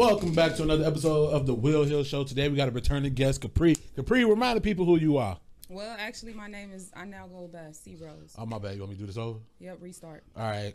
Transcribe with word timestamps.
Welcome 0.00 0.32
back 0.32 0.56
to 0.56 0.62
another 0.62 0.86
episode 0.86 1.26
of 1.26 1.44
the 1.44 1.52
Will 1.52 1.84
Hill 1.84 2.04
Show. 2.04 2.24
Today 2.24 2.48
we 2.48 2.56
got 2.56 2.68
a 2.68 2.70
returning 2.70 3.12
guest, 3.12 3.42
Capri. 3.42 3.76
Capri, 3.94 4.24
remind 4.24 4.56
the 4.56 4.62
people 4.62 4.86
who 4.86 4.96
you 4.96 5.18
are. 5.18 5.38
Well, 5.68 5.94
actually, 5.98 6.32
my 6.32 6.46
name 6.46 6.72
is 6.72 6.90
I 6.96 7.04
now 7.04 7.26
go 7.26 7.48
by 7.48 7.72
C 7.72 7.98
Rose. 8.00 8.34
Oh 8.38 8.46
my 8.46 8.58
bad. 8.58 8.76
You 8.76 8.80
want 8.80 8.92
me 8.92 8.96
to 8.96 9.00
do 9.00 9.06
this 9.06 9.18
over? 9.18 9.40
Yep, 9.58 9.76
restart. 9.82 10.24
All 10.34 10.48
right. 10.48 10.72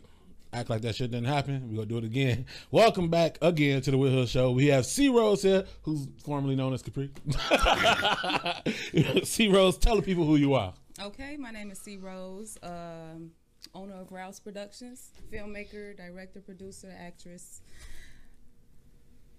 Act 0.53 0.69
like 0.69 0.81
that 0.81 0.95
shit 0.95 1.09
didn't 1.09 1.25
happen. 1.25 1.69
We're 1.69 1.77
gonna 1.77 1.87
do 1.87 1.97
it 1.97 2.03
again. 2.03 2.45
Welcome 2.71 3.09
back 3.09 3.39
again 3.41 3.81
to 3.81 3.89
the 3.89 3.97
Will 3.97 4.11
Hill 4.11 4.27
Show. 4.27 4.51
We 4.51 4.67
have 4.67 4.85
C 4.85 5.09
Rose 5.09 5.41
here, 5.41 5.65
who's 5.81 6.07
formerly 6.23 6.55
known 6.55 6.75
as 6.75 6.83
Capri. 6.83 7.09
C 9.23 9.47
Rose, 9.47 9.79
tell 9.79 9.95
the 9.95 10.03
people 10.03 10.25
who 10.25 10.35
you 10.35 10.53
are. 10.53 10.75
Okay, 11.01 11.35
my 11.35 11.49
name 11.49 11.71
is 11.71 11.79
C 11.79 11.97
Rose, 11.97 12.59
um, 12.61 13.31
owner 13.73 13.95
of 13.95 14.11
Rouz 14.11 14.39
Productions, 14.39 15.13
filmmaker, 15.33 15.97
director, 15.97 16.41
producer, 16.41 16.95
actress, 16.95 17.61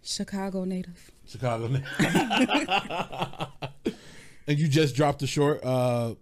Chicago 0.06 0.64
native. 0.64 1.10
Chicago. 1.26 1.66
native. 1.68 1.86
and 4.46 4.58
you 4.58 4.68
just 4.68 4.94
dropped 4.96 5.22
a 5.22 5.26
short 5.26 5.64
uh, 5.64 6.14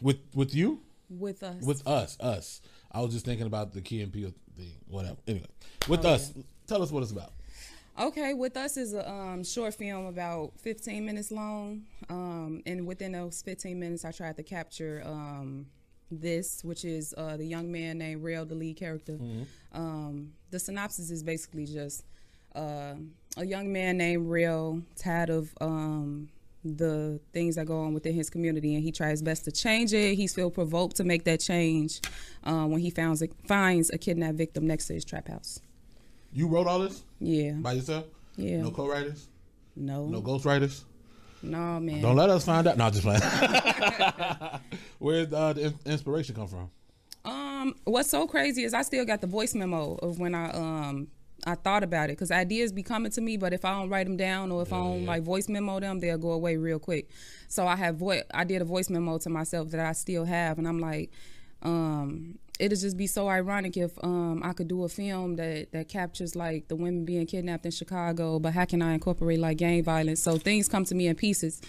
with 0.00 0.18
with 0.34 0.54
you 0.54 0.80
With 1.10 1.42
us. 1.42 1.62
with 1.62 1.86
us 1.86 2.16
us. 2.20 2.60
I 2.90 3.00
was 3.00 3.12
just 3.12 3.24
thinking 3.24 3.46
about 3.46 3.72
the 3.72 3.80
Key 3.80 4.02
and 4.02 4.12
Peele 4.12 4.32
thing. 4.56 4.72
Whatever. 4.88 5.16
Anyway, 5.26 5.46
with 5.88 6.04
Oh, 6.04 6.10
us, 6.10 6.32
tell 6.66 6.82
us 6.82 6.90
what 6.92 7.02
it's 7.02 7.12
about. 7.12 7.32
Okay, 7.98 8.32
with 8.32 8.56
us 8.56 8.76
is 8.78 8.94
a 8.94 9.08
um, 9.10 9.44
short 9.44 9.74
film 9.74 10.06
about 10.06 10.52
15 10.60 11.04
minutes 11.04 11.30
long, 11.30 11.82
um, 12.08 12.62
and 12.64 12.86
within 12.86 13.12
those 13.12 13.42
15 13.42 13.78
minutes, 13.78 14.04
I 14.06 14.12
tried 14.12 14.36
to 14.38 14.42
capture 14.42 15.02
um, 15.04 15.66
this, 16.10 16.64
which 16.64 16.86
is 16.86 17.12
uh, 17.18 17.36
the 17.36 17.44
young 17.44 17.70
man 17.70 17.98
named 17.98 18.22
Rail, 18.22 18.46
the 18.46 18.54
lead 18.54 18.76
character. 18.78 19.18
Um, 19.74 20.32
the 20.50 20.58
synopsis 20.58 21.10
is 21.10 21.22
basically 21.22 21.66
just 21.66 22.04
uh, 22.54 22.94
a 23.36 23.44
young 23.46 23.72
man 23.72 23.96
named 23.96 24.28
Rail, 24.28 24.82
tired 24.96 25.30
of 25.30 25.52
um, 25.60 26.28
the 26.64 27.18
things 27.32 27.56
that 27.56 27.66
go 27.66 27.80
on 27.80 27.94
within 27.94 28.14
his 28.14 28.28
community, 28.30 28.74
and 28.74 28.82
he 28.82 28.92
tries 28.92 29.22
best 29.22 29.44
to 29.46 29.52
change 29.52 29.92
it. 29.92 30.14
He's 30.16 30.34
feel 30.34 30.50
provoked 30.50 30.96
to 30.96 31.04
make 31.04 31.24
that 31.24 31.40
change 31.40 32.00
uh, 32.44 32.64
when 32.66 32.80
he 32.80 32.90
finds 32.90 33.22
a, 33.22 33.28
finds 33.46 33.90
a 33.90 33.98
kidnapped 33.98 34.36
victim 34.38 34.66
next 34.66 34.86
to 34.88 34.94
his 34.94 35.04
trap 35.04 35.28
house. 35.28 35.60
You 36.32 36.46
wrote 36.48 36.66
all 36.66 36.78
this 36.80 37.02
Yeah, 37.20 37.52
by 37.52 37.72
yourself? 37.72 38.06
yeah. 38.36 38.62
No 38.62 38.70
co-writers? 38.70 39.28
No, 39.76 40.06
No 40.06 40.20
ghostwriters? 40.22 40.84
no, 41.42 41.80
man. 41.80 42.00
Don't 42.02 42.16
let 42.16 42.30
us 42.30 42.44
find 42.44 42.66
out. 42.66 42.76
No, 42.76 42.88
just 42.90 43.02
playing. 43.02 43.20
Where 44.98 45.24
did 45.24 45.34
uh, 45.34 45.52
the 45.54 45.74
inspiration 45.86 46.34
come 46.34 46.46
from? 46.46 46.70
Um, 47.24 47.74
what's 47.84 48.10
so 48.10 48.26
crazy 48.26 48.64
is 48.64 48.74
I 48.74 48.82
still 48.82 49.04
got 49.04 49.20
the 49.20 49.26
voice 49.26 49.54
memo 49.54 49.94
of 49.96 50.18
when 50.18 50.34
I 50.34 50.50
um 50.50 51.08
I 51.44 51.54
thought 51.56 51.82
about 51.82 52.04
it 52.08 52.12
because 52.12 52.30
ideas 52.30 52.72
be 52.72 52.82
coming 52.82 53.10
to 53.12 53.20
me, 53.20 53.36
but 53.36 53.52
if 53.52 53.64
I 53.64 53.72
don't 53.78 53.88
write 53.88 54.06
them 54.06 54.16
down 54.16 54.52
or 54.52 54.62
if 54.62 54.72
I 54.72 54.76
don't 54.78 55.06
like 55.06 55.22
voice 55.22 55.48
memo 55.48 55.80
them, 55.80 55.98
they'll 55.98 56.18
go 56.18 56.32
away 56.32 56.56
real 56.56 56.78
quick. 56.78 57.08
So 57.48 57.66
I 57.66 57.76
have 57.76 57.96
voice. 57.96 58.22
I 58.32 58.44
did 58.44 58.62
a 58.62 58.64
voice 58.64 58.88
memo 58.88 59.18
to 59.18 59.28
myself 59.30 59.70
that 59.70 59.80
I 59.80 59.92
still 59.92 60.24
have, 60.24 60.58
and 60.58 60.68
I'm 60.68 60.78
like, 60.78 61.10
um, 61.62 62.38
it'd 62.58 62.78
just 62.78 62.96
be 62.96 63.06
so 63.06 63.28
ironic 63.28 63.76
if 63.76 63.92
um 64.04 64.40
I 64.44 64.52
could 64.52 64.68
do 64.68 64.84
a 64.84 64.88
film 64.88 65.36
that 65.36 65.72
that 65.72 65.88
captures 65.88 66.36
like 66.36 66.68
the 66.68 66.76
women 66.76 67.04
being 67.04 67.26
kidnapped 67.26 67.64
in 67.64 67.72
Chicago, 67.72 68.38
but 68.38 68.52
how 68.52 68.64
can 68.64 68.82
I 68.82 68.94
incorporate 68.94 69.38
like 69.38 69.56
gang 69.58 69.82
violence? 69.82 70.22
So 70.22 70.38
things 70.38 70.68
come 70.68 70.84
to 70.86 70.94
me 70.94 71.06
in 71.08 71.16
pieces. 71.16 71.60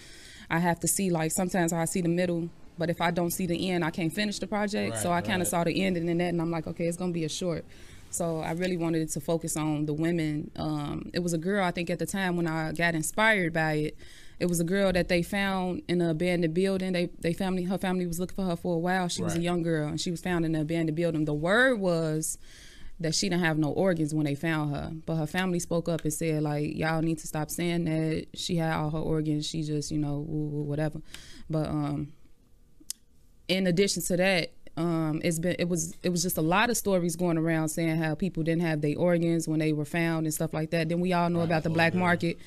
I 0.49 0.59
have 0.59 0.79
to 0.81 0.87
see 0.87 1.09
like 1.09 1.31
sometimes 1.31 1.73
I 1.73 1.85
see 1.85 2.01
the 2.01 2.09
middle. 2.09 2.49
But 2.75 2.89
if 2.89 3.01
I 3.01 3.11
don't 3.11 3.29
see 3.29 3.45
the 3.45 3.69
end, 3.69 3.85
I 3.85 3.91
can't 3.91 4.11
finish 4.11 4.39
the 4.39 4.47
project. 4.47 4.97
so 4.97 5.11
I 5.11 5.15
Right, 5.17 5.23
kind 5.25 5.41
of 5.43 5.45
right. 5.45 5.51
saw 5.51 5.63
the 5.63 5.83
end 5.83 5.95
and 5.95 6.09
then 6.09 6.17
that, 6.17 6.29
and 6.29 6.41
I'm 6.41 6.49
like, 6.49 6.65
okay, 6.65 6.87
it's 6.87 6.97
gonna 6.97 7.11
be 7.11 7.23
a 7.23 7.29
short. 7.29 7.65
So 8.13 8.39
I 8.39 8.51
really 8.51 8.77
wanted 8.77 9.09
to 9.09 9.19
focus 9.19 9.57
on 9.57 9.85
the 9.85 9.93
women. 9.93 10.51
Um, 10.55 11.09
it 11.13 11.19
was 11.19 11.33
a 11.33 11.37
girl 11.37 11.63
I 11.63 11.71
think 11.71 11.89
at 11.89 11.99
the 11.99 12.05
time 12.05 12.35
when 12.37 12.47
I 12.47 12.71
got 12.71 12.95
inspired 12.95 13.53
by 13.53 13.73
it. 13.73 13.97
It 14.39 14.47
was 14.47 14.59
a 14.59 14.63
girl 14.63 14.91
that 14.91 15.07
they 15.07 15.23
found 15.23 15.83
in 15.87 16.01
an 16.01 16.09
abandoned 16.09 16.53
building. 16.53 16.91
They 16.91 17.09
they 17.19 17.33
family 17.33 17.63
her 17.63 17.77
family 17.77 18.05
was 18.05 18.19
looking 18.19 18.35
for 18.35 18.43
her 18.43 18.55
for 18.55 18.75
a 18.75 18.79
while. 18.79 19.07
She 19.07 19.23
was 19.23 19.35
a 19.35 19.41
young 19.41 19.63
girl 19.63 19.87
and 19.87 20.01
she 20.01 20.11
was 20.11 20.21
found 20.21 20.43
in 20.43 20.53
an 20.53 20.61
abandoned 20.61 20.95
building. 20.95 21.25
The 21.25 21.33
word 21.33 21.79
was 21.79 22.37
that 22.99 23.15
she 23.15 23.29
didn't 23.29 23.43
have 23.43 23.57
no 23.57 23.69
organs 23.69 24.13
when 24.13 24.25
they 24.25 24.35
found 24.35 24.75
her. 24.75 24.91
But 25.05 25.15
her 25.15 25.27
family 25.27 25.59
spoke 25.59 25.87
up 25.87 26.01
and 26.01 26.13
said 26.13 26.43
like 26.43 26.75
y'all 26.75 27.01
need 27.01 27.19
to 27.19 27.27
stop 27.27 27.49
saying 27.49 27.85
that 27.85 28.27
she 28.33 28.57
had 28.57 28.73
all 28.73 28.89
her 28.89 28.99
organs. 28.99 29.47
She 29.47 29.63
just 29.63 29.91
you 29.91 29.99
know 29.99 30.19
whatever. 30.19 30.99
But 31.49 31.67
um, 31.67 32.11
in 33.47 33.67
addition 33.67 34.01
to 34.03 34.17
that, 34.17 34.51
um, 34.75 35.21
it's 35.23 35.39
been 35.39 35.55
it 35.59 35.69
was 35.69 35.95
it 36.03 36.09
was 36.09 36.23
just 36.23 36.37
a 36.37 36.41
lot 36.41 36.69
of 36.69 36.77
stories 36.77 37.15
going 37.15 37.37
around 37.37 37.69
saying 37.69 37.97
how 37.97 38.15
people 38.15 38.43
didn't 38.43 38.63
have 38.63 38.81
their 38.81 38.97
organs 38.97 39.47
when 39.47 39.59
they 39.59 39.73
were 39.73 39.85
found 39.85 40.25
and 40.25 40.33
stuff 40.33 40.53
like 40.53 40.71
that. 40.71 40.89
Then 40.89 40.99
we 40.99 41.13
all 41.13 41.29
know 41.29 41.41
about 41.41 41.63
the 41.63 41.69
oh, 41.69 41.73
black 41.73 41.93
yeah. 41.93 41.99
market. 41.99 42.37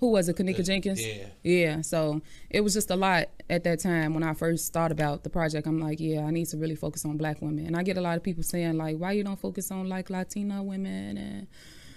Who 0.00 0.12
was 0.12 0.28
it? 0.28 0.36
Kenneka 0.36 0.64
Jenkins. 0.64 1.04
yeah. 1.04 1.26
Yeah. 1.42 1.80
So 1.80 2.22
it 2.50 2.60
was 2.60 2.72
just 2.72 2.90
a 2.90 2.96
lot 2.96 3.28
at 3.50 3.64
that 3.64 3.80
time 3.80 4.14
when 4.14 4.22
I 4.22 4.32
first 4.32 4.72
thought 4.72 4.92
about 4.92 5.24
the 5.24 5.30
project. 5.30 5.66
I'm 5.66 5.80
like, 5.80 5.98
yeah, 5.98 6.20
I 6.20 6.30
need 6.30 6.46
to 6.46 6.56
really 6.56 6.76
focus 6.76 7.04
on 7.04 7.16
black 7.16 7.42
women. 7.42 7.66
And 7.66 7.76
I 7.76 7.82
get 7.82 7.98
a 7.98 8.00
lot 8.00 8.16
of 8.16 8.22
people 8.22 8.44
saying 8.44 8.78
like, 8.78 8.96
why 8.96 9.12
you 9.12 9.24
don't 9.24 9.38
focus 9.38 9.70
on 9.72 9.88
like 9.88 10.08
Latina 10.08 10.62
women 10.62 11.18
and 11.18 11.46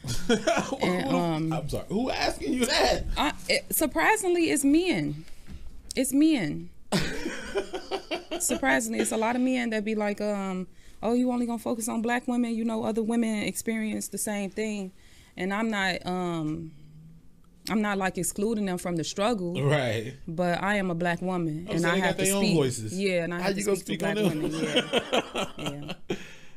And, 0.82 1.10
um, 1.10 1.54
I'm 1.54 1.70
sorry. 1.70 1.86
Who 1.90 2.10
asking 2.10 2.54
you 2.54 2.66
that? 2.66 3.06
I, 3.18 3.34
it, 3.48 3.74
surprisingly, 3.74 4.50
it's 4.50 4.64
men. 4.64 5.26
It's 5.96 6.14
men. 6.14 6.70
surprisingly, 8.48 9.00
it's 9.00 9.12
a 9.12 9.18
lot 9.18 9.36
of 9.36 9.42
men 9.42 9.70
that 9.72 9.84
be 9.86 9.96
like, 9.96 10.20
um, 10.22 10.68
"Oh, 11.02 11.14
you 11.14 11.32
only 11.32 11.46
gonna 11.46 11.60
focus 11.60 11.88
on 11.88 12.02
black 12.02 12.28
women? 12.28 12.54
You 12.56 12.66
know, 12.66 12.84
other 12.84 13.04
women 13.04 13.44
experience 13.44 14.08
the 14.10 14.18
same 14.18 14.50
thing." 14.50 14.92
And 15.38 15.54
I'm 15.54 15.70
not, 15.70 16.06
um, 16.06 16.72
I'm 17.70 17.82
not 17.82 17.98
like 17.98 18.18
excluding 18.18 18.66
them 18.66 18.78
from 18.78 18.96
the 18.98 19.04
struggle, 19.04 19.54
Right. 19.64 20.14
but 20.28 20.62
I 20.62 20.76
am 20.76 20.92
a 20.92 20.96
black 20.96 21.22
woman, 21.22 21.68
Oh, 21.70 21.74
and 21.74 21.82
so 21.82 21.90
I 21.90 21.98
have 21.98 22.18
to 22.18 22.26
speak. 22.26 22.56
voices. 22.56 23.00
Yeah, 23.00 23.24
and 23.24 23.34
I 23.34 23.38
How 23.38 23.44
have 23.48 23.56
to 23.56 23.64
gonna 23.64 23.78
speak, 23.78 24.00
to 24.00 24.06
black 24.06 24.16
women. 24.18 24.52
Yeah, 24.52 25.46
yeah. 25.58 26.16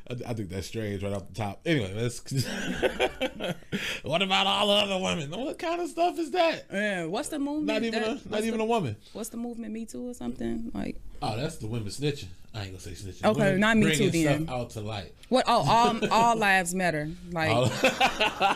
I, 0.09 0.29
I 0.29 0.33
think 0.33 0.49
that's 0.49 0.67
strange 0.67 1.03
right 1.03 1.13
off 1.13 1.27
the 1.27 1.33
top. 1.33 1.61
Anyway, 1.65 1.93
let's. 1.95 2.19
what 4.03 4.21
about 4.21 4.47
all 4.47 4.67
the 4.67 4.73
other 4.73 5.03
women? 5.03 5.31
What 5.31 5.57
kind 5.57 5.81
of 5.81 5.89
stuff 5.89 6.19
is 6.19 6.31
that? 6.31 6.65
Yeah, 6.71 7.05
What's 7.05 7.29
the 7.29 7.39
movement? 7.39 7.65
Not 7.67 7.83
even 7.83 8.01
that- 8.01 8.25
a 8.25 8.29
not 8.29 8.43
even 8.43 8.57
the, 8.59 8.63
a 8.63 8.67
woman. 8.67 8.95
What's 9.13 9.29
the 9.29 9.37
movement? 9.37 9.73
Me 9.73 9.85
Too 9.85 10.09
or 10.09 10.13
something 10.13 10.71
like? 10.73 10.97
Oh, 11.21 11.35
that's 11.35 11.57
the 11.57 11.67
women 11.67 11.87
snitching. 11.87 12.27
I 12.53 12.63
ain't 12.63 12.69
gonna 12.69 12.79
say 12.79 12.91
snitching. 12.91 13.25
Okay, 13.25 13.39
Women 13.39 13.59
not 13.59 13.77
Me 13.77 13.95
Too 13.95 14.09
then. 14.11 14.45
Stuff 14.45 14.55
out 14.55 14.69
to 14.71 14.81
light. 14.81 15.13
What? 15.29 15.45
Oh, 15.47 15.65
all 15.67 16.07
all 16.11 16.35
lives 16.37 16.75
matter. 16.75 17.09
Like 17.31 17.49
All- 17.49 17.65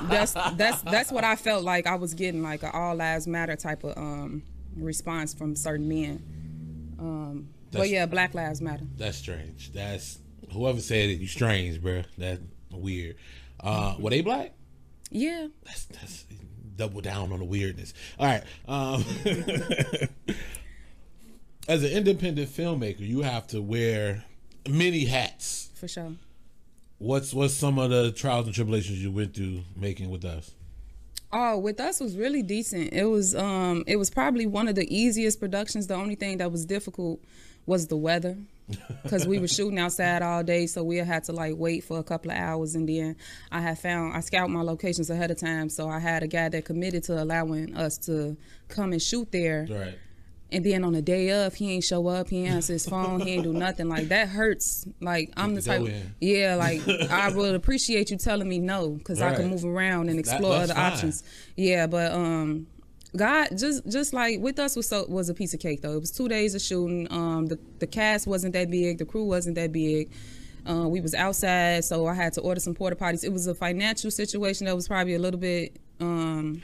that's 0.07 0.33
that's 0.33 0.81
that's 0.83 1.11
what 1.11 1.23
I 1.23 1.35
felt 1.35 1.63
like 1.63 1.87
I 1.87 1.95
was 1.95 2.13
getting 2.13 2.43
like 2.43 2.63
an 2.63 2.71
all 2.73 2.95
lives 2.95 3.27
matter 3.27 3.55
type 3.55 3.83
of 3.83 3.97
um 3.97 4.43
response 4.77 5.33
from 5.33 5.55
certain 5.55 5.87
men. 5.89 6.95
Um, 6.99 7.49
but 7.71 7.89
yeah, 7.89 8.05
Black 8.05 8.33
Lives 8.33 8.61
Matter. 8.61 8.85
That's 8.97 9.17
strange. 9.17 9.71
That's 9.73 10.19
whoever 10.51 10.79
said 10.79 11.09
it. 11.09 11.19
You 11.19 11.27
strange, 11.27 11.81
bruh. 11.81 12.05
That's 12.17 12.41
weird. 12.71 13.15
Uh, 13.59 13.95
were 13.99 14.09
they 14.09 14.21
black? 14.21 14.53
Yeah, 15.11 15.47
That's 15.65 15.85
that's 15.85 16.25
double 16.75 17.01
down 17.01 17.31
on 17.33 17.39
the 17.39 17.45
weirdness. 17.45 17.93
All 18.19 18.25
right. 18.27 18.43
Um, 18.67 19.03
as 21.67 21.83
an 21.83 21.91
independent 21.91 22.49
filmmaker, 22.49 22.99
you 23.01 23.21
have 23.21 23.47
to 23.47 23.61
wear 23.61 24.23
many 24.67 25.05
hats. 25.05 25.69
for 25.75 25.87
sure. 25.87 26.13
What's 26.97 27.33
what's 27.33 27.53
some 27.53 27.79
of 27.79 27.89
the 27.89 28.11
trials 28.11 28.45
and 28.45 28.53
tribulations 28.55 29.01
you 29.01 29.11
went 29.11 29.33
through 29.35 29.61
making 29.75 30.09
with 30.09 30.25
us? 30.25 30.51
Oh, 31.31 31.57
with 31.59 31.79
us 31.79 31.99
was 31.99 32.17
really 32.17 32.41
decent. 32.41 32.91
It 32.91 33.05
was 33.05 33.35
um 33.35 33.83
it 33.87 33.95
was 33.95 34.09
probably 34.09 34.45
one 34.45 34.67
of 34.67 34.75
the 34.75 34.85
easiest 34.95 35.39
productions. 35.39 35.87
The 35.87 35.95
only 35.95 36.15
thing 36.15 36.37
that 36.39 36.51
was 36.51 36.65
difficult 36.65 37.21
was 37.69 37.87
the 37.87 37.95
weather. 37.95 38.35
Cause 39.07 39.25
we 39.25 39.39
were 39.39 39.47
shooting 39.47 39.79
outside 39.79 40.21
all 40.21 40.43
day, 40.43 40.67
so 40.67 40.83
we 40.83 40.97
had 40.97 41.23
to 41.23 41.31
like 41.31 41.53
wait 41.55 41.83
for 41.83 41.97
a 41.97 42.03
couple 42.03 42.29
of 42.29 42.37
hours, 42.37 42.75
and 42.75 42.87
then 42.87 43.15
I 43.51 43.61
had 43.61 43.79
found 43.79 44.15
I 44.15 44.19
scout 44.19 44.49
my 44.49 44.61
locations 44.61 45.09
ahead 45.09 45.31
of 45.31 45.39
time, 45.39 45.69
so 45.69 45.89
I 45.89 45.97
had 45.97 46.21
a 46.21 46.27
guy 46.27 46.49
that 46.49 46.65
committed 46.65 47.03
to 47.05 47.23
allowing 47.23 47.75
us 47.75 47.97
to 47.99 48.37
come 48.67 48.91
and 48.91 49.01
shoot 49.01 49.31
there. 49.31 49.65
Right. 49.69 49.97
And 50.51 50.63
then 50.65 50.83
on 50.83 50.93
the 50.93 51.01
day 51.01 51.29
of, 51.45 51.53
he 51.55 51.71
ain't 51.73 51.83
show 51.83 52.07
up, 52.07 52.29
he 52.29 52.43
ain't 52.45 52.55
answer 52.55 52.73
his 52.73 52.87
phone, 52.87 53.19
he 53.21 53.33
ain't 53.33 53.43
do 53.43 53.53
nothing. 53.53 53.87
Like 53.87 54.09
that 54.09 54.29
hurts. 54.29 54.87
Like 54.99 55.31
I'm 55.35 55.55
the 55.55 55.61
type, 55.61 55.81
in. 55.81 56.15
yeah. 56.19 56.55
Like 56.55 56.87
I 57.09 57.31
would 57.31 57.55
appreciate 57.55 58.11
you 58.11 58.17
telling 58.17 58.49
me 58.49 58.59
no, 58.59 58.89
because 58.89 59.21
I 59.21 59.35
can 59.35 59.49
move 59.49 59.65
around 59.65 60.09
and 60.09 60.19
explore 60.19 60.59
that's 60.59 60.71
other 60.71 60.79
fine. 60.79 60.91
options. 60.91 61.23
Yeah, 61.55 61.87
but 61.87 62.11
um, 62.11 62.67
God 63.15 63.47
just 63.57 63.87
just 63.89 64.13
like 64.13 64.39
with 64.39 64.59
us 64.59 64.75
was 64.75 64.87
so 64.87 65.05
was 65.07 65.29
a 65.29 65.33
piece 65.33 65.53
of 65.53 65.59
cake 65.59 65.81
though. 65.81 65.93
It 65.93 65.99
was 65.99 66.11
two 66.11 66.27
days 66.27 66.53
of 66.55 66.61
shooting. 66.61 67.07
Um, 67.11 67.47
the 67.47 67.57
the 67.79 67.87
cast 67.87 68.27
wasn't 68.27 68.53
that 68.53 68.69
big, 68.69 68.97
the 68.99 69.05
crew 69.05 69.25
wasn't 69.25 69.55
that 69.55 69.71
big. 69.71 70.11
Uh, 70.69 70.87
we 70.87 71.01
was 71.01 71.15
outside, 71.15 71.83
so 71.85 72.05
I 72.05 72.13
had 72.13 72.33
to 72.33 72.41
order 72.41 72.59
some 72.59 72.75
porta 72.75 72.95
potties. 72.95 73.23
It 73.23 73.31
was 73.33 73.47
a 73.47 73.55
financial 73.55 74.11
situation 74.11 74.65
that 74.67 74.75
was 74.75 74.87
probably 74.87 75.15
a 75.15 75.19
little 75.19 75.39
bit 75.39 75.77
um 75.99 76.61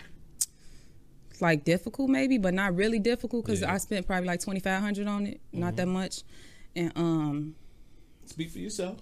like 1.42 1.64
difficult 1.66 2.10
maybe, 2.10 2.38
but 2.38 2.54
not 2.54 2.76
really 2.76 3.00
difficult 3.00 3.46
because 3.46 3.62
Yeah. 3.62 3.74
I 3.74 3.78
spent 3.78 4.06
probably 4.06 4.28
like 4.28 4.42
twenty 4.42 4.60
five 4.60 4.82
hundred 4.82 5.08
on 5.08 5.26
it, 5.26 5.42
not 5.52 5.76
that 5.78 5.88
much. 5.88 6.24
And 6.76 6.92
um 6.96 7.56
Speak 8.28 8.52
for 8.52 8.60
yourself. 8.60 9.00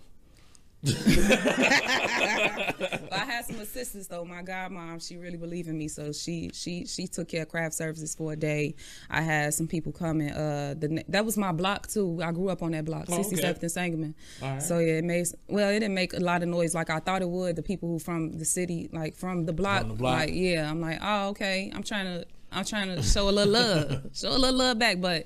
I 3.12 3.24
had 3.26 3.46
some 3.46 3.60
assistance 3.60 4.08
though. 4.08 4.26
My 4.26 4.42
godmom, 4.44 5.06
she 5.06 5.18
really 5.18 5.38
believed 5.38 5.68
in 5.70 5.78
me, 5.78 5.88
so 5.88 6.12
she 6.12 6.50
she 6.54 6.86
she 6.86 7.08
took 7.08 7.30
care 7.30 7.44
of 7.44 7.50
craft 7.50 7.76
services 7.76 8.16
for 8.16 8.34
a 8.34 8.36
day. 8.36 8.76
I 9.10 9.22
had 9.22 9.54
some 9.54 9.68
people 9.68 9.92
coming. 9.92 10.32
Uh, 10.32 10.76
the 10.78 11.04
that 11.10 11.26
was 11.26 11.38
my 11.38 11.52
block 11.52 11.88
too. 11.88 12.20
I 12.24 12.32
grew 12.32 12.50
up 12.50 12.62
on 12.64 12.72
that 12.72 12.86
block, 12.86 13.06
Oh, 13.10 13.20
okay. 13.20 13.36
67th 13.36 13.62
and 13.62 13.72
Sangamon. 13.72 14.16
Right. 14.42 14.62
So 14.62 14.80
yeah, 14.80 14.94
it 14.98 15.04
makes 15.04 15.34
well, 15.48 15.70
it 15.70 15.80
didn't 15.80 15.96
make 15.96 16.14
a 16.14 16.20
lot 16.20 16.44
of 16.44 16.50
noise 16.50 16.74
like 16.76 16.90
I 16.90 17.00
thought 17.00 17.22
it 17.22 17.30
would. 17.30 17.56
The 17.56 17.64
people 17.64 17.90
who 17.90 18.00
from 18.00 18.38
the 18.38 18.46
city, 18.46 18.90
like 18.92 19.16
from 19.16 19.46
the 19.46 19.54
block, 19.54 19.88
the 19.88 19.94
block. 19.94 20.20
like 20.20 20.34
yeah, 20.34 20.70
I'm 20.70 20.82
like, 20.82 21.00
oh 21.02 21.30
okay, 21.30 21.72
I'm 21.74 21.84
trying 21.84 22.06
to 22.06 22.26
I'm 22.52 22.66
trying 22.66 22.94
to 22.96 23.02
show 23.02 23.30
a 23.30 23.32
little 23.32 23.54
love, 23.54 24.02
show 24.14 24.30
a 24.30 24.38
little 24.38 24.58
love 24.58 24.80
back, 24.80 25.00
but. 25.02 25.26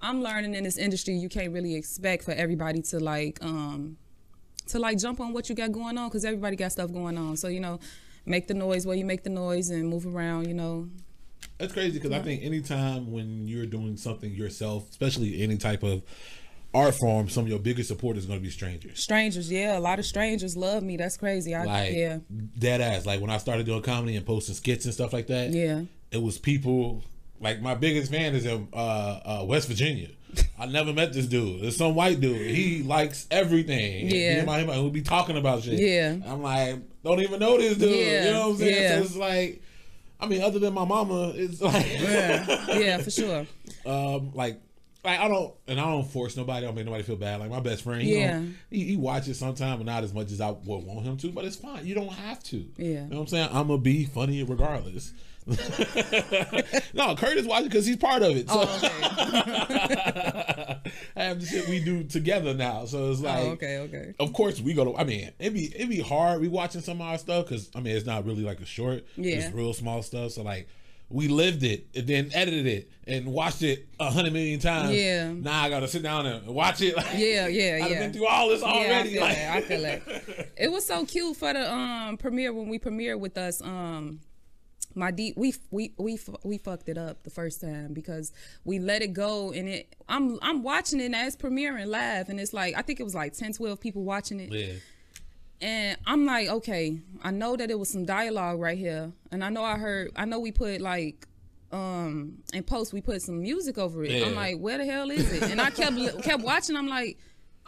I'm 0.00 0.22
learning 0.22 0.54
in 0.54 0.62
this 0.62 0.78
industry, 0.78 1.14
you 1.14 1.28
can't 1.28 1.52
really 1.52 1.74
expect 1.74 2.22
for 2.22 2.30
everybody 2.30 2.82
to 2.82 3.00
like 3.00 3.40
um, 3.42 3.96
to 4.68 4.78
like 4.78 4.98
jump 4.98 5.20
on 5.20 5.32
what 5.32 5.48
you 5.48 5.54
got 5.54 5.72
going 5.72 5.98
on 5.98 6.08
because 6.08 6.24
everybody 6.24 6.56
got 6.56 6.72
stuff 6.72 6.92
going 6.92 7.18
on. 7.18 7.36
So 7.36 7.48
you 7.48 7.60
know, 7.60 7.80
make 8.26 8.48
the 8.48 8.54
noise 8.54 8.86
where 8.86 8.96
you 8.96 9.04
make 9.04 9.22
the 9.24 9.30
noise 9.30 9.70
and 9.70 9.88
move 9.88 10.06
around. 10.06 10.46
You 10.48 10.54
know, 10.54 10.88
That's 11.58 11.72
crazy 11.72 11.98
because 11.98 12.12
I 12.12 12.20
think 12.20 12.42
anytime 12.42 13.10
when 13.10 13.46
you're 13.46 13.66
doing 13.66 13.96
something 13.96 14.32
yourself, 14.32 14.88
especially 14.90 15.42
any 15.42 15.56
type 15.56 15.82
of 15.82 16.02
art 16.74 16.94
form, 16.94 17.28
some 17.28 17.44
of 17.44 17.48
your 17.48 17.58
biggest 17.58 17.88
supporters 17.88 18.24
are 18.24 18.28
going 18.28 18.40
to 18.40 18.44
be 18.44 18.50
strangers. 18.50 19.02
strangers. 19.02 19.50
Yeah, 19.50 19.78
a 19.78 19.80
lot 19.80 19.98
of 19.98 20.04
strangers 20.04 20.56
love 20.56 20.82
me. 20.82 20.96
That's 20.96 21.16
crazy. 21.16 21.54
I 21.54 21.64
Like 21.64 21.92
yeah 21.94 22.18
dead 22.58 22.80
ass. 22.80 23.06
Like 23.06 23.20
when 23.20 23.30
I 23.30 23.38
started 23.38 23.66
doing 23.66 23.82
comedy 23.82 24.16
and 24.16 24.26
posting 24.26 24.54
skits 24.54 24.84
and 24.84 24.94
stuff 24.94 25.12
like 25.12 25.26
that. 25.28 25.50
yeah 25.50 25.82
it 26.10 26.22
was 26.22 26.38
people 26.38 27.02
like 27.40 27.60
my 27.60 27.74
biggest 27.74 28.10
fan 28.10 28.34
is 28.34 28.44
in 28.44 28.68
uh, 28.72 28.76
uh, 28.76 29.44
West 29.44 29.68
Virginia. 29.68 30.08
I 30.58 30.66
never 30.66 30.92
met 30.92 31.12
this 31.12 31.26
dude. 31.26 31.64
It's 31.64 31.76
some 31.76 31.94
white 31.94 32.20
dude. 32.20 32.50
He 32.50 32.82
likes 32.82 33.26
everything. 33.30 34.08
Yeah. 34.10 34.44
Me 34.44 34.52
and 34.60 34.68
we'll 34.68 34.90
be 34.90 35.02
talking 35.02 35.36
about 35.36 35.62
shit. 35.62 35.78
Yeah. 35.78 36.16
I'm 36.26 36.42
like, 36.42 36.76
don't 37.04 37.20
even 37.20 37.40
know 37.40 37.56
this 37.58 37.76
dude. 37.78 37.90
Yeah. 37.90 38.24
You 38.26 38.30
know 38.32 38.40
what 38.48 38.52
I'm 38.54 38.56
saying? 38.58 38.82
Yeah. 38.82 38.96
So 38.98 39.02
it's 39.04 39.16
like, 39.16 39.62
I 40.20 40.26
mean, 40.26 40.42
other 40.42 40.58
than 40.58 40.74
my 40.74 40.84
mama, 40.84 41.32
it's 41.34 41.60
like, 41.60 41.86
yeah 42.00 42.66
yeah 42.78 42.98
for 42.98 43.10
sure. 43.10 43.46
um, 43.86 44.32
like. 44.34 44.60
Like 45.04 45.20
I 45.20 45.28
don't, 45.28 45.54
and 45.68 45.78
I 45.78 45.84
don't 45.84 46.04
force 46.04 46.36
nobody. 46.36 46.58
I 46.58 46.68
don't 46.68 46.74
make 46.74 46.84
nobody 46.84 47.04
feel 47.04 47.14
bad. 47.14 47.38
Like 47.38 47.50
my 47.50 47.60
best 47.60 47.84
friend, 47.84 48.02
he, 48.02 48.18
Yeah. 48.18 48.42
he, 48.68 48.82
he 48.84 48.96
watches 48.96 49.38
sometimes, 49.38 49.78
but 49.78 49.86
not 49.86 50.02
as 50.02 50.12
much 50.12 50.32
as 50.32 50.40
I 50.40 50.50
would 50.50 50.84
want 50.84 51.06
him 51.06 51.16
to. 51.18 51.28
But 51.30 51.44
it's 51.44 51.54
fine. 51.54 51.86
You 51.86 51.94
don't 51.94 52.12
have 52.12 52.42
to. 52.44 52.66
Yeah. 52.76 52.84
You 52.86 52.94
know 53.02 53.06
what 53.10 53.20
I'm 53.20 53.26
saying? 53.28 53.48
I'm 53.52 53.68
gonna 53.68 53.78
be 53.78 54.06
funny 54.06 54.42
regardless. 54.42 55.12
no, 56.94 57.14
Curtis 57.16 57.46
watching 57.46 57.68
because 57.68 57.86
he's 57.86 57.96
part 57.96 58.22
of 58.22 58.36
it. 58.36 58.48
So 58.48 58.60
Oh, 58.60 58.76
okay. 58.76 59.98
I 61.16 61.22
have 61.24 61.40
the 61.40 61.46
shit 61.46 61.68
we 61.68 61.80
do 61.82 62.04
together 62.04 62.54
now. 62.54 62.84
So 62.84 63.10
it's 63.10 63.20
like, 63.20 63.38
oh, 63.38 63.50
okay, 63.52 63.78
okay. 63.78 64.14
of 64.20 64.32
course 64.32 64.60
we 64.60 64.74
go 64.74 64.84
to. 64.84 64.96
I 64.96 65.04
mean, 65.04 65.30
it'd 65.38 65.54
be 65.54 65.74
it'd 65.74 65.88
be 65.88 66.00
hard. 66.00 66.40
We 66.40 66.48
watching 66.48 66.80
some 66.80 67.00
of 67.00 67.06
our 67.06 67.18
stuff 67.18 67.46
because 67.46 67.70
I 67.74 67.80
mean 67.80 67.96
it's 67.96 68.06
not 68.06 68.24
really 68.24 68.42
like 68.42 68.60
a 68.60 68.66
short. 68.66 69.04
Yeah. 69.16 69.36
It's 69.36 69.54
real 69.54 69.72
small 69.74 70.02
stuff. 70.02 70.32
So 70.32 70.42
like. 70.42 70.68
We 71.10 71.28
lived 71.28 71.62
it 71.62 71.86
and 71.96 72.06
then 72.06 72.30
edited 72.34 72.66
it 72.66 72.90
and 73.06 73.28
watched 73.28 73.62
it 73.62 73.88
a 73.98 74.10
hundred 74.10 74.34
million 74.34 74.60
times. 74.60 74.94
Yeah. 74.94 75.32
Now 75.32 75.62
I 75.62 75.70
gotta 75.70 75.88
sit 75.88 76.02
down 76.02 76.26
and 76.26 76.46
watch 76.48 76.82
it. 76.82 76.94
Like, 76.98 77.06
Yeah, 77.16 77.46
yeah, 77.46 77.80
I've 77.82 77.90
yeah. 77.90 77.98
been 78.00 78.12
through 78.12 78.26
all 78.26 78.50
this 78.50 78.60
Yeah, 78.60 78.66
I 78.66 78.72
already. 78.84 79.12
feel 79.14 79.20
like, 79.22 79.34
that. 79.36 79.56
I 79.56 79.60
feel 79.62 79.80
that. 79.80 80.48
It 80.58 80.70
was 80.70 80.84
so 80.84 81.06
cute 81.06 81.34
for 81.34 81.50
the 81.54 81.72
um 81.72 82.18
premiere 82.18 82.52
when 82.52 82.68
we 82.68 82.78
premiered 82.78 83.20
with 83.20 83.38
us. 83.38 83.62
Um, 83.62 84.20
my 84.98 85.10
D, 85.10 85.32
we 85.36 85.54
we 85.70 85.92
we 85.96 86.18
we 86.44 86.58
fucked 86.58 86.88
it 86.88 86.98
up 86.98 87.22
the 87.22 87.30
first 87.30 87.60
time 87.60 87.94
because 87.94 88.32
we 88.64 88.78
let 88.78 89.00
it 89.02 89.12
go 89.12 89.52
and 89.52 89.68
it. 89.68 89.96
I'm 90.08 90.38
I'm 90.42 90.62
watching 90.62 91.00
it 91.00 91.14
as 91.14 91.36
premiering 91.36 91.86
live 91.86 92.28
and 92.28 92.38
it's 92.40 92.52
like 92.52 92.74
I 92.76 92.82
think 92.82 93.00
it 93.00 93.04
was 93.04 93.14
like 93.14 93.32
10, 93.32 93.54
12 93.54 93.80
people 93.80 94.02
watching 94.02 94.40
it. 94.40 94.52
yeah. 94.52 94.74
And 95.60 95.98
I'm 96.06 96.24
like, 96.24 96.48
okay, 96.48 97.00
I 97.22 97.32
know 97.32 97.56
that 97.56 97.68
it 97.68 97.76
was 97.78 97.88
some 97.88 98.04
dialogue 98.04 98.60
right 98.60 98.78
here, 98.78 99.10
and 99.32 99.42
I 99.42 99.48
know 99.48 99.64
I 99.64 99.76
heard, 99.76 100.12
I 100.14 100.24
know 100.24 100.38
we 100.38 100.52
put 100.52 100.80
like, 100.80 101.26
um, 101.72 102.38
in 102.52 102.62
post 102.62 102.92
we 102.92 103.00
put 103.00 103.22
some 103.22 103.40
music 103.42 103.76
over 103.76 104.04
it. 104.04 104.12
Yeah. 104.12 104.26
I'm 104.26 104.36
like, 104.36 104.58
where 104.58 104.78
the 104.78 104.84
hell 104.84 105.10
is 105.10 105.32
it? 105.32 105.42
And 105.50 105.60
I 105.60 105.70
kept 105.70 106.22
kept 106.22 106.44
watching. 106.44 106.76
I'm 106.76 106.86
like, 106.86 107.18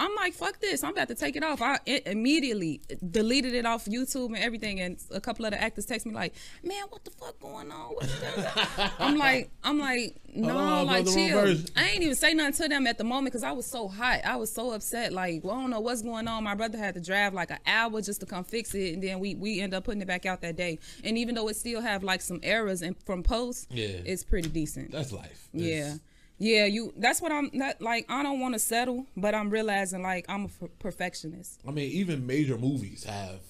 I'm 0.01 0.15
like, 0.17 0.33
fuck 0.33 0.59
this. 0.61 0.83
I'm 0.83 0.93
about 0.93 1.09
to 1.09 1.15
take 1.15 1.37
it 1.37 1.45
off. 1.45 1.61
I 1.63 1.79
it 1.87 2.07
immediately 2.07 2.81
deleted 3.11 3.55
it 3.55 3.67
off 3.67 3.85
YouTube 3.85 4.27
and 4.29 4.39
everything. 4.39 4.81
And 4.81 4.97
a 5.11 5.21
couple 5.21 5.45
of 5.45 5.53
the 5.53 5.61
actors 5.63 5.85
text 5.87 6.07
me 6.07 6.13
like, 6.15 6.35
man, 6.65 6.85
what 6.89 7.05
the 7.05 7.11
fuck 7.11 7.39
going 7.39 7.71
on? 7.71 7.91
What 7.95 8.05
the-" 8.09 8.91
I'm 8.99 9.17
like, 9.19 9.51
I'm 9.63 9.79
like, 9.79 10.17
no, 10.35 10.81
Oh, 10.81 10.85
like 10.85 11.05
chill. 11.07 11.55
I 11.77 11.91
ain't 11.91 12.03
even 12.03 12.15
say 12.15 12.33
nothing 12.35 12.55
to 12.55 12.69
them 12.69 12.87
at 12.87 12.97
the 12.99 13.05
moment 13.05 13.27
because 13.33 13.43
I 13.45 13.53
was 13.53 13.67
so 13.67 13.89
hot. 13.89 14.21
I 14.25 14.37
was 14.37 14.51
so 14.51 14.73
upset. 14.73 15.13
Like, 15.13 15.45
well, 15.45 15.57
I 15.57 15.61
don't 15.61 15.71
know 15.71 15.81
what's 15.81 16.03
going 16.03 16.27
on. 16.29 16.45
My 16.45 16.55
brother 16.55 16.79
had 16.79 16.95
to 16.95 17.01
drive 17.01 17.35
like 17.35 17.51
an 17.51 17.59
hour 17.67 18.01
just 18.01 18.21
to 18.21 18.27
come 18.27 18.45
fix 18.45 18.75
it, 18.75 18.95
and 18.95 19.03
then 19.03 19.19
we 19.21 19.35
we 19.35 19.61
end 19.61 19.75
up 19.75 19.85
putting 19.85 20.01
it 20.01 20.09
back 20.09 20.25
out 20.25 20.41
that 20.41 20.57
day. 20.57 20.79
And 21.05 21.19
even 21.19 21.35
though 21.35 21.49
it 21.49 21.57
still 21.57 21.81
have 21.83 22.03
like 22.03 22.23
some 22.23 22.41
errors 22.43 22.81
and 22.83 22.97
from 23.05 23.23
post, 23.23 23.67
Yeah. 23.71 23.89
it's 24.05 24.25
pretty 24.25 24.49
decent. 24.49 24.93
That's 24.93 25.13
life. 25.13 25.49
yeah. 25.53 25.95
Yeah, 26.43 26.65
you. 26.65 26.93
That's 26.97 27.21
what 27.21 27.31
I'm. 27.31 27.51
Not 27.53 27.81
like 27.83 28.07
I 28.09 28.23
don't 28.23 28.41
want 28.41 28.55
to 28.55 28.59
settle, 28.59 29.07
but 29.17 29.35
I'm 29.35 29.51
realizing 29.51 30.03
like 30.03 30.25
I'm 30.29 30.47
a 30.47 30.49
per- 30.49 30.69
perfectionist. 30.79 31.61
I 31.69 31.71
mean, 31.71 31.91
even 31.93 32.27
major 32.27 32.57
movies 32.59 33.05
have 33.05 33.41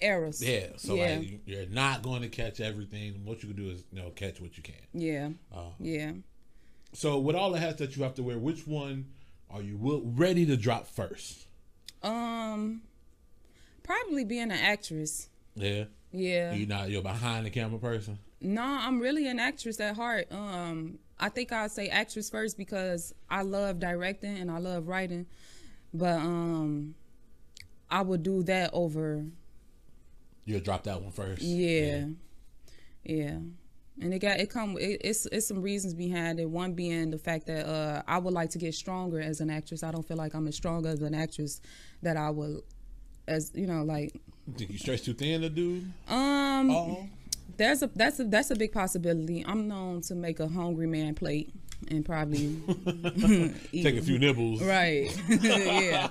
Errors. 0.00 0.42
Yeah, 0.42 0.70
so 0.76 0.94
Yeah. 0.96 1.18
like 1.18 1.28
you- 1.30 1.40
you're 1.46 1.66
not 1.66 2.02
going 2.02 2.22
to 2.22 2.28
catch 2.28 2.58
everything. 2.60 3.24
What 3.24 3.42
you 3.42 3.50
can 3.54 3.56
do 3.64 3.70
is 3.70 3.84
you 3.92 4.02
know 4.02 4.10
catch 4.10 4.40
what 4.40 4.56
you 4.56 4.62
can. 4.64 4.74
Yeah. 4.92 5.30
Uh, 5.54 5.70
Yeah. 5.78 6.12
So 6.92 7.20
with 7.20 7.36
all 7.36 7.52
the 7.52 7.60
hats 7.60 7.78
that 7.78 7.96
you 7.96 8.02
have 8.02 8.14
to 8.14 8.22
wear, 8.24 8.36
which 8.38 8.66
one 8.66 9.12
are 9.48 9.62
you 9.62 9.76
will, 9.76 10.02
ready 10.04 10.44
to 10.46 10.56
drop 10.56 10.88
first? 10.88 11.46
Um. 12.02 12.82
Probably 13.84 14.24
being 14.24 14.42
an 14.44 14.52
actress. 14.52 15.28
Yeah, 15.54 15.84
Yeah. 16.12 16.52
you 16.54 16.66
not 16.66 16.90
you're 16.90 17.02
behind 17.02 17.46
the 17.46 17.50
camera 17.50 17.78
person. 17.78 18.18
No, 18.40 18.62
I'm 18.62 18.98
really 19.00 19.26
an 19.28 19.38
actress 19.38 19.78
at 19.80 19.96
heart. 19.96 20.32
Um, 20.32 20.98
I 21.20 21.28
think 21.28 21.52
I'd 21.52 21.70
say 21.70 21.88
actress 21.88 22.30
first 22.30 22.56
because 22.56 23.14
I 23.28 23.42
love 23.42 23.78
directing 23.78 24.38
and 24.38 24.50
I 24.50 24.58
love 24.58 24.88
writing, 24.88 25.26
but 25.92 26.16
um, 26.16 26.94
I 27.90 28.02
would 28.02 28.22
do 28.22 28.42
that 28.44 28.70
over. 28.72 29.24
You'll 30.44 30.60
drop 30.60 30.84
that 30.84 31.00
one 31.00 31.12
first. 31.12 31.42
Yeah, 31.42 32.06
yeah, 33.04 33.38
and 34.00 34.14
it 34.14 34.18
got 34.18 34.40
it 34.40 34.50
come. 34.50 34.76
It, 34.78 35.02
it's 35.04 35.26
it's 35.26 35.46
some 35.46 35.60
reasons 35.60 35.94
behind 35.94 36.40
it. 36.40 36.48
One 36.48 36.72
being 36.72 37.10
the 37.10 37.18
fact 37.18 37.46
that 37.46 37.68
uh, 37.68 38.02
I 38.08 38.18
would 38.18 38.32
like 38.32 38.50
to 38.50 38.58
get 38.58 38.74
stronger 38.74 39.20
as 39.20 39.40
an 39.40 39.50
actress. 39.50 39.82
I 39.82 39.90
don't 39.90 40.06
feel 40.06 40.16
like 40.16 40.34
I'm 40.34 40.48
as 40.48 40.56
strong 40.56 40.86
as 40.86 41.02
an 41.02 41.14
actress 41.14 41.60
that 42.02 42.16
I 42.16 42.30
would, 42.30 42.62
as 43.28 43.52
you 43.54 43.66
know, 43.66 43.84
like 43.84 44.18
think 44.56 44.70
you 44.70 44.78
stretch 44.78 45.02
too 45.02 45.14
thin 45.14 45.42
to 45.42 45.50
do? 45.50 45.84
um. 46.08 46.70
Oh, 46.70 47.08
There's 47.60 47.82
a 47.82 47.88
that's 47.88 48.18
a 48.18 48.24
that's 48.24 48.50
a 48.50 48.56
big 48.56 48.72
possibility. 48.72 49.44
I'm 49.46 49.68
known 49.68 50.00
to 50.02 50.14
make 50.14 50.40
a 50.40 50.48
hungry 50.48 50.86
man 50.86 51.14
plate 51.14 51.52
and 51.88 52.02
probably 52.06 52.58
eat. 53.70 53.82
take 53.82 53.96
a 53.96 54.00
few 54.00 54.18
nibbles. 54.18 54.62
right. 54.62 55.14
yeah. 55.28 56.08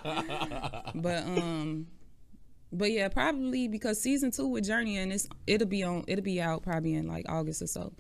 But 0.94 1.24
um 1.24 1.88
but 2.72 2.92
yeah, 2.92 3.08
probably 3.08 3.68
because 3.68 4.00
season 4.00 4.30
two 4.30 4.46
with 4.46 4.66
Journey 4.66 5.00
and 5.00 5.12
it's 5.12 5.28
it'll 5.48 5.68
be 5.68 5.82
on 5.82 6.04
it'll 6.08 6.24
be 6.24 6.40
out 6.40 6.62
probably 6.62 6.94
in 6.94 7.08
like 7.08 7.26
August 7.28 7.64
or 7.64 7.68
so. 7.68 7.94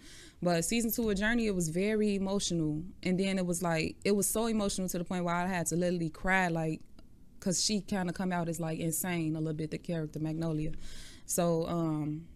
But 0.44 0.64
season 0.64 0.92
two 0.92 1.08
with 1.08 1.18
Journey 1.18 1.48
it 1.48 1.56
was 1.56 1.70
very 1.70 2.14
emotional. 2.14 2.84
And 3.02 3.20
then 3.20 3.40
it 3.40 3.48
was 3.48 3.64
like 3.64 3.96
it 4.06 4.16
was 4.16 4.28
so 4.28 4.46
emotional 4.46 4.88
to 4.90 5.00
the 5.00 5.04
point 5.04 5.26
where 5.26 5.34
I 5.34 5.48
had 5.48 5.66
to 5.68 5.76
literally 5.76 6.12
cry 6.12 6.50
like 6.50 6.82
cause 7.40 7.66
she 7.66 7.82
kinda 7.82 8.14
come 8.14 8.32
out 8.32 8.48
as 8.48 8.60
like 8.60 8.78
insane 8.78 9.36
a 9.36 9.40
little 9.40 9.56
bit, 9.56 9.72
the 9.72 9.80
character 9.80 10.20
Magnolia. 10.20 10.74
So 11.26 11.66
um 11.68 12.28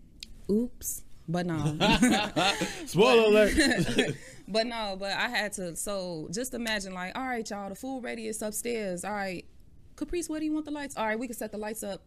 oops. 0.49 1.03
But 1.27 1.45
no. 1.45 1.77
Spoiler 2.85 3.23
alert. 3.23 4.15
But 4.45 4.67
no, 4.67 4.97
but 4.99 5.13
I 5.13 5.29
had 5.29 5.53
to. 5.53 5.75
So 5.75 6.27
just 6.29 6.53
imagine, 6.53 6.93
like, 6.93 7.17
all 7.17 7.23
right, 7.23 7.49
y'all, 7.49 7.69
the 7.69 7.75
full 7.75 8.01
ready. 8.01 8.27
It's 8.27 8.41
upstairs. 8.41 9.05
All 9.05 9.13
right, 9.13 9.45
Caprice, 9.95 10.27
where 10.27 10.39
do 10.39 10.45
you 10.45 10.51
want 10.51 10.65
the 10.65 10.71
lights? 10.71 10.97
All 10.97 11.05
right, 11.05 11.17
we 11.17 11.27
can 11.27 11.35
set 11.35 11.53
the 11.53 11.57
lights 11.57 11.81
up. 11.81 12.05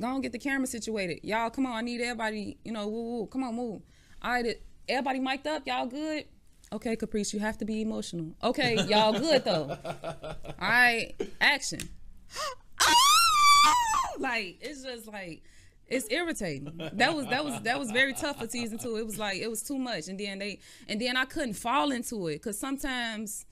Go 0.00 0.08
and 0.08 0.22
get 0.22 0.32
the 0.32 0.38
camera 0.38 0.66
situated. 0.66 1.20
Y'all, 1.22 1.48
come 1.48 1.64
on. 1.64 1.72
I 1.72 1.80
need 1.82 2.00
everybody. 2.00 2.58
You 2.64 2.72
know, 2.72 2.88
woo, 2.88 3.18
woo. 3.18 3.26
Come 3.26 3.44
on, 3.44 3.54
move. 3.54 3.82
All 4.20 4.32
right, 4.32 4.60
everybody 4.88 5.20
mic'd 5.20 5.46
up. 5.46 5.62
Y'all 5.64 5.86
good? 5.86 6.24
Okay, 6.72 6.96
Caprice, 6.96 7.32
you 7.32 7.38
have 7.38 7.56
to 7.58 7.64
be 7.64 7.80
emotional. 7.80 8.34
Okay, 8.42 8.74
y'all 8.88 9.12
good 9.12 9.44
though. 9.44 9.78
All 9.84 10.32
right, 10.60 11.14
action. 11.40 11.80
Ah! 12.78 14.12
like 14.18 14.58
it's 14.60 14.82
just 14.82 15.06
like 15.08 15.42
it's 15.88 16.10
irritating. 16.10 16.80
That 16.94 17.14
was 17.14 17.26
that 17.26 17.44
was 17.44 17.60
that 17.62 17.78
was 17.78 17.90
very 17.90 18.12
tough 18.12 18.38
for 18.40 18.48
season 18.48 18.78
two. 18.78 18.96
It 18.96 19.06
was 19.06 19.18
like 19.18 19.38
it 19.38 19.48
was 19.48 19.62
too 19.62 19.78
much, 19.78 20.08
and 20.08 20.18
then 20.18 20.38
they 20.38 20.58
and 20.88 21.00
then 21.00 21.16
I 21.16 21.24
couldn't 21.24 21.54
fall 21.54 21.92
into 21.92 22.28
it 22.28 22.34
because 22.34 22.58
sometimes 22.58 23.46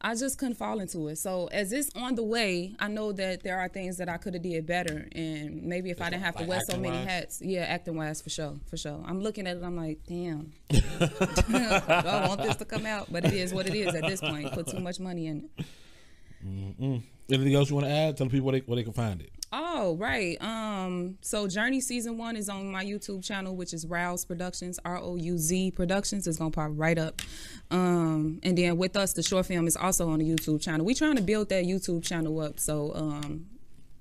I 0.00 0.14
just 0.14 0.38
couldn't 0.38 0.56
fall 0.56 0.80
into 0.80 1.08
it. 1.08 1.16
So 1.16 1.46
as 1.48 1.72
it's 1.72 1.90
on 1.94 2.16
the 2.16 2.22
way, 2.22 2.74
I 2.78 2.88
know 2.88 3.12
that 3.12 3.42
there 3.42 3.58
are 3.58 3.68
things 3.68 3.96
that 3.98 4.08
I 4.08 4.16
could 4.16 4.34
have 4.34 4.42
did 4.42 4.66
better, 4.66 5.08
and 5.12 5.62
maybe 5.62 5.90
if 5.90 6.00
I 6.00 6.10
didn't 6.10 6.22
have 6.22 6.36
to 6.36 6.44
wear 6.44 6.60
so 6.60 6.76
many 6.76 6.96
acting-wise? 6.96 7.08
hats, 7.08 7.42
yeah, 7.42 7.60
acting 7.62 7.96
wise 7.96 8.22
for 8.22 8.30
sure, 8.30 8.54
for 8.68 8.76
sure. 8.76 9.02
I'm 9.06 9.20
looking 9.20 9.46
at 9.46 9.56
it, 9.56 9.62
I'm 9.62 9.76
like, 9.76 10.00
damn, 10.06 10.52
do 10.68 10.80
I 11.00 12.26
want 12.28 12.42
this 12.42 12.56
to 12.56 12.64
come 12.64 12.86
out? 12.86 13.10
But 13.10 13.24
it 13.24 13.34
is 13.34 13.54
what 13.54 13.66
it 13.66 13.74
is 13.74 13.94
at 13.94 14.02
this 14.06 14.20
point. 14.20 14.52
Put 14.52 14.66
too 14.66 14.80
much 14.80 15.00
money 15.00 15.26
in 15.28 15.48
it. 15.56 17.02
Anything 17.28 17.54
else 17.54 17.70
you 17.70 17.76
want 17.76 17.86
to 17.86 17.92
add? 17.92 18.16
Tell 18.16 18.26
the 18.26 18.30
people 18.30 18.46
where 18.46 18.60
they, 18.60 18.66
where 18.66 18.76
they 18.76 18.84
can 18.84 18.92
find 18.92 19.20
it. 19.20 19.30
Oh, 19.58 19.96
right. 19.96 20.36
Um, 20.42 21.16
so 21.22 21.48
Journey 21.48 21.80
season 21.80 22.18
one 22.18 22.36
is 22.36 22.50
on 22.50 22.70
my 22.70 22.84
YouTube 22.84 23.24
channel, 23.24 23.56
which 23.56 23.72
is 23.72 23.86
Rouz 23.86 24.22
Productions, 24.26 24.78
R 24.84 24.98
O 24.98 25.16
U 25.16 25.38
Z 25.38 25.70
Productions. 25.70 26.26
It's 26.26 26.36
gonna 26.36 26.50
pop 26.50 26.72
right 26.74 26.98
up. 26.98 27.22
Um, 27.70 28.38
and 28.42 28.58
then 28.58 28.76
with 28.76 28.98
us, 28.98 29.14
the 29.14 29.22
short 29.22 29.46
film 29.46 29.66
is 29.66 29.74
also 29.74 30.10
on 30.10 30.18
the 30.18 30.28
YouTube 30.28 30.60
channel. 30.60 30.84
We're 30.84 30.94
trying 30.94 31.16
to 31.16 31.22
build 31.22 31.48
that 31.48 31.64
YouTube 31.64 32.04
channel 32.04 32.38
up 32.40 32.60
so 32.60 32.92
um 32.94 33.46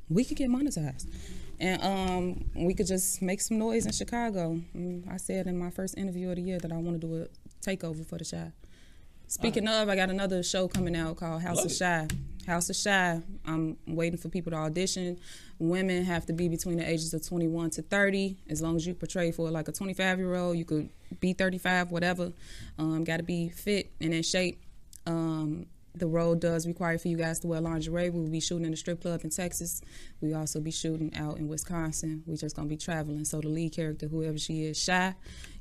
we 0.09 0.25
could 0.25 0.35
get 0.35 0.49
monetized. 0.49 1.07
And 1.57 1.81
um, 1.81 2.45
we 2.53 2.73
could 2.73 2.87
just 2.87 3.21
make 3.21 3.39
some 3.39 3.57
noise 3.57 3.85
in 3.85 3.93
Chicago. 3.93 4.59
Mm, 4.75 5.09
I 5.09 5.15
said 5.15 5.47
in 5.47 5.57
my 5.57 5.69
first 5.69 5.97
interview 5.97 6.31
of 6.31 6.35
the 6.35 6.41
year 6.41 6.59
that 6.59 6.69
I 6.69 6.75
want 6.75 6.99
to 6.99 7.07
do 7.07 7.23
a 7.23 7.27
takeover 7.65 8.05
for 8.05 8.17
the 8.17 8.25
Chi. 8.25 8.51
Speaking 9.27 9.67
of, 9.69 9.87
I 9.87 9.95
got 9.95 10.09
another 10.09 10.43
show 10.43 10.67
coming 10.67 10.97
out 10.97 11.15
called 11.15 11.41
House 11.41 11.57
Love 11.57 11.65
of 11.65 11.71
it. 11.71 11.75
House 12.45 12.69
of 12.69 12.75
Shy. 12.75 13.21
I'm 13.45 13.77
waiting 13.87 14.17
for 14.17 14.29
people 14.29 14.51
to 14.51 14.57
audition. 14.57 15.19
Women 15.59 16.03
have 16.05 16.25
to 16.27 16.33
be 16.33 16.47
between 16.47 16.77
the 16.77 16.87
ages 16.87 17.13
of 17.13 17.25
21 17.27 17.71
to 17.71 17.81
30. 17.81 18.37
As 18.49 18.61
long 18.61 18.75
as 18.75 18.85
you 18.85 18.93
portray 18.93 19.31
for 19.31 19.49
like 19.49 19.67
a 19.67 19.71
25 19.71 20.19
year 20.19 20.35
old, 20.35 20.57
you 20.57 20.65
could 20.65 20.89
be 21.19 21.33
35, 21.33 21.91
whatever. 21.91 22.31
Um, 22.77 23.03
got 23.03 23.17
to 23.17 23.23
be 23.23 23.49
fit 23.49 23.91
and 23.99 24.13
in 24.13 24.23
shape. 24.23 24.61
Um, 25.05 25.67
the 25.97 26.07
role 26.07 26.35
does 26.35 26.67
require 26.67 26.97
for 26.97 27.07
you 27.07 27.15
guys 27.15 27.39
to 27.39 27.47
wear 27.47 27.61
lingerie. 27.61 28.09
We 28.09 28.19
will 28.19 28.29
be 28.29 28.41
shooting 28.41 28.65
in 28.65 28.73
a 28.73 28.75
strip 28.75 29.01
club 29.01 29.21
in 29.23 29.29
Texas. 29.29 29.81
We 30.19 30.33
also 30.33 30.59
be 30.59 30.71
shooting 30.71 31.15
out 31.15 31.37
in 31.37 31.47
Wisconsin. 31.47 32.23
We 32.25 32.35
just 32.35 32.55
gonna 32.55 32.67
be 32.67 32.75
traveling. 32.75 33.23
So 33.23 33.39
the 33.39 33.47
lead 33.47 33.73
character, 33.73 34.07
whoever 34.07 34.37
she 34.37 34.65
is, 34.65 34.77
shy. 34.77 35.15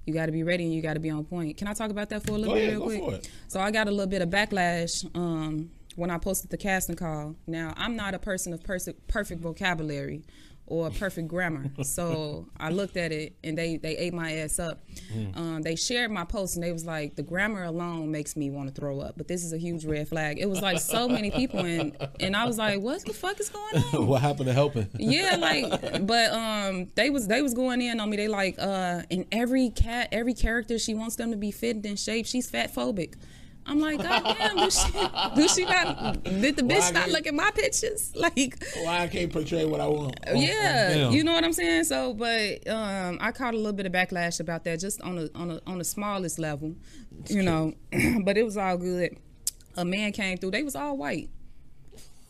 You 0.06 0.12
got 0.12 0.26
to 0.26 0.32
be 0.32 0.42
ready 0.42 0.64
and 0.64 0.74
you 0.74 0.82
got 0.82 0.94
to 0.94 1.00
be 1.00 1.08
on 1.08 1.24
point. 1.24 1.56
Can 1.56 1.66
I 1.66 1.72
talk 1.72 1.90
about 1.90 2.10
that 2.10 2.26
for 2.26 2.32
a 2.32 2.38
little 2.38 2.54
Go 2.54 2.60
bit, 2.60 2.68
ahead, 2.68 2.86
real 2.86 3.08
quick? 3.08 3.30
So 3.48 3.58
I 3.58 3.70
got 3.70 3.88
a 3.88 3.90
little 3.90 4.06
bit 4.06 4.20
of 4.20 4.28
backlash 4.28 5.04
um, 5.16 5.70
when 5.96 6.10
I 6.10 6.18
posted 6.18 6.50
the 6.50 6.56
casting 6.56 6.96
call. 6.96 7.36
Now 7.46 7.74
I'm 7.76 7.96
not 7.96 8.14
a 8.14 8.18
person 8.18 8.52
of 8.52 8.62
pers- 8.62 8.88
perfect 9.08 9.40
vocabulary 9.40 10.24
or 10.66 10.88
perfect 10.88 11.28
grammar, 11.28 11.70
so 11.82 12.46
I 12.56 12.70
looked 12.70 12.96
at 12.96 13.12
it 13.12 13.36
and 13.44 13.56
they 13.58 13.76
they 13.76 13.98
ate 13.98 14.14
my 14.14 14.32
ass 14.38 14.58
up. 14.58 14.82
Mm. 15.12 15.36
Um, 15.36 15.62
they 15.62 15.76
shared 15.76 16.10
my 16.10 16.24
post 16.24 16.56
and 16.56 16.64
they 16.64 16.72
was 16.72 16.86
like, 16.86 17.16
the 17.16 17.22
grammar 17.22 17.64
alone 17.64 18.10
makes 18.10 18.34
me 18.34 18.48
want 18.50 18.74
to 18.74 18.80
throw 18.80 19.00
up, 19.00 19.14
but 19.18 19.28
this 19.28 19.44
is 19.44 19.52
a 19.52 19.58
huge 19.58 19.84
red 19.84 20.08
flag. 20.08 20.38
It 20.38 20.48
was 20.48 20.62
like 20.62 20.80
so 20.80 21.06
many 21.06 21.30
people 21.30 21.60
and 21.60 21.94
and 22.18 22.34
I 22.34 22.46
was 22.46 22.56
like, 22.56 22.80
what 22.80 23.04
the 23.04 23.12
fuck 23.12 23.38
is 23.40 23.50
going 23.50 23.84
on? 23.94 24.06
what 24.06 24.22
happened 24.22 24.46
to 24.46 24.54
helping? 24.54 24.88
yeah, 24.98 25.36
like, 25.36 26.06
but 26.06 26.32
um, 26.32 26.88
they 26.94 27.10
was 27.10 27.26
they 27.28 27.42
was 27.42 27.52
going 27.52 27.82
in 27.82 28.00
on 28.00 28.08
me. 28.08 28.16
They 28.16 28.28
like, 28.28 28.56
uh, 28.58 29.02
in 29.10 29.26
every 29.32 29.68
cat, 29.68 30.08
every 30.12 30.34
character, 30.34 30.78
she 30.78 30.94
wants 30.94 31.16
them 31.16 31.30
to 31.30 31.36
be 31.36 31.50
fit 31.50 31.76
and 31.76 31.84
in 31.84 31.96
shape. 31.96 32.24
She's 32.24 32.48
fat 32.48 32.74
phobic. 32.74 33.14
I'm 33.66 33.80
like, 33.80 33.98
God 34.02 34.22
damn, 34.38 34.56
do 34.56 34.70
she, 34.70 34.92
do 35.36 35.48
she 35.48 35.64
not? 35.64 36.22
Did 36.24 36.56
the 36.56 36.64
Why 36.64 36.74
bitch 36.74 36.92
not 36.92 37.02
can't- 37.04 37.12
look 37.12 37.26
at 37.26 37.34
my 37.34 37.50
pictures? 37.52 38.12
Like, 38.24 38.62
Why 38.82 39.00
I 39.02 39.06
can't 39.08 39.32
portray 39.32 39.64
what 39.64 39.80
I 39.80 39.86
want? 39.86 40.18
on- 40.28 40.36
yeah, 40.36 41.04
on 41.08 41.12
you 41.12 41.24
know 41.24 41.32
what 41.32 41.44
I'm 41.44 41.52
saying. 41.52 41.84
So, 41.84 42.12
but 42.14 42.66
um, 42.68 43.18
I 43.20 43.32
caught 43.32 43.54
a 43.54 43.56
little 43.56 43.72
bit 43.72 43.86
of 43.86 43.92
backlash 43.92 44.40
about 44.40 44.64
that, 44.64 44.80
just 44.80 45.00
on 45.02 45.18
a 45.18 45.28
on 45.34 45.50
a 45.50 45.60
on 45.66 45.78
the 45.78 45.84
smallest 45.84 46.38
level, 46.38 46.74
you 47.28 47.42
know. 47.42 47.72
but 48.24 48.36
it 48.36 48.44
was 48.44 48.56
all 48.56 48.76
good. 48.76 49.16
A 49.76 49.84
man 49.84 50.12
came 50.12 50.38
through. 50.38 50.50
They 50.52 50.62
was 50.62 50.76
all 50.76 50.96
white. 50.96 51.30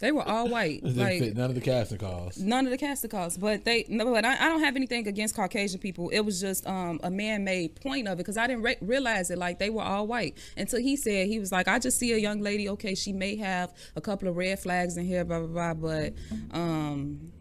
They 0.04 0.12
were 0.12 0.22
all 0.22 0.48
white. 0.50 0.82
It 0.84 0.96
like 0.98 1.34
none 1.34 1.48
of 1.48 1.54
the 1.54 1.62
casting 1.62 1.96
calls. 1.96 2.38
None 2.38 2.66
of 2.66 2.70
the 2.70 2.76
casting 2.76 3.08
calls, 3.08 3.38
but 3.38 3.64
they. 3.64 3.86
No, 3.88 4.12
but 4.12 4.22
I, 4.22 4.34
I 4.34 4.48
don't 4.50 4.60
have 4.60 4.76
anything 4.76 5.08
against 5.08 5.34
Caucasian 5.34 5.80
people. 5.80 6.10
It 6.10 6.20
was 6.20 6.42
just 6.42 6.66
um, 6.66 7.00
a 7.02 7.10
man-made 7.10 7.76
point 7.80 8.06
of 8.06 8.12
it 8.12 8.16
because 8.18 8.36
I 8.36 8.46
didn't 8.46 8.64
re- 8.64 8.76
realize 8.82 9.30
it. 9.30 9.38
Like 9.38 9.58
they 9.58 9.70
were 9.70 9.80
all 9.80 10.06
white 10.06 10.36
until 10.58 10.78
he 10.78 10.94
said 10.96 11.26
he 11.28 11.38
was 11.38 11.50
like, 11.52 11.68
I 11.68 11.78
just 11.78 11.98
see 11.98 12.12
a 12.12 12.18
young 12.18 12.42
lady. 12.42 12.68
Okay, 12.68 12.94
she 12.94 13.14
may 13.14 13.34
have 13.36 13.72
a 13.96 14.00
couple 14.02 14.28
of 14.28 14.36
red 14.36 14.58
flags 14.58 14.98
in 14.98 15.06
here, 15.06 15.24
blah 15.24 15.40
blah 15.40 15.72
blah. 15.72 15.72
But 15.72 16.12
um, 16.52 17.32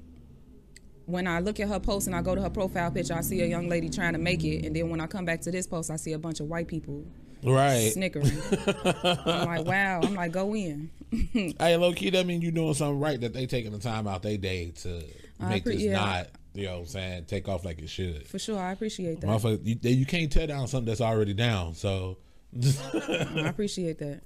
when 1.06 1.28
I 1.28 1.42
look 1.42 1.60
at 1.60 1.68
her 1.68 1.82
post 1.82 2.08
and 2.08 2.16
I 2.16 2.22
go 2.22 2.34
to 2.34 2.42
her 2.42 2.50
profile 2.50 2.92
picture, 2.92 3.14
I 3.14 3.22
see 3.22 3.42
a 3.42 3.46
young 3.46 3.68
lady 3.68 3.90
trying 3.90 4.14
to 4.14 4.20
make 4.20 4.42
it, 4.46 4.66
and 4.66 4.74
then 4.74 4.90
when 4.90 5.02
I 5.02 5.08
come 5.08 5.26
back 5.26 5.42
to 5.42 5.52
this 5.52 5.68
post, 5.68 5.92
I 5.92 5.98
see 5.98 6.14
a 6.14 6.18
bunch 6.18 6.40
of 6.40 6.48
white 6.48 6.70
people 6.70 7.04
Right. 7.44 7.92
snickering. 7.92 8.32
I'm 8.66 9.46
like, 9.48 9.66
wow. 9.66 10.00
I'm 10.02 10.16
like, 10.16 10.32
go 10.32 10.56
in. 10.56 10.90
Hey, 11.60 11.76
low 11.78 11.94
key, 11.94 12.10
that 12.12 12.26
mean 12.26 12.42
you 12.42 12.52
doing 12.52 12.74
something 12.74 13.00
right 13.00 13.20
that 13.22 13.34
they 13.34 13.46
taking 13.46 13.72
the 13.72 13.80
time 13.80 14.08
out 14.08 14.24
their 14.24 14.38
day 14.38 14.72
to 14.82 15.04
I 15.40 15.50
make 15.50 15.64
appre- 15.64 15.74
this 15.74 15.82
yeah. 15.84 15.94
not, 15.94 16.28
you 16.54 16.66
know 16.66 16.74
what 16.74 16.80
I'm 16.80 16.88
saying, 16.88 17.26
take 17.26 17.48
off 17.48 17.66
like 17.66 17.80
it 17.80 17.90
should. 17.90 18.28
For 18.28 18.40
sure, 18.40 18.60
I 18.60 18.72
appreciate 18.72 19.22
that. 19.22 19.28
Motherfucker, 19.28 19.60
you, 19.64 19.78
you 19.90 20.06
can't 20.06 20.32
tear 20.32 20.48
down 20.48 20.68
something 20.68 20.86
that's 20.88 21.02
already 21.02 21.34
down. 21.34 21.76
So, 21.76 22.18
I 22.64 23.46
appreciate 23.48 24.00
that. 24.00 24.22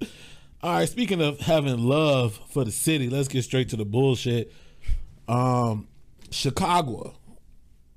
all 0.62 0.74
right. 0.74 0.90
Speaking 0.90 1.22
of 1.22 1.40
having 1.40 1.80
love 1.80 2.40
for 2.50 2.64
the 2.64 2.72
city, 2.72 3.10
let's 3.10 3.28
get 3.28 3.44
straight 3.44 3.70
to 3.70 3.76
the 3.76 3.86
bullshit. 3.86 4.54
Um, 5.28 5.88
Chicago. 6.32 7.16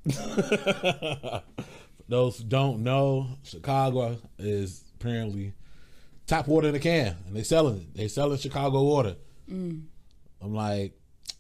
Those 2.09 2.39
who 2.39 2.45
don't 2.45 2.83
know, 2.83 3.29
Chicago 3.45 4.19
is 4.39 4.85
apparently 4.99 5.53
top 6.31 6.47
water 6.47 6.69
in 6.69 6.75
a 6.75 6.79
can, 6.79 7.17
and 7.27 7.35
they 7.37 7.43
selling 7.43 7.79
it. 7.79 7.95
They 7.95 8.09
selling 8.09 8.39
Chicago 8.39 8.83
water. 8.85 9.17
I'm 9.51 10.55
like, 10.55 10.93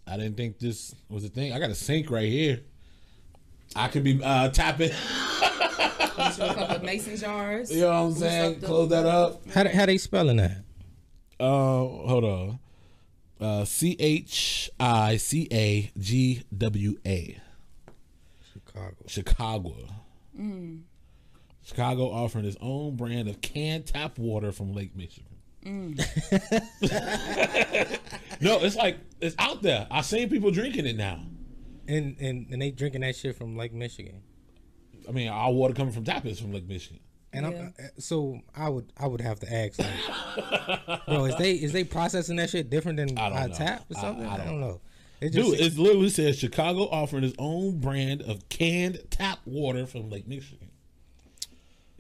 I 0.07 0.17
didn't 0.17 0.37
think 0.37 0.59
this 0.59 0.95
was 1.09 1.25
a 1.25 1.29
thing. 1.29 1.53
I 1.53 1.61
got 1.61 1.71
a 1.71 1.75
sink 1.75 2.11
right 2.11 2.29
here. 2.29 2.61
I 3.77 3.87
could 3.87 4.03
be 4.03 4.21
uh, 4.23 4.49
tapping. 4.51 4.91
A 4.91 6.33
couple 6.37 6.65
of 6.77 6.83
mason 6.83 7.17
jars. 7.17 7.71
You 7.73 7.83
know 7.83 7.89
what 7.89 7.95
I'm 7.95 8.15
saying? 8.15 8.61
Close 8.63 8.91
that 8.91 9.07
up. 9.07 9.49
How 9.51 9.63
they, 9.63 9.71
how 9.71 9.87
they 9.87 9.97
spelling 9.97 10.39
that? 10.39 10.59
Uh, 11.39 11.45
hold 11.47 12.25
on. 12.25 12.59
Uh, 13.41 13.65
C 13.65 13.97
H 13.99 14.71
I 14.79 15.17
C 15.17 15.47
A 15.53 15.91
G 15.97 16.43
W 16.59 16.99
A. 17.07 17.39
Chicago. 18.53 18.97
Chicagwa. 19.07 19.89
Chicago 21.71 22.11
offering 22.11 22.45
its 22.45 22.57
own 22.61 22.97
brand 22.97 23.29
of 23.29 23.41
canned 23.41 23.87
tap 23.87 24.19
water 24.19 24.51
from 24.51 24.73
Lake 24.73 24.97
Michigan. 24.97 25.27
no, 28.41 28.59
it's 28.65 28.75
like 28.77 28.99
it's 29.21 29.37
out 29.39 29.63
there. 29.63 29.87
I've 29.91 30.05
seen 30.05 30.29
people 30.29 30.51
drinking 30.51 30.87
it 30.87 30.97
now. 30.97 31.21
And, 31.87 32.17
and 32.21 32.47
and 32.51 32.61
they 32.61 32.71
drinking 32.73 33.03
that 33.03 33.15
shit 33.17 33.37
from 33.37 33.57
Lake 33.57 33.73
Michigan. 33.73 34.23
I 35.09 35.13
mean, 35.13 35.29
our 35.29 35.53
water 35.53 35.75
coming 35.75 35.93
from 35.93 36.05
tap 36.05 36.27
is 36.27 36.41
from 36.41 36.53
Lake 36.53 36.67
Michigan. 36.69 37.01
And 37.33 37.47
Yeah. 37.47 37.59
I'm, 37.59 37.75
uh, 37.79 37.89
so 37.99 38.41
I 38.57 38.69
would 38.69 38.93
I 38.99 39.07
would 39.07 39.21
have 39.21 39.39
to 39.41 39.53
ask, 39.53 39.79
like, 39.79 41.07
bro, 41.07 41.27
is 41.27 41.37
they 41.37 41.53
is 41.53 41.73
they 41.73 41.85
processing 41.85 42.37
that 42.37 42.51
shit 42.51 42.69
different 42.71 42.97
than 42.97 43.17
I 43.17 43.47
don't 43.47 43.55
tap 43.55 43.85
or 43.91 43.95
something? 43.95 44.27
I 44.27 44.35
I, 44.35 44.37
don't 44.39 44.47
don't 44.47 44.61
know. 44.61 44.81
It 45.21 45.31
just 45.31 45.51
Dude, 45.51 45.61
it 45.61 45.79
literally 45.79 46.09
says 46.09 46.39
Chicago 46.39 46.89
offering 46.91 47.25
its 47.25 47.37
own 47.39 47.79
brand 47.79 48.23
of 48.23 48.49
canned 48.49 49.01
tap 49.11 49.39
water 49.45 49.87
from 49.87 50.09
Lake 50.11 50.27
Michigan. 50.27 50.70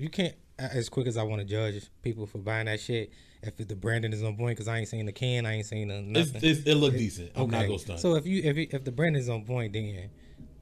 You 0.00 0.08
can't 0.10 0.34
as 0.58 0.88
quick 0.88 1.06
as 1.06 1.16
I 1.16 1.22
want 1.22 1.40
to 1.40 1.46
judge 1.46 1.82
people 2.02 2.26
for 2.26 2.38
buying 2.38 2.66
that 2.66 2.80
shit. 2.80 3.12
If 3.42 3.56
the 3.56 3.74
branding 3.76 4.12
is 4.12 4.22
on 4.22 4.36
point, 4.36 4.56
because 4.58 4.68
I 4.68 4.78
ain't 4.78 4.88
seen 4.88 5.06
the 5.06 5.12
can, 5.12 5.46
I 5.46 5.54
ain't 5.54 5.66
seen 5.66 5.88
the 5.88 5.98
It's, 6.20 6.32
nothing. 6.32 6.50
it's, 6.50 6.60
it 6.66 6.74
look 6.74 6.92
decent. 6.92 7.32
I'm 7.34 7.48
not 7.48 7.66
gonna 7.66 7.78
stunt. 7.78 8.00
So 8.00 8.14
if 8.16 8.26
you 8.26 8.42
if 8.42 8.56
you, 8.56 8.66
if 8.70 8.84
the 8.84 8.92
branding 8.92 9.20
is 9.22 9.28
on 9.30 9.44
point, 9.44 9.72
then 9.72 10.10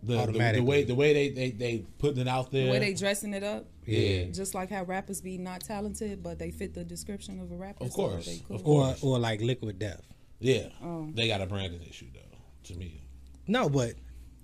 the, 0.04 0.26
the, 0.26 0.52
the 0.52 0.60
way 0.62 0.84
the 0.84 0.94
way 0.94 1.12
they 1.12 1.28
they 1.30 1.50
they 1.50 1.84
putting 1.98 2.20
it 2.20 2.28
out 2.28 2.52
there. 2.52 2.66
The 2.66 2.70
way 2.70 2.78
they 2.78 2.94
dressing 2.94 3.34
it 3.34 3.42
up. 3.42 3.66
yeah. 3.84 4.24
Just 4.26 4.54
like 4.54 4.70
how 4.70 4.84
rappers 4.84 5.20
be 5.20 5.38
not 5.38 5.62
talented, 5.62 6.22
but 6.22 6.38
they 6.38 6.52
fit 6.52 6.72
the 6.74 6.84
description 6.84 7.40
of 7.40 7.50
a 7.50 7.56
rapper. 7.56 7.84
Of 7.84 7.90
so 7.90 7.96
course, 7.96 8.26
they 8.26 8.42
of 8.54 8.60
Or 8.60 8.84
course. 8.84 9.02
or 9.02 9.16
or 9.16 9.18
like 9.18 9.40
liquid 9.40 9.80
death. 9.80 10.02
Yeah, 10.38 10.68
Oh. 10.80 11.10
they 11.14 11.26
got 11.26 11.40
a 11.40 11.46
branding 11.46 11.82
issue 11.82 12.06
though. 12.14 12.20
To 12.64 12.74
me, 12.76 13.02
No, 13.48 13.68
but 13.68 13.94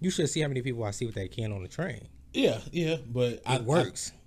you 0.00 0.10
should 0.10 0.28
see 0.28 0.40
how 0.40 0.48
many 0.48 0.62
people 0.62 0.82
I 0.82 0.90
see 0.90 1.06
with 1.06 1.14
that 1.14 1.30
can 1.30 1.52
on 1.52 1.62
the 1.62 1.68
train. 1.68 2.08
yeah, 2.32 2.58
yeah, 2.72 2.96
but 3.06 3.42
I, 3.46 3.56
It 3.56 3.62
works. 3.64 4.10
I- 4.12 4.18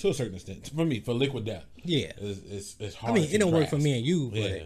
to 0.00 0.08
a 0.08 0.14
certain 0.14 0.34
extent. 0.34 0.70
For 0.74 0.84
me, 0.84 1.00
for 1.00 1.12
liquid 1.14 1.44
death, 1.44 1.64
yeah. 1.82 2.12
it's 2.18 2.40
it's, 2.50 2.76
it's 2.80 2.96
I 3.02 3.12
mean, 3.12 3.28
it 3.30 3.38
don't 3.38 3.52
work 3.52 3.68
for 3.68 3.76
me 3.78 3.96
and 3.96 4.06
you, 4.06 4.30
but 4.30 4.38
Yeah, 4.40 4.62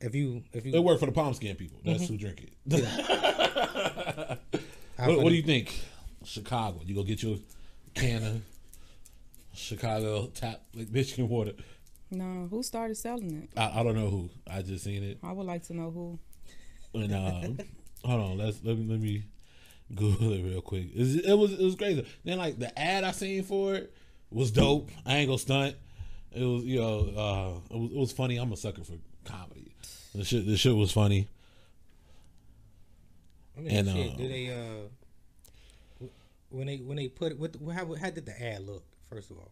if 0.00 0.14
you 0.14 0.42
if 0.52 0.64
you 0.66 0.74
it 0.74 0.80
worked 0.82 1.00
for 1.00 1.06
the 1.06 1.12
palm 1.12 1.34
skin 1.34 1.56
people. 1.56 1.78
That's 1.84 2.04
Mm-hmm. 2.04 2.12
who 2.12 2.18
drink 2.18 2.50
it. 2.66 2.84
I 4.98 5.08
what, 5.08 5.18
what 5.22 5.28
do 5.30 5.34
you 5.34 5.42
think? 5.42 5.78
Chicago, 6.24 6.80
you 6.84 6.94
go 6.94 7.02
get 7.02 7.22
your 7.22 7.38
can 7.94 8.22
of 8.24 8.42
Chicago 9.54 10.26
tap 10.34 10.60
like 10.74 10.90
Michigan 10.90 11.28
water. 11.28 11.52
No, 12.10 12.48
who 12.50 12.62
started 12.62 12.96
selling 12.96 13.42
it? 13.44 13.50
I, 13.58 13.80
I 13.80 13.82
don't 13.82 13.94
know 13.94 14.08
who. 14.10 14.30
I 14.50 14.62
just 14.62 14.84
seen 14.84 15.02
it. 15.02 15.18
I 15.22 15.32
would 15.32 15.46
like 15.46 15.62
to 15.68 15.74
know 15.74 15.90
who. 15.90 16.18
And 16.92 17.14
um, 17.14 17.58
hold 18.04 18.20
on, 18.32 18.38
let's 18.38 18.58
let 18.64 18.76
me 18.76 18.86
let 18.90 19.00
me 19.00 19.24
Google 19.94 20.32
it 20.32 20.42
real 20.42 20.60
quick. 20.60 20.86
It 20.94 21.36
was 21.38 21.52
it 21.52 21.64
was 21.64 21.74
crazy. 21.76 22.06
Then 22.24 22.38
like 22.38 22.58
the 22.58 22.76
ad 22.78 23.04
I 23.04 23.12
seen 23.12 23.42
for 23.44 23.74
it 23.76 23.94
was 24.30 24.50
dope. 24.50 24.90
I 25.04 25.16
ain't 25.16 25.28
gonna 25.28 25.38
stunt. 25.38 25.76
It 26.32 26.44
was 26.44 26.64
you 26.64 26.80
know 26.80 26.98
uh, 27.16 27.74
it 27.74 27.78
was, 27.78 27.90
it 27.90 27.96
was 27.96 28.12
funny. 28.12 28.36
I'm 28.36 28.52
a 28.52 28.56
sucker 28.56 28.84
for 28.84 28.94
comedy. 29.24 29.74
The 30.14 30.24
shit 30.24 30.46
the 30.46 30.56
shit 30.56 30.74
was 30.74 30.92
funny. 30.92 31.28
I 33.56 33.60
mean, 33.60 33.76
And, 33.76 33.88
shit, 33.88 34.12
uh, 34.12 34.16
they 34.16 34.50
uh 34.50 36.06
when 36.50 36.66
they 36.66 36.78
when 36.78 36.96
they 36.96 37.08
put 37.08 37.32
it 37.32 37.38
what 37.38 37.56
how 37.74 37.94
how 37.94 38.10
did 38.10 38.26
the 38.26 38.42
ad 38.42 38.66
look 38.66 38.84
first 39.08 39.30
of 39.30 39.38
all? 39.38 39.50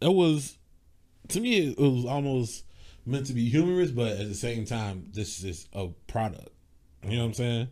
It 0.00 0.12
was 0.12 0.58
to 1.28 1.40
me 1.40 1.70
it 1.70 1.78
was 1.78 2.04
almost 2.04 2.64
meant 3.06 3.26
to 3.26 3.32
be 3.32 3.48
humorous, 3.48 3.90
but 3.90 4.12
at 4.12 4.28
the 4.28 4.34
same 4.34 4.64
time 4.64 5.10
this 5.12 5.42
is 5.42 5.66
a 5.72 5.88
product. 6.06 6.50
You 7.04 7.16
know 7.16 7.22
what 7.22 7.26
I'm 7.26 7.34
saying? 7.34 7.68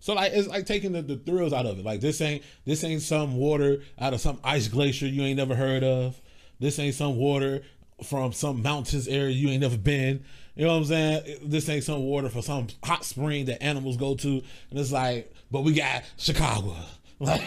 So 0.00 0.14
like 0.14 0.32
it's 0.32 0.48
like 0.48 0.66
taking 0.66 0.92
the, 0.92 1.02
the 1.02 1.16
thrills 1.16 1.52
out 1.52 1.66
of 1.66 1.78
it. 1.78 1.84
Like 1.84 2.00
this 2.00 2.20
ain't 2.20 2.42
this 2.64 2.84
ain't 2.84 3.02
some 3.02 3.36
water 3.36 3.82
out 3.98 4.14
of 4.14 4.20
some 4.20 4.38
ice 4.44 4.68
glacier 4.68 5.06
you 5.06 5.22
ain't 5.22 5.36
never 5.36 5.54
heard 5.54 5.82
of. 5.84 6.20
This 6.60 6.78
ain't 6.78 6.94
some 6.94 7.16
water 7.16 7.62
from 8.04 8.32
some 8.32 8.62
mountains 8.62 9.08
area 9.08 9.30
you 9.30 9.48
ain't 9.48 9.62
never 9.62 9.78
been. 9.78 10.24
You 10.54 10.64
know 10.64 10.72
what 10.72 10.78
I'm 10.78 10.84
saying? 10.86 11.38
This 11.44 11.68
ain't 11.68 11.84
some 11.84 12.02
water 12.02 12.28
for 12.28 12.42
some 12.42 12.66
hot 12.82 13.04
spring 13.04 13.44
that 13.46 13.62
animals 13.62 13.96
go 13.96 14.14
to. 14.16 14.42
And 14.70 14.78
it's 14.78 14.92
like, 14.92 15.32
but 15.50 15.62
we 15.62 15.72
got 15.74 16.04
Chicago. 16.16 16.74
Like 17.20 17.40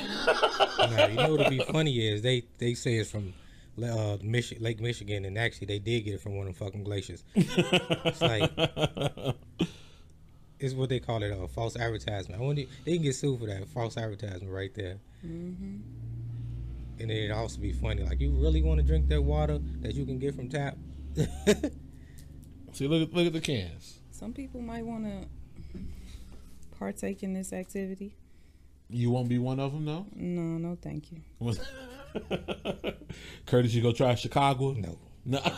you 1.11 1.15
know 1.15 1.31
what'll 1.31 1.49
be 1.49 1.59
funny 1.71 2.05
is 2.05 2.21
they 2.21 2.43
they 2.57 2.73
say 2.73 2.95
it's 2.95 3.09
from 3.09 3.33
uh, 3.81 4.17
Mich- 4.21 4.59
Lake 4.59 4.81
Michigan, 4.81 5.23
and 5.23 5.37
actually 5.37 5.67
they 5.67 5.79
did 5.79 6.01
get 6.01 6.15
it 6.15 6.19
from 6.21 6.35
one 6.35 6.47
of 6.47 6.57
them 6.57 6.65
fucking 6.67 6.83
glaciers. 6.83 7.23
it's 7.33 8.21
like 8.21 8.51
it's 10.61 10.73
what 10.75 10.89
they 10.89 10.99
call 10.99 11.23
it 11.23 11.31
a 11.31 11.47
false 11.47 11.75
advertisement. 11.75 12.39
I 12.39 12.45
wonder 12.45 12.63
they 12.85 12.93
can 12.93 13.01
get 13.01 13.15
sued 13.15 13.39
for 13.39 13.47
that 13.47 13.67
false 13.67 13.97
advertisement 13.97 14.51
right 14.51 14.73
there. 14.75 14.99
Mm-hmm. 15.25 15.77
And 16.99 17.11
it'd 17.11 17.31
also 17.31 17.59
be 17.59 17.73
funny, 17.73 18.03
like 18.03 18.21
you 18.21 18.31
really 18.31 18.61
want 18.61 18.79
to 18.79 18.85
drink 18.85 19.09
that 19.09 19.21
water 19.21 19.59
that 19.81 19.95
you 19.95 20.05
can 20.05 20.19
get 20.19 20.35
from 20.35 20.49
tap? 20.49 20.77
See 22.73 22.87
look 22.87 23.09
at 23.09 23.13
look 23.13 23.25
at 23.25 23.33
the 23.33 23.41
cans. 23.41 23.99
Some 24.11 24.33
people 24.33 24.61
might 24.61 24.85
want 24.85 25.05
to 25.05 25.27
partake 26.77 27.23
in 27.23 27.33
this 27.33 27.51
activity. 27.53 28.15
You 28.89 29.09
won't 29.09 29.29
be 29.29 29.39
one 29.39 29.59
of 29.59 29.73
them 29.73 29.85
though? 29.85 30.05
No, 30.15 30.41
no, 30.41 30.77
thank 30.79 31.11
you. 31.11 31.21
Curtis, 33.45 33.73
you 33.73 33.81
go 33.81 33.93
try 33.93 34.13
Chicagwa? 34.13 34.77
no. 34.77 34.97
No. 35.25 35.39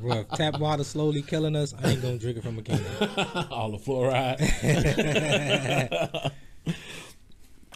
Bro, 0.00 0.18
if 0.20 0.28
tap 0.30 0.58
water 0.58 0.84
slowly 0.84 1.22
killing 1.22 1.56
us, 1.56 1.74
I 1.82 1.90
ain't 1.90 2.02
gonna 2.02 2.18
drink 2.18 2.38
it 2.38 2.42
from 2.42 2.58
a 2.58 2.62
can. 2.62 2.80
All 3.50 3.70
the 3.70 3.78
fluoride. 3.78 4.40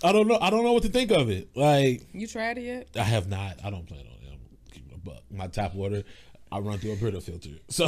I 0.03 0.13
don't 0.13 0.27
know. 0.29 0.39
I 0.41 0.49
don't 0.51 0.65
know 0.65 0.73
what 0.73 0.83
to 0.85 0.89
think 0.89 1.11
of 1.11 1.29
it. 1.29 1.51
Like 1.55 2.07
You 2.13 2.27
tried 2.27 2.59
it 2.59 2.63
yet? 2.63 2.89
I 2.97 3.03
have 3.03 3.29
not. 3.29 3.59
I 3.65 3.71
don't 3.71 3.87
plan 3.87 4.01
on 4.01 4.07
it. 4.07 4.33
I'm 4.33 4.41
keeping 4.73 4.93
a 4.95 4.99
buck. 4.99 5.23
My 5.31 5.47
tap 5.49 5.75
water, 5.75 6.03
I 6.51 6.59
run 6.61 6.79
through 6.79 6.93
a 6.93 6.97
Brita 6.97 7.21
filter. 7.21 7.51
So 7.69 7.87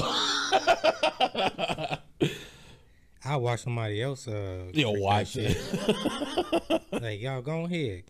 I'll 3.25 3.41
watch 3.41 3.61
somebody 3.63 4.03
else. 4.03 4.29
Uh, 4.29 4.65
you 4.73 4.85
know, 4.85 4.93
drink 4.93 4.93
that 4.93 5.01
watch 5.01 5.37
it. 5.37 5.57
Like 6.93 7.21
y'all 7.21 7.41
go 7.41 7.65
ahead. 7.65 8.03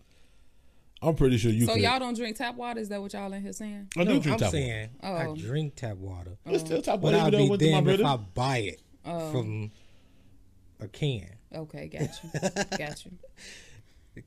I'm 1.03 1.15
pretty 1.17 1.37
sure 1.39 1.51
you 1.51 1.67
So 1.67 1.73
could. 1.75 1.83
y'all 1.83 1.99
don't 1.99 2.17
drink 2.17 2.37
tap 2.37 2.55
water? 2.55 2.79
Is 2.81 2.89
that 2.91 3.03
what 3.03 3.13
y'all 3.13 3.33
in 3.33 3.43
here 3.43 3.53
saying? 3.53 3.89
I 3.97 4.05
do 4.05 4.15
no, 4.15 4.21
drink 4.21 4.35
I'm 4.35 4.39
tap 4.39 4.51
saying 4.53 4.89
Oh. 5.03 5.15
I 5.15 5.35
drink 5.37 5.75
tap 5.75 5.97
water. 5.97 6.37
water. 6.45 6.57
It's 6.57 6.65
still 6.65 6.81
tap 6.81 7.01
But 7.01 7.13
water. 7.13 7.17
I'll 7.19 7.29
Even 7.35 7.49
though 7.49 7.55
it 7.55 7.59
be 7.59 7.73
my 7.73 7.81
damned 7.81 7.89
if 8.01 8.07
I 8.07 8.17
Brita. 8.17 8.29
buy 8.35 8.57
it 8.59 8.83
Oh. 9.05 9.33
from 9.33 9.71
a 10.81 10.87
can. 10.89 11.29
Okay, 11.55 11.89
got 11.89 12.03
you. 12.23 12.31
got 12.79 13.05
you. 13.05 13.13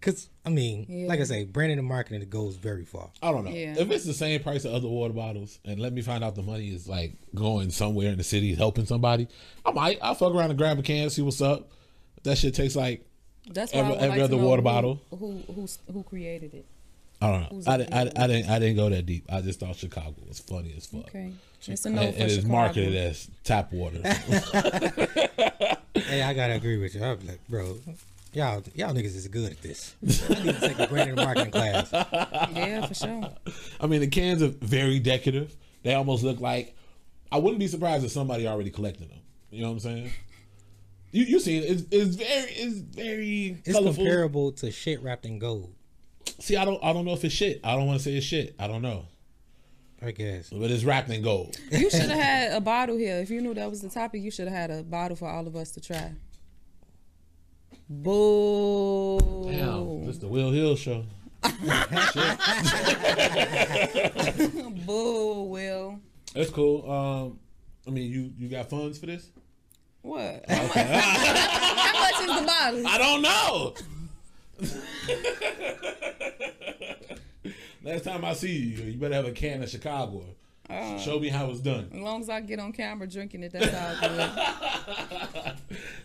Cause 0.02 0.30
I 0.44 0.50
mean, 0.50 0.88
Yeah. 0.90 1.08
like 1.08 1.20
I 1.20 1.26
say, 1.26 1.44
branding 1.46 1.78
and 1.78 1.88
marketing 1.88 2.22
it 2.24 2.30
goes 2.30 2.56
very 2.56 2.86
far. 2.86 3.12
I 3.22 3.32
don't 3.32 3.46
know. 3.46 3.52
Yeah. 3.52 3.76
If 3.78 3.92
it's 3.92 4.04
the 4.04 4.14
same 4.16 4.42
price 4.42 4.66
of 4.66 4.74
other 4.74 4.88
water 4.88 5.14
bottles, 5.14 5.60
and 5.64 5.80
let 5.80 5.94
me 5.94 6.02
find 6.02 6.24
out 6.24 6.34
the 6.36 6.42
money 6.42 6.70
is 6.74 6.88
like 6.90 7.14
going 7.36 7.70
somewhere 7.70 8.10
in 8.12 8.18
the 8.18 8.24
city 8.24 8.56
helping 8.56 8.86
somebody, 8.88 9.28
I 9.64 9.72
might. 9.72 10.00
I'll 10.02 10.16
fuck 10.16 10.34
around 10.34 10.50
and 10.50 10.58
grab 10.58 10.80
a 10.80 10.82
can, 10.82 11.10
see 11.12 11.22
what's 11.22 11.40
up. 11.42 11.70
That 12.24 12.38
shit 12.40 12.56
tastes 12.56 12.76
like 12.76 13.05
That's 13.52 13.74
why 13.74 13.80
Every- 13.80 13.92
I 13.92 13.96
would 13.96 14.04
every 14.04 14.10
like 14.10 14.18
to 14.18 14.24
other 14.36 14.42
know 14.42 14.48
water 14.48 14.62
who, 14.62 14.64
bottle. 14.64 15.02
Who 15.12 15.44
who 15.54 15.68
who 15.92 16.04
created 16.04 16.54
it? 16.54 16.66
I 17.22 17.32
don't 17.32 17.42
know. 17.42 17.48
Who's 17.52 17.68
I, 17.68 17.76
up 17.76 17.82
I. 17.94 18.02
I 18.02 18.28
didn't. 18.28 18.50
I 18.50 18.60
didn't 18.60 18.76
go 18.76 18.90
that 18.90 19.06
deep. 19.06 19.26
I 19.32 19.42
just 19.42 19.60
thought 19.60 19.76
Chicagwa 19.76 20.28
was 20.28 20.40
funny 20.40 20.74
as 20.76 20.86
fuck. 20.86 21.08
Okay, 21.08 21.32
it's 21.68 21.86
a 21.86 21.90
no 21.90 22.02
and 22.02 22.16
for 22.16 22.24
it's 22.24 22.44
marketed 22.44 22.96
as 22.96 23.30
tap 23.44 23.72
water. 23.72 24.02
Hey, 25.96 26.22
I 26.22 26.34
gotta 26.34 26.54
agree 26.54 26.78
with 26.78 26.94
you. 26.94 27.04
I'm 27.04 27.26
like, 27.26 27.40
bro, 27.48 27.78
y'all 28.34 28.62
y'all 28.76 28.94
niggas 28.94 29.16
is 29.16 29.28
good 29.30 29.52
at 29.52 29.62
this. 29.62 29.96
I 30.30 30.34
need 30.44 30.54
to 30.56 30.60
take 30.60 30.80
a 30.80 30.88
branding 30.88 31.18
and 31.18 31.26
marketing 31.26 31.52
class. 31.52 31.90
Yeah, 32.54 32.86
for 32.86 32.94
sure. 32.94 33.32
I 33.80 33.88
mean, 33.88 34.02
the 34.02 34.08
cans 34.08 34.44
are 34.44 34.50
very 34.50 35.00
decorative. 35.00 35.56
They 35.84 35.94
almost 35.96 36.24
look 36.24 36.40
like. 36.42 36.76
I 37.32 37.38
wouldn't 37.40 37.60
be 37.60 37.68
surprised 37.68 38.06
if 38.06 38.12
somebody 38.12 38.48
already 38.48 38.70
collected 38.70 39.10
them. 39.10 39.20
You 39.52 39.62
know 39.62 39.70
what 39.70 39.74
I'm 39.74 39.80
saying? 39.80 40.12
You 41.16 41.24
you 41.24 41.40
see? 41.40 41.58
It's, 41.60 41.84
it's 41.92 42.16
very 42.16 42.52
it's 42.52 42.78
very 42.80 43.62
It's 43.64 43.72
colorful. 43.78 44.04
comparable 44.04 44.52
to 44.54 44.70
shit 44.70 45.02
wrapped 45.02 45.26
in 45.26 45.40
gold. 45.40 45.74
See, 46.40 46.58
I 46.58 46.66
don't 46.66 46.84
I 46.84 46.92
don't 46.92 47.06
know 47.06 47.14
if 47.14 47.24
it's 47.24 47.34
shit. 47.34 47.62
I 47.64 47.76
don't 47.76 47.88
want 47.88 48.00
to 48.00 48.04
say 48.04 48.16
it's 48.18 48.26
shit. 48.26 48.54
I 48.60 48.68
don't 48.68 48.82
know, 48.82 49.06
I 50.02 50.12
guess. 50.12 50.50
but 50.50 50.70
it's 50.72 50.84
wrapped 50.84 51.10
in 51.10 51.22
gold. 51.22 51.56
You 51.72 51.90
should 51.96 52.02
have 52.02 52.20
had 52.20 52.52
a 52.52 52.60
bottle 52.60 52.98
here. 52.98 53.16
If 53.20 53.30
you 53.30 53.40
knew 53.40 53.54
that 53.54 53.70
was 53.70 53.82
the 53.82 53.88
topic, 53.90 54.24
you 54.24 54.30
should 54.32 54.50
have 54.50 54.58
had 54.58 54.72
a 54.72 54.84
bottle 54.84 55.16
for 55.16 55.30
all 55.30 55.48
of 55.48 55.56
us 55.56 55.72
to 55.72 55.80
try. 55.82 56.12
Boo. 57.88 59.46
Damn, 59.50 60.06
this 60.06 60.18
the 60.18 60.28
Will 60.28 60.52
Hill 60.52 60.76
show. 60.76 61.06
Boo, 64.86 65.44
Will. 65.44 66.00
That's 66.34 66.50
cool. 66.50 66.92
Um, 66.92 67.40
I 67.88 67.92
mean, 67.92 68.12
you 68.12 68.34
you 68.38 68.50
got 68.50 68.70
funds 68.70 68.98
for 68.98 69.06
this? 69.06 69.30
What? 70.06 70.46
How 70.48 70.62
much, 70.68 70.76
how 70.76 72.00
much 72.00 72.22
is 72.22 72.40
the 72.40 72.46
bottle? 72.46 72.88
I 72.88 72.98
don't 73.00 73.22
know. 73.24 73.74
Next 77.84 78.04
time 78.04 78.24
I 78.24 78.34
see 78.34 78.52
you, 78.56 78.84
you 78.84 78.98
better 79.00 79.16
have 79.16 79.26
a 79.26 79.32
can 79.32 79.64
of 79.64 79.70
Chicagwa. 79.70 80.24
Show 81.00 81.20
me 81.20 81.30
how 81.30 81.50
it's 81.50 81.60
done. 81.60 81.90
As 81.94 82.00
long 82.00 82.22
as 82.22 82.30
I 82.30 82.42
get 82.42 82.60
on 82.60 82.72
camera 82.72 83.08
drinking 83.08 83.44
it, 83.44 83.52
that's 83.54 83.74
all 83.74 84.10
good. 84.10 84.32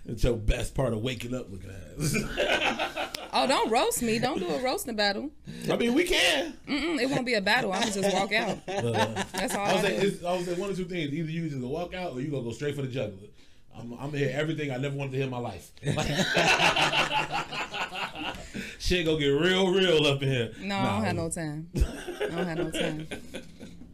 It's 0.06 0.24
your 0.24 0.36
best 0.36 0.74
part 0.74 0.92
of 0.92 1.02
waking 1.02 1.34
up 1.34 1.46
looking 1.50 1.70
at. 1.70 2.96
Oh, 3.32 3.46
don't 3.46 3.70
roast 3.70 4.02
me. 4.02 4.18
Don't 4.18 4.40
do 4.40 4.48
a 4.48 4.58
roasting 4.60 4.96
battle. 4.96 5.30
I 5.70 5.76
mean, 5.76 5.94
we 5.94 6.02
can. 6.02 6.52
Mm-mm, 6.68 7.00
it 7.00 7.08
won't 7.08 7.24
be 7.24 7.34
a 7.34 7.40
battle. 7.40 7.72
I'm 7.72 7.82
gonna 7.82 7.92
just 7.92 8.12
walk 8.12 8.32
out. 8.32 8.58
Uh, 8.66 9.22
That's 9.32 9.54
all 9.54 9.66
I 9.66 9.72
was 9.74 9.84
I 9.84 9.86
saying, 9.86 10.00
do. 10.00 10.06
it's, 10.08 10.24
I 10.24 10.32
was 10.36 10.46
saying 10.46 10.58
one 10.58 10.70
or 10.70 10.74
two 10.74 10.84
things. 10.86 11.12
Either 11.12 11.30
you 11.30 11.42
just 11.48 11.54
gonna 11.54 11.68
walk 11.72 11.94
out 11.94 12.12
or 12.14 12.20
you 12.20 12.28
gonna 12.28 12.42
go 12.42 12.50
straight 12.50 12.74
for 12.74 12.82
the 12.82 12.88
juggler. 12.88 13.28
I'm, 13.76 13.92
I'm 13.94 14.10
gonna 14.10 14.18
hear 14.18 14.30
everything 14.32 14.70
I 14.70 14.76
never 14.76 14.96
wanted 14.96 15.12
to 15.12 15.16
hear 15.16 15.26
in 15.26 15.30
my 15.30 15.38
life. 15.38 15.72
Shit 18.78 19.06
gonna 19.06 19.18
get 19.18 19.28
real, 19.28 19.72
real 19.72 20.06
up 20.06 20.22
in 20.22 20.28
here. 20.28 20.52
No, 20.60 20.76
I 20.76 20.92
don't 20.92 21.04
have 21.04 21.16
no 21.16 21.30
time. 21.30 21.68
I 21.76 22.26
don't 22.26 22.46
have 22.46 22.58
no 22.58 22.70
time. 22.70 23.06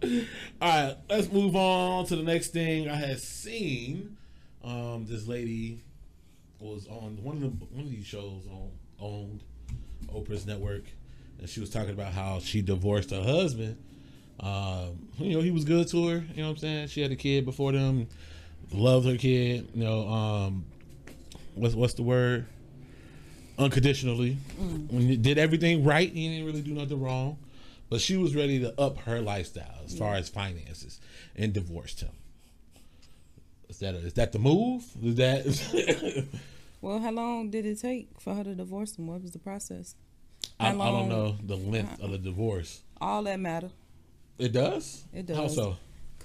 All 0.60 0.68
right, 0.68 0.96
let's 1.08 1.30
move 1.30 1.56
on 1.56 2.06
to 2.06 2.16
the 2.16 2.22
next 2.22 2.48
thing. 2.48 2.88
I 2.88 2.94
had 2.94 3.18
seen 3.18 4.16
um, 4.64 5.04
this 5.06 5.26
lady 5.26 5.82
was 6.60 6.86
on 6.88 7.18
one 7.22 7.36
of 7.36 7.42
the 7.42 7.48
one 7.48 7.84
of 7.84 7.90
these 7.90 8.06
shows 8.06 8.46
on 8.50 8.70
owned 9.00 9.42
Oprah's 10.08 10.46
network, 10.46 10.84
and 11.38 11.48
she 11.48 11.60
was 11.60 11.70
talking 11.70 11.90
about 11.90 12.12
how 12.12 12.38
she 12.40 12.62
divorced 12.62 13.10
her 13.10 13.22
husband. 13.22 13.76
Um, 14.40 15.08
you 15.18 15.34
know, 15.34 15.40
he 15.40 15.50
was 15.50 15.64
good 15.64 15.88
to 15.88 16.08
her. 16.08 16.24
You 16.34 16.42
know 16.42 16.48
what 16.48 16.50
I'm 16.50 16.56
saying? 16.58 16.88
She 16.88 17.02
had 17.02 17.10
a 17.10 17.16
kid 17.16 17.44
before 17.44 17.72
them, 17.72 18.08
loved 18.72 19.06
her 19.06 19.16
kid. 19.16 19.68
You 19.74 19.84
know, 19.84 20.08
um, 20.08 20.64
what's 21.54 21.74
what's 21.74 21.94
the 21.94 22.02
word? 22.02 22.46
Unconditionally, 23.58 24.36
when 24.90 25.08
you 25.08 25.16
did 25.16 25.38
everything 25.38 25.82
right, 25.82 26.12
he 26.12 26.28
didn't 26.28 26.46
really 26.46 26.60
do 26.60 26.74
nothing 26.74 27.00
wrong. 27.00 27.38
But 27.88 28.00
she 28.00 28.16
was 28.16 28.34
ready 28.34 28.60
to 28.60 28.78
up 28.80 28.98
her 29.02 29.20
lifestyle 29.20 29.80
as 29.84 29.96
far 29.96 30.14
as 30.14 30.28
finances 30.28 31.00
and 31.36 31.52
divorced 31.52 32.00
him. 32.00 32.10
Is 33.68 33.78
that 33.78 33.94
is 33.94 34.14
that 34.14 34.32
the 34.32 34.38
move? 34.38 34.84
Is 35.02 35.14
that 35.16 36.26
Well, 36.80 37.00
how 37.00 37.10
long 37.10 37.50
did 37.50 37.66
it 37.66 37.80
take 37.80 38.08
for 38.20 38.34
her 38.34 38.44
to 38.44 38.54
divorce 38.54 38.96
him? 38.96 39.06
What 39.06 39.22
was 39.22 39.32
the 39.32 39.38
process? 39.38 39.94
I, 40.60 40.68
I 40.68 40.72
don't 40.72 41.08
know 41.08 41.36
the 41.42 41.56
length 41.56 42.00
of 42.00 42.10
the 42.10 42.18
divorce. 42.18 42.82
All 43.00 43.22
that 43.24 43.40
matter. 43.40 43.70
It 44.38 44.52
does. 44.52 45.04
It 45.12 45.26
does. 45.26 45.36
How 45.36 45.48
so? 45.48 45.76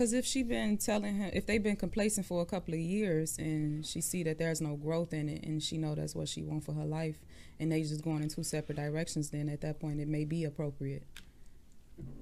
Cause 0.01 0.13
if 0.13 0.25
she 0.25 0.41
been 0.41 0.79
telling 0.79 1.13
him, 1.13 1.29
if 1.31 1.45
they've 1.45 1.61
been 1.61 1.75
complacent 1.75 2.25
for 2.25 2.41
a 2.41 2.45
couple 2.45 2.73
of 2.73 2.79
years, 2.79 3.37
and 3.37 3.85
she 3.85 4.01
see 4.01 4.23
that 4.23 4.39
there's 4.39 4.59
no 4.59 4.75
growth 4.75 5.13
in 5.13 5.29
it, 5.29 5.43
and 5.45 5.61
she 5.61 5.77
know 5.77 5.93
that's 5.93 6.15
what 6.15 6.27
she 6.27 6.41
want 6.41 6.63
for 6.63 6.73
her 6.73 6.85
life, 6.85 7.19
and 7.59 7.71
they 7.71 7.83
just 7.83 8.03
going 8.03 8.23
in 8.23 8.27
two 8.27 8.41
separate 8.41 8.77
directions, 8.77 9.29
then 9.29 9.47
at 9.47 9.61
that 9.61 9.79
point 9.79 9.99
it 9.99 10.07
may 10.07 10.25
be 10.25 10.43
appropriate. 10.43 11.03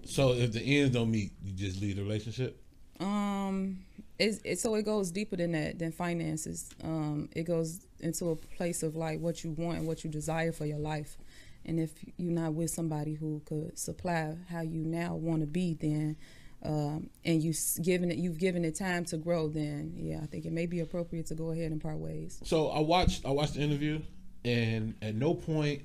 So 0.04 0.34
if 0.34 0.52
the 0.52 0.60
ends 0.60 0.94
don't 0.94 1.10
meet, 1.10 1.32
you 1.42 1.54
just 1.54 1.80
leave 1.80 1.96
the 1.96 2.02
relationship. 2.02 2.62
Um, 3.00 3.80
it's, 4.18 4.42
it 4.44 4.60
so 4.60 4.76
it 4.76 4.84
goes 4.84 5.10
deeper 5.10 5.38
than 5.38 5.54
that 5.54 5.80
than 5.80 5.94
finances. 5.94 6.70
Um, 6.84 7.30
it 7.34 7.44
goes 7.44 7.80
into 8.02 8.32
a 8.32 8.36
place 8.36 8.84
of 8.84 8.98
like 8.98 9.22
what 9.22 9.46
you 9.46 9.52
want 9.52 9.78
and 9.78 9.88
what 9.88 10.04
you 10.04 10.10
desire 10.10 10.52
for 10.52 10.66
your 10.66 10.80
life. 10.80 11.18
And 11.66 11.80
if 11.80 11.94
you're 12.18 12.34
not 12.34 12.56
with 12.56 12.72
somebody 12.72 13.14
who 13.14 13.42
could 13.46 13.80
supply 13.80 14.36
how 14.50 14.62
you 14.62 14.84
now 14.84 15.16
want 15.16 15.44
to 15.44 15.48
be, 15.48 15.76
then 15.76 16.18
um, 16.64 17.10
and 17.24 17.42
you 17.42 17.54
given 17.82 18.12
it, 18.12 18.18
you've 18.18 18.38
given 18.38 18.66
it 18.66 18.76
time 18.76 19.06
to 19.06 19.18
grow. 19.18 19.48
Then 19.48 19.94
yeah, 19.96 20.20
I 20.22 20.26
think 20.26 20.46
it 20.46 20.52
may 20.52 20.66
be 20.66 20.80
appropriate 20.82 21.28
to 21.28 21.36
go 21.36 21.52
ahead 21.52 21.72
and 21.72 21.82
part 21.82 21.98
ways. 21.98 22.40
So 22.44 22.70
I 22.70 22.80
watched 22.80 23.26
I 23.26 23.32
watched 23.32 23.54
the 23.56 23.62
interview, 23.62 24.02
and 24.44 24.96
at 25.02 25.16
no 25.16 25.34
point 25.34 25.84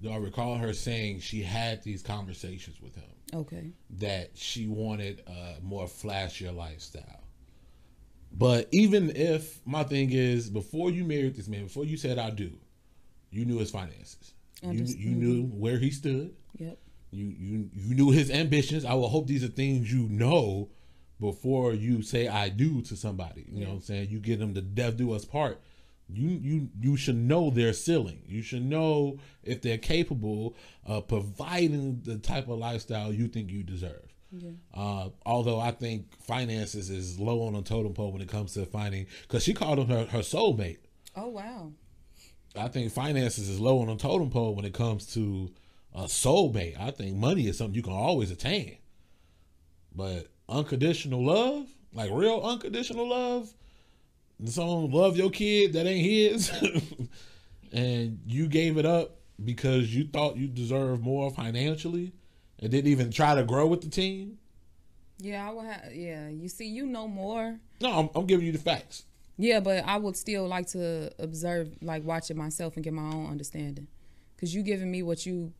do 0.00 0.10
I 0.10 0.16
recall 0.16 0.56
her 0.56 0.72
saying 0.72 1.20
she 1.20 1.42
had 1.42 1.82
these 1.82 2.02
conversations 2.02 2.80
with 2.80 2.94
him 2.94 3.10
Okay. 3.34 3.72
that 3.98 4.30
she 4.36 4.68
wanted 4.68 5.22
a 5.26 5.56
more 5.60 5.86
flashier 5.86 6.54
lifestyle. 6.54 7.24
But 8.30 8.68
even 8.72 9.10
if 9.16 9.58
my 9.66 9.82
thing 9.84 10.12
is 10.12 10.50
before 10.50 10.90
you 10.90 11.04
married 11.04 11.34
this 11.34 11.48
man, 11.48 11.64
before 11.64 11.84
you 11.84 11.96
said 11.96 12.18
I 12.18 12.30
do, 12.30 12.52
you 13.30 13.44
knew 13.44 13.58
his 13.58 13.70
finances. 13.70 14.34
You, 14.62 14.84
you 14.84 15.14
knew 15.14 15.44
where 15.44 15.78
he 15.78 15.90
stood. 15.90 16.34
Yep. 16.58 16.78
You 17.10 17.26
you 17.26 17.70
you 17.74 17.94
knew 17.94 18.10
his 18.10 18.30
ambitions. 18.30 18.84
I 18.84 18.94
will 18.94 19.08
hope 19.08 19.26
these 19.26 19.44
are 19.44 19.48
things 19.48 19.92
you 19.92 20.08
know 20.08 20.70
before 21.20 21.72
you 21.74 22.02
say 22.02 22.28
I 22.28 22.48
do 22.48 22.82
to 22.82 22.96
somebody. 22.96 23.46
You 23.48 23.62
know 23.62 23.70
what 23.70 23.76
I'm 23.76 23.80
saying? 23.82 24.10
You 24.10 24.20
get 24.20 24.38
them 24.38 24.54
to 24.54 24.60
death 24.60 24.96
do 24.96 25.12
us 25.12 25.24
part. 25.24 25.60
You 26.08 26.28
you 26.28 26.68
you 26.80 26.96
should 26.96 27.16
know 27.16 27.50
their 27.50 27.72
ceiling. 27.72 28.22
You 28.26 28.42
should 28.42 28.64
know 28.64 29.18
if 29.42 29.62
they're 29.62 29.78
capable 29.78 30.54
of 30.84 31.08
providing 31.08 32.00
the 32.02 32.18
type 32.18 32.48
of 32.48 32.58
lifestyle 32.58 33.12
you 33.12 33.28
think 33.28 33.50
you 33.50 33.62
deserve. 33.62 34.14
Yeah. 34.30 34.50
Uh, 34.74 35.08
although 35.24 35.60
I 35.60 35.70
think 35.70 36.14
finances 36.22 36.90
is 36.90 37.18
low 37.18 37.46
on 37.46 37.54
the 37.54 37.62
totem 37.62 37.94
pole 37.94 38.12
when 38.12 38.20
it 38.20 38.28
comes 38.28 38.54
to 38.54 38.66
finding, 38.66 39.06
because 39.22 39.42
she 39.42 39.54
called 39.54 39.78
him 39.78 39.88
her, 39.88 40.04
her 40.06 40.18
soulmate. 40.18 40.78
Oh 41.16 41.28
wow. 41.28 41.72
I 42.56 42.68
think 42.68 42.92
finances 42.92 43.48
is 43.48 43.60
low 43.60 43.80
on 43.80 43.88
the 43.88 43.96
totem 43.96 44.30
pole 44.30 44.54
when 44.54 44.64
it 44.64 44.74
comes 44.74 45.12
to 45.14 45.50
a 45.94 46.04
soulmate. 46.04 46.80
I 46.80 46.90
think 46.90 47.16
money 47.16 47.46
is 47.46 47.58
something 47.58 47.74
you 47.74 47.82
can 47.82 47.92
always 47.92 48.30
attain. 48.30 48.78
But 49.94 50.28
unconditional 50.48 51.24
love, 51.24 51.68
like 51.92 52.10
real 52.12 52.40
unconditional 52.42 53.08
love, 53.08 53.52
someone 54.44 54.90
love 54.90 55.16
your 55.16 55.30
kid 55.30 55.72
that 55.72 55.86
ain't 55.86 56.06
his, 56.06 56.50
and 57.72 58.20
you 58.26 58.46
gave 58.46 58.78
it 58.78 58.86
up 58.86 59.16
because 59.44 59.94
you 59.94 60.04
thought 60.04 60.36
you 60.36 60.46
deserved 60.46 61.02
more 61.02 61.30
financially 61.30 62.12
and 62.60 62.70
didn't 62.70 62.90
even 62.90 63.10
try 63.10 63.34
to 63.34 63.44
grow 63.44 63.66
with 63.66 63.80
the 63.80 63.88
team. 63.88 64.38
Yeah, 65.18 65.48
I 65.48 65.52
would 65.52 65.66
have. 65.66 65.94
Yeah, 65.94 66.28
you 66.28 66.48
see, 66.48 66.66
you 66.66 66.86
know 66.86 67.08
more. 67.08 67.58
No, 67.80 67.98
I'm, 67.98 68.10
I'm 68.14 68.26
giving 68.26 68.46
you 68.46 68.52
the 68.52 68.58
facts. 68.58 69.04
Yeah, 69.36 69.60
but 69.60 69.84
I 69.84 69.96
would 69.96 70.16
still 70.16 70.46
like 70.46 70.66
to 70.68 71.12
observe, 71.18 71.70
like 71.80 72.04
watch 72.04 72.30
it 72.30 72.36
myself 72.36 72.74
and 72.76 72.84
get 72.84 72.92
my 72.92 73.02
own 73.02 73.30
understanding. 73.30 73.86
Cause 74.38 74.54
you 74.54 74.62
giving 74.62 74.90
me 74.90 75.02
what 75.02 75.26
you, 75.26 75.52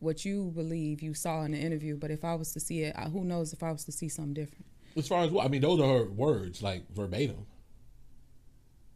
what 0.00 0.24
you 0.24 0.50
believe 0.54 1.00
you 1.02 1.14
saw 1.14 1.42
in 1.42 1.52
the 1.52 1.58
interview. 1.58 1.96
But 1.96 2.10
if 2.10 2.24
I 2.24 2.34
was 2.34 2.52
to 2.54 2.60
see 2.60 2.82
it, 2.82 2.94
I, 2.96 3.02
who 3.04 3.24
knows 3.24 3.52
if 3.52 3.62
I 3.62 3.70
was 3.70 3.84
to 3.84 3.92
see 3.92 4.08
something 4.08 4.34
different. 4.34 4.66
As 4.96 5.06
far 5.06 5.22
as 5.22 5.30
what 5.30 5.44
I 5.44 5.48
mean, 5.48 5.60
those 5.62 5.78
are 5.80 5.86
her 5.98 6.04
words, 6.10 6.62
like 6.62 6.90
verbatim. 6.92 7.46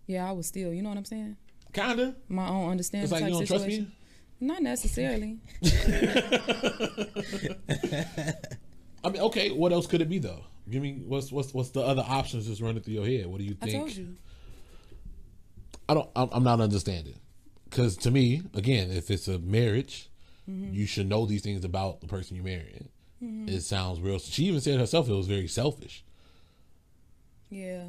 Yeah, 0.07 0.29
I 0.29 0.33
would 0.33 0.45
still. 0.45 0.73
You 0.73 0.83
know 0.83 0.89
what 0.89 0.99
I'm 0.99 1.05
saying? 1.05 1.37
Kinda. 1.73 2.17
My 2.29 2.49
own 2.49 2.71
understanding 2.71 3.05
It's 3.05 3.13
like 3.13 3.25
you 3.25 3.31
don't 3.31 3.47
trust 3.47 3.65
situation. 3.65 3.85
me. 4.41 4.47
Not 4.47 4.63
necessarily. 4.63 5.39
I 9.05 9.11
mean, 9.11 9.23
okay. 9.23 9.51
What 9.51 9.73
else 9.73 9.87
could 9.87 10.01
it 10.01 10.09
be 10.09 10.19
though? 10.19 10.45
Give 10.69 10.83
me 10.83 11.03
what's 11.07 11.31
what's 11.31 11.53
what's 11.55 11.71
the 11.71 11.81
other 11.83 12.05
options 12.07 12.49
that's 12.49 12.61
running 12.61 12.83
through 12.83 12.95
your 12.95 13.07
head? 13.07 13.27
What 13.27 13.39
do 13.39 13.45
you 13.45 13.57
I 13.63 13.67
think? 13.67 13.79
told 13.79 13.97
you. 13.97 14.17
I 15.89 15.95
don't. 15.95 16.09
I'm, 16.17 16.29
I'm 16.33 16.45
not 16.45 16.61
understanding. 16.61 17.15
Because 17.69 17.97
to 17.99 18.11
me, 18.11 18.43
again, 18.55 18.91
if 18.91 19.11
it's 19.11 19.29
a 19.29 19.39
marriage, 19.39 20.09
Mm-hmm. 20.49 20.75
you 20.75 20.87
should 20.87 21.09
know 21.09 21.25
these 21.25 21.41
things 21.43 21.65
about 21.65 22.01
the 22.01 22.07
person 22.07 22.37
you're 22.37 22.45
marrying. 22.45 22.89
It 23.47 23.63
sounds 23.63 24.01
real. 24.01 24.19
She 24.19 24.45
even 24.45 24.61
said 24.61 24.79
herself 24.79 25.09
it 25.09 25.15
was 25.15 25.27
very 25.27 25.49
selfish. 25.49 26.05
Yeah. 27.49 27.85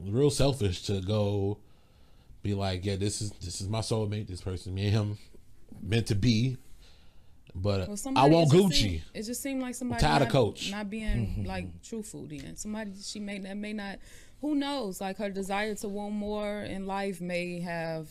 Real 0.00 0.30
selfish 0.30 0.82
to 0.86 1.00
go 1.00 1.58
be 2.42 2.54
like, 2.54 2.84
yeah, 2.84 2.96
this 2.96 3.22
is 3.22 3.30
this 3.32 3.60
is 3.60 3.68
my 3.68 3.78
soulmate. 3.78 4.26
This 4.26 4.40
person, 4.40 4.74
me 4.74 4.86
and 4.86 4.92
him, 4.92 5.18
meant 5.80 6.08
to 6.08 6.16
be. 6.16 6.56
But 7.54 7.86
Well, 7.86 7.98
I 8.16 8.26
want 8.28 8.52
it 8.52 8.56
Gucci. 8.56 8.72
Seemed, 8.72 9.02
it 9.14 9.22
just 9.22 9.42
seemed 9.42 9.62
like 9.62 9.74
somebody 9.74 10.00
tired 10.00 10.22
of 10.22 10.30
Coach. 10.30 10.70
not 10.70 10.88
being 10.90 11.44
like 11.46 11.82
truthful. 11.82 12.26
Then 12.26 12.56
somebody 12.56 12.92
she 13.02 13.20
may 13.20 13.38
that 13.38 13.56
may 13.56 13.72
not. 13.72 13.98
Who 14.40 14.56
knows? 14.56 15.00
Like 15.00 15.18
her 15.18 15.30
desire 15.30 15.74
to 15.76 15.88
want 15.88 16.14
more 16.14 16.62
in 16.62 16.86
life 16.86 17.20
may 17.20 17.60
have 17.60 18.08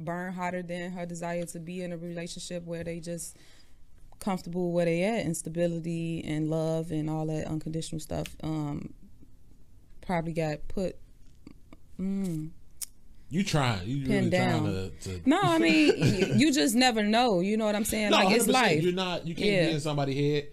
burn 0.00 0.32
hotter 0.32 0.62
than 0.62 0.92
her 0.92 1.06
desire 1.06 1.44
to 1.46 1.58
be 1.60 1.82
in 1.82 1.92
a 1.92 1.96
relationship 1.96 2.64
where 2.64 2.82
they 2.84 3.00
just 3.00 3.36
comfortable 4.18 4.72
where 4.72 4.84
they 4.84 5.02
at 5.02 5.24
and 5.24 5.36
stability 5.36 6.22
and 6.26 6.50
love 6.50 6.90
and 6.90 7.08
all 7.08 7.26
that 7.26 7.46
unconditional 7.46 8.00
stuff. 8.00 8.26
Um, 8.42 8.92
probably 10.02 10.32
got 10.32 10.66
put. 10.68 10.96
Mm, 11.98 12.50
You 13.28 13.44
trying? 13.44 13.86
You 13.86 13.96
really 14.06 14.08
Pinned 14.08 14.32
trying 14.32 14.64
down. 14.64 14.64
to? 14.64 14.90
to 15.20 15.20
no, 15.28 15.38
I 15.42 15.58
mean 15.58 15.92
you, 15.96 16.26
you 16.36 16.52
just 16.52 16.74
never 16.74 17.02
know. 17.02 17.40
You 17.40 17.56
know 17.56 17.66
what 17.66 17.74
I'm 17.76 17.84
saying? 17.84 18.10
No, 18.10 18.16
like 18.16 18.34
it's 18.36 18.46
life. 18.48 18.82
You're 18.82 18.92
not. 18.92 19.26
You 19.26 19.34
can't 19.34 19.46
Yeah. 19.48 19.66
be 19.68 19.72
in 19.74 19.80
somebody's 19.80 20.16
head 20.18 20.48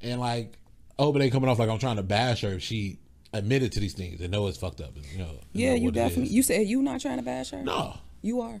and 0.00 0.20
like. 0.20 0.58
Hope 0.98 1.16
it 1.16 1.22
ain't 1.22 1.32
coming 1.32 1.48
off 1.48 1.58
like 1.58 1.70
I'm 1.70 1.78
trying 1.78 1.96
to 1.96 2.02
bash 2.02 2.42
her 2.42 2.52
if 2.52 2.62
she 2.62 2.98
admitted 3.32 3.72
to 3.72 3.80
these 3.80 3.94
things 3.94 4.20
and 4.20 4.30
know 4.30 4.46
it's 4.46 4.58
fucked 4.58 4.80
up. 4.80 4.94
And, 4.94 5.04
you 5.06 5.18
know, 5.18 5.40
Yeah, 5.52 5.72
you 5.72 5.90
definitely. 5.90 6.28
You 6.32 6.42
said 6.42 6.66
you 6.68 6.80
not 6.82 7.00
trying 7.00 7.16
to 7.16 7.24
bash 7.24 7.50
her. 7.50 7.62
No. 7.62 7.96
you 8.20 8.40
are. 8.42 8.60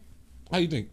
How 0.52 0.58
you 0.58 0.68
think? 0.68 0.90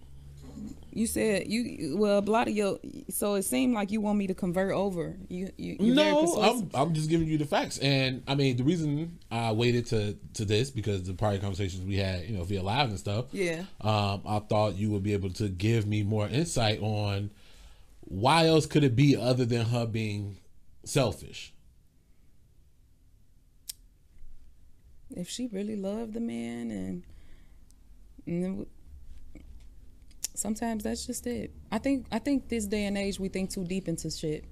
You 0.92 1.06
said 1.06 1.48
you 1.48 1.98
well 1.98 2.20
a 2.20 2.22
lot 2.22 2.48
of 2.48 2.56
your. 2.56 2.80
So 3.10 3.36
it 3.36 3.44
seemed 3.44 3.76
like 3.76 3.92
you 3.92 4.02
want 4.02 4.18
me 4.18 4.26
to 4.28 4.34
convert 4.34 4.72
over. 4.74 5.18
You 5.28 5.52
you 5.58 5.78
No. 5.94 6.34
I'm 6.42 6.70
I'm 6.74 6.94
just 6.94 7.10
giving 7.10 7.28
you 7.28 7.38
the 7.38 7.46
facts. 7.46 7.78
And 7.78 8.24
I 8.28 8.36
mean, 8.36 8.58
the 8.58 8.64
reason 8.64 9.20
I 9.30 9.52
waited 9.52 9.86
to 9.88 10.18
to 10.34 10.46
this 10.46 10.72
because 10.72 11.04
the 11.04 11.14
prior 11.14 11.38
conversations 11.38 11.86
we 11.86 11.98
had, 11.98 12.26
you 12.26 12.38
know, 12.38 12.44
via 12.44 12.64
live 12.64 12.90
and 12.90 12.98
stuff. 12.98 13.26
Yeah. 13.32 13.66
Um, 13.82 14.22
I 14.26 14.40
thought 14.40 14.76
you 14.76 14.90
would 14.92 15.04
be 15.04 15.14
able 15.14 15.30
to 15.34 15.48
give 15.48 15.86
me 15.86 16.02
more 16.04 16.28
insight 16.28 16.80
on 16.82 17.30
why 18.02 18.48
else 18.48 18.66
could 18.66 18.84
it 18.84 18.96
be 18.96 19.16
other 19.16 19.46
than 19.46 19.68
her 19.68 19.86
being 19.86 20.38
selfish. 20.84 21.54
If 25.12 25.30
she 25.30 25.48
really 25.48 25.76
loved 25.76 26.14
the 26.14 26.20
man 26.20 26.72
and, 26.72 27.04
and 28.26 28.44
then, 28.44 28.66
sometimes 30.40 30.84
that's 30.84 31.06
just 31.06 31.28
it. 31.28 31.52
I 31.72 31.78
think 31.78 32.08
I 32.12 32.20
think 32.20 32.50
this 32.50 32.66
day 32.66 32.86
and 32.86 32.98
age 32.98 33.20
we 33.20 33.30
think 33.30 33.50
too 33.50 33.64
deep 33.64 33.88
into 33.88 34.10
shit. 34.10 34.46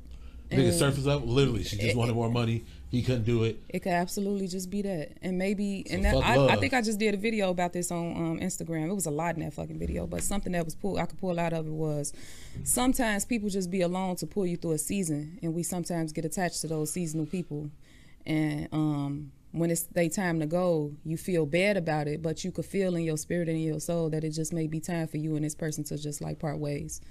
Nigga 0.51 0.71
surface 0.71 1.07
up, 1.07 1.23
literally, 1.25 1.63
she 1.63 1.75
just 1.77 1.97
wanted 1.97 2.15
more 2.15 2.29
money. 2.29 2.63
He 2.89 3.03
couldn't 3.03 3.25
do 3.25 3.43
it. 3.43 3.61
It 3.67 3.81
could 3.81 3.91
absolutely 3.91 4.47
just 4.47 4.69
be 4.69 4.81
that, 4.81 5.17
and 5.21 5.37
maybe 5.37 5.85
and 5.89 6.05
that, 6.05 6.15
I, 6.15 6.53
I 6.53 6.55
think 6.55 6.73
I 6.73 6.81
just 6.81 6.99
did 6.99 7.13
a 7.13 7.17
video 7.17 7.49
about 7.49 7.73
this 7.73 7.91
on 7.91 8.15
um, 8.15 8.39
Instagram. 8.39 8.89
It 8.89 8.93
was 8.93 9.07
a 9.07 9.11
lot 9.11 9.35
in 9.35 9.41
that 9.41 9.53
fucking 9.53 9.77
video, 9.77 10.07
but 10.07 10.23
something 10.23 10.53
that 10.53 10.63
was 10.63 10.73
pulled 10.73 10.99
I 10.99 11.05
could 11.05 11.19
pull 11.19 11.37
out 11.37 11.51
of 11.51 11.67
it 11.67 11.73
was 11.73 12.13
sometimes 12.63 13.25
people 13.25 13.49
just 13.49 13.69
be 13.69 13.81
alone 13.81 14.15
to 14.17 14.25
pull 14.25 14.45
you 14.45 14.55
through 14.55 14.71
a 14.71 14.77
season, 14.77 15.37
and 15.43 15.53
we 15.53 15.63
sometimes 15.63 16.13
get 16.13 16.23
attached 16.23 16.61
to 16.61 16.67
those 16.67 16.91
seasonal 16.91 17.25
people, 17.25 17.69
and 18.25 18.69
um, 18.71 19.31
when 19.51 19.71
it's 19.71 19.83
they 19.83 20.09
time 20.09 20.39
to 20.39 20.45
go, 20.45 20.93
you 21.03 21.17
feel 21.17 21.45
bad 21.45 21.77
about 21.77 22.07
it, 22.07 22.21
but 22.21 22.43
you 22.43 22.51
could 22.51 22.65
feel 22.65 22.95
in 22.95 23.03
your 23.03 23.17
spirit 23.17 23.47
and 23.47 23.57
in 23.57 23.63
your 23.63 23.79
soul 23.79 24.09
that 24.09 24.23
it 24.23 24.31
just 24.31 24.53
may 24.53 24.67
be 24.67 24.79
time 24.79 25.07
for 25.07 25.17
you 25.17 25.35
and 25.35 25.45
this 25.45 25.55
person 25.55 25.83
to 25.85 25.97
just 25.97 26.21
like 26.21 26.39
part 26.39 26.59
ways. 26.59 27.01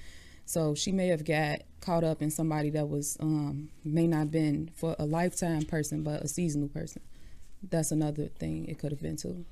So 0.44 0.74
she 0.74 0.92
may 0.92 1.08
have 1.08 1.24
got 1.24 1.62
caught 1.80 2.04
up 2.04 2.22
in 2.22 2.30
somebody 2.30 2.70
that 2.70 2.88
was 2.88 3.16
um, 3.20 3.70
may 3.84 4.06
not 4.06 4.30
been 4.30 4.70
for 4.74 4.94
a 4.98 5.04
lifetime 5.04 5.62
person, 5.62 6.02
but 6.02 6.22
a 6.22 6.28
seasonal 6.28 6.68
person. 6.68 7.02
That's 7.68 7.90
another 7.90 8.26
thing 8.26 8.66
it 8.66 8.78
could 8.78 8.92
have 8.92 9.02
been 9.02 9.16
too. 9.16 9.44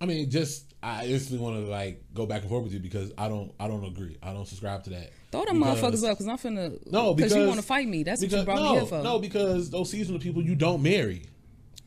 I 0.00 0.06
mean, 0.06 0.30
just 0.30 0.74
I 0.82 1.06
instantly 1.06 1.42
want 1.44 1.64
to 1.64 1.70
like 1.70 2.02
go 2.14 2.26
back 2.26 2.42
and 2.42 2.50
forth 2.50 2.64
with 2.64 2.72
you 2.72 2.80
because 2.80 3.12
I 3.16 3.28
don't 3.28 3.52
I 3.58 3.66
don't 3.68 3.84
agree. 3.84 4.18
I 4.22 4.32
don't 4.32 4.46
subscribe 4.46 4.84
to 4.84 4.90
that. 4.90 5.10
Throw 5.32 5.44
them 5.44 5.58
Because- 5.58 5.80
motherfuckers 5.80 6.08
up, 6.10 6.18
cause 6.18 6.28
I'm 6.28 6.38
finna. 6.38 6.78
No, 6.90 7.14
because 7.14 7.34
you 7.34 7.46
want 7.46 7.60
to 7.60 7.66
fight 7.66 7.88
me. 7.88 8.02
That's 8.02 8.20
what 8.20 8.30
you 8.30 8.36
because- 8.38 8.44
brought 8.44 8.56
no, 8.62 8.72
me 8.72 8.78
here 8.80 8.86
for. 8.86 9.02
No, 9.02 9.18
because 9.18 9.70
those 9.70 9.90
seasonal 9.90 10.20
people 10.20 10.42
you 10.42 10.54
don't 10.54 10.82
marry. 10.82 11.22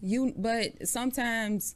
You, 0.01 0.33
but 0.37 0.87
sometimes 0.87 1.75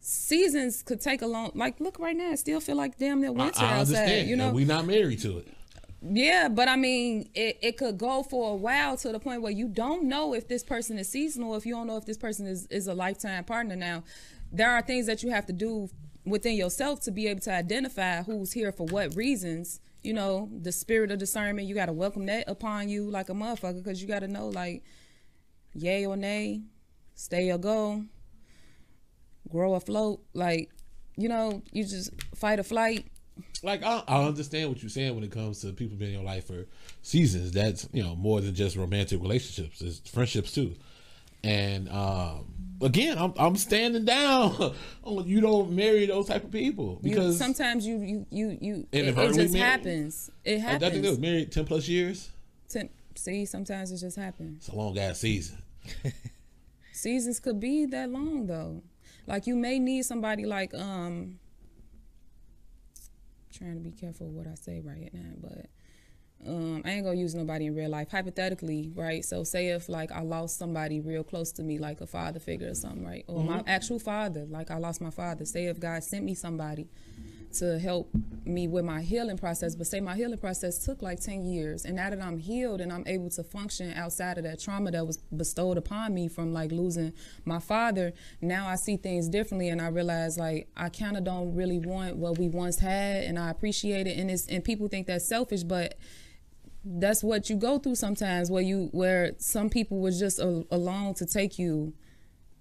seasons 0.00 0.82
could 0.82 1.00
take 1.00 1.22
a 1.22 1.26
long. 1.26 1.52
Like, 1.54 1.80
look 1.80 1.98
right 1.98 2.16
now, 2.16 2.32
it 2.32 2.38
still 2.38 2.60
feel 2.60 2.76
like 2.76 2.98
damn 2.98 3.20
near 3.20 3.30
I, 3.30 3.32
winter 3.32 3.60
I 3.60 3.78
outside. 3.80 3.80
understand. 3.96 4.28
You 4.28 4.36
know, 4.36 4.50
we 4.52 4.64
not 4.64 4.86
married 4.86 5.20
to 5.22 5.38
it. 5.38 5.48
Yeah, 6.08 6.48
but 6.48 6.68
I 6.68 6.76
mean, 6.76 7.28
it, 7.34 7.58
it 7.62 7.76
could 7.78 7.98
go 7.98 8.22
for 8.22 8.52
a 8.52 8.54
while 8.54 8.96
to 8.98 9.10
the 9.10 9.18
point 9.18 9.42
where 9.42 9.50
you 9.50 9.66
don't 9.66 10.04
know 10.04 10.34
if 10.34 10.46
this 10.46 10.62
person 10.62 10.98
is 10.98 11.08
seasonal, 11.08 11.56
if 11.56 11.66
you 11.66 11.74
don't 11.74 11.86
know 11.86 11.96
if 11.96 12.04
this 12.04 12.18
person 12.18 12.46
is, 12.46 12.66
is 12.66 12.86
a 12.86 12.94
lifetime 12.94 13.42
partner. 13.44 13.74
Now, 13.74 14.04
there 14.56 14.70
are 14.70 14.82
things 14.82 15.06
that 15.06 15.22
you 15.22 15.30
have 15.30 15.46
to 15.46 15.52
do 15.52 15.88
within 16.24 16.54
yourself 16.54 17.00
to 17.00 17.10
be 17.10 17.28
able 17.28 17.40
to 17.40 17.52
identify 17.52 18.22
who's 18.22 18.52
here 18.52 18.72
for 18.72 18.86
what 18.86 19.14
reasons. 19.14 19.80
You 20.02 20.12
know, 20.12 20.48
the 20.52 20.72
spirit 20.72 21.10
of 21.10 21.18
discernment, 21.18 21.68
you 21.68 21.74
got 21.74 21.86
to 21.86 21.92
welcome 21.92 22.26
that 22.26 22.48
upon 22.48 22.88
you 22.88 23.10
like 23.10 23.28
a 23.28 23.32
motherfucker 23.32 23.82
because 23.82 24.00
you 24.00 24.08
got 24.08 24.20
to 24.20 24.28
know, 24.28 24.48
like, 24.48 24.82
yay 25.74 26.06
or 26.06 26.16
nay, 26.16 26.62
stay 27.14 27.50
or 27.50 27.58
go, 27.58 28.04
grow 29.48 29.74
afloat. 29.74 30.20
Like, 30.32 30.70
you 31.16 31.28
know, 31.28 31.62
you 31.72 31.84
just 31.84 32.10
fight 32.34 32.58
or 32.58 32.64
flight. 32.64 33.06
Like 33.62 33.82
I, 33.82 34.02
I 34.08 34.24
understand 34.24 34.70
what 34.70 34.82
you're 34.82 34.90
saying 34.90 35.14
when 35.14 35.24
it 35.24 35.30
comes 35.30 35.60
to 35.60 35.72
people 35.72 35.96
being 35.96 36.12
in 36.12 36.18
your 36.18 36.26
life 36.26 36.46
for 36.46 36.66
seasons. 37.02 37.52
That's 37.52 37.88
you 37.92 38.02
know 38.02 38.16
more 38.16 38.40
than 38.40 38.54
just 38.54 38.76
romantic 38.76 39.20
relationships. 39.20 39.82
It's 39.82 40.08
friendships 40.08 40.52
too. 40.52 40.74
And 41.44 41.88
um, 41.90 42.46
again, 42.82 43.18
I'm 43.18 43.32
I'm 43.38 43.56
standing 43.56 44.04
down. 44.04 44.74
you 45.24 45.40
don't 45.40 45.70
marry 45.72 46.06
those 46.06 46.26
type 46.26 46.44
of 46.44 46.50
people 46.50 46.98
You- 47.02 47.10
because 47.10 47.38
sometimes 47.38 47.86
you 47.86 47.98
you 47.98 48.26
you 48.30 48.58
you 48.60 48.86
it, 48.92 49.06
it 49.08 49.14
just 49.34 49.36
married? 49.36 49.56
happens. 49.56 50.30
It 50.44 50.62
I, 50.62 50.74
I 50.76 50.78
think 50.78 51.02
they 51.02 51.10
was 51.10 51.18
married 51.18 51.52
ten 51.52 51.64
plus 51.64 51.88
years. 51.88 52.30
Ten- 52.68 52.90
See, 53.14 53.46
sometimes 53.46 53.90
it 53.92 53.98
just 53.98 54.16
happens. 54.16 54.58
It's 54.58 54.68
a 54.68 54.76
long 54.76 54.98
ass 54.98 55.20
season. 55.20 55.56
seasons 56.92 57.40
could 57.40 57.58
be 57.60 57.86
that 57.86 58.10
long 58.10 58.46
though. 58.46 58.82
Like 59.26 59.46
you 59.46 59.56
may 59.56 59.78
need 59.78 60.04
somebody 60.04 60.44
like 60.44 60.74
um 60.74 61.38
trying 63.52 63.74
to 63.74 63.80
be 63.80 63.90
careful 63.90 64.28
what 64.28 64.46
I 64.46 64.54
say 64.54 64.80
right 64.84 65.08
now, 65.14 65.32
but 65.40 65.66
um, 66.46 66.82
I 66.84 66.92
ain't 66.92 67.04
gonna 67.04 67.16
use 67.16 67.34
nobody 67.34 67.66
in 67.66 67.74
real 67.74 67.90
life. 67.90 68.10
Hypothetically, 68.10 68.92
right? 68.94 69.24
So 69.24 69.42
say 69.44 69.68
if 69.68 69.88
like 69.88 70.12
I 70.12 70.20
lost 70.20 70.58
somebody 70.58 71.00
real 71.00 71.24
close 71.24 71.52
to 71.52 71.62
me, 71.62 71.78
like 71.78 72.00
a 72.00 72.06
father 72.06 72.40
figure 72.40 72.70
or 72.70 72.74
something, 72.74 73.04
right? 73.04 73.24
Or 73.26 73.42
my 73.42 73.62
actual 73.66 73.98
father, 73.98 74.46
like 74.48 74.70
I 74.70 74.78
lost 74.78 75.00
my 75.00 75.10
father. 75.10 75.44
Say 75.44 75.66
if 75.66 75.80
God 75.80 76.04
sent 76.04 76.24
me 76.24 76.34
somebody 76.34 76.88
to 77.58 77.78
help 77.78 78.10
me 78.44 78.68
with 78.68 78.84
my 78.84 79.00
healing 79.00 79.38
process, 79.38 79.74
but 79.74 79.86
say 79.86 80.00
my 80.00 80.14
healing 80.14 80.38
process 80.38 80.84
took 80.84 81.02
like 81.02 81.20
10 81.20 81.44
years. 81.44 81.84
And 81.84 81.96
now 81.96 82.10
that 82.10 82.20
I'm 82.20 82.38
healed 82.38 82.80
and 82.80 82.92
I'm 82.92 83.04
able 83.06 83.30
to 83.30 83.42
function 83.42 83.92
outside 83.94 84.38
of 84.38 84.44
that 84.44 84.60
trauma 84.60 84.90
that 84.90 85.06
was 85.06 85.16
bestowed 85.16 85.78
upon 85.78 86.14
me 86.14 86.28
from 86.28 86.52
like 86.52 86.70
losing 86.70 87.12
my 87.44 87.58
father, 87.58 88.12
now 88.40 88.68
I 88.68 88.76
see 88.76 88.96
things 88.96 89.28
differently 89.28 89.68
and 89.68 89.80
I 89.80 89.88
realize 89.88 90.38
like 90.38 90.68
I 90.76 90.90
kind 90.90 91.16
of 91.16 91.24
don't 91.24 91.54
really 91.54 91.78
want 91.78 92.16
what 92.16 92.38
we 92.38 92.48
once 92.48 92.78
had 92.78 93.24
and 93.24 93.38
I 93.38 93.50
appreciate 93.50 94.06
it. 94.06 94.18
And 94.18 94.30
it's, 94.30 94.46
and 94.48 94.62
people 94.62 94.88
think 94.88 95.06
that's 95.06 95.26
selfish, 95.26 95.62
but 95.62 95.96
that's 96.88 97.22
what 97.24 97.50
you 97.50 97.56
go 97.56 97.78
through 97.78 97.96
sometimes 97.96 98.50
where 98.50 98.62
you 98.62 98.88
where 98.92 99.32
some 99.38 99.68
people 99.68 99.98
was 99.98 100.18
just 100.20 100.38
a, 100.38 100.64
along 100.70 101.14
to 101.14 101.26
take 101.26 101.58
you 101.58 101.92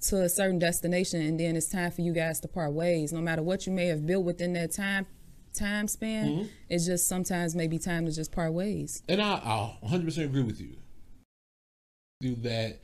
to 0.01 0.21
a 0.21 0.29
certain 0.29 0.57
destination 0.59 1.21
and 1.21 1.39
then 1.39 1.55
it's 1.55 1.67
time 1.67 1.91
for 1.91 2.01
you 2.01 2.11
guys 2.11 2.39
to 2.39 2.47
part 2.47 2.73
ways 2.73 3.13
no 3.13 3.21
matter 3.21 3.43
what 3.43 3.65
you 3.67 3.71
may 3.71 3.85
have 3.85 4.05
built 4.05 4.25
within 4.25 4.53
that 4.53 4.71
time 4.71 5.05
time 5.53 5.87
span 5.87 6.27
Mm-hmm. 6.27 6.45
it's 6.69 6.85
just 6.85 7.07
sometimes 7.07 7.55
maybe 7.55 7.77
time 7.79 8.05
to 8.05 8.11
just 8.11 8.31
part 8.31 8.51
ways 8.51 9.03
And 9.07 9.21
I, 9.21 9.35
I 9.35 9.77
100% 9.87 10.25
agree 10.25 10.41
with 10.43 10.59
you. 10.59 10.75
Do 12.21 12.35
that. 12.37 12.79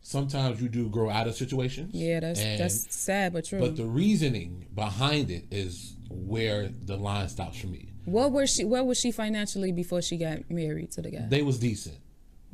Sometimes 0.00 0.60
you 0.62 0.68
do 0.68 0.88
grow 0.88 1.10
out 1.10 1.26
of 1.28 1.34
situations. 1.34 1.90
yeah 1.94 2.20
that's 2.20 2.40
and- 2.40 2.58
that's 2.60 2.94
sad 2.94 3.32
but 3.32 3.44
true 3.44 3.60
But 3.60 3.76
the 3.76 3.84
reasoning 3.84 4.66
behind 4.74 5.30
it 5.30 5.44
is 5.50 5.96
where 6.08 6.68
the 6.84 6.96
line 6.96 7.28
stops 7.28 7.58
for 7.58 7.66
me. 7.66 7.90
What 8.06 8.32
was 8.32 8.48
she 8.54 8.64
what 8.64 8.86
was 8.86 8.98
she 8.98 9.10
financially 9.12 9.70
before 9.72 10.00
she 10.00 10.16
got 10.16 10.48
married 10.50 10.90
to 10.92 11.02
the 11.02 11.10
guy 11.10 11.26
They 11.28 11.42
was 11.42 11.58
decent. 11.58 11.96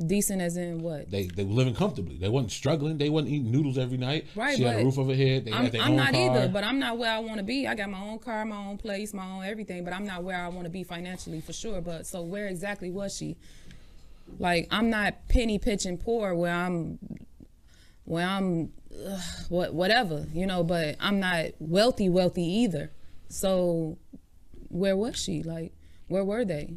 decent 0.05 0.41
as 0.43 0.57
in 0.57 0.83
what 0.83 1.11
They 1.11 1.27
they 1.27 1.45
were 1.45 1.53
living 1.55 1.75
comfortably. 1.75 2.17
They 2.17 2.29
wasn't 2.29 2.51
struggling. 2.53 2.99
They 2.99 3.11
wasn't 3.11 3.33
eating 3.35 3.51
noodles 3.53 3.79
every 3.79 3.99
night. 3.99 4.27
Right, 4.35 4.57
She 4.57 4.63
had 4.65 4.81
a 4.81 4.85
roof 4.85 4.99
over 4.99 5.13
her 5.13 5.17
head. 5.17 5.45
They 5.45 5.53
I'm, 5.53 5.65
had 5.65 5.73
their 5.73 5.83
I'm 5.83 5.91
own 5.93 5.97
not 5.97 6.13
car. 6.13 6.23
either, 6.37 6.49
but 6.49 6.65
I'm 6.65 6.79
not 6.79 6.99
where 6.99 7.13
I 7.13 7.19
want 7.21 7.37
to 7.39 7.45
be. 7.45 7.67
I 7.69 7.75
got 7.75 7.91
my 7.91 8.01
own 8.01 8.19
car, 8.19 8.45
my 8.45 8.57
own 8.69 8.79
place, 8.79 9.13
my 9.15 9.27
own 9.31 9.45
everything, 9.45 9.85
but 9.85 9.93
I'm 9.93 10.07
not 10.07 10.25
where 10.25 10.39
I 10.43 10.49
want 10.49 10.65
to 10.65 10.71
be 10.71 10.83
financially 10.83 11.41
for 11.41 11.53
sure. 11.53 11.81
But 11.81 12.07
so 12.07 12.23
where 12.23 12.49
exactly 12.49 12.91
was 12.91 13.15
she? 13.17 13.37
Like 14.39 14.67
I'm 14.71 14.89
not 14.89 15.29
penny 15.29 15.59
pitching 15.59 15.99
poor 15.99 16.35
where 16.35 16.55
I'm, 16.55 16.99
where 18.05 18.27
I'm, 18.27 18.73
ugh, 19.07 19.21
what 19.51 19.75
whatever 19.75 20.27
you 20.33 20.47
know. 20.47 20.65
But 20.65 20.97
I'm 21.01 21.21
not 21.21 21.47
wealthy 21.59 22.09
wealthy 22.09 22.45
either. 22.63 22.91
So 23.29 23.99
where 24.73 24.97
was 24.97 25.17
she? 25.23 25.43
Like 25.43 25.73
where 26.09 26.25
were 26.25 26.45
they? 26.45 26.75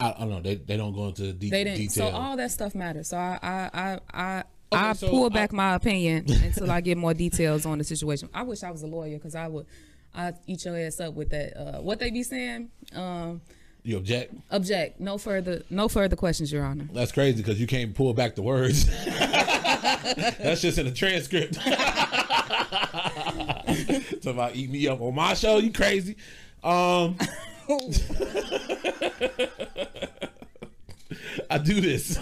I, 0.00 0.10
I 0.16 0.20
don't 0.20 0.30
know. 0.30 0.40
They, 0.40 0.54
they 0.56 0.76
don't 0.76 0.92
go 0.94 1.06
into 1.08 1.32
deep 1.32 1.50
They 1.50 1.64
didn't. 1.64 1.78
detail. 1.78 2.10
So 2.10 2.16
all 2.16 2.36
that 2.36 2.50
stuff 2.50 2.74
matters. 2.74 3.08
So 3.08 3.16
I 3.16 3.38
I 3.42 3.70
I. 3.74 4.00
I 4.12 4.44
Okay, 4.72 4.82
I 4.82 4.92
so 4.94 5.08
pull 5.08 5.26
I- 5.26 5.28
back 5.28 5.52
my 5.52 5.74
opinion 5.74 6.24
until 6.28 6.68
I 6.70 6.80
get 6.80 6.96
more 6.98 7.14
details 7.14 7.64
on 7.64 7.78
the 7.78 7.84
situation. 7.84 8.28
I 8.34 8.42
wish 8.42 8.64
I 8.64 8.70
was 8.72 8.82
a 8.82 8.88
lawyer 8.88 9.18
because 9.18 9.36
I 9.36 9.46
would, 9.46 9.66
I 10.12 10.32
eat 10.48 10.64
your 10.64 10.76
ass 10.76 10.98
up 10.98 11.14
with 11.14 11.30
that. 11.30 11.56
Uh, 11.56 11.80
what 11.80 12.00
they 12.00 12.10
be 12.10 12.24
saying? 12.24 12.70
Um, 12.92 13.40
you 13.84 13.96
object? 13.98 14.34
object. 14.50 14.98
No 14.98 15.16
further. 15.16 15.62
No 15.70 15.86
further 15.86 16.16
questions, 16.16 16.50
Your 16.50 16.64
Honor. 16.64 16.88
That's 16.92 17.12
crazy 17.12 17.36
because 17.36 17.60
you 17.60 17.68
can't 17.68 17.94
pull 17.94 18.14
back 18.14 18.34
the 18.34 18.42
words. 18.42 18.86
That's 19.04 20.62
just 20.62 20.78
in 20.78 20.86
the 20.86 20.92
transcript. 20.92 21.54
Talk 24.22 24.32
about 24.34 24.56
eat 24.56 24.70
me 24.70 24.88
up 24.88 25.00
on 25.00 25.14
my 25.14 25.34
show. 25.34 25.58
You 25.58 25.70
crazy? 25.72 26.16
Um, 26.64 27.16
I 31.50 31.58
do 31.58 31.80
this. 31.80 32.18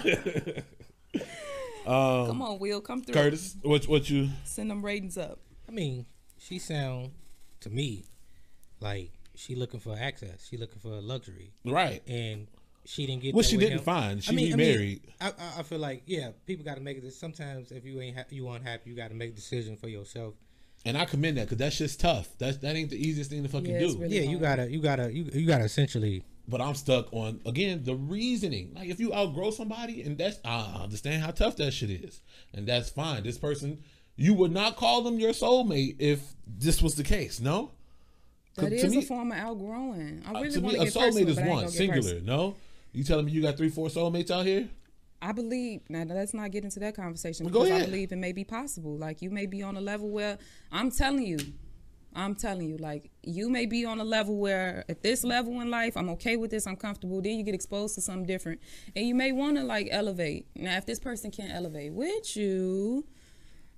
Come 1.85 2.43
on, 2.43 2.59
Will, 2.59 2.81
come 2.81 3.03
through. 3.03 3.15
Curtis, 3.15 3.57
what 3.63 3.87
what 3.89 4.11
you? 4.11 4.29
Send 4.45 4.71
them 4.71 4.85
ratings 4.85 5.17
up. 5.17 5.39
I 5.69 5.73
mean, 5.73 6.07
she 6.39 6.59
sound 6.59 7.13
to 7.61 7.71
me 7.71 8.05
like 8.81 9.13
she 9.35 9.55
looking 9.55 9.81
for 9.81 9.97
access. 9.99 10.47
She 10.49 10.57
looking 10.57 10.81
for 10.81 10.89
luxury, 11.01 11.53
Right. 11.65 12.03
and 12.07 12.49
she 12.85 13.07
didn't 13.07 13.23
get. 13.23 13.35
What 13.35 13.45
that 13.45 13.51
she 13.51 13.57
didn't 13.57 13.79
him. 13.79 13.85
find. 13.85 14.23
She 14.25 14.51
remarried. 14.51 15.03
I, 15.21 15.29
I, 15.29 15.61
I 15.61 15.63
feel 15.63 15.79
like 15.79 16.03
yeah, 16.07 16.31
people 16.47 16.65
got 16.65 16.75
to 16.77 16.81
make 16.83 16.99
it. 16.99 17.13
Sometimes 17.13 17.71
if 17.73 17.85
you 17.85 18.01
ain't 18.01 18.17
ha- 18.17 18.25
you 18.31 18.49
unhappy, 18.49 18.91
you 18.91 18.97
got 18.97 19.09
to 19.09 19.15
make 19.15 19.31
a 19.31 19.35
decision 19.35 19.77
for 19.77 19.89
yourself. 19.89 20.35
And 20.85 20.99
I 20.99 21.05
commend 21.05 21.37
that 21.39 21.43
because 21.45 21.59
that's 21.59 21.79
just 21.79 22.01
tough. 22.01 22.37
That 22.39 22.61
that 22.63 22.75
ain't 22.77 22.91
the 22.91 22.97
easiest 22.97 23.31
thing 23.31 23.43
to 23.45 23.49
fucking 23.49 23.71
Yeah, 23.71 23.79
do. 23.81 23.99
really- 23.99 24.17
Yeah, 24.17 24.23
you 24.31 24.39
gotta 24.39 24.71
you 24.71 24.81
gotta 24.81 25.13
you 25.15 25.31
you 25.33 25.47
gotta 25.47 25.65
essentially. 25.65 26.25
but 26.49 26.61
I'm 26.61 26.75
stuck 26.75 27.13
on 27.13 27.41
again 27.47 27.85
the 27.85 27.95
reasoning. 27.95 28.73
Like 28.75 28.89
if 28.89 28.99
you 28.99 29.15
outgrow 29.15 29.51
somebody, 29.53 30.03
and 30.03 30.19
that's 30.19 30.39
I 30.45 30.81
understand 30.83 31.23
how 31.23 31.31
tough 31.31 31.57
that 31.57 31.73
shit 31.73 31.91
is, 31.91 32.21
and 32.53 32.67
that's 32.67 32.91
fine. 32.91 33.23
This 33.23 33.39
person, 33.39 33.79
you 34.17 34.35
would 34.35 34.51
not 34.51 34.77
call 34.77 35.03
them 35.03 35.21
your 35.21 35.31
soulmate 35.33 35.97
if 36.01 36.21
this 36.47 36.83
was 36.83 36.97
the 36.97 37.05
case. 37.05 37.39
No, 37.41 37.71
That 38.57 38.71
to 38.71 38.75
is 38.75 38.91
me- 38.91 38.99
a 38.99 39.03
form 39.03 39.31
of 39.31 39.39
outgrowing. 39.39 40.23
I 40.27 40.31
uh, 40.33 40.41
really 40.41 40.51
to 40.55 40.61
want 40.61 40.73
me, 40.73 40.79
to 40.79 40.83
a 40.83 40.85
get 40.87 40.95
soulmate 40.95 41.05
personal, 41.27 41.29
is 41.29 41.37
but 41.37 41.43
I 41.45 41.47
ain't 41.47 41.55
one 41.55 41.69
singular. 41.69 42.03
personal. 42.03 42.25
No, 42.25 42.57
you 42.93 43.05
telling 43.05 43.27
me 43.27 43.33
you 43.33 43.43
got 43.43 43.57
three, 43.57 43.69
four 43.69 43.87
soulmates 43.89 44.33
out 44.33 44.45
here? 44.47 44.69
I 45.23 45.31
believe 45.31 45.89
now. 45.89 46.03
Let's 46.03 46.35
not 46.35 46.51
get 46.51 46.65
into 46.65 46.81
that 46.81 46.97
conversation 46.97 47.47
because 47.47 47.71
I 47.71 47.85
believe 47.85 48.11
it 48.11 48.17
may 48.17 48.33
be 48.33 48.43
possible. 48.43 48.99
Like 48.99 49.23
you 49.23 49.31
may 49.31 49.47
be 49.47 49.63
on 49.63 49.77
a 49.77 49.81
level 49.81 50.11
where 50.11 50.37
I'm 50.73 50.91
telling 50.91 51.25
you, 51.25 51.39
I'm 52.13 52.35
telling 52.35 52.69
you, 52.69 52.77
like 52.77 53.11
you 53.23 53.49
may 53.49 53.65
be 53.65 53.85
on 53.85 54.01
a 54.01 54.05
level 54.05 54.37
where 54.37 54.85
at 54.89 55.03
this 55.03 55.23
level 55.23 55.61
in 55.61 55.71
life, 55.71 55.97
I'm 55.97 56.11
okay 56.11 56.37
with 56.37 56.51
this, 56.51 56.67
I'm 56.67 56.77
comfortable. 56.77 57.23
Then 57.23 57.37
you 57.39 57.45
get 57.45 57.55
exposed 57.55 57.95
to 57.95 58.01
something 58.01 58.27
different, 58.27 58.61
and 58.97 59.07
you 59.07 59.15
may 59.15 59.31
want 59.31 59.57
to 59.59 59.63
like 59.63 59.89
elevate. 59.93 60.49
Now, 60.57 60.77
if 60.77 60.87
this 60.87 60.99
person 60.99 61.31
can't 61.31 61.53
elevate 61.53 61.93
with 61.93 62.37
you, 62.37 63.07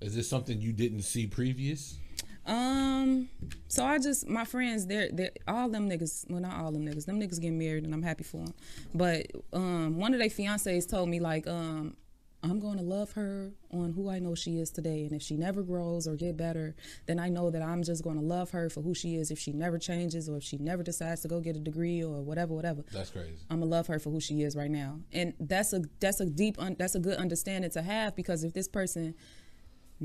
Is 0.01 0.15
this 0.15 0.29
something 0.29 0.61
you 0.61 0.73
didn't 0.73 1.03
see 1.03 1.27
previous? 1.27 1.99
Um, 2.47 3.29
so 3.69 3.85
I 3.85 3.99
just 3.99 4.29
my 4.29 4.45
friends, 4.45 4.87
they're 4.87 5.09
they 5.11 5.31
all 5.49 5.69
them 5.69 5.89
niggas. 5.89 6.31
Well, 6.31 6.41
not 6.41 6.57
all 6.61 6.73
them 6.73 6.85
niggas. 6.87 7.07
Them 7.07 7.21
niggas 7.21 7.41
getting 7.41 7.59
married, 7.59 7.85
and 7.85 7.95
I'm 7.95 8.03
happy 8.03 8.25
for 8.25 8.45
them. 8.45 8.55
But 8.95 9.27
um, 9.53 9.97
one 9.97 10.13
of 10.13 10.21
their 10.21 10.29
fiancés 10.29 10.89
told 10.89 11.09
me 11.09 11.21
like, 11.21 11.47
um, 11.47 11.97
I'm 12.43 12.61
going 12.61 12.77
to 12.77 12.85
love 12.85 13.13
her 13.13 13.53
on 13.73 13.93
who 13.95 14.11
I 14.11 14.19
know 14.19 14.35
she 14.35 14.59
is 14.59 14.71
today, 14.71 15.05
and 15.05 15.13
if 15.13 15.23
she 15.23 15.37
never 15.37 15.63
grows 15.63 16.07
or 16.07 16.15
get 16.15 16.37
better, 16.37 16.77
then 17.07 17.19
I 17.19 17.31
know 17.31 17.51
that 17.51 17.63
I'm 17.63 17.83
just 17.83 18.05
going 18.05 18.17
to 18.17 18.23
love 18.23 18.51
her 18.51 18.69
for 18.69 18.83
who 18.83 18.95
she 18.95 19.17
is. 19.17 19.31
If 19.31 19.39
she 19.39 19.53
never 19.53 19.79
changes, 19.79 20.29
or 20.29 20.37
if 20.37 20.43
she 20.43 20.59
never 20.59 20.83
decides 20.83 21.23
to 21.23 21.29
go 21.29 21.41
get 21.41 21.57
a 21.57 21.61
degree 21.61 22.05
or 22.05 22.21
whatever, 22.21 22.53
whatever. 22.53 22.85
That's 22.93 23.11
crazy. 23.11 23.39
I'm 23.49 23.61
gonna 23.61 23.71
love 23.71 23.87
her 23.87 23.99
for 23.99 24.11
who 24.11 24.21
she 24.21 24.43
is 24.43 24.55
right 24.55 24.71
now, 24.71 25.01
and 25.13 25.33
that's 25.41 25.73
a 25.73 25.83
that's 26.01 26.21
a 26.21 26.27
deep 26.27 26.57
un, 26.59 26.77
that's 26.79 26.95
a 26.95 27.01
good 27.01 27.17
understanding 27.17 27.71
to 27.71 27.81
have 27.81 28.15
because 28.15 28.45
if 28.45 28.53
this 28.53 28.69
person 28.69 29.15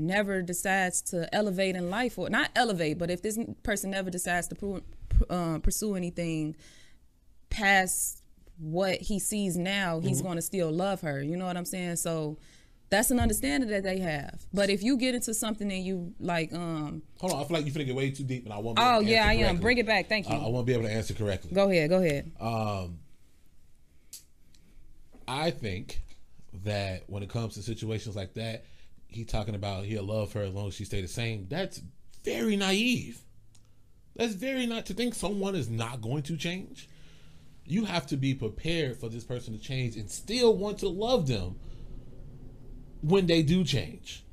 never 0.00 0.42
decides 0.42 1.02
to 1.02 1.32
elevate 1.34 1.76
in 1.76 1.90
life 1.90 2.18
or 2.18 2.30
not 2.30 2.50
elevate, 2.56 2.98
but 2.98 3.10
if 3.10 3.22
this 3.22 3.38
person 3.62 3.90
never 3.90 4.10
decides 4.10 4.48
to 4.48 4.82
uh, 5.28 5.58
pursue 5.58 5.94
anything 5.94 6.56
past 7.50 8.22
what 8.58 9.00
he 9.00 9.18
sees 9.18 9.56
now, 9.56 10.00
he's 10.00 10.22
going 10.22 10.36
to 10.36 10.42
still 10.42 10.70
love 10.70 11.00
her. 11.02 11.22
You 11.22 11.36
know 11.36 11.46
what 11.46 11.56
I'm 11.56 11.64
saying? 11.64 11.96
So 11.96 12.38
that's 12.90 13.10
an 13.10 13.20
understanding 13.20 13.70
that 13.70 13.84
they 13.84 14.00
have. 14.00 14.44
But 14.52 14.68
if 14.68 14.82
you 14.82 14.96
get 14.96 15.14
into 15.14 15.32
something 15.32 15.70
and 15.70 15.84
you 15.84 16.12
like, 16.18 16.52
um, 16.52 17.02
Hold 17.18 17.32
on, 17.32 17.40
I 17.40 17.44
feel 17.44 17.56
like 17.56 17.66
you 17.66 17.72
finna 17.72 17.86
get 17.86 17.94
way 17.94 18.10
too 18.10 18.24
deep, 18.24 18.44
and 18.44 18.52
I 18.52 18.58
won't. 18.58 18.76
Be 18.76 18.82
oh 18.82 18.94
able 18.96 19.04
to 19.04 19.10
yeah, 19.10 19.26
I 19.26 19.34
answer 19.34 19.46
am. 19.46 19.56
Bring 19.58 19.78
it 19.78 19.86
back. 19.86 20.08
Thank 20.08 20.28
you. 20.28 20.34
I, 20.34 20.38
I 20.38 20.48
won't 20.48 20.66
be 20.66 20.72
able 20.74 20.84
to 20.84 20.90
answer 20.92 21.14
correctly. 21.14 21.52
go 21.52 21.70
ahead. 21.70 21.88
Go 21.88 22.02
ahead. 22.02 22.32
Um, 22.40 22.98
I 25.28 25.52
think 25.52 26.02
that 26.64 27.04
when 27.06 27.22
it 27.22 27.28
comes 27.30 27.54
to 27.54 27.62
situations 27.62 28.16
like 28.16 28.34
that, 28.34 28.64
he 29.10 29.24
talking 29.24 29.54
about 29.54 29.84
he'll 29.84 30.04
love 30.04 30.32
her 30.32 30.42
as 30.42 30.54
long 30.54 30.68
as 30.68 30.74
she 30.74 30.84
stay 30.84 31.00
the 31.00 31.08
same. 31.08 31.46
That's 31.48 31.80
very 32.24 32.56
naive. 32.56 33.20
That's 34.16 34.34
very 34.34 34.66
not 34.66 34.86
to 34.86 34.94
think 34.94 35.14
someone 35.14 35.54
is 35.54 35.68
not 35.68 36.00
going 36.00 36.22
to 36.24 36.36
change. 36.36 36.88
You 37.64 37.84
have 37.84 38.06
to 38.08 38.16
be 38.16 38.34
prepared 38.34 38.98
for 38.98 39.08
this 39.08 39.24
person 39.24 39.56
to 39.56 39.60
change 39.60 39.96
and 39.96 40.10
still 40.10 40.56
want 40.56 40.78
to 40.78 40.88
love 40.88 41.28
them 41.28 41.56
when 43.02 43.26
they 43.26 43.42
do 43.42 43.64
change. 43.64 44.24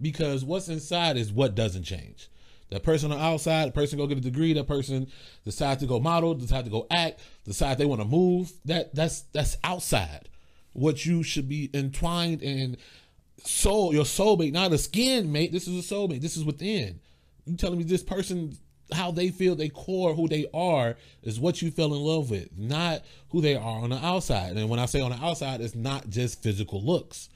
Because 0.00 0.44
what's 0.44 0.68
inside 0.68 1.16
is 1.16 1.32
what 1.32 1.54
doesn't 1.54 1.82
change. 1.82 2.28
That 2.70 2.82
person 2.82 3.10
on 3.10 3.18
the 3.18 3.24
outside, 3.24 3.68
the 3.68 3.72
person 3.72 3.98
go 3.98 4.06
get 4.06 4.18
a 4.18 4.20
degree, 4.20 4.52
that 4.52 4.66
person 4.66 5.08
decide 5.44 5.80
to 5.80 5.86
go 5.86 6.00
model, 6.00 6.34
decide 6.34 6.64
to 6.66 6.70
go 6.70 6.86
act, 6.90 7.20
decide 7.44 7.78
they 7.78 7.86
want 7.86 8.02
to 8.02 8.06
move. 8.06 8.52
That 8.64 8.94
that's 8.94 9.22
that's 9.32 9.56
outside. 9.64 10.28
What 10.74 11.06
you 11.06 11.22
should 11.22 11.48
be 11.48 11.70
entwined 11.72 12.42
in 12.42 12.76
soul, 13.44 13.92
your 13.94 14.04
soulmate, 14.04 14.52
not 14.52 14.72
a 14.72 14.78
skin 14.78 15.30
mate. 15.32 15.52
This 15.52 15.68
is 15.68 15.90
a 15.90 15.94
soulmate. 15.94 16.20
This 16.20 16.36
is 16.36 16.44
within. 16.44 17.00
You 17.46 17.56
telling 17.56 17.78
me 17.78 17.84
this 17.84 18.02
person 18.02 18.56
how 18.92 19.10
they 19.10 19.28
feel, 19.28 19.54
they 19.54 19.68
core, 19.68 20.14
who 20.14 20.28
they 20.28 20.46
are, 20.54 20.96
is 21.22 21.38
what 21.38 21.60
you 21.60 21.70
fell 21.70 21.94
in 21.94 22.00
love 22.00 22.30
with, 22.30 22.48
not 22.56 23.02
who 23.30 23.40
they 23.40 23.54
are 23.54 23.80
on 23.80 23.90
the 23.90 24.04
outside. 24.04 24.56
And 24.56 24.70
when 24.70 24.80
I 24.80 24.86
say 24.86 25.00
on 25.00 25.10
the 25.10 25.22
outside, 25.22 25.60
it's 25.60 25.74
not 25.74 26.08
just 26.08 26.42
physical 26.42 26.82
looks. 26.82 27.28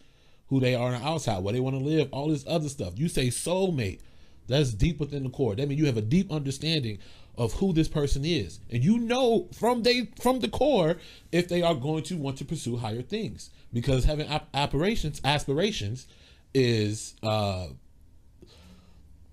who 0.52 0.60
they 0.60 0.74
are 0.74 0.92
on 0.92 1.00
the 1.00 1.08
outside, 1.08 1.42
where 1.42 1.54
they 1.54 1.60
want 1.60 1.74
to 1.74 1.82
live, 1.82 2.10
all 2.12 2.28
this 2.28 2.44
other 2.46 2.68
stuff. 2.68 2.92
You 2.98 3.08
say 3.08 3.28
soulmate, 3.28 4.00
that's 4.48 4.74
deep 4.74 5.00
within 5.00 5.22
the 5.22 5.30
core. 5.30 5.54
That 5.56 5.66
means 5.66 5.80
you 5.80 5.86
have 5.86 5.96
a 5.96 6.02
deep 6.02 6.30
understanding 6.30 6.98
of 7.38 7.54
who 7.54 7.72
this 7.72 7.88
person 7.88 8.22
is, 8.26 8.60
and 8.70 8.84
you 8.84 8.98
know 8.98 9.48
from 9.58 9.82
they 9.82 10.10
from 10.20 10.40
the 10.40 10.48
core 10.48 10.96
if 11.32 11.48
they 11.48 11.62
are 11.62 11.74
going 11.74 12.02
to 12.02 12.18
want 12.18 12.36
to 12.36 12.44
pursue 12.44 12.76
higher 12.76 13.00
things. 13.00 13.48
Because 13.72 14.04
having 14.04 14.28
ap- 14.28 14.48
aspirations, 14.54 15.20
aspirations, 15.24 16.06
is 16.54 17.14
uh, 17.22 17.68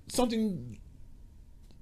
something 0.08 0.78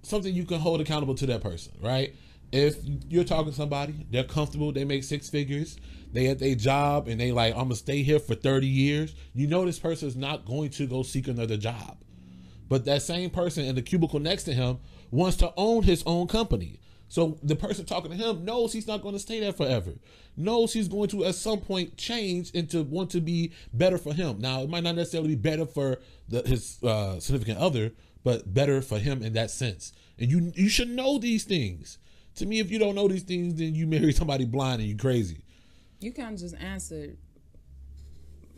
something 0.01 0.33
you 0.33 0.45
can 0.45 0.59
hold 0.59 0.79
accountable 0.81 1.15
to 1.15 1.25
that 1.27 1.41
person, 1.41 1.73
right? 1.81 2.15
If 2.51 2.77
you're 3.09 3.25
talking 3.25 3.51
to 3.51 3.57
somebody, 3.57 4.05
they're 4.09 4.23
comfortable, 4.23 4.71
they 4.71 4.85
make 4.85 5.03
six 5.03 5.29
figures, 5.29 5.77
they 6.13 6.27
at 6.27 6.39
their 6.39 6.55
job, 6.55 7.09
and 7.09 7.19
they 7.19 7.33
like, 7.33 7.53
I'm 7.53 7.63
gonna 7.63 7.75
stay 7.75 8.03
here 8.03 8.19
for 8.19 8.33
30 8.33 8.67
years. 8.67 9.13
You 9.33 9.47
know 9.47 9.65
this 9.65 9.79
person 9.79 10.07
is 10.07 10.15
not 10.15 10.45
going 10.45 10.69
to 10.71 10.87
go 10.87 11.03
seek 11.03 11.27
another 11.27 11.57
job. 11.57 11.97
But 12.69 12.85
that 12.85 13.01
same 13.01 13.29
person 13.29 13.65
in 13.65 13.75
the 13.75 13.81
cubicle 13.81 14.19
next 14.19 14.43
to 14.43 14.53
him 14.53 14.79
wants 15.11 15.37
to 15.37 15.53
own 15.57 15.83
his 15.83 16.03
own 16.05 16.27
company. 16.27 16.79
So 17.09 17.37
the 17.41 17.55
person 17.55 17.85
talking 17.85 18.11
to 18.11 18.17
him 18.17 18.43
knows 18.43 18.73
he's 18.73 18.87
not 18.87 19.01
going 19.01 19.15
to 19.15 19.19
stay 19.19 19.39
there 19.39 19.53
forever. 19.53 19.93
Knows 20.35 20.73
he's 20.73 20.87
going 20.87 21.09
to 21.09 21.23
at 21.25 21.35
some 21.35 21.59
point 21.59 21.97
change 21.97 22.51
and 22.53 22.69
to 22.71 22.83
want 22.83 23.11
to 23.11 23.21
be 23.21 23.53
better 23.73 23.97
for 23.97 24.13
him. 24.13 24.39
Now 24.39 24.61
it 24.61 24.69
might 24.69 24.83
not 24.83 24.95
necessarily 24.95 25.29
be 25.29 25.35
better 25.35 25.65
for 25.65 25.99
the, 26.27 26.41
his 26.41 26.83
uh, 26.83 27.19
significant 27.19 27.59
other, 27.59 27.91
but 28.23 28.53
better 28.53 28.81
for 28.81 28.99
him 28.99 29.23
in 29.23 29.33
that 29.33 29.51
sense. 29.51 29.93
And 30.19 30.29
you 30.29 30.51
you 30.55 30.69
should 30.69 30.89
know 30.89 31.17
these 31.17 31.45
things. 31.45 31.97
To 32.35 32.45
me, 32.45 32.59
if 32.59 32.69
you 32.69 32.77
don't 32.77 32.93
know 32.93 33.07
these 33.07 33.23
things, 33.23 33.55
then 33.55 33.73
you 33.73 33.87
marry 33.87 34.11
somebody 34.11 34.45
blind 34.45 34.81
and 34.81 34.89
you 34.89 34.97
crazy. 34.97 35.41
You 35.99 36.11
kind 36.11 36.33
of 36.33 36.39
just 36.39 36.55
answered. 36.55 37.17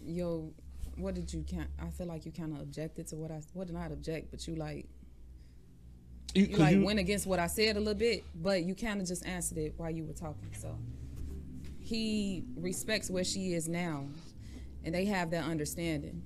Yo, 0.04 0.52
what 0.98 1.14
did 1.14 1.32
you? 1.32 1.46
I 1.80 1.90
feel 1.92 2.08
like 2.08 2.26
you 2.26 2.32
kind 2.32 2.54
of 2.54 2.62
objected 2.62 3.08
to 3.08 3.16
what 3.16 3.32
I. 3.32 3.42
What 3.54 3.68
did 3.68 3.76
not 3.76 3.92
object, 3.92 4.32
but 4.32 4.48
you 4.48 4.56
like 4.56 4.88
You, 6.34 6.46
you 6.46 6.58
like 6.58 6.76
you- 6.76 6.86
went 6.86 7.00
against 7.00 7.26
what 7.26 7.39
I 7.39 7.48
said 7.48 7.76
a 7.76 7.80
little 7.80 7.94
bit, 7.96 8.24
but 8.36 8.63
you 8.63 8.76
kind 8.76 9.02
of 9.02 9.08
just 9.08 9.26
answered 9.26 9.58
it 9.58 9.74
while 9.78 9.89
you 9.89 10.06
were 10.06 10.13
talking. 10.13 10.50
So 10.60 10.78
he 11.80 12.44
respects 12.56 13.10
where 13.10 13.24
she 13.24 13.54
is 13.54 13.68
now, 13.68 14.06
and 14.84 14.94
they 14.94 15.06
have 15.06 15.32
that 15.32 15.44
understanding. 15.46 16.22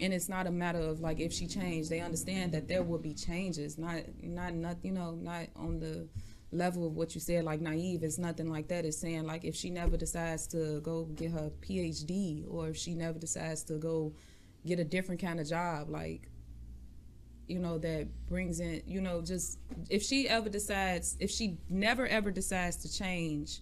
And 0.00 0.14
it's 0.14 0.28
not 0.28 0.46
a 0.46 0.50
matter 0.52 0.78
of 0.78 1.00
like 1.00 1.18
if 1.18 1.32
she 1.32 1.46
changed. 1.48 1.90
They 1.90 2.00
understand 2.00 2.52
that 2.52 2.68
there 2.68 2.84
will 2.84 2.98
be 2.98 3.14
changes. 3.14 3.78
Not 3.78 4.02
not 4.22 4.54
not 4.54 4.76
you 4.82 4.92
know 4.92 5.12
not 5.12 5.46
on 5.56 5.80
the 5.80 6.06
level 6.52 6.86
of 6.86 6.94
what 6.94 7.14
you 7.16 7.20
said 7.20 7.44
like 7.44 7.60
naive. 7.60 8.04
It's 8.04 8.16
nothing 8.16 8.48
like 8.48 8.68
that. 8.68 8.84
It's 8.84 8.96
saying 8.96 9.26
like 9.26 9.44
if 9.44 9.56
she 9.56 9.70
never 9.70 9.96
decides 9.96 10.46
to 10.48 10.80
go 10.82 11.04
get 11.04 11.32
her 11.32 11.50
PhD 11.60 12.44
or 12.48 12.68
if 12.68 12.76
she 12.76 12.94
never 12.94 13.18
decides 13.18 13.64
to 13.64 13.74
go 13.74 14.12
get 14.64 14.78
a 14.78 14.84
different 14.84 15.20
kind 15.20 15.40
of 15.40 15.48
job 15.48 15.90
like 15.90 16.28
you 17.48 17.58
know 17.58 17.78
that 17.78 18.06
brings 18.28 18.60
in 18.60 18.82
you 18.86 19.00
know 19.00 19.20
just 19.20 19.58
if 19.90 20.02
she 20.02 20.28
ever 20.28 20.48
decides 20.48 21.16
if 21.20 21.30
she 21.30 21.56
never 21.68 22.06
ever 22.06 22.30
decides 22.30 22.76
to 22.76 22.92
change 22.92 23.60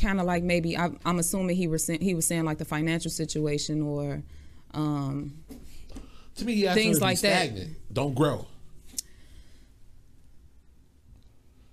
kind 0.00 0.20
of 0.20 0.26
like 0.26 0.42
maybe 0.42 0.76
I, 0.76 0.90
i'm 1.04 1.18
assuming 1.18 1.56
he 1.56 1.68
was 1.68 1.84
saying, 1.84 2.00
he 2.00 2.14
was 2.14 2.26
saying 2.26 2.44
like 2.44 2.58
the 2.58 2.64
financial 2.64 3.10
situation 3.10 3.82
or 3.82 4.22
um 4.74 5.44
to 6.36 6.44
me, 6.44 6.66
asked 6.66 6.76
things 6.76 6.96
her 6.96 7.00
to 7.00 7.00
be 7.00 7.04
like 7.04 7.20
that. 7.22 7.92
Don't 7.92 8.14
grow. 8.14 8.46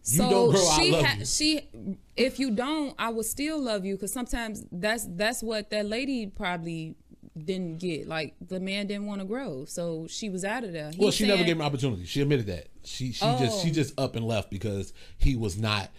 You 0.05 0.17
so 0.17 0.29
don't 0.29 0.51
grow, 0.51 0.67
I 0.67 0.81
she 0.81 0.91
love 0.91 1.05
ha- 1.05 1.15
you. 1.19 1.25
she 1.25 1.69
if 2.17 2.37
you 2.37 2.51
don't 2.51 2.93
i 2.99 3.07
will 3.09 3.23
still 3.23 3.57
love 3.57 3.85
you 3.85 3.95
because 3.95 4.11
sometimes 4.11 4.65
that's 4.69 5.05
that's 5.11 5.41
what 5.41 5.69
that 5.69 5.85
lady 5.85 6.27
probably 6.27 6.95
didn't 7.37 7.79
get 7.79 8.07
like 8.07 8.35
the 8.47 8.59
man 8.59 8.85
didn't 8.87 9.05
want 9.07 9.19
to 9.19 9.25
grow 9.25 9.65
so 9.65 10.05
she 10.07 10.29
was 10.29 10.45
out 10.45 10.63
of 10.63 10.71
there 10.71 10.91
Well, 10.97 11.07
He's 11.07 11.15
she 11.15 11.27
never 11.27 11.43
gave 11.43 11.55
him 11.55 11.61
an 11.61 11.67
opportunity. 11.67 12.05
She 12.05 12.21
admitted 12.21 12.45
that. 12.47 12.67
She 12.83 13.11
she 13.11 13.25
just 13.25 13.61
she 13.63 13.69
Oh. 13.69 13.73
just 13.73 13.99
up 13.99 14.15
and 14.15 14.25
left 14.27 14.51
because 14.51 14.93
he 15.17 15.35
was 15.35 15.57
not. 15.57 15.89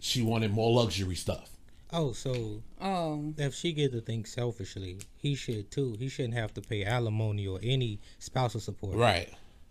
She 0.00 0.22
wanted 0.22 0.52
more 0.52 0.72
luxury 0.72 1.14
stuff. 1.16 1.50
Oh, 1.92 2.12
so 2.12 2.62
oh 2.80 3.34
if 3.36 3.54
she 3.54 3.72
get 3.72 3.92
to 3.92 4.00
think 4.00 4.26
selfishly, 4.26 4.98
he 5.16 5.34
should 5.34 5.70
too. 5.70 5.96
He 5.98 6.08
shouldn't 6.08 6.34
have 6.34 6.54
to 6.54 6.60
pay 6.60 6.84
alimony 6.84 7.46
or 7.46 7.58
any 7.62 8.00
spousal 8.18 8.60
support. 8.60 8.94
Right. 8.96 9.28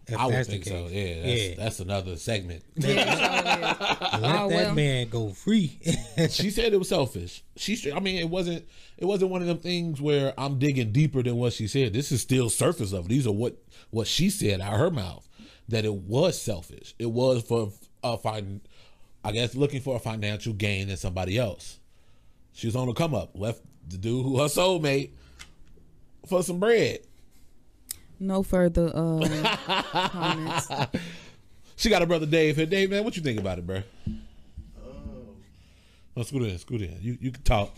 If 0.09 0.17
I 0.17 0.25
would 0.25 0.35
that's 0.35 0.47
the 0.47 0.53
think 0.53 0.65
so. 0.65 0.87
Yeah, 0.89 1.21
that's, 1.21 1.41
Yeah. 1.49 1.55
that's 1.57 1.79
another 1.81 2.15
segment. 2.15 2.63
yeah, 2.75 3.75
Let 4.21 4.39
Oh, 4.39 4.49
that 4.49 4.49
well. 4.49 4.73
man 4.75 5.09
go 5.09 5.29
free. 5.29 5.77
she 6.29 6.49
said 6.49 6.73
it 6.73 6.77
was 6.79 6.89
selfish. 6.89 7.43
She, 7.57 7.91
I 7.91 7.99
mean, 7.99 8.15
it 8.17 8.29
wasn't. 8.29 8.65
It 8.97 9.05
wasn't 9.05 9.31
one 9.31 9.41
of 9.41 9.47
them 9.47 9.59
things 9.59 10.01
where 10.01 10.33
I'm 10.39 10.57
digging 10.59 10.91
deeper 10.91 11.21
than 11.21 11.35
what 11.35 11.53
she 11.53 11.67
said. 11.67 11.93
This 11.93 12.11
is 12.11 12.21
still 12.21 12.49
surface 12.49 12.93
of 12.93 13.05
it. 13.05 13.09
These 13.09 13.27
are 13.27 13.33
what 13.33 13.57
what 13.91 14.07
she 14.07 14.29
said 14.29 14.61
out 14.61 14.73
of 14.73 14.79
her 14.79 14.91
mouth 14.91 15.27
that 15.69 15.83
it 15.85 15.93
was 15.93 16.41
selfish. 16.41 16.95
It 16.97 17.11
was 17.11 17.43
for 17.43 17.71
a 18.03 18.17
fin, 18.17 18.61
I 19.25 19.33
guess, 19.33 19.55
looking 19.55 19.81
for 19.81 19.97
a 19.97 19.99
financial 19.99 20.53
gain 20.53 20.89
in 20.89 20.95
somebody 20.97 21.37
else. 21.37 21.79
She 22.53 22.65
was 22.67 22.75
on 22.75 22.87
the 22.87 22.93
come 22.93 23.13
up, 23.13 23.31
left 23.35 23.61
the 23.89 23.97
dude 23.97 24.23
who 24.25 24.37
her 24.39 24.45
soulmate 24.45 25.11
for 26.27 26.41
some 26.43 26.59
bread. 26.59 26.99
No 28.19 28.43
further 28.43 28.91
uh 28.93 30.07
comments 30.09 30.67
She 31.75 31.89
got 31.89 32.01
a 32.01 32.07
brother 32.07 32.25
Dave 32.25 32.55
here. 32.55 32.65
Dave, 32.65 32.89
man, 32.89 33.03
what 33.03 33.15
you 33.15 33.21
think 33.21 33.39
about 33.39 33.59
it, 33.59 33.67
bro? 33.67 33.83
Oh, 36.15 36.23
scoot 36.23 36.41
in, 36.41 36.57
scoot 36.57 36.81
in. 36.81 36.97
You 37.01 37.17
you 37.21 37.31
can 37.31 37.43
talk. 37.43 37.75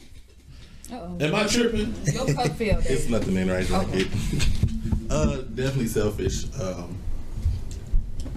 Uh-oh. 0.91 1.17
Am 1.19 1.35
I 1.35 1.45
tripping? 1.45 1.93
your 2.05 2.33
cup 2.33 2.55
It's 2.59 3.09
nothing 3.09 3.35
in 3.35 3.49
right 3.51 3.69
like 3.69 3.87
Okay. 3.89 3.99
it. 3.99 4.47
uh, 5.11 5.35
definitely 5.53 5.87
selfish. 5.87 6.45
Um, 6.59 6.97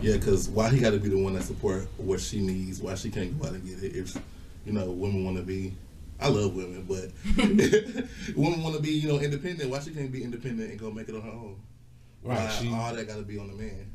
yeah, 0.00 0.16
because 0.16 0.48
why 0.48 0.68
he 0.68 0.80
got 0.80 0.90
to 0.90 0.98
be 0.98 1.08
the 1.08 1.16
one 1.22 1.34
that 1.34 1.44
support 1.44 1.86
what 1.96 2.20
she 2.20 2.40
needs? 2.40 2.80
Why 2.82 2.96
she 2.96 3.10
can't 3.10 3.38
go 3.40 3.46
out 3.46 3.54
and 3.54 3.64
get 3.64 3.82
it? 3.84 3.96
If 3.96 4.16
you 4.66 4.72
know, 4.72 4.90
women 4.90 5.24
want 5.24 5.36
to 5.36 5.42
be. 5.44 5.74
I 6.20 6.28
love 6.28 6.54
women, 6.54 6.84
but 6.88 7.10
women 8.36 8.62
want 8.62 8.76
to 8.76 8.82
be, 8.82 8.90
you 8.90 9.08
know, 9.08 9.18
independent. 9.20 9.70
Why 9.70 9.78
she 9.80 9.90
can't 9.92 10.10
be 10.12 10.22
independent 10.24 10.70
and 10.70 10.78
go 10.78 10.90
make 10.90 11.08
it 11.08 11.14
on 11.14 11.22
her 11.22 11.30
own? 11.30 11.56
Right. 12.22 12.38
Why 12.38 12.48
She 12.48 12.72
all 12.72 12.94
that 12.94 13.06
got 13.08 13.16
to 13.16 13.22
be 13.22 13.38
on 13.38 13.48
the 13.48 13.54
man 13.54 13.92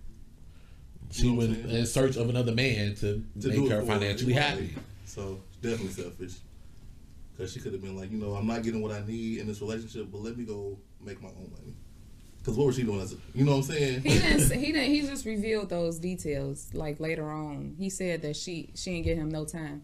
she 1.11 1.23
You 1.23 1.31
know 1.31 1.37
what 1.37 1.47
went 1.49 1.65
in 1.71 1.85
search 1.85 2.17
of 2.17 2.29
another 2.29 2.51
man 2.53 2.95
to, 2.95 3.23
to 3.41 3.47
make 3.47 3.69
her 3.69 3.81
financially 3.83 4.33
Right. 4.33 4.41
happy. 4.41 4.75
So 5.05 5.39
definitely 5.61 5.93
selfish. 5.93 6.33
Because 7.35 7.53
she 7.53 7.59
could 7.59 7.73
have 7.73 7.81
been 7.81 7.95
like, 7.95 8.11
you 8.11 8.17
know, 8.17 8.33
I'm 8.33 8.47
not 8.47 8.63
getting 8.63 8.81
what 8.81 8.91
I 8.91 9.05
need 9.05 9.39
in 9.39 9.47
this 9.47 9.61
relationship, 9.61 10.07
but 10.11 10.21
let 10.21 10.37
me 10.37 10.43
go 10.43 10.77
make 11.01 11.21
my 11.21 11.29
own 11.29 11.51
money. 11.51 11.73
Because 12.39 12.57
what 12.57 12.67
was 12.67 12.75
she 12.75 12.83
doing 12.83 13.01
as 13.01 13.13
a, 13.13 13.17
you 13.35 13.45
know 13.45 13.51
what 13.57 13.57
I'm 13.57 13.63
saying? 13.75 14.01
He 14.01 14.09
didn't. 14.19 14.51
He 14.59 14.71
didn't. 14.71 14.89
He 14.91 15.01
just 15.01 15.25
revealed 15.25 15.69
those 15.69 15.99
details 15.99 16.69
like 16.73 16.99
later 16.99 17.29
on. 17.29 17.75
He 17.77 17.89
said 17.89 18.21
that 18.23 18.35
she 18.35 18.69
she 18.73 18.91
didn't 18.91 19.05
give 19.05 19.17
him 19.17 19.29
no 19.29 19.45
time. 19.45 19.83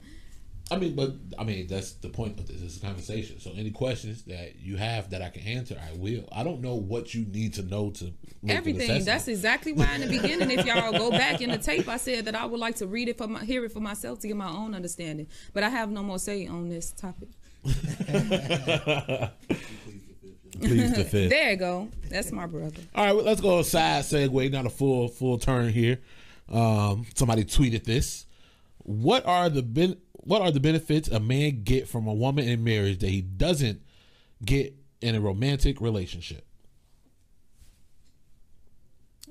I 0.72 0.78
mean, 0.78 0.96
but 0.96 1.14
I 1.38 1.44
mean 1.44 1.68
that's 1.68 1.94
the 1.94 2.10
point 2.10 2.40
of 2.40 2.48
this, 2.48 2.62
this 2.62 2.78
conversation. 2.80 3.40
So 3.40 3.52
any 3.56 3.72
questions 3.72 4.24
that 4.24 4.56
you 4.60 4.78
have 4.78 5.10
that 5.12 5.22
I 5.22 5.30
can 5.30 5.44
answer, 5.44 5.80
I 5.80 5.96
will. 5.98 6.28
I 6.32 6.44
don't 6.44 6.62
know 6.62 6.76
what 6.76 7.14
you 7.14 7.26
need 7.26 7.54
to 7.56 7.64
know 7.64 7.92
to 7.92 8.14
Everything. 8.48 9.06
That's 9.06 9.28
exactly 9.28 9.72
why 9.72 9.96
in 9.96 10.02
the 10.02 10.08
beginning, 10.08 10.52
if 10.52 10.66
y'all 10.66 10.92
go 10.92 11.12
back 11.12 11.42
in 11.42 11.50
the 11.50 11.58
tape, 11.58 11.88
I 11.88 11.98
said 11.98 12.26
that 12.26 12.36
I 12.36 12.46
would 12.46 12.60
like 12.60 12.76
to 12.78 12.88
read 12.88 13.08
it 13.08 13.18
for 13.18 13.28
my 13.28 13.44
hear 13.44 13.64
it 13.64 13.72
for 13.72 13.80
myself 13.80 14.20
to 14.20 14.28
get 14.28 14.36
my 14.36 14.50
own 14.50 14.76
understanding. 14.76 15.28
But 15.54 15.64
I 15.64 15.70
have 15.70 15.90
no 15.90 16.04
more 16.04 16.20
say 16.20 16.48
on 16.48 16.68
this 16.68 16.92
topic. 16.92 17.30
Please 17.64 17.80
the. 20.94 21.28
There 21.30 21.52
you 21.52 21.58
go. 21.58 21.90
That's 22.10 22.32
my 22.32 22.46
brother. 22.46 22.82
All 22.94 23.06
right, 23.06 23.16
well, 23.16 23.24
let's 23.26 23.42
go 23.42 23.62
side 23.62 24.04
segue, 24.04 24.52
not 24.52 24.66
a 24.66 24.70
full 24.70 25.08
full 25.08 25.38
turn 25.38 25.70
here. 25.70 26.00
Um, 26.52 27.06
somebody 27.16 27.46
tweeted 27.46 27.86
this. 27.86 28.26
What 28.80 29.26
are 29.26 29.50
the 29.50 29.64
ben- 29.64 30.02
what 30.26 30.42
are 30.42 30.52
the 30.52 30.60
benefits 30.60 31.08
a 31.10 31.20
man 31.20 31.64
get 31.64 31.88
from 31.88 32.08
a 32.08 32.14
woman 32.14 32.48
in 32.48 32.64
marriage 32.64 33.00
that 33.00 33.10
he 33.10 33.22
doesn't 33.22 33.82
get 34.44 34.74
in 35.02 35.16
a 35.16 35.22
romantic 35.22 35.82
relationship? 35.82 36.46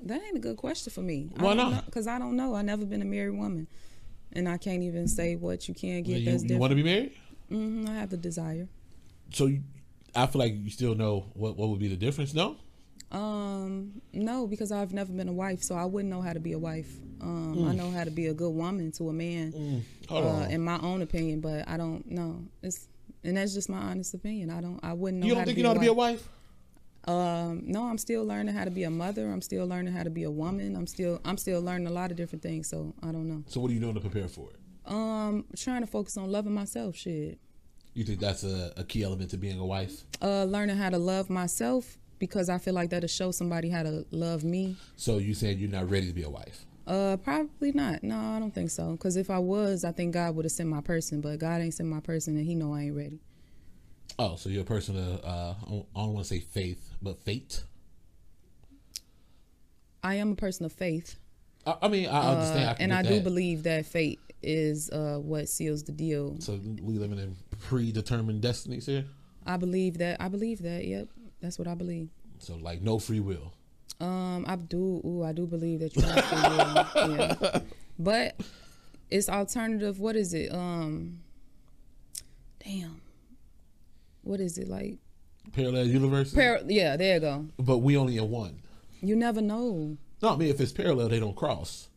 That 0.05 0.21
ain't 0.23 0.37
a 0.37 0.41
good 0.41 0.57
question 0.57 0.93
for 0.93 1.01
me. 1.01 1.31
Why 1.37 1.55
not? 1.55 1.87
Because 1.87 2.07
I 2.07 2.19
don't 2.19 2.37
know. 2.37 2.55
I 2.55 2.63
never 2.63 2.85
been 2.85 3.03
a 3.03 3.07
married 3.07 3.37
woman, 3.39 3.69
and 4.33 4.49
I 4.49 4.59
can't 4.59 4.83
even 4.83 5.07
say 5.07 5.37
what 5.37 5.69
you 5.69 5.75
can 5.75 6.03
get. 6.03 6.21
you, 6.21 6.39
you 6.39 6.59
want 6.59 6.73
to 6.73 6.77
be 6.77 6.83
married? 6.83 7.13
hmm 7.49 7.87
I 7.89 7.95
have 7.95 8.11
the 8.11 8.17
desire. 8.17 8.69
So 9.33 9.47
you, 9.47 9.63
I 10.15 10.27
feel 10.27 10.41
like 10.41 10.55
you 10.55 10.71
still 10.71 10.95
know 10.95 11.27
what 11.35 11.57
what 11.57 11.69
would 11.69 11.79
be 11.79 11.89
the 11.89 11.97
difference. 11.97 12.35
No, 12.35 12.57
Um, 13.13 14.01
no, 14.13 14.47
because 14.47 14.73
I've 14.73 14.93
never 14.93 15.13
been 15.13 15.29
a 15.29 15.33
wife, 15.33 15.63
so 15.63 15.75
I 15.75 15.85
wouldn't 15.85 16.11
know 16.11 16.23
how 16.23 16.33
to 16.33 16.41
be 16.41 16.53
a 16.53 16.59
wife. 16.59 16.91
Um, 17.21 17.55
Mm. 17.57 17.69
I 17.71 17.75
know 17.75 17.91
how 17.91 18.05
to 18.05 18.11
be 18.11 18.27
a 18.27 18.35
good 18.35 18.51
woman 18.51 18.91
to 18.93 19.09
a 19.11 19.13
man, 19.13 19.85
hold 20.09 20.25
uh, 20.25 20.47
in 20.49 20.63
my 20.63 20.79
own 20.81 21.03
opinion, 21.03 21.41
but 21.41 21.69
I 21.69 21.77
don't 21.77 22.11
know. 22.11 22.43
It's 22.63 22.89
and 23.23 23.37
that's 23.37 23.55
just 23.55 23.69
my 23.69 23.79
honest 23.79 24.15
opinion. 24.15 24.51
I 24.51 24.61
don't. 24.61 24.81
I 24.83 24.95
wouldn't 24.95 25.21
know. 25.21 25.27
you 25.27 25.35
how 25.35 25.41
don't 25.41 25.45
think 25.47 25.57
to 25.57 25.61
you 25.61 25.63
know 25.63 25.69
how 25.71 25.75
to 25.75 25.81
be 25.81 25.87
a 25.87 25.93
wife. 25.93 26.27
wife? 26.27 26.29
Um, 27.05 27.63
no, 27.67 27.85
I'm 27.85 27.99
still 27.99 28.25
learning 28.25 28.55
how 28.55 28.65
to 28.65 28.71
be 28.71 28.85
a 28.85 28.91
mother. 28.91 29.31
I'm 29.31 29.43
still 29.43 29.67
learning 29.67 29.93
how 29.93 30.03
to 30.05 30.11
be 30.11 30.23
a 30.23 30.31
woman. 30.31 30.75
I'm 30.75 30.87
still 30.87 31.21
I'm 31.25 31.37
still 31.37 31.61
learning 31.61 31.87
a 31.87 31.93
lot 31.93 32.11
of 32.11 32.17
different 32.17 32.43
things. 32.43 32.69
So 32.69 32.95
I 33.03 33.13
don't 33.13 33.29
know. 33.29 33.45
So 33.47 33.61
what 33.61 33.71
are 33.71 33.75
you 33.75 33.81
doing 33.81 33.95
to 33.95 34.01
prepare 34.01 34.29
for 34.29 34.49
it? 34.51 34.91
Um, 34.91 35.45
trying 35.57 35.83
to 35.83 35.87
focus 35.87 36.17
on 36.17 36.33
loving 36.33 36.55
myself. 36.55 36.97
Shit. 36.97 37.39
You 37.95 38.05
think 38.05 38.21
that's 38.21 38.43
a, 38.43 38.73
a 38.79 38.85
key 38.85 39.03
element 39.03 39.31
to 39.31 39.37
being 39.37 39.61
a 39.61 39.67
wife? 39.67 40.03
Uh, 40.23 40.45
learning 40.45 40.77
how 40.77 40.89
to 40.91 40.99
love 40.99 41.29
myself 41.29 41.99
because 42.23 42.49
I 42.49 42.59
feel 42.59 42.73
like 42.73 42.91
that'll 42.91 43.09
show 43.09 43.33
somebody 43.33 43.69
how 43.69 43.83
to 43.83 44.07
love 44.13 44.45
me. 44.45 44.77
So 44.95 45.19
you 45.19 45.35
saying 45.35 45.59
you're 45.59 45.69
not 45.69 45.91
ready 45.91 46.07
to 46.07 46.13
be 46.13 46.23
a 46.23 46.31
wife? 46.31 46.65
Uh, 46.87 47.17
probably 47.17 47.73
not. 47.73 48.05
No, 48.05 48.17
I 48.17 48.39
don't 48.39 48.55
think 48.55 48.71
so. 48.71 48.93
Because 48.93 49.17
if 49.17 49.29
I 49.29 49.41
was, 49.41 49.83
I 49.85 49.91
think 49.91 50.15
God 50.15 50.37
would 50.37 50.45
have 50.45 50.53
sent 50.53 50.69
my 50.69 50.81
person. 50.81 51.21
But 51.21 51.41
God 51.41 51.61
ain't 51.61 51.75
sent 51.75 51.89
my 51.89 51.99
person, 51.99 52.37
and 52.37 52.47
He 52.47 52.55
know 52.55 52.75
I 52.75 52.83
ain't 52.83 52.97
ready. 52.97 53.19
Oh, 54.21 54.37
so 54.37 54.51
you're 54.51 54.63
a 54.63 54.65
person 54.65 54.97
of 54.97 55.25
uh, 55.25 55.55
I 55.67 55.69
don't, 55.69 55.95
don't 55.95 56.15
want 56.15 56.27
to 56.27 56.35
say 56.35 56.39
faith, 56.39 56.91
but 57.03 57.19
fate. 57.19 57.65
I 60.05 60.15
am 60.15 60.31
a 60.33 60.37
person 60.37 60.65
of 60.65 60.73
faith, 60.73 61.17
I, 61.67 61.77
I 61.83 61.89
mean, 61.89 62.09
I 62.09 62.33
understand, 62.33 62.69
uh, 62.69 62.71
I 62.71 62.75
can 62.75 62.83
and 62.85 62.95
I 62.95 63.03
do 63.03 63.21
believe 63.21 63.65
that 63.65 63.87
fate 63.87 64.21
is 64.43 64.91
uh, 64.91 65.19
what 65.21 65.49
seals 65.49 65.85
the 65.85 65.93
deal. 65.93 66.37
So 66.41 66.59
we 66.83 66.99
living 66.99 67.19
in 67.19 67.37
predetermined 67.61 68.43
destinies 68.43 68.87
here. 68.87 69.05
I 69.47 69.57
believe 69.57 69.99
that. 69.99 70.21
I 70.21 70.29
believe 70.29 70.63
that. 70.63 70.85
Yep, 70.85 71.09
that's 71.43 71.59
what 71.59 71.69
I 71.69 71.75
believe. 71.75 72.09
So 72.39 72.57
like 72.57 72.81
no 72.81 72.99
free 72.99 73.21
will. 73.21 73.53
Um, 74.01 74.45
I 74.49 74.57
do. 74.57 75.01
Ooh, 75.05 75.23
I 75.23 75.33
do 75.33 75.47
believe 75.47 75.81
that 75.81 75.95
you 75.95 76.03
have 76.03 76.25
free 76.25 77.09
will. 77.09 77.17
Yeah, 77.19 77.61
but 77.99 78.41
it's 79.11 79.29
alternative. 79.29 80.01
What 80.01 80.17
is 80.17 80.33
it? 80.33 80.53
Um, 80.53 81.21
damn. 82.65 83.01
What 84.23 84.41
is 84.41 84.57
it 84.57 84.69
like? 84.69 84.99
Parallel 85.53 85.87
universe. 85.87 86.33
Par- 86.33 86.61
yeah, 86.67 86.97
there 86.97 87.15
you 87.15 87.21
go. 87.21 87.47
but 87.59 87.79
we 87.79 87.97
only 87.97 88.17
in 88.17 88.31
one. 88.31 88.61
You 89.01 89.17
never 89.17 89.41
know. 89.41 89.97
No, 90.23 90.29
I 90.31 90.37
mean 90.37 90.49
if 90.49 90.61
it's 90.61 90.73
parallel, 90.73 91.09
they 91.09 91.19
don't 91.21 91.35
cross. 91.37 91.89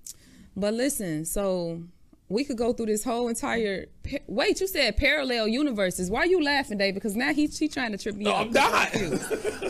But 0.58 0.74
listen, 0.74 1.26
so 1.26 1.84
we 2.28 2.44
could 2.44 2.58
go 2.58 2.74
through 2.74 2.88
this 2.88 3.04
whole 3.04 3.28
entire. 3.28 3.86
Pa- 4.04 4.18
Wait, 4.28 4.60
you 4.60 4.68
said 4.68 4.98
parallel 4.98 5.48
universes. 5.48 6.10
Why 6.10 6.22
are 6.22 6.26
you 6.26 6.44
laughing, 6.44 6.78
Dave? 6.78 6.94
Because 6.96 7.16
now 7.16 7.34
he 7.34 7.48
she 7.48 7.68
trying 7.68 7.92
to 7.92 7.98
trip 7.98 8.16
me 8.16 8.26
No, 8.26 8.32
up. 8.32 8.48
I'm 8.48 8.52
not. 8.52 8.92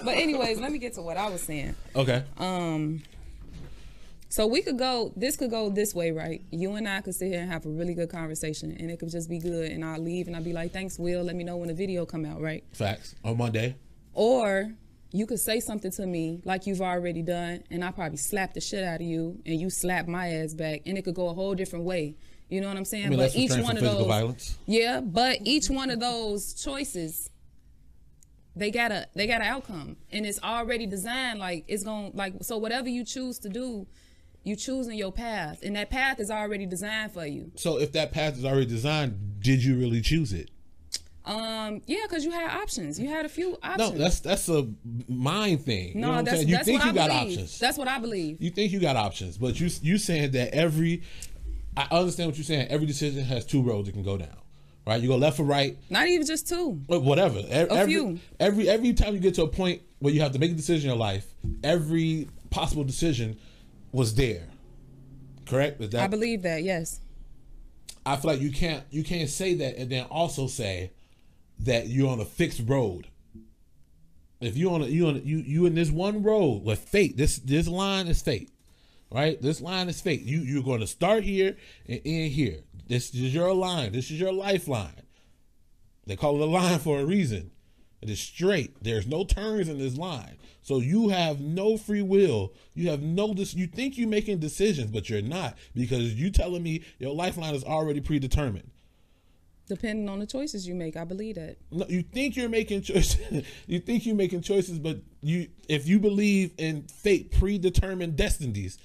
But 0.03 0.15
anyways, 0.17 0.59
let 0.59 0.71
me 0.71 0.77
get 0.77 0.93
to 0.93 1.01
what 1.01 1.17
I 1.17 1.29
was 1.29 1.41
saying. 1.41 1.75
Okay. 1.95 2.23
Um, 2.37 3.01
so 4.29 4.47
we 4.47 4.61
could 4.61 4.77
go. 4.77 5.11
This 5.15 5.35
could 5.35 5.49
go 5.51 5.69
this 5.69 5.93
way, 5.93 6.11
right? 6.11 6.41
You 6.51 6.75
and 6.75 6.87
I 6.87 7.01
could 7.01 7.15
sit 7.15 7.29
here 7.31 7.41
and 7.41 7.51
have 7.51 7.65
a 7.65 7.69
really 7.69 7.93
good 7.93 8.09
conversation, 8.09 8.71
and 8.79 8.89
it 8.91 8.99
could 8.99 9.09
just 9.11 9.29
be 9.29 9.39
good. 9.39 9.71
And 9.71 9.83
I'll 9.83 9.99
leave, 9.99 10.27
and 10.27 10.35
I'll 10.35 10.43
be 10.43 10.53
like, 10.53 10.71
"Thanks, 10.71 10.97
Will. 10.99 11.23
Let 11.23 11.35
me 11.35 11.43
know 11.43 11.57
when 11.57 11.67
the 11.69 11.73
video 11.73 12.05
come 12.05 12.25
out, 12.25 12.41
right?" 12.41 12.63
Facts 12.73 13.15
on 13.23 13.37
Monday. 13.37 13.75
Or 14.13 14.71
you 15.11 15.25
could 15.25 15.39
say 15.39 15.59
something 15.59 15.91
to 15.91 16.05
me 16.05 16.41
like 16.45 16.67
you've 16.67 16.81
already 16.81 17.21
done, 17.21 17.63
and 17.69 17.83
I 17.83 17.91
probably 17.91 18.17
slap 18.17 18.53
the 18.53 18.61
shit 18.61 18.83
out 18.83 18.95
of 19.01 19.01
you, 19.07 19.39
and 19.45 19.59
you 19.59 19.69
slap 19.69 20.07
my 20.07 20.29
ass 20.29 20.53
back, 20.53 20.81
and 20.85 20.97
it 20.97 21.03
could 21.03 21.15
go 21.15 21.27
a 21.29 21.33
whole 21.33 21.53
different 21.55 21.85
way. 21.85 22.15
You 22.49 22.61
know 22.61 22.67
what 22.67 22.77
I'm 22.77 22.85
saying? 22.85 23.07
I 23.07 23.09
mean, 23.09 23.19
but 23.19 23.35
each 23.35 23.51
one 23.51 23.75
of 23.77 23.83
those, 23.83 24.05
violence. 24.05 24.57
yeah, 24.67 25.01
but 25.01 25.39
each 25.43 25.69
one 25.69 25.89
of 25.89 25.99
those 25.99 26.53
choices, 26.53 27.29
they 28.55 28.69
got 28.71 28.91
a 28.91 29.07
they 29.15 29.25
got 29.27 29.41
an 29.41 29.47
outcome, 29.47 29.97
and 30.11 30.25
it's 30.25 30.41
already 30.41 30.85
designed. 30.85 31.39
Like 31.39 31.65
it's 31.67 31.83
going 31.83 32.11
to 32.11 32.17
like 32.17 32.35
so 32.41 32.57
whatever 32.57 32.87
you 32.87 33.03
choose 33.03 33.39
to 33.39 33.49
do, 33.49 33.87
you 34.43 34.55
choosing 34.55 34.97
your 34.97 35.11
path, 35.11 35.63
and 35.63 35.75
that 35.75 35.89
path 35.89 36.19
is 36.19 36.29
already 36.29 36.65
designed 36.67 37.13
for 37.13 37.25
you. 37.25 37.51
So 37.55 37.79
if 37.79 37.91
that 37.93 38.11
path 38.11 38.37
is 38.37 38.45
already 38.45 38.67
designed, 38.67 39.39
did 39.41 39.63
you 39.63 39.77
really 39.77 40.01
choose 40.01 40.31
it? 40.31 40.51
Um, 41.25 41.81
yeah, 41.87 42.01
because 42.03 42.23
you 42.23 42.29
had 42.29 42.51
options. 42.51 42.99
You 42.99 43.09
had 43.09 43.25
a 43.25 43.29
few 43.29 43.57
options 43.63 43.91
No, 43.91 43.97
that's 43.97 44.19
that's 44.19 44.47
a 44.47 44.69
mind 45.09 45.65
thing. 45.65 45.95
you 45.95 46.01
know 46.01 46.17
no, 46.17 46.21
that's? 46.21 46.45
You 46.45 46.55
that's 46.55 46.65
think 46.67 46.79
what 46.79 46.85
you 46.85 46.91
I 46.91 46.93
got 47.07 47.09
believe. 47.09 47.31
options. 47.39 47.57
That's 47.57 47.77
what 47.79 47.87
I 47.87 47.97
believe. 47.97 48.39
you 48.39 48.51
think 48.51 48.71
you 48.71 48.79
got 48.79 48.95
options, 48.95 49.39
but 49.39 49.59
you 49.59 49.67
you 49.81 49.97
saying 49.97 50.31
that 50.31 50.53
every 50.53 51.01
I 51.77 51.87
understand 51.91 52.29
what 52.29 52.37
you're 52.37 52.45
saying. 52.45 52.67
Every 52.69 52.85
decision 52.85 53.23
has 53.25 53.45
two 53.45 53.61
roads 53.61 53.89
it 53.89 53.93
can 53.93 54.03
go 54.03 54.17
down. 54.17 54.37
Right? 54.87 55.01
You 55.01 55.07
go 55.07 55.15
left 55.17 55.39
or 55.39 55.45
right, 55.45 55.77
Not 55.89 56.07
even 56.07 56.27
just 56.27 56.47
two. 56.47 56.73
whatever. 56.87 57.41
Every, 57.49 57.87
few. 57.87 58.19
every 58.39 58.69
every 58.69 58.93
time 58.93 59.15
you 59.15 59.19
get 59.19 59.33
to 59.35 59.43
a 59.43 59.47
point 59.47 59.81
where 59.97 60.13
you 60.13 60.21
have 60.21 60.31
to 60.33 60.39
make 60.39 60.51
a 60.51 60.53
decision 60.53 60.91
in 60.91 60.95
your 60.95 60.99
life, 60.99 61.25
every 61.63 62.29
possible 62.51 62.83
decision 62.83 63.39
was 63.91 64.13
there. 64.13 64.47
Correct? 65.47 65.81
Is 65.81 65.89
that 65.89 66.03
I 66.03 66.07
believe 66.07 66.43
that. 66.43 66.63
Yes. 66.63 66.99
I 68.05 68.15
feel 68.17 68.31
like 68.31 68.41
you 68.41 68.51
can't 68.51 68.83
you 68.91 69.03
can't 69.03 69.29
say 69.29 69.55
that 69.55 69.77
and 69.77 69.89
then 69.89 70.05
also 70.05 70.45
say 70.45 70.91
that 71.59 71.87
you're 71.87 72.09
on 72.11 72.19
a 72.19 72.25
fixed 72.25 72.61
road. 72.65 73.07
If 74.41 74.57
you 74.57 74.71
on 74.71 74.83
a, 74.83 74.85
you 74.85 75.07
on 75.07 75.15
a, 75.15 75.19
you 75.19 75.37
you 75.37 75.65
in 75.65 75.73
this 75.73 75.89
one 75.89 76.21
road 76.21 76.63
with 76.63 76.79
fate, 76.79 77.17
this 77.17 77.37
this 77.37 77.67
line 77.67 78.07
is 78.07 78.21
fate, 78.21 78.51
right? 79.11 79.41
This 79.41 79.61
line 79.61 79.89
is 79.89 80.01
fate. 80.01 80.21
You 80.21 80.39
you're 80.39 80.63
going 80.63 80.81
to 80.81 80.87
start 80.87 81.23
here 81.23 81.57
and 81.87 82.01
end 82.05 82.31
here. 82.31 82.59
This 82.87 83.13
is 83.13 83.33
your 83.33 83.53
line. 83.53 83.91
This 83.91 84.11
is 84.11 84.19
your 84.19 84.33
lifeline. 84.33 85.01
They 86.05 86.15
call 86.15 86.35
it 86.35 86.41
a 86.41 86.45
line 86.45 86.79
for 86.79 86.99
a 86.99 87.05
reason. 87.05 87.51
It 88.01 88.09
is 88.09 88.19
straight. 88.19 88.83
There's 88.83 89.07
no 89.07 89.23
turns 89.23 89.67
in 89.67 89.79
this 89.79 89.97
line. 89.97 90.37
So 90.61 90.79
you 90.79 91.09
have 91.09 91.39
no 91.39 91.77
free 91.77 92.03
will. 92.03 92.53
You 92.73 92.89
have 92.89 93.01
no 93.01 93.33
this 93.33 93.55
you 93.55 93.67
think 93.67 93.97
you're 93.97 94.07
making 94.07 94.39
decisions, 94.39 94.91
but 94.91 95.09
you're 95.09 95.21
not 95.21 95.57
because 95.73 96.13
you 96.13 96.29
telling 96.29 96.61
me 96.61 96.83
your 96.99 97.13
lifeline 97.13 97.55
is 97.55 97.63
already 97.63 98.01
predetermined. 98.01 98.69
Depending 99.67 100.07
on 100.09 100.19
the 100.19 100.27
choices 100.27 100.67
you 100.67 100.75
make, 100.75 100.95
I 100.95 101.05
believe 101.05 101.35
that. 101.35 101.57
No, 101.71 101.85
you 101.87 102.03
think 102.03 102.35
you're 102.35 102.49
making 102.49 102.83
choices. 102.83 103.17
you 103.67 103.79
think 103.79 104.05
you're 104.05 104.15
making 104.15 104.41
choices, 104.41 104.77
but 104.77 104.99
you 105.21 105.47
if 105.67 105.87
you 105.87 105.99
believe 105.99 106.53
in 106.57 106.83
fate, 106.83 107.31
predetermined 107.31 108.15
destinies, 108.15 108.77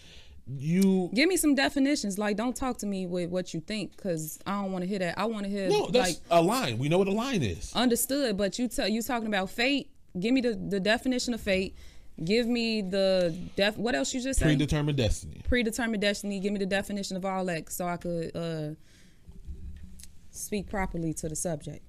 you 0.46 1.10
Give 1.14 1.28
me 1.28 1.36
some 1.36 1.54
definitions. 1.54 2.18
Like, 2.18 2.36
don't 2.36 2.56
talk 2.56 2.78
to 2.78 2.86
me 2.86 3.06
with 3.06 3.30
what 3.30 3.52
you 3.52 3.60
think, 3.60 3.94
because 3.96 4.38
I 4.46 4.62
don't 4.62 4.72
want 4.72 4.82
to 4.82 4.88
hear 4.88 4.98
that. 5.00 5.18
I 5.18 5.26
want 5.26 5.44
to 5.44 5.50
hear 5.50 5.68
no. 5.68 5.88
That's 5.88 6.10
like 6.10 6.18
a 6.30 6.42
line. 6.42 6.78
We 6.78 6.88
know 6.88 6.98
what 6.98 7.08
a 7.08 7.12
line 7.12 7.42
is. 7.42 7.72
understood. 7.74 8.36
But 8.36 8.58
you 8.58 8.68
tell 8.68 8.88
you 8.88 9.02
talking 9.02 9.28
about 9.28 9.50
fate. 9.50 9.90
Give 10.18 10.32
me 10.32 10.40
the 10.40 10.54
the 10.54 10.80
definition 10.80 11.34
of 11.34 11.40
fate. 11.40 11.76
Give 12.24 12.46
me 12.46 12.82
the 12.82 13.36
def. 13.56 13.76
What 13.78 13.94
else 13.94 14.12
you 14.12 14.20
just 14.20 14.40
said? 14.40 14.46
Predetermined 14.46 14.98
destiny. 14.98 15.40
Predetermined 15.48 16.02
destiny. 16.02 16.40
Give 16.40 16.52
me 16.52 16.58
the 16.58 16.66
definition 16.66 17.16
of 17.16 17.24
all 17.24 17.44
that, 17.46 17.70
so 17.70 17.86
I 17.86 17.96
could 17.96 18.36
uh 18.36 18.74
speak 20.40 20.68
properly 20.68 21.12
to 21.14 21.28
the 21.28 21.36
subject. 21.36 21.84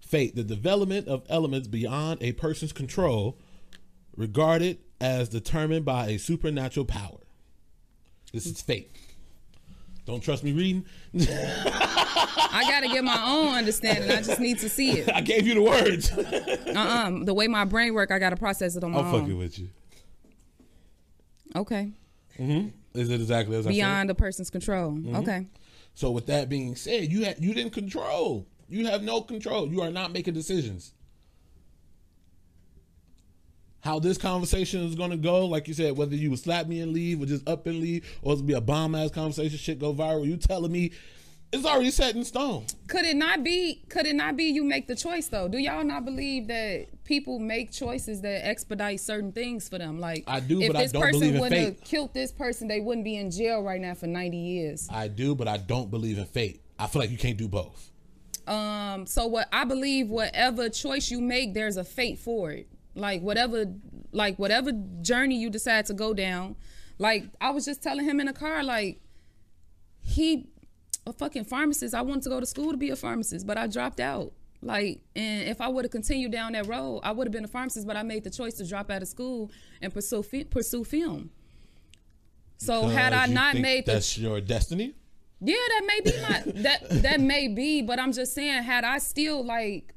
Fate, 0.00 0.34
the 0.34 0.44
development 0.44 1.08
of 1.08 1.24
elements 1.28 1.68
beyond 1.68 2.22
a 2.22 2.32
person's 2.32 2.72
control, 2.72 3.38
regarded 4.16 4.78
as 5.00 5.28
determined 5.28 5.84
by 5.84 6.08
a 6.08 6.18
supernatural 6.18 6.84
power. 6.86 7.18
This 8.32 8.46
is 8.46 8.60
fate. 8.60 8.90
Don't 10.06 10.20
trust 10.20 10.42
me 10.42 10.52
reading? 10.52 10.84
I 12.52 12.64
gotta 12.68 12.88
get 12.88 13.04
my 13.04 13.22
own 13.24 13.54
understanding. 13.54 14.10
I 14.10 14.22
just 14.22 14.40
need 14.40 14.58
to 14.58 14.68
see 14.68 14.98
it. 14.98 15.08
I 15.12 15.20
gave 15.20 15.46
you 15.46 15.54
the 15.54 15.62
words. 15.62 16.10
Uh-uh. 16.12 17.24
The 17.24 17.34
way 17.34 17.46
my 17.46 17.64
brain 17.64 17.94
work, 17.94 18.10
I 18.10 18.18
gotta 18.18 18.36
process 18.36 18.74
it 18.76 18.82
on 18.82 18.90
my 18.90 18.98
I'm 18.98 19.06
own. 19.06 19.20
fucking 19.20 19.38
with 19.38 19.58
you. 19.58 19.68
Okay. 21.54 21.92
Mm-hmm. 22.38 22.68
Is 22.94 23.08
it 23.08 23.20
exactly 23.20 23.56
as 23.56 23.66
I 23.66 23.70
said? 23.70 23.76
Beyond 23.76 24.10
a 24.10 24.14
person's 24.14 24.50
control. 24.50 24.92
Mm-hmm. 24.92 25.16
Okay. 25.16 25.46
So 25.94 26.10
with 26.10 26.26
that 26.26 26.48
being 26.48 26.76
said, 26.76 27.10
you 27.10 27.24
had 27.24 27.42
you 27.42 27.54
didn't 27.54 27.72
control. 27.72 28.46
You 28.68 28.86
have 28.86 29.02
no 29.02 29.20
control. 29.20 29.68
You 29.68 29.82
are 29.82 29.90
not 29.90 30.12
making 30.12 30.34
decisions. 30.34 30.92
How 33.80 33.98
this 33.98 34.18
conversation 34.18 34.82
is 34.82 34.94
going 34.94 35.10
to 35.10 35.16
go, 35.16 35.46
like 35.46 35.66
you 35.66 35.74
said, 35.74 35.96
whether 35.96 36.14
you 36.14 36.30
would 36.30 36.38
slap 36.38 36.66
me 36.66 36.80
and 36.80 36.92
leave, 36.92 37.22
or 37.22 37.26
just 37.26 37.48
up 37.48 37.66
and 37.66 37.80
leave, 37.80 38.06
or 38.22 38.34
it's 38.34 38.42
be 38.42 38.52
a 38.52 38.60
bomb 38.60 38.94
ass 38.94 39.10
conversation, 39.10 39.56
shit 39.56 39.78
go 39.78 39.94
viral. 39.94 40.26
You 40.26 40.36
telling 40.36 40.70
me 40.70 40.92
it's 41.52 41.64
already 41.64 41.90
set 41.90 42.14
in 42.14 42.24
stone. 42.24 42.66
Could 42.88 43.04
it 43.04 43.16
not 43.16 43.42
be? 43.42 43.82
Could 43.88 44.06
it 44.06 44.14
not 44.14 44.36
be? 44.36 44.44
You 44.44 44.64
make 44.64 44.86
the 44.86 44.94
choice 44.94 45.28
though. 45.28 45.48
Do 45.48 45.58
y'all 45.58 45.84
not 45.84 46.04
believe 46.04 46.46
that 46.48 46.86
people 47.10 47.40
make 47.40 47.72
choices 47.72 48.20
that 48.20 48.46
expedite 48.46 49.00
certain 49.00 49.32
things 49.32 49.68
for 49.68 49.76
them? 49.76 49.98
Like 49.98 50.22
I 50.28 50.38
do, 50.38 50.62
if 50.62 50.68
but 50.68 50.76
I 50.76 50.82
this 50.82 50.92
don't 50.92 51.02
person 51.02 51.20
believe 51.20 51.34
in 51.34 51.40
would 51.40 51.52
have 51.52 51.80
killed 51.82 52.14
this 52.14 52.30
person, 52.30 52.68
they 52.68 52.80
wouldn't 52.80 53.04
be 53.04 53.16
in 53.16 53.32
jail 53.32 53.62
right 53.62 53.80
now 53.80 53.94
for 53.94 54.06
ninety 54.06 54.38
years. 54.38 54.88
I 54.90 55.08
do, 55.08 55.34
but 55.34 55.48
I 55.48 55.56
don't 55.56 55.90
believe 55.90 56.18
in 56.18 56.24
fate. 56.24 56.62
I 56.78 56.86
feel 56.86 57.02
like 57.02 57.10
you 57.10 57.18
can't 57.18 57.36
do 57.36 57.48
both. 57.48 57.90
Um. 58.46 59.06
So 59.06 59.26
what 59.26 59.48
I 59.52 59.64
believe, 59.64 60.08
whatever 60.08 60.68
choice 60.70 61.10
you 61.10 61.20
make, 61.20 61.52
there's 61.52 61.76
a 61.76 61.84
fate 61.84 62.18
for 62.18 62.52
it. 62.52 62.68
Like 62.94 63.22
whatever, 63.22 63.66
like 64.12 64.38
whatever 64.38 64.70
journey 65.02 65.36
you 65.36 65.50
decide 65.50 65.86
to 65.86 65.94
go 65.94 66.14
down. 66.14 66.54
Like 66.98 67.24
I 67.40 67.50
was 67.50 67.64
just 67.64 67.82
telling 67.82 68.04
him 68.04 68.20
in 68.20 68.26
the 68.26 68.32
car, 68.32 68.62
like 68.62 69.00
he 70.00 70.48
a 71.08 71.12
fucking 71.12 71.44
pharmacist. 71.44 71.92
I 71.92 72.02
wanted 72.02 72.22
to 72.22 72.28
go 72.28 72.38
to 72.38 72.46
school 72.46 72.70
to 72.70 72.76
be 72.76 72.90
a 72.90 72.96
pharmacist, 72.96 73.46
but 73.48 73.58
I 73.58 73.66
dropped 73.66 73.98
out. 73.98 74.32
Like, 74.62 75.00
and 75.16 75.48
if 75.48 75.60
I 75.60 75.68
would 75.68 75.84
have 75.86 75.92
continued 75.92 76.32
down 76.32 76.52
that 76.52 76.66
road, 76.66 77.00
I 77.02 77.12
would 77.12 77.26
have 77.26 77.32
been 77.32 77.44
a 77.44 77.48
pharmacist. 77.48 77.86
But 77.86 77.96
I 77.96 78.02
made 78.02 78.24
the 78.24 78.30
choice 78.30 78.54
to 78.54 78.66
drop 78.66 78.90
out 78.90 79.00
of 79.02 79.08
school 79.08 79.50
and 79.80 79.92
pursue 79.92 80.22
fi- 80.22 80.44
pursue 80.44 80.84
film. 80.84 81.30
So 82.58 82.88
had 82.88 83.12
I 83.12 83.26
not 83.26 83.56
made 83.56 83.86
the 83.86 83.92
that's 83.92 84.18
your 84.18 84.40
destiny. 84.40 84.92
yeah, 85.40 85.54
that 85.56 85.82
may 85.86 86.00
be 86.10 86.20
my 86.20 86.42
that 86.62 87.02
that 87.02 87.20
may 87.20 87.48
be, 87.48 87.80
but 87.82 87.98
I'm 87.98 88.12
just 88.12 88.34
saying, 88.34 88.62
had 88.62 88.84
I 88.84 88.98
still 88.98 89.44
like 89.44 89.94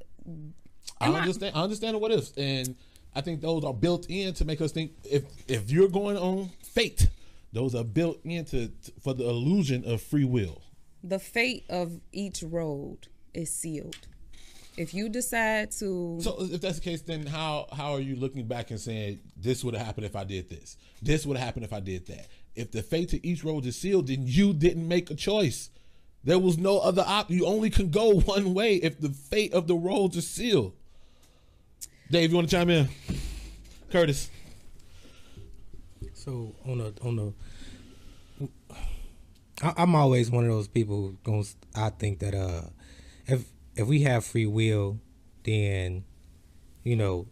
I 1.00 1.08
Am 1.08 1.14
I- 1.14 1.20
understand. 1.20 1.54
I 1.54 1.62
understand 1.62 2.00
what 2.00 2.10
ifs, 2.12 2.32
and 2.36 2.74
I 3.14 3.20
think 3.20 3.42
those 3.42 3.64
are 3.64 3.74
built 3.74 4.06
in 4.08 4.32
to 4.34 4.44
make 4.46 4.60
us 4.62 4.72
think 4.72 4.92
if 5.04 5.24
if 5.46 5.70
you're 5.70 5.88
going 5.90 6.16
on 6.16 6.50
fate, 6.62 7.08
those 7.52 7.74
are 7.74 7.84
built 7.84 8.18
into 8.24 8.70
for 9.02 9.12
the 9.12 9.28
illusion 9.28 9.84
of 9.84 10.00
free 10.00 10.24
will. 10.24 10.62
the 11.02 11.18
fate 11.18 11.64
of 11.68 12.00
each 12.12 12.42
road 12.42 13.08
is 13.34 13.52
sealed. 13.52 14.06
If 14.76 14.92
you 14.92 15.08
decide 15.08 15.70
to 15.72 16.18
So 16.20 16.36
if 16.40 16.60
that's 16.60 16.76
the 16.76 16.84
case, 16.84 17.02
then 17.02 17.26
how 17.26 17.66
how 17.72 17.92
are 17.92 18.00
you 18.00 18.16
looking 18.16 18.46
back 18.46 18.70
and 18.70 18.80
saying 18.80 19.20
this 19.36 19.62
would 19.62 19.74
have 19.74 19.86
happened 19.86 20.06
if 20.06 20.16
I 20.16 20.24
did 20.24 20.48
this? 20.50 20.76
This 21.00 21.24
would 21.26 21.36
have 21.36 21.44
happened 21.44 21.64
if 21.64 21.72
I 21.72 21.80
did 21.80 22.06
that. 22.06 22.26
If 22.56 22.72
the 22.72 22.82
fate 22.82 23.10
to 23.10 23.24
each 23.26 23.44
road 23.44 23.66
is 23.66 23.76
sealed, 23.76 24.08
then 24.08 24.22
you 24.26 24.52
didn't 24.52 24.86
make 24.86 25.10
a 25.10 25.14
choice. 25.14 25.70
There 26.24 26.38
was 26.38 26.58
no 26.58 26.78
other 26.78 27.04
op. 27.06 27.30
You 27.30 27.46
only 27.46 27.70
can 27.70 27.90
go 27.90 28.20
one 28.20 28.54
way 28.54 28.76
if 28.76 29.00
the 29.00 29.10
fate 29.10 29.52
of 29.52 29.66
the 29.68 29.76
roads 29.76 30.16
is 30.16 30.28
sealed. 30.28 30.74
Dave, 32.10 32.30
you 32.30 32.36
want 32.36 32.48
to 32.48 32.56
chime 32.56 32.70
in? 32.70 32.88
Curtis. 33.90 34.30
So 36.14 36.54
on 36.66 36.78
the 36.78 36.94
on 37.02 37.34
the, 38.40 38.48
I, 39.62 39.74
I'm 39.76 39.94
always 39.94 40.30
one 40.30 40.44
of 40.44 40.50
those 40.50 40.68
people 40.68 40.96
who 40.96 41.18
goes. 41.22 41.54
I 41.74 41.90
think 41.90 42.18
that 42.20 42.34
uh, 42.34 42.62
if 43.26 43.44
if 43.76 43.86
we 43.86 44.02
have 44.02 44.24
free 44.24 44.46
will, 44.46 45.00
then, 45.44 46.04
you 46.82 46.96
know, 46.96 47.26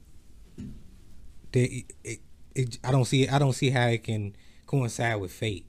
they, 1.53 1.85
it, 2.05 2.21
it, 2.55 2.79
I 2.85 2.91
don't 2.91 3.05
see 3.05 3.29
I 3.29 3.39
don't 3.39 3.53
see 3.53 3.71
how 3.71 3.87
it 3.89 4.03
can 4.05 4.35
coincide 4.67 5.21
with 5.21 5.33
fate. 5.33 5.67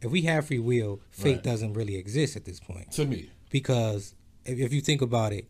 If 0.00 0.10
we 0.10 0.22
have 0.22 0.46
free 0.46 0.58
will, 0.58 1.00
fate 1.10 1.36
Right. 1.36 1.42
doesn't 1.42 1.72
really 1.74 1.96
exist 1.96 2.36
at 2.36 2.44
this 2.44 2.60
point 2.60 2.92
To 2.92 3.04
me, 3.06 3.30
because 3.50 4.14
if, 4.44 4.58
if 4.58 4.72
you 4.72 4.80
think 4.80 5.02
about 5.02 5.32
it, 5.32 5.48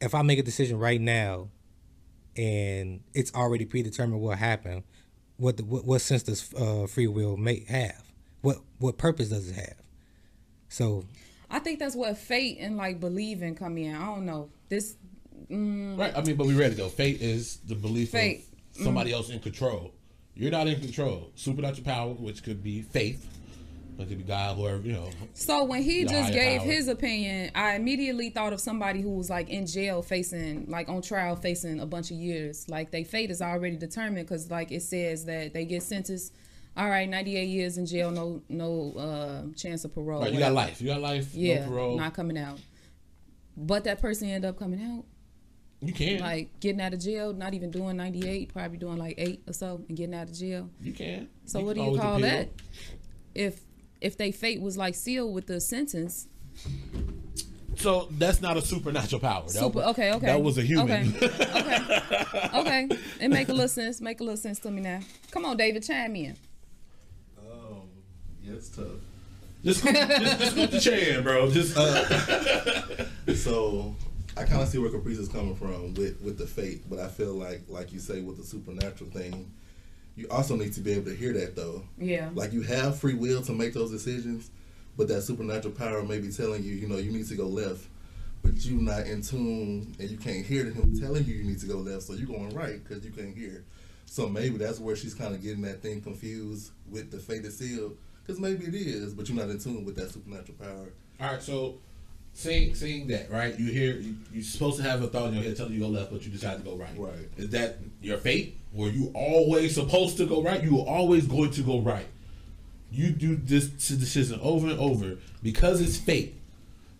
if 0.00 0.14
I 0.14 0.22
make 0.22 0.38
a 0.38 0.42
decision 0.42 0.78
right 0.78 1.00
now, 1.00 1.48
and 2.36 3.00
it's 3.14 3.34
already 3.34 3.64
predetermined 3.64 4.20
what 4.22 4.38
happened, 4.38 4.84
what 5.36 5.56
the, 5.56 5.64
what, 5.64 5.84
what 5.84 6.00
sense 6.00 6.22
does 6.22 6.52
uh, 6.54 6.86
free 6.86 7.06
will 7.06 7.36
make 7.36 7.68
have? 7.68 8.12
What 8.42 8.58
what 8.78 8.96
purpose 8.98 9.28
does 9.30 9.48
it 9.48 9.54
have? 9.56 9.76
So 10.68 11.04
I 11.50 11.58
think 11.58 11.78
that's 11.78 11.96
what 11.96 12.16
fate 12.16 12.58
and 12.60 12.76
like 12.76 13.00
believing 13.00 13.54
come 13.54 13.78
in. 13.78 13.94
I 13.94 14.06
don't 14.06 14.26
know. 14.26 14.50
This 14.68 14.96
mm, 15.50 15.98
right? 15.98 16.16
I 16.16 16.22
mean, 16.22 16.36
but 16.36 16.46
we 16.46 16.54
ready 16.54 16.74
though. 16.74 16.88
Fate 16.88 17.20
is 17.20 17.56
the 17.66 17.74
belief 17.74 18.14
of 18.14 18.20
mm. 18.20 18.42
somebody 18.74 19.12
else 19.12 19.30
in 19.30 19.40
control. 19.40 19.92
You're 20.34 20.50
not 20.52 20.68
in 20.68 20.80
control. 20.80 21.32
Supernatural 21.34 21.84
power, 21.84 22.12
which 22.12 22.44
could 22.44 22.62
be 22.62 22.82
faith, 22.82 23.26
it 23.98 24.08
could 24.08 24.18
be 24.18 24.24
God, 24.24 24.56
whoever 24.56 24.80
you 24.82 24.92
know. 24.92 25.10
So 25.34 25.64
when 25.64 25.82
he 25.82 26.04
just 26.04 26.32
gave 26.32 26.60
power. 26.60 26.70
his 26.70 26.86
opinion, 26.86 27.50
I 27.54 27.74
immediately 27.74 28.30
thought 28.30 28.52
of 28.52 28.60
somebody 28.60 29.00
who 29.00 29.10
was 29.10 29.28
like 29.28 29.48
in 29.48 29.66
jail 29.66 30.02
facing 30.02 30.66
like 30.68 30.88
on 30.88 31.02
trial 31.02 31.34
facing 31.34 31.80
a 31.80 31.86
bunch 31.86 32.12
of 32.12 32.16
years. 32.16 32.68
Like 32.68 32.92
they 32.92 33.02
fate 33.02 33.30
is 33.32 33.42
already 33.42 33.76
determined 33.76 34.28
cuz 34.28 34.50
like 34.50 34.70
it 34.70 34.82
says 34.82 35.24
that 35.24 35.52
they 35.52 35.64
get 35.64 35.82
sentenced 35.82 36.32
all 36.78 36.88
right, 36.88 37.08
98 37.08 37.44
years 37.48 37.76
in 37.76 37.86
jail, 37.86 38.10
no 38.12 38.40
no 38.48 38.92
uh, 38.96 39.42
chance 39.56 39.84
of 39.84 39.92
parole. 39.92 40.22
Right? 40.22 40.32
You 40.32 40.38
got 40.38 40.52
life. 40.52 40.80
You 40.80 40.86
got 40.88 41.00
life. 41.00 41.34
Yeah, 41.34 41.64
no 41.64 41.70
parole. 41.70 41.96
not 41.98 42.14
coming 42.14 42.38
out. 42.38 42.58
But 43.56 43.84
that 43.84 44.00
person 44.00 44.28
ended 44.28 44.48
up 44.48 44.56
coming 44.56 44.80
out, 44.80 45.04
you 45.80 45.92
can. 45.92 46.20
like 46.20 46.60
getting 46.60 46.80
out 46.80 46.94
of 46.94 47.00
jail, 47.00 47.32
not 47.32 47.52
even 47.54 47.72
doing 47.72 47.96
98, 47.96 48.52
probably 48.52 48.78
doing 48.78 48.96
like 48.96 49.16
8 49.18 49.42
or 49.48 49.52
so 49.52 49.84
and 49.88 49.96
getting 49.96 50.14
out 50.14 50.28
of 50.28 50.34
jail. 50.34 50.70
you 50.80 50.92
can. 50.92 51.28
So 51.44 51.58
You 51.58 51.64
what 51.66 51.74
do 51.74 51.82
you 51.82 51.98
call 51.98 52.14
appeal. 52.16 52.28
that? 52.28 52.48
If 53.34 53.60
if 54.00 54.16
they 54.16 54.30
fate 54.30 54.60
was 54.60 54.76
like 54.76 54.94
sealed 54.94 55.34
with 55.34 55.48
the 55.48 55.60
sentence, 55.60 56.28
So 57.76 58.08
that's 58.12 58.40
not 58.40 58.56
a 58.56 58.60
supernatural 58.62 59.20
power. 59.20 59.42
That 59.44 59.50
Super. 59.52 59.78
was- 59.78 59.86
Okay. 59.88 60.12
Okay. 60.12 60.26
That 60.26 60.42
was 60.42 60.58
a 60.58 60.62
human. 60.62 61.14
Okay. 61.16 61.26
Okay. 61.26 62.50
okay. 62.54 62.88
It 63.20 63.28
make 63.28 63.48
a 63.48 63.52
little 63.52 63.68
sense. 63.68 64.00
Make 64.00 64.20
a 64.20 64.24
little 64.24 64.36
sense 64.36 64.58
to 64.60 64.70
me 64.70 64.80
now. 64.80 65.00
Come 65.30 65.44
on, 65.44 65.56
David, 65.56 65.82
chime 65.84 66.14
in. 66.16 66.36
Yeah, 68.48 68.54
it's 68.54 68.68
tough. 68.70 68.86
just, 69.62 69.84
just, 69.84 70.38
just 70.38 70.56
put 70.56 70.70
the 70.70 70.80
chair 70.80 71.18
in, 71.18 71.24
bro. 71.24 71.50
Just 71.50 71.76
uh, 71.76 73.04
So 73.34 73.94
I 74.36 74.44
kind 74.44 74.62
of 74.62 74.68
see 74.68 74.78
where 74.78 74.90
Caprice 74.90 75.18
is 75.18 75.28
coming 75.28 75.54
from 75.54 75.94
with 75.94 76.20
with 76.22 76.38
the 76.38 76.46
fate, 76.46 76.88
but 76.88 76.98
I 76.98 77.08
feel 77.08 77.34
like, 77.34 77.62
like 77.68 77.92
you 77.92 77.98
say, 77.98 78.20
with 78.22 78.38
the 78.38 78.44
supernatural 78.44 79.10
thing, 79.10 79.50
you 80.16 80.28
also 80.30 80.56
need 80.56 80.72
to 80.74 80.80
be 80.80 80.92
able 80.92 81.10
to 81.10 81.14
hear 81.14 81.32
that 81.34 81.56
though. 81.56 81.82
Yeah. 81.98 82.30
Like 82.34 82.52
you 82.52 82.62
have 82.62 82.98
free 82.98 83.14
will 83.14 83.42
to 83.42 83.52
make 83.52 83.74
those 83.74 83.90
decisions, 83.90 84.50
but 84.96 85.08
that 85.08 85.22
supernatural 85.22 85.74
power 85.74 86.02
may 86.02 86.18
be 86.18 86.30
telling 86.30 86.62
you, 86.64 86.74
you 86.74 86.88
know, 86.88 86.96
you 86.96 87.12
need 87.12 87.28
to 87.28 87.34
go 87.36 87.46
left, 87.46 87.86
but 88.42 88.54
you're 88.64 88.80
not 88.80 89.06
in 89.06 89.20
tune 89.20 89.94
and 89.98 90.10
you 90.10 90.16
can't 90.16 90.46
hear 90.46 90.64
him 90.64 90.98
telling 90.98 91.24
you 91.24 91.34
you 91.34 91.44
need 91.44 91.60
to 91.60 91.66
go 91.66 91.76
left, 91.78 92.04
so 92.04 92.14
you're 92.14 92.26
going 92.26 92.54
right 92.54 92.82
because 92.82 93.04
you 93.04 93.10
can't 93.10 93.36
hear. 93.36 93.64
So 94.06 94.26
maybe 94.26 94.56
that's 94.56 94.80
where 94.80 94.96
she's 94.96 95.14
kind 95.14 95.34
of 95.34 95.42
getting 95.42 95.62
that 95.62 95.82
thing 95.82 96.00
confused 96.00 96.72
with 96.90 97.10
the 97.10 97.18
fate 97.18 97.44
is 97.44 97.58
sealed, 97.58 97.96
because 98.28 98.40
maybe 98.40 98.66
it 98.66 98.74
is, 98.74 99.14
but 99.14 99.26
you're 99.26 99.38
not 99.38 99.48
in 99.48 99.58
tune 99.58 99.86
with 99.86 99.96
that 99.96 100.10
supernatural 100.10 100.58
power. 100.58 100.86
all 101.18 101.32
right. 101.32 101.42
So 101.42 101.78
seeing 102.34 102.74
seeing 102.74 103.06
that, 103.08 103.30
right? 103.30 103.58
You 103.58 103.72
hear 103.72 103.94
you, 103.94 104.16
you're 104.34 104.44
supposed 104.44 104.76
to 104.76 104.82
have 104.82 105.02
a 105.02 105.06
thought 105.06 105.28
in 105.28 105.34
your 105.34 105.42
head 105.42 105.56
telling 105.56 105.72
you 105.72 105.78
to 105.78 105.86
go 105.86 105.90
left, 105.90 106.12
but 106.12 106.22
you 106.26 106.30
decide 106.30 106.58
to 106.58 106.62
go 106.62 106.76
right. 106.76 106.90
Right. 106.94 107.30
Is 107.38 107.48
that 107.50 107.78
your 108.02 108.18
fate? 108.18 108.58
Were 108.74 108.90
you 108.90 109.10
always 109.14 109.74
supposed 109.74 110.18
to 110.18 110.26
go 110.26 110.42
right? 110.42 110.62
You 110.62 110.76
were 110.76 110.82
always 110.82 111.26
going 111.26 111.52
to 111.52 111.62
go 111.62 111.80
right. 111.80 112.06
You 112.92 113.10
do 113.10 113.34
this 113.34 113.68
decision 113.68 114.40
over 114.42 114.68
and 114.68 114.78
over 114.78 115.16
because 115.42 115.80
it's 115.80 115.96
fate. 115.96 116.34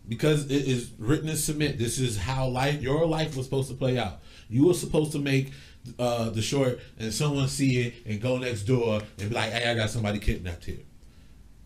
Because 0.09 0.47
it 0.47 0.67
is 0.67 0.93
written 0.99 1.29
in 1.29 1.37
cement. 1.37 1.77
This 1.77 1.99
is 1.99 2.17
how 2.17 2.49
life 2.49 2.81
your 2.81 3.05
life 3.05 3.37
was 3.37 3.45
supposed 3.45 3.69
to 3.69 3.75
play 3.75 3.99
out. 3.99 4.21
You 4.49 4.67
were 4.67 4.75
supposed 4.75 5.13
to 5.13 5.19
make 5.19 5.53
uh, 5.99 6.31
the 6.31 6.41
short 6.41 6.81
and 6.99 7.13
someone 7.13 7.49
see 7.49 7.81
it 7.83 7.95
and 8.07 8.19
go 8.19 8.39
next 8.39 8.63
door 8.63 9.03
and 9.19 9.29
be 9.29 9.35
like, 9.35 9.53
hey, 9.53 9.71
I 9.71 9.75
got 9.75 9.91
somebody 9.91 10.19
kidnapped 10.19 10.65
here. 10.65 10.79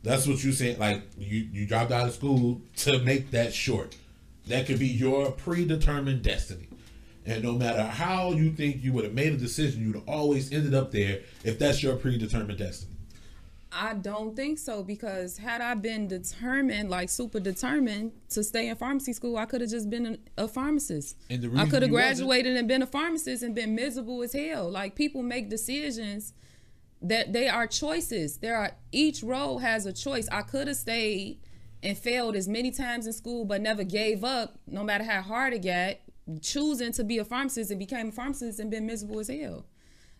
That's 0.02 0.26
what 0.26 0.42
you 0.42 0.52
saying. 0.52 0.78
Like 0.78 1.02
you, 1.16 1.48
you 1.52 1.66
dropped 1.66 1.92
out 1.92 2.08
of 2.08 2.14
school 2.14 2.60
to 2.78 2.98
make 3.00 3.30
that 3.30 3.54
short. 3.54 3.96
That 4.48 4.66
could 4.66 4.78
be 4.78 4.88
your 4.88 5.30
predetermined 5.30 6.22
destiny. 6.22 6.68
And 7.24 7.44
no 7.44 7.52
matter 7.52 7.84
how 7.84 8.32
you 8.32 8.50
think 8.50 8.82
you 8.82 8.92
would 8.94 9.04
have 9.04 9.14
made 9.14 9.32
a 9.32 9.36
decision, 9.36 9.82
you'd 9.82 9.94
have 9.94 10.08
always 10.08 10.52
ended 10.52 10.74
up 10.74 10.90
there 10.90 11.20
if 11.44 11.58
that's 11.58 11.82
your 11.82 11.94
predetermined 11.94 12.58
destiny. 12.58 12.92
I 13.74 13.94
don't 13.94 14.36
think 14.36 14.58
so 14.58 14.82
because 14.82 15.38
had 15.38 15.62
I 15.62 15.74
been 15.74 16.06
determined, 16.06 16.90
like 16.90 17.08
super 17.08 17.40
determined 17.40 18.12
to 18.30 18.44
stay 18.44 18.68
in 18.68 18.76
pharmacy 18.76 19.14
school, 19.14 19.38
I 19.38 19.46
could 19.46 19.62
have 19.62 19.70
just 19.70 19.88
been 19.88 20.18
a, 20.36 20.46
pharmacist. 20.46 21.16
I 21.30 21.66
could 21.66 21.82
have 21.82 21.90
graduated 21.90 22.56
and 22.56 22.68
been 22.68 22.82
a 22.82 22.86
pharmacist 22.86 23.42
and 23.42 23.54
been 23.54 23.74
miserable 23.74 24.22
as 24.22 24.34
hell. 24.34 24.70
Like 24.70 24.94
people 24.94 25.22
make 25.22 25.48
decisions 25.48 26.34
that 27.02 27.32
they 27.32 27.48
are 27.48 27.66
choices. 27.66 28.38
There 28.38 28.56
are 28.56 28.72
each 28.92 29.22
role 29.22 29.58
has 29.58 29.86
a 29.86 29.92
choice. 29.92 30.28
I 30.30 30.42
could 30.42 30.68
have 30.68 30.76
stayed 30.76 31.40
and 31.82 31.98
failed 31.98 32.36
as 32.36 32.48
many 32.48 32.70
times 32.70 33.06
in 33.06 33.12
school, 33.12 33.44
but 33.44 33.60
never 33.60 33.82
gave 33.82 34.22
up, 34.22 34.58
no 34.66 34.84
matter 34.84 35.04
how 35.04 35.20
hard 35.20 35.52
it 35.52 35.62
got, 35.62 35.96
choosing 36.40 36.92
to 36.92 37.04
be 37.04 37.18
a 37.18 37.24
pharmacist 37.24 37.70
and 37.70 37.78
became 37.78 38.08
a 38.08 38.12
pharmacist 38.12 38.60
and 38.60 38.70
been 38.70 38.86
miserable 38.86 39.18
as 39.18 39.28
hell. 39.28 39.66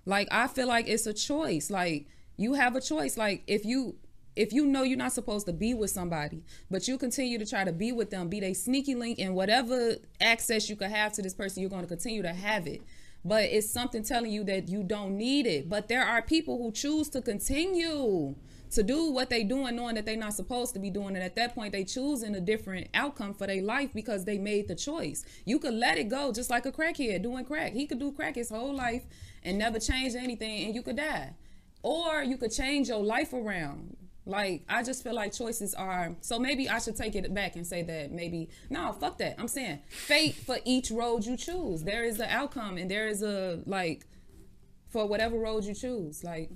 Like 0.05 0.27
I 0.33 0.49
feel 0.49 0.67
like 0.67 0.89
it's 0.89 1.07
a 1.07 1.13
choice. 1.13 1.71
Like 1.71 2.07
you 2.37 2.55
have 2.55 2.75
a 2.75 2.81
choice. 2.81 3.17
Like 3.17 3.45
if 3.47 3.65
you 3.65 3.97
if 4.35 4.53
you 4.53 4.65
know 4.65 4.83
you're 4.83 4.99
not 4.99 5.13
supposed 5.13 5.47
to 5.47 5.53
be 5.53 5.75
with 5.75 5.91
somebody, 5.91 6.43
but 6.71 6.89
you 6.89 6.99
continue 6.99 7.39
to 7.39 7.47
try 7.47 7.65
to 7.65 7.73
be 7.73 7.93
with 7.93 8.11
them, 8.11 8.29
be 8.29 8.41
they 8.41 8.55
sneaky 8.55 8.95
link 8.95 9.19
and 9.19 9.35
whatever 9.35 9.97
access 10.21 10.69
you 10.69 10.77
could 10.77 10.91
have 10.91 11.13
to 11.13 11.23
this 11.23 11.35
person, 11.35 11.61
you're 11.61 11.71
going 11.71 11.83
to 11.83 11.89
continue 11.89 12.23
to 12.23 12.33
have 12.33 12.67
it. 12.67 12.83
But 13.25 13.45
it's 13.45 13.71
something 13.71 14.03
telling 14.03 14.33
you 14.33 14.45
that 14.45 14.69
you 14.69 14.83
don't 14.83 15.17
need 15.17 15.47
it. 15.47 15.69
But 15.69 15.89
there 15.89 16.05
are 16.05 16.23
people 16.23 16.59
who 16.59 16.73
choose 16.73 17.09
to 17.11 17.23
continue 17.23 18.35
to 18.73 18.83
do 18.83 19.11
what 19.11 19.29
they're 19.29 19.45
doing 19.45 19.77
knowing 19.77 19.95
that 19.97 20.07
they're 20.07 20.17
not 20.17 20.33
supposed 20.33 20.73
to 20.75 20.81
be 20.81 20.91
doing 20.91 21.15
it. 21.15 21.23
At 21.23 21.37
that 21.37 21.55
point 21.55 21.73
they 21.73 21.85
choosing 21.85 22.35
a 22.35 22.41
different 22.41 22.89
outcome 22.95 23.35
for 23.35 23.47
their 23.47 23.63
life 23.63 23.93
because 23.93 24.25
they 24.25 24.39
made 24.39 24.67
the 24.67 24.75
choice. 24.75 25.25
You 25.45 25.59
could 25.59 25.75
let 25.75 25.99
it 25.99 26.09
go 26.09 26.33
just 26.33 26.51
like 26.51 26.65
a 26.65 26.73
crackhead 26.73 27.23
doing 27.23 27.45
crack. 27.45 27.75
He 27.75 27.87
could 27.87 27.99
do 27.99 28.13
crack 28.13 28.35
his 28.35 28.49
whole 28.49 28.75
life 28.75 29.05
and 29.45 29.59
never 29.59 29.79
change 29.79 30.15
anything 30.15 30.65
and 30.65 30.75
you 30.75 30.83
could 30.83 30.97
die. 30.97 31.35
Or 31.83 32.23
you 32.23 32.39
could 32.39 32.53
change 32.53 32.89
your 32.89 33.03
life 33.03 33.33
around 33.33 33.97
like 34.25 34.63
i 34.69 34.83
just 34.83 35.03
feel 35.03 35.15
like 35.15 35.33
choices 35.33 35.75
are 35.75 36.15
so 36.21 36.39
maybe 36.39 36.69
i 36.69 36.79
should 36.79 36.95
take 36.97 37.15
it 37.17 37.33
back 37.35 37.57
and 37.57 37.67
say 37.67 37.83
that 37.83 38.13
maybe 38.13 38.49
no 38.71 38.93
fuck 38.93 39.19
that 39.19 39.35
i'm 39.39 39.49
saying 39.49 39.79
fate 39.89 40.35
for 40.35 40.59
each 40.65 40.91
road 40.93 41.25
you 41.25 41.37
choose 41.37 41.83
there 41.83 42.05
is 42.05 42.21
an 42.21 42.29
outcome 42.31 42.77
and 42.77 42.89
there 42.91 43.09
is 43.09 43.23
a 43.23 43.61
like 43.67 44.07
for 44.89 45.07
whatever 45.07 45.37
road 45.39 45.65
you 45.65 45.75
choose 45.75 46.23
like 46.23 46.51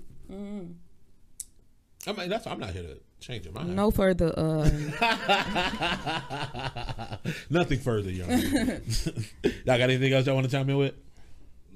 I 2.09 2.13
mean, 2.13 2.29
that's 2.29 2.47
I'm 2.47 2.61
not 2.61 2.71
here 2.71 2.85
to 2.85 2.99
change 3.19 3.47
your 3.47 3.53
mind. 3.55 3.75
no 3.75 3.91
further 3.91 4.33
uh 4.39 4.71
Nothing 7.51 7.79
further, 7.81 8.11
young. 8.11 8.29
man. 8.29 8.83
y'all 9.43 9.79
got 9.79 9.81
anything 9.81 10.13
else 10.13 10.27
y'all 10.27 10.35
want 10.37 10.47
to 10.47 10.51
chime 10.53 10.69
in 10.71 10.77
with? 10.77 10.95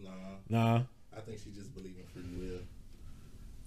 Nah, 0.02 0.10
Nah. 0.48 0.80
I 1.16 1.20
think 1.20 1.38
she 1.42 1.50
just 1.50 1.74
believe 1.74 1.94
in 1.98 2.04
free 2.12 2.22
will. 2.38 2.60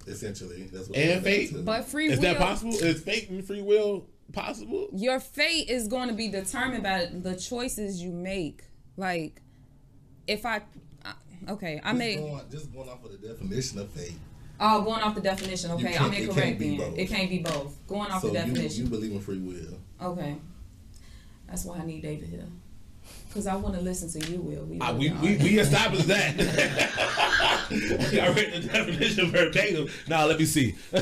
Essentially, 0.08 0.64
that's 0.72 0.90
what. 0.90 0.98
And 0.98 1.10
it 1.10 1.14
comes 1.14 1.52
fate? 1.52 1.66
but 1.66 1.86
free 1.86 2.08
Is 2.08 2.18
will 2.20 2.24
that 2.24 2.38
possible? 2.38 2.74
Is 2.74 3.02
fate 3.02 3.30
and 3.30 3.46
free 3.46 3.62
will 3.62 4.06
possible? 4.32 4.90
your 4.94 5.20
fate 5.20 5.70
is 5.70 5.88
going 5.88 6.10
to 6.10 6.14
be 6.16 6.28
determined 6.30 6.84
by 6.84 7.06
the 7.12 7.36
choices 7.36 8.02
you 8.02 8.12
make. 8.12 8.64
Like, 8.98 9.42
if 10.28 10.46
I, 10.46 10.62
I 11.06 11.14
okay, 11.50 11.80
I 11.84 11.90
Just 11.92 11.98
made 12.00 12.18
going, 12.20 12.42
just 12.52 12.74
going 12.74 12.90
off 12.90 13.04
of 13.06 13.12
the 13.20 13.28
definition 13.28 13.80
of 13.80 13.90
fate. 13.92 14.14
Oh, 14.60 14.82
going 14.84 15.02
off 15.02 15.16
the 15.16 15.22
definition. 15.22 15.72
Okay, 15.72 15.98
I'm 15.98 16.14
it 16.14 16.20
incorrect 16.22 16.40
can't 16.48 16.60
be 16.60 16.78
then. 16.78 16.90
both. 16.92 17.00
It 17.00 17.10
can't 17.10 17.30
be 17.30 17.40
both. 17.40 17.88
Going 17.88 18.12
off 18.12 18.22
So 18.22 18.28
the 18.30 18.34
you, 18.40 18.40
definition. 18.54 18.84
you 18.84 18.90
believe 18.90 19.12
in 19.12 19.20
free 19.20 19.40
will. 19.40 19.80
Okay. 20.02 20.36
That's 21.48 21.66
why 21.66 21.78
I 21.80 21.86
need 21.86 22.02
David 22.04 22.30
here. 22.30 22.46
Cause 23.34 23.48
I 23.48 23.56
want 23.56 23.74
to 23.76 23.82
listen 23.82 24.10
to 24.22 24.32
you, 24.32 24.40
Will. 24.42 24.66
We, 24.66 24.80
Uh, 24.80 24.94
we, 24.94 25.10
we, 25.12 25.38
we 25.38 25.58
established 25.60 26.08
that. 26.08 26.36
I 27.72 28.28
read 28.30 28.54
the 28.54 28.68
definition 28.72 29.32
verbatim. 29.32 29.88
Now 30.08 30.28
let 30.28 30.38
me 30.38 30.46
see. 30.46 30.76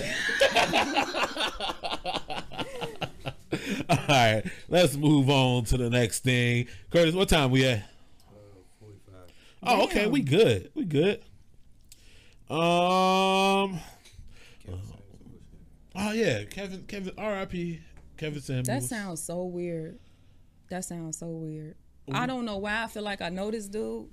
All 3.90 3.98
right, 4.08 4.44
let's 4.70 4.96
move 4.96 5.30
on 5.30 5.66
to 5.66 5.78
the 5.78 5.90
next 5.90 6.20
thing. 6.24 6.68
Curtis, 6.90 7.14
what 7.14 7.28
time 7.28 7.52
we 7.52 7.66
at? 7.66 7.84
Oh, 9.64 9.84
okay, 9.84 10.08
we 10.08 10.22
good. 10.22 10.72
We 10.74 10.86
good. 10.86 11.20
Um. 12.50 13.80
Oh 15.94 16.12
yeah, 16.14 16.46
Kevin. 16.46 16.86
Kevin. 16.88 17.14
R.I.P. 17.18 17.82
Kevin 18.18 18.42
Samuels. 18.42 18.68
That 18.68 18.84
sounds 18.84 19.22
so 19.22 19.44
weird. 19.44 20.00
That 20.70 20.86
sounds 20.86 21.18
so 21.18 21.28
weird. 21.28 21.76
I 22.14 22.26
don't 22.26 22.46
know 22.46 22.58
why 22.58 22.84
I 22.84 22.88
feel 22.88 23.04
like 23.04 23.22
I 23.22 23.30
know 23.30 23.52
this 23.52 23.66
dude. 23.66 24.08
Dude, 24.08 24.10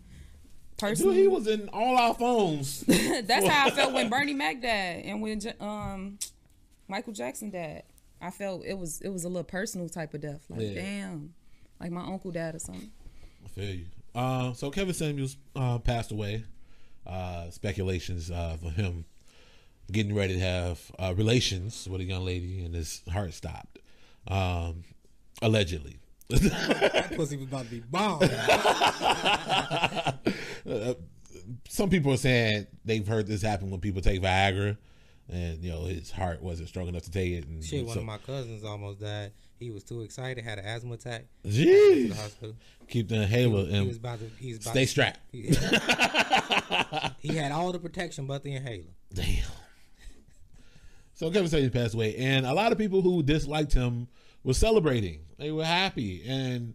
Personally, 0.78 1.16
he 1.22 1.28
was 1.28 1.46
in 1.48 1.68
all 1.72 1.96
our 1.96 2.14
phones. 2.14 2.80
that's 2.86 3.46
how 3.46 3.66
I 3.66 3.70
felt 3.70 3.92
when 3.92 4.08
Bernie 4.10 4.34
Mac 4.34 4.62
died 4.62 5.02
and 5.04 5.20
when 5.20 5.40
um 5.60 6.18
Michael 6.86 7.12
Jackson 7.12 7.50
died. 7.50 7.82
I 8.20 8.30
felt 8.30 8.64
it 8.64 8.78
was 8.78 9.00
it 9.00 9.08
was 9.08 9.24
a 9.24 9.28
little 9.28 9.44
personal 9.44 9.88
type 9.88 10.14
of 10.14 10.20
death. 10.20 10.44
Like 10.48 10.60
Yeah. 10.60 10.74
damn, 10.74 11.34
like 11.80 11.90
my 11.90 12.02
uncle 12.02 12.30
died 12.30 12.54
or 12.54 12.58
something. 12.60 12.90
I 13.44 13.48
feel 13.48 13.74
you. 13.74 13.86
Uh, 14.14 14.52
so 14.52 14.70
Kevin 14.70 14.94
Samuels 14.94 15.36
uh, 15.56 15.78
passed 15.78 16.12
away. 16.12 16.44
Uh, 17.06 17.48
speculations 17.50 18.30
uh, 18.30 18.56
of 18.62 18.74
him 18.74 19.04
getting 19.90 20.14
ready 20.14 20.34
to 20.34 20.40
have 20.40 20.80
uh, 20.98 21.14
relations 21.16 21.88
with 21.90 22.00
a 22.02 22.04
young 22.04 22.24
lady, 22.24 22.62
and 22.64 22.74
his 22.74 23.02
heart 23.10 23.32
stopped. 23.32 23.78
Um, 24.26 24.84
allegedly. 25.40 25.98
That 26.30 27.12
pussy 27.16 27.36
was 27.36 27.46
about 27.46 27.64
to 27.64 27.70
be 27.70 27.80
bombed. 27.80 28.30
Some 31.68 31.88
people 31.88 32.12
are 32.12 32.18
saying 32.18 32.66
they've 32.84 33.06
heard 33.06 33.26
this 33.26 33.40
happen 33.40 33.70
when 33.70 33.80
people 33.80 34.02
take 34.02 34.20
Viagra, 34.20 34.76
and 35.30 35.64
you 35.64 35.70
know 35.70 35.84
his 35.84 36.10
heart 36.10 36.42
wasn't 36.42 36.68
strong 36.68 36.88
enough 36.88 37.04
to 37.04 37.10
take 37.10 37.32
it. 37.32 37.46
And 37.46 37.64
Shit, 37.64 37.86
one 37.86 37.94
so- 37.94 38.00
of 38.00 38.06
my 38.06 38.18
cousins 38.18 38.64
almost 38.64 39.00
died. 39.00 39.32
He 39.58 39.70
was 39.70 39.82
too 39.82 40.02
excited, 40.02 40.44
had 40.44 40.58
an 40.58 40.66
asthma 40.66 40.94
attack. 40.94 41.24
To 41.42 41.48
Jeez. 41.48 42.38
the 42.40 42.54
keep 42.86 43.08
the 43.08 43.22
inhaler 43.22 43.64
He 43.64 43.86
was 43.86 43.96
about 43.96 44.20
to. 44.20 44.30
He 44.38 44.50
was 44.50 44.58
about 44.60 44.70
stay 44.70 44.84
to, 44.84 44.90
strapped. 44.90 45.18
He, 45.32 45.42
he 47.28 47.36
had 47.36 47.50
all 47.50 47.72
the 47.72 47.80
protection 47.80 48.26
but 48.26 48.44
the 48.44 48.54
inhaler. 48.54 48.84
Damn. 49.12 49.44
So 51.14 51.30
Kevin 51.32 51.48
Samuels 51.48 51.72
passed 51.72 51.94
away, 51.94 52.14
and 52.16 52.46
a 52.46 52.52
lot 52.52 52.70
of 52.70 52.78
people 52.78 53.02
who 53.02 53.24
disliked 53.24 53.72
him 53.72 54.06
were 54.44 54.54
celebrating. 54.54 55.20
They 55.38 55.52
were 55.52 55.64
happy, 55.64 56.22
and 56.26 56.74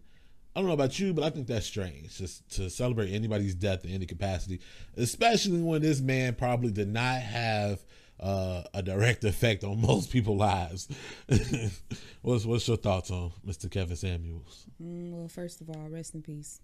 I 0.56 0.60
don't 0.60 0.68
know 0.68 0.74
about 0.74 1.00
you, 1.00 1.14
but 1.14 1.24
I 1.24 1.30
think 1.30 1.48
that's 1.48 1.66
strange 1.66 2.18
just 2.18 2.48
to 2.56 2.70
celebrate 2.70 3.12
anybody's 3.12 3.56
death 3.56 3.86
in 3.86 3.92
any 3.92 4.06
capacity, 4.06 4.62
especially 4.96 5.62
when 5.62 5.82
this 5.82 6.00
man 6.00 6.36
probably 6.36 6.72
did 6.72 6.90
not 6.90 7.22
have 7.22 7.84
uh, 8.20 8.64
a 8.74 8.82
direct 8.82 9.24
effect 9.24 9.64
on 9.64 9.82
most 9.88 10.12
people's 10.12 10.40
lives. 10.40 10.88
what's 12.22 12.46
what's 12.46 12.68
your 12.68 12.78
thoughts 12.78 13.12
on 13.12 13.32
Mr. 13.46 13.70
Kevin 13.70 13.96
Samuels? 13.96 14.66
Mm, 14.82 15.12
well, 15.12 15.28
first 15.28 15.62
of 15.62 15.70
all, 15.70 15.90
rest 15.90 16.14
in 16.14 16.22
peace. 16.22 16.60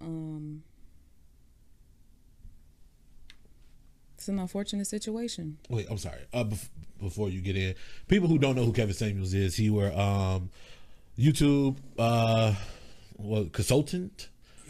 Um, 0.00 0.62
it's 4.22 4.28
an 4.28 4.38
unfortunate 4.38 4.86
situation. 4.86 5.58
Wait, 5.68 5.88
I'm 5.90 5.98
sorry. 5.98 6.20
Uh, 6.32 6.44
bef- 6.44 6.68
before 7.00 7.28
you 7.28 7.40
get 7.40 7.56
in, 7.56 7.74
people 8.06 8.28
who 8.28 8.38
don't 8.38 8.54
know 8.54 8.64
who 8.64 8.72
Kevin 8.72 8.94
Samuels 8.94 9.34
is, 9.34 9.56
he 9.56 9.68
were 9.68 9.92
um, 9.92 10.48
YouTube 11.18 11.76
uh, 11.98 12.54
what 13.16 13.52
consultant 13.52 14.28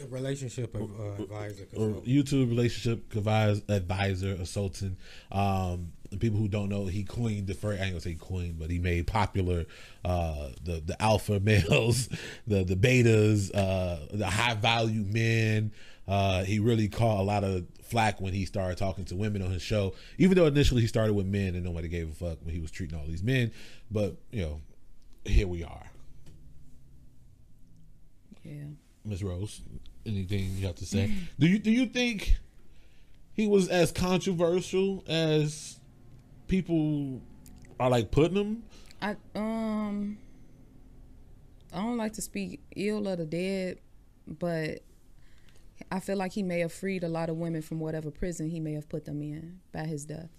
relationship 0.09 0.75
uh, 0.75 1.21
advisor. 1.21 1.67
or 1.77 1.89
YouTube 2.01 2.49
relationship 2.49 3.15
advisor, 3.15 3.61
advisor 3.69 4.35
consultant. 4.35 4.97
Um, 5.31 5.91
people 6.19 6.39
who 6.39 6.47
don't 6.47 6.69
know, 6.69 6.87
he 6.87 7.03
coined 7.03 7.45
the 7.45 7.53
first. 7.53 7.79
I 7.79 7.83
ain't 7.85 7.93
gonna 7.93 8.01
say 8.01 8.15
coined, 8.15 8.57
but 8.57 8.71
he 8.71 8.79
made 8.79 9.05
popular 9.05 9.65
uh, 10.03 10.49
the 10.63 10.81
the 10.83 10.99
alpha 10.99 11.39
males, 11.43 12.09
the 12.47 12.63
the 12.63 12.75
betas, 12.75 13.51
uh, 13.53 13.99
the 14.11 14.25
high 14.25 14.55
value 14.55 15.03
men. 15.03 15.71
Uh, 16.07 16.43
he 16.43 16.57
really 16.57 16.89
caught 16.89 17.19
a 17.19 17.23
lot 17.23 17.43
of 17.43 17.65
flack 17.83 18.19
when 18.21 18.33
he 18.33 18.45
started 18.45 18.77
talking 18.77 19.05
to 19.05 19.15
women 19.15 19.41
on 19.41 19.51
his 19.51 19.61
show. 19.61 19.93
Even 20.17 20.37
though 20.37 20.45
initially 20.45 20.81
he 20.81 20.87
started 20.87 21.13
with 21.13 21.25
men 21.25 21.55
and 21.55 21.63
nobody 21.63 21.87
gave 21.87 22.09
a 22.09 22.13
fuck 22.13 22.37
when 22.43 22.53
he 22.53 22.59
was 22.59 22.71
treating 22.71 22.97
all 22.97 23.05
these 23.05 23.23
men, 23.23 23.51
but 23.91 24.15
you 24.31 24.41
know, 24.41 24.61
here 25.25 25.47
we 25.47 25.63
are. 25.63 25.91
Yeah. 28.43 28.65
Miss 29.05 29.21
Rose, 29.21 29.61
anything 30.05 30.51
you 30.57 30.67
have 30.67 30.75
to 30.75 30.85
say? 30.85 31.11
do 31.39 31.47
you 31.47 31.59
do 31.59 31.71
you 31.71 31.85
think 31.85 32.37
he 33.33 33.47
was 33.47 33.67
as 33.69 33.91
controversial 33.91 35.03
as 35.07 35.79
people 36.47 37.21
are 37.79 37.89
like 37.89 38.11
putting 38.11 38.37
him? 38.37 38.63
I 39.01 39.15
um 39.35 40.17
I 41.73 41.77
don't 41.77 41.97
like 41.97 42.13
to 42.13 42.21
speak 42.21 42.61
ill 42.75 43.07
of 43.07 43.17
the 43.17 43.25
dead, 43.25 43.79
but 44.27 44.79
I 45.91 45.99
feel 45.99 46.17
like 46.17 46.33
he 46.33 46.43
may 46.43 46.59
have 46.59 46.73
freed 46.73 47.03
a 47.03 47.07
lot 47.07 47.29
of 47.29 47.37
women 47.37 47.61
from 47.61 47.79
whatever 47.79 48.11
prison 48.11 48.49
he 48.49 48.59
may 48.59 48.73
have 48.73 48.89
put 48.89 49.05
them 49.05 49.21
in 49.21 49.59
by 49.71 49.85
his 49.85 50.05
death. 50.05 50.29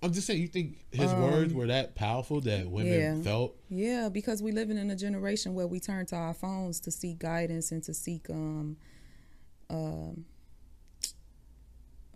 I'm 0.00 0.12
just 0.12 0.28
saying, 0.28 0.40
you 0.40 0.46
think 0.46 0.78
his 0.92 1.12
words 1.12 1.52
were 1.52 1.66
that 1.66 1.96
powerful 1.96 2.40
that 2.42 2.68
women 2.68 2.92
yeah. 2.92 3.22
felt? 3.22 3.56
Yeah, 3.68 4.08
because 4.08 4.40
we 4.40 4.52
living 4.52 4.78
in 4.78 4.90
a 4.90 4.96
generation 4.96 5.54
where 5.54 5.66
we 5.66 5.80
turn 5.80 6.06
to 6.06 6.16
our 6.16 6.34
phones 6.34 6.78
to 6.80 6.92
seek 6.92 7.18
guidance 7.18 7.72
and 7.72 7.82
to 7.82 7.92
seek 7.92 8.30
um 8.30 8.76
um 9.68 10.24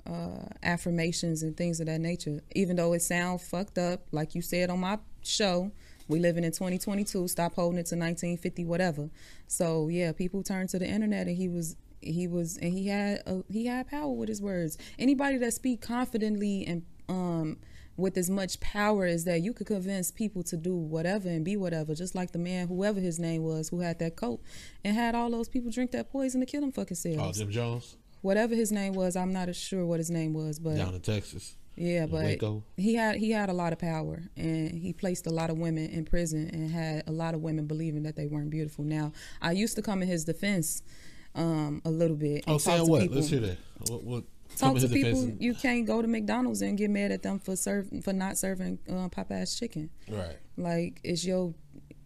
uh, 0.07 0.47
affirmations 0.63 1.43
and 1.43 1.57
things 1.57 1.81
of 1.81 1.87
that 1.87 2.01
nature. 2.01 2.41
Even 2.55 2.77
though 2.77 2.93
it 2.93 3.03
sounds 3.03 3.47
fucked 3.47 3.79
up, 3.79 4.07
like 4.11 4.35
you 4.35 4.43
said 4.43 4.71
on 4.71 4.81
my 4.81 4.99
show, 5.23 5.71
we 6.09 6.19
living 6.19 6.45
in 6.45 6.53
2022. 6.53 7.29
Stop 7.29 7.55
holding 7.55 7.79
it 7.79 7.87
to 7.87 7.97
1950, 7.97 8.65
whatever. 8.65 9.11
So 9.47 9.89
yeah, 9.89 10.13
people 10.13 10.43
turn 10.43 10.67
to 10.69 10.79
the 10.79 10.87
internet, 10.87 11.27
and 11.27 11.37
he 11.37 11.49
was 11.49 11.77
he 12.01 12.27
was 12.27 12.57
and 12.59 12.73
he 12.73 12.89
had 12.89 13.23
a, 13.27 13.43
he 13.51 13.67
had 13.67 13.89
power 13.89 14.13
with 14.13 14.29
his 14.29 14.43
words. 14.43 14.79
Anybody 14.99 15.39
that 15.39 15.53
speak 15.55 15.81
confidently 15.81 16.67
and 16.67 16.83
um 17.09 17.59
with 17.97 18.17
as 18.17 18.31
much 18.31 18.59
power 18.61 19.05
as 19.05 19.25
that, 19.25 19.43
you 19.43 19.53
could 19.53 19.67
convince 19.67 20.11
people 20.11 20.43
to 20.43 20.57
do 20.57 20.75
whatever 20.75 21.29
and 21.29 21.45
be 21.45 21.57
whatever. 21.59 21.95
Just 21.95 22.15
like 22.15 22.33
the 22.33 22.39
man, 22.39 22.67
whoever 22.67 22.99
his 22.99 23.19
name 23.19 23.43
was, 23.43 23.69
who 23.69 23.81
had 23.81 23.99
that 23.99 24.17
coat 24.17 24.41
and 24.83 24.97
had 24.97 25.15
all 25.15 25.31
those 25.31 25.49
people 25.49 25.71
drink 25.71 25.91
that 25.91 26.11
poison 26.11 26.41
to 26.41 26.47
kill 26.47 26.63
them 26.63 26.73
fucking 26.73 26.97
selves 26.97 27.19
Oh, 27.19 27.33
Jim 27.33 27.51
Jones 27.51 27.97
whatever 28.23 28.55
his 28.55 28.73
name 28.73 28.95
was, 28.95 29.15
I'm 29.15 29.33
not 29.33 29.49
as 29.49 29.57
sure 29.57 29.85
what 29.85 29.99
his 30.01 30.11
name 30.11 30.33
was, 30.33 30.59
but 30.59 30.77
down 30.77 30.95
in 30.95 31.01
Texas. 31.01 31.57
Yeah, 31.77 32.07
but 32.07 32.25
Waco. 32.25 32.63
he 32.77 32.95
had 32.95 33.17
he 33.17 33.31
had 33.31 33.49
a 33.49 33.53
lot 33.53 33.73
of 33.73 33.79
power, 33.79 34.23
and 34.37 34.71
he 34.73 34.93
placed 34.93 35.27
a 35.27 35.31
lot 35.31 35.51
of 35.51 35.59
women 35.59 35.89
in 35.91 36.05
prison, 36.05 36.49
and 36.53 36.71
had 36.71 37.05
a 37.07 37.13
lot 37.13 37.35
of 37.35 37.41
women 37.43 37.67
believing 37.67 38.03
that 38.05 38.17
they 38.17 38.27
weren't 38.27 38.51
beautiful. 38.51 38.85
Now, 38.85 39.13
I 39.41 39.53
used 39.53 39.77
to 39.77 39.83
come 39.83 40.03
in 40.03 40.09
his 40.09 40.25
defense 40.25 40.83
um, 41.35 41.81
a 41.85 41.91
little 41.91 42.17
bit. 42.17 42.45
Oh, 42.47 42.59
to 42.59 42.85
what? 42.85 43.01
people- 43.03 43.17
Let's 43.17 43.29
hear 43.29 43.41
that. 43.41 43.59
What? 43.89 44.05
what 44.05 44.25
Talk 44.59 44.79
to 44.79 44.89
people. 44.89 45.23
and- 45.23 45.41
You 45.41 45.55
can't 45.55 45.87
go 45.87 46.03
to 46.03 46.09
McDonald's 46.09 46.61
and 46.61 46.77
get 46.77 46.91
mad 46.91 47.11
at 47.11 47.23
them 47.23 47.39
for 47.39 47.57
serve 47.57 47.89
for 48.05 48.13
not 48.13 48.37
serving 48.37 48.79
uh, 48.89 49.09
Popeye's 49.09 49.59
chicken. 49.59 49.89
right. 50.11 50.37
Like 50.57 51.01
it's 51.03 51.25
your. 51.25 51.55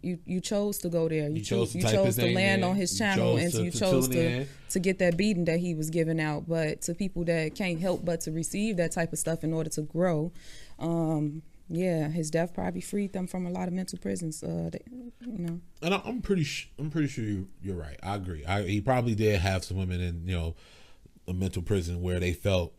You, 0.03 0.19
you 0.25 0.41
chose 0.41 0.79
to 0.79 0.89
go 0.89 1.09
there. 1.09 1.29
You, 1.29 1.37
You 1.37 1.43
chose 1.43 1.73
chose 1.73 1.73
to 1.73 1.79
you 1.79 1.85
chose 1.85 2.17
to 2.17 2.33
land 2.35 2.63
in. 2.63 2.69
on 2.69 2.77
his 2.77 2.93
You 2.93 2.99
channel, 2.99 3.35
chose 3.37 3.43
and 3.45 3.53
to- 3.55 3.65
you 3.65 3.71
to 3.73 3.79
chose 3.79 4.09
to 4.09 4.47
to 4.71 4.79
get 4.81 4.99
that 5.01 5.17
beating 5.17 5.45
that 5.47 5.59
he 5.61 5.75
was 5.75 5.91
giving 5.91 6.21
out. 6.21 6.49
But 6.49 6.83
to 6.83 6.95
people 6.95 7.25
that 7.25 7.55
can't 7.55 7.81
help 7.81 8.05
but 8.05 8.21
to 8.23 8.31
receive 8.33 8.77
that 8.77 8.93
type 8.93 9.13
of 9.13 9.19
stuff 9.19 9.43
in 9.45 9.53
order 9.53 9.71
to 9.71 9.83
grow, 9.83 10.33
um, 10.79 11.43
yeah, 11.69 12.09
his 12.09 12.31
death 12.31 12.55
probably 12.55 12.81
freed 12.81 13.13
them 13.13 13.27
from 13.27 13.47
a 13.47 13.51
lot 13.51 13.67
of 13.67 13.75
mental 13.75 13.99
prisons. 13.99 14.43
Uh, 14.43 14.69
that, 14.71 14.83
you 14.89 15.13
know, 15.39 15.61
and 15.83 15.95
I- 15.95 16.03
I'm 16.05 16.21
pretty, 16.23 16.45
sh- 16.45 16.69
I'm 16.79 16.91
pretty 16.91 17.09
sure 17.09 17.25
you- 17.25 17.49
you're 17.63 17.75
right. 17.77 17.99
I 18.03 18.15
agree. 18.15 18.45
I, 18.45 18.63
he 18.63 18.81
probably 18.81 19.15
did 19.17 19.41
have 19.41 19.65
some 19.65 19.77
women 19.77 20.01
in, 20.01 20.27
you 20.29 20.37
know, 20.37 20.55
a 21.27 21.35
mental 21.35 21.63
prison 21.63 22.03
where 22.03 22.21
they 22.21 22.33
felt 22.33 22.73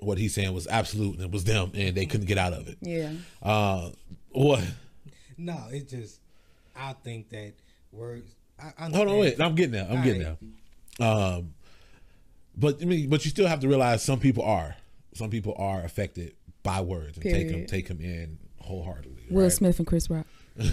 what 0.00 0.18
he's 0.18 0.34
saying 0.34 0.52
was 0.52 0.66
absolute 0.66 1.14
and 1.14 1.22
it 1.24 1.30
was 1.30 1.44
them, 1.44 1.70
and 1.74 1.96
they 1.96 2.04
couldn't 2.04 2.26
get 2.26 2.36
out 2.36 2.52
of 2.52 2.68
it. 2.68 2.76
yeah. 2.82 3.10
Uh, 3.40 3.90
what? 4.30 4.62
No, 5.38 5.56
it 5.72 5.88
just 5.88 6.20
I 6.76 6.92
think 6.92 7.30
that 7.30 7.54
words. 7.92 8.34
I, 8.58 8.72
I 8.78 8.90
Hold 8.90 9.08
on, 9.08 9.18
wait. 9.18 9.40
I'm 9.40 9.54
getting 9.54 9.72
there. 9.72 9.86
I'm 9.88 10.02
getting 10.02 10.22
Alright. 10.22 10.38
there. 10.98 11.08
Um, 11.08 11.54
but 12.56 12.80
I 12.82 12.84
mean, 12.84 13.08
but 13.08 13.24
you 13.24 13.30
still 13.30 13.46
have 13.48 13.60
to 13.60 13.68
realize 13.68 14.02
some 14.02 14.20
people 14.20 14.44
are, 14.44 14.76
some 15.14 15.30
people 15.30 15.54
are 15.58 15.82
affected 15.84 16.34
by 16.62 16.80
words 16.80 17.16
and 17.16 17.24
take 17.24 17.48
them, 17.50 17.66
take 17.66 17.88
them 17.88 18.00
in 18.00 18.38
wholeheartedly. 18.60 19.26
Will 19.30 19.42
right? 19.42 19.52
Smith 19.52 19.78
and 19.78 19.86
Chris 19.86 20.08
Rock. 20.08 20.26
just 20.56 20.70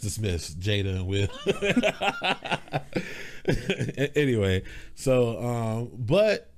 the 0.00 0.08
Smiths, 0.10 0.54
Jada 0.54 0.96
and 0.96 1.06
Will. 1.06 1.28
anyway, 4.16 4.62
so 4.94 5.42
um, 5.42 5.90
but 5.94 6.50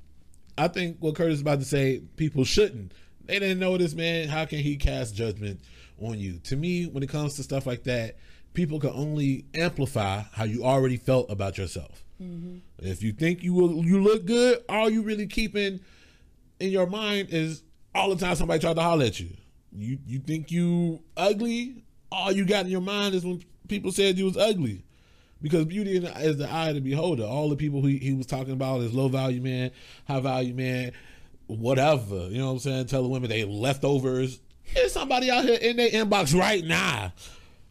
I 0.56 0.68
think 0.68 0.98
what 1.00 1.16
Curtis 1.16 1.34
is 1.36 1.40
about 1.40 1.58
to 1.58 1.64
say, 1.64 2.02
people 2.16 2.44
shouldn't. 2.44 2.92
They 3.24 3.40
didn't 3.40 3.58
know 3.58 3.76
this 3.76 3.94
man. 3.94 4.28
How 4.28 4.44
can 4.44 4.60
he 4.60 4.76
cast 4.76 5.16
judgment 5.16 5.60
on 6.00 6.18
you? 6.18 6.38
To 6.44 6.56
me, 6.56 6.84
when 6.84 7.02
it 7.02 7.08
comes 7.08 7.34
to 7.34 7.42
stuff 7.42 7.66
like 7.66 7.84
that, 7.84 8.16
people 8.54 8.80
can 8.80 8.90
only 8.90 9.44
amplify 9.54 10.22
how 10.32 10.44
you 10.44 10.64
already 10.64 10.96
felt 10.96 11.30
about 11.30 11.58
yourself. 11.58 12.04
Mm-hmm. 12.20 12.58
If 12.78 13.02
you 13.02 13.12
think 13.12 13.42
you 13.42 13.52
will, 13.54 13.84
you 13.84 14.02
look 14.02 14.24
good, 14.24 14.64
all 14.68 14.88
you 14.88 15.02
really 15.02 15.26
keeping 15.26 15.80
in 16.58 16.70
your 16.70 16.86
mind 16.86 17.28
is 17.30 17.62
all 17.94 18.14
the 18.14 18.24
time 18.24 18.34
somebody 18.34 18.60
tried 18.60 18.76
to 18.76 18.82
holler 18.82 19.04
at 19.04 19.20
you. 19.20 19.28
You 19.72 19.98
you 20.06 20.18
think 20.20 20.50
you 20.50 21.02
ugly, 21.16 21.84
all 22.10 22.32
you 22.32 22.46
got 22.46 22.64
in 22.64 22.70
your 22.70 22.80
mind 22.80 23.14
is 23.14 23.24
when 23.24 23.42
people 23.68 23.92
said 23.92 24.18
you 24.18 24.24
was 24.24 24.36
ugly. 24.36 24.82
Because 25.42 25.66
beauty 25.66 25.98
is 25.98 26.38
the 26.38 26.50
eye 26.50 26.70
of 26.70 26.76
the 26.76 26.80
beholder. 26.80 27.24
All 27.24 27.50
the 27.50 27.56
people 27.56 27.82
he, 27.84 27.98
he 27.98 28.14
was 28.14 28.24
talking 28.24 28.54
about 28.54 28.80
is 28.80 28.94
low 28.94 29.08
value 29.08 29.42
man, 29.42 29.70
high 30.08 30.20
value 30.20 30.54
man, 30.54 30.92
whatever. 31.46 32.28
You 32.28 32.38
know 32.38 32.46
what 32.46 32.52
I'm 32.52 32.58
saying? 32.60 32.86
Tell 32.86 33.02
the 33.02 33.08
women 33.08 33.28
they 33.28 33.44
leftovers. 33.44 34.40
There's 34.74 34.92
somebody 34.92 35.30
out 35.30 35.44
here 35.44 35.58
in 35.60 35.76
their 35.76 35.90
inbox 35.90 36.38
right 36.38 36.64
now. 36.64 37.12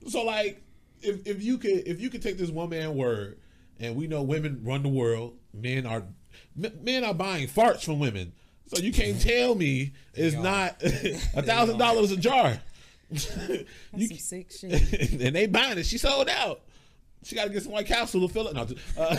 So 0.08 0.24
like, 0.24 0.62
if, 1.02 1.28
if 1.28 1.44
you 1.44 1.58
could 1.58 1.88
if 1.88 2.02
you 2.02 2.10
could 2.10 2.22
take 2.22 2.38
this 2.38 2.50
one 2.50 2.70
man 2.70 2.96
word, 2.96 3.38
and 3.80 3.96
we 3.96 4.08
know 4.08 4.24
women 4.24 4.62
run 4.64 4.84
the 4.84 4.90
world, 4.90 5.38
men 5.54 5.86
are 5.86 6.04
men 6.56 7.04
are 7.04 7.14
buying 7.14 7.48
farts 7.48 7.84
from 7.84 8.00
women. 8.00 8.34
So 8.68 8.82
you 8.82 8.92
can't 8.92 9.22
tell 9.22 9.56
me 9.56 9.94
it's 10.14 10.36
not 10.36 10.76
a 10.84 11.42
thousand 11.42 11.78
dollars 11.78 12.12
a 12.12 12.18
jar. 12.18 12.60
That's 13.12 13.38
You 13.96 14.08
some 14.08 14.18
sick 14.18 14.52
shit. 14.52 15.12
and 15.22 15.36
they 15.36 15.48
buying 15.48 15.78
it. 15.78 15.86
She 15.86 15.98
sold 15.98 16.30
out. 16.30 16.62
She 17.24 17.36
got 17.36 17.46
to 17.46 17.50
get 17.50 17.64
some 17.64 17.72
White 17.72 17.88
Castle 17.88 18.28
to 18.28 18.34
fill 18.34 18.48
it. 18.48 18.54
No, 18.54 18.68
uh, 19.00 19.16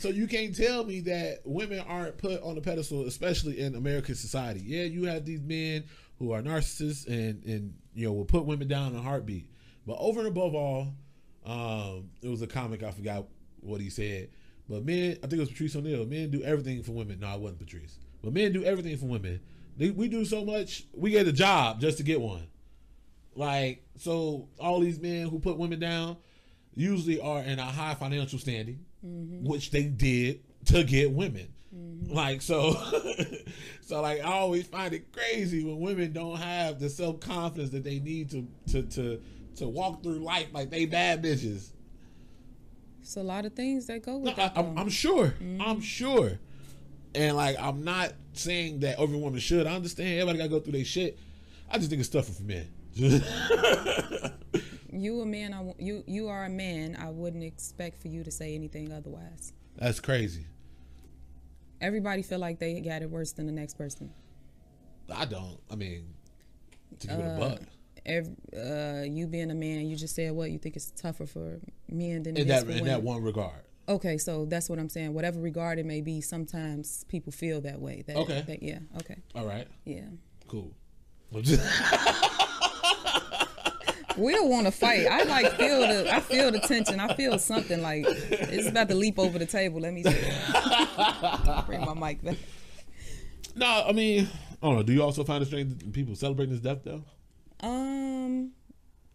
so 0.00 0.08
you 0.08 0.26
can't 0.26 0.54
tell 0.54 0.84
me 0.84 1.00
that 1.00 1.40
women 1.44 1.80
aren't 1.80 2.18
put 2.18 2.42
on 2.42 2.56
a 2.56 2.60
pedestal, 2.60 3.06
especially 3.06 3.60
in 3.60 3.74
American 3.74 4.14
society. 4.14 4.60
Yeah, 4.64 4.84
you 4.84 5.04
have 5.04 5.24
these 5.24 5.40
men 5.40 5.84
who 6.18 6.32
are 6.32 6.42
narcissists 6.42 7.06
and 7.06 7.44
and 7.44 7.74
you 7.94 8.06
know 8.06 8.12
will 8.12 8.24
put 8.24 8.44
women 8.44 8.68
down 8.68 8.92
in 8.92 8.98
a 8.98 9.02
heartbeat. 9.02 9.48
But 9.86 9.96
over 9.98 10.20
and 10.20 10.28
above 10.28 10.54
all, 10.54 10.94
um, 11.46 12.10
it 12.22 12.28
was 12.28 12.42
a 12.42 12.46
comic. 12.46 12.82
I 12.82 12.90
forgot 12.90 13.26
what 13.60 13.80
he 13.80 13.90
said. 13.90 14.30
But 14.68 14.84
men, 14.84 15.12
I 15.22 15.26
think 15.26 15.34
it 15.34 15.40
was 15.40 15.48
Patrice 15.48 15.76
O'Neal. 15.76 16.04
Men 16.04 16.30
do 16.30 16.42
everything 16.42 16.82
for 16.82 16.92
women. 16.92 17.20
No, 17.20 17.32
it 17.34 17.40
wasn't 17.40 17.60
Patrice. 17.60 17.98
But 18.22 18.34
men 18.34 18.52
do 18.52 18.64
everything 18.64 18.96
for 18.98 19.06
women. 19.06 19.40
They, 19.76 19.90
we 19.90 20.08
do 20.08 20.24
so 20.24 20.44
much. 20.44 20.84
We 20.92 21.10
get 21.10 21.26
a 21.26 21.32
job 21.32 21.80
just 21.80 21.98
to 21.98 22.02
get 22.02 22.20
one. 22.20 22.46
Like 23.34 23.84
so, 23.96 24.48
all 24.58 24.80
these 24.80 25.00
men 25.00 25.28
who 25.28 25.38
put 25.38 25.56
women 25.56 25.78
down 25.78 26.16
usually 26.74 27.20
are 27.20 27.40
in 27.40 27.58
a 27.58 27.64
high 27.64 27.94
financial 27.94 28.38
standing, 28.38 28.84
Mm-hmm. 29.06 29.46
which 29.46 29.70
they 29.70 29.84
did 29.84 30.40
to 30.66 30.82
get 30.82 31.12
women. 31.12 31.48
Mm-hmm. 31.74 32.12
Like 32.12 32.42
so, 32.42 32.72
so 33.80 34.00
like 34.00 34.20
I 34.20 34.32
always 34.32 34.66
find 34.66 34.92
it 34.92 35.12
crazy 35.12 35.64
when 35.64 35.78
women 35.78 36.12
don't 36.12 36.36
have 36.36 36.80
the 36.80 36.88
self 36.88 37.20
confidence 37.20 37.70
that 37.70 37.84
they 37.84 38.00
need 38.00 38.30
to 38.30 38.46
to 38.72 38.82
to 38.82 39.20
to 39.56 39.68
walk 39.68 40.02
through 40.02 40.18
life 40.18 40.48
like 40.52 40.70
they 40.70 40.86
bad 40.86 41.22
bitches. 41.22 41.70
It's 43.00 43.16
a 43.16 43.22
lot 43.22 43.46
of 43.46 43.54
things 43.54 43.86
that 43.86 44.02
go 44.02 44.18
with 44.18 44.32
I, 44.32 44.34
that. 44.34 44.52
I'm, 44.56 44.74
though. 44.74 44.80
I'm 44.82 44.88
sure. 44.88 45.26
Mm-hmm. 45.28 45.62
I'm 45.62 45.80
sure. 45.80 46.38
And 47.14 47.36
like, 47.36 47.56
I'm 47.58 47.82
not 47.82 48.12
saying 48.34 48.80
that 48.80 49.00
every 49.00 49.16
woman 49.16 49.40
should. 49.40 49.66
I 49.66 49.74
understand 49.74 50.20
everybody 50.20 50.38
gotta 50.38 50.50
go 50.50 50.60
through 50.60 50.72
their 50.72 50.84
shit. 50.84 51.18
I 51.70 51.78
just 51.78 51.90
think 51.90 52.00
it's 52.00 52.08
tougher 52.08 52.32
for 52.32 52.42
men. 52.42 52.66
you 55.00 55.20
a 55.20 55.26
man. 55.26 55.52
I 55.54 55.72
you 55.78 56.04
you 56.06 56.28
are 56.28 56.44
a 56.44 56.50
man. 56.50 56.96
I 57.00 57.10
wouldn't 57.10 57.44
expect 57.44 58.00
for 58.02 58.08
you 58.08 58.24
to 58.24 58.30
say 58.30 58.54
anything 58.54 58.92
otherwise. 58.92 59.52
That's 59.76 60.00
crazy. 60.00 60.46
Everybody 61.80 62.22
feel 62.22 62.38
like 62.40 62.58
they 62.58 62.80
got 62.80 63.02
it 63.02 63.10
worse 63.10 63.32
than 63.32 63.46
the 63.46 63.52
next 63.52 63.74
person. 63.74 64.10
I 65.14 65.24
don't. 65.24 65.58
I 65.70 65.76
mean, 65.76 66.08
to 67.00 67.06
give 67.06 67.18
it 67.18 67.22
a 67.22 67.38
buck. 67.38 67.60
Every, 68.04 68.34
uh, 68.56 69.02
you 69.04 69.26
being 69.26 69.50
a 69.50 69.54
man, 69.54 69.86
you 69.86 69.94
just 69.96 70.14
said 70.14 70.32
what 70.32 70.50
you 70.50 70.58
think 70.58 70.76
it's 70.76 70.90
tougher 70.90 71.26
for 71.26 71.60
men 71.88 72.22
than 72.24 72.36
In 72.36 72.48
that 72.48 72.62
in 72.62 72.68
women. 72.68 72.84
that 72.86 73.02
one 73.02 73.22
regard. 73.22 73.60
Okay, 73.88 74.18
so 74.18 74.44
that's 74.46 74.68
what 74.68 74.78
I'm 74.78 74.88
saying. 74.88 75.14
Whatever 75.14 75.40
regard 75.40 75.78
it 75.78 75.86
may 75.86 76.00
be, 76.00 76.20
sometimes 76.20 77.04
people 77.08 77.32
feel 77.32 77.60
that 77.62 77.80
way. 77.80 78.02
That, 78.06 78.16
Okay. 78.16 78.42
that- 78.46 78.62
yeah. 78.62 78.78
Okay. 78.98 79.16
All 79.34 79.46
right. 79.46 79.66
Yeah. 79.84 80.06
Cool. 80.46 80.72
We 84.18 84.32
don't 84.32 84.48
want 84.48 84.66
to 84.66 84.72
fight. 84.72 85.06
I 85.06 85.22
like 85.24 85.52
feel 85.52 85.80
the. 85.80 86.14
I 86.14 86.20
feel 86.20 86.50
the 86.50 86.60
tension. 86.60 87.00
I 87.00 87.14
feel 87.14 87.38
something 87.38 87.80
like 87.82 88.04
it's 88.06 88.68
about 88.68 88.88
to 88.88 88.94
leap 88.94 89.18
over 89.18 89.38
the 89.38 89.46
table. 89.46 89.80
Let 89.80 89.92
me 89.94 90.02
see. 90.02 90.10
bring 91.66 91.80
my 91.80 91.94
mic 91.94 92.22
back. 92.22 92.36
no, 93.54 93.84
I 93.86 93.92
mean, 93.92 94.28
I 94.62 94.66
don't 94.66 94.76
know. 94.76 94.82
Do 94.82 94.92
you 94.92 95.02
also 95.02 95.24
find 95.24 95.42
it 95.42 95.46
strange 95.46 95.78
that 95.78 95.92
people 95.92 96.14
celebrating 96.14 96.52
his 96.52 96.60
death 96.60 96.82
though? 96.84 97.04
Um, 97.60 98.52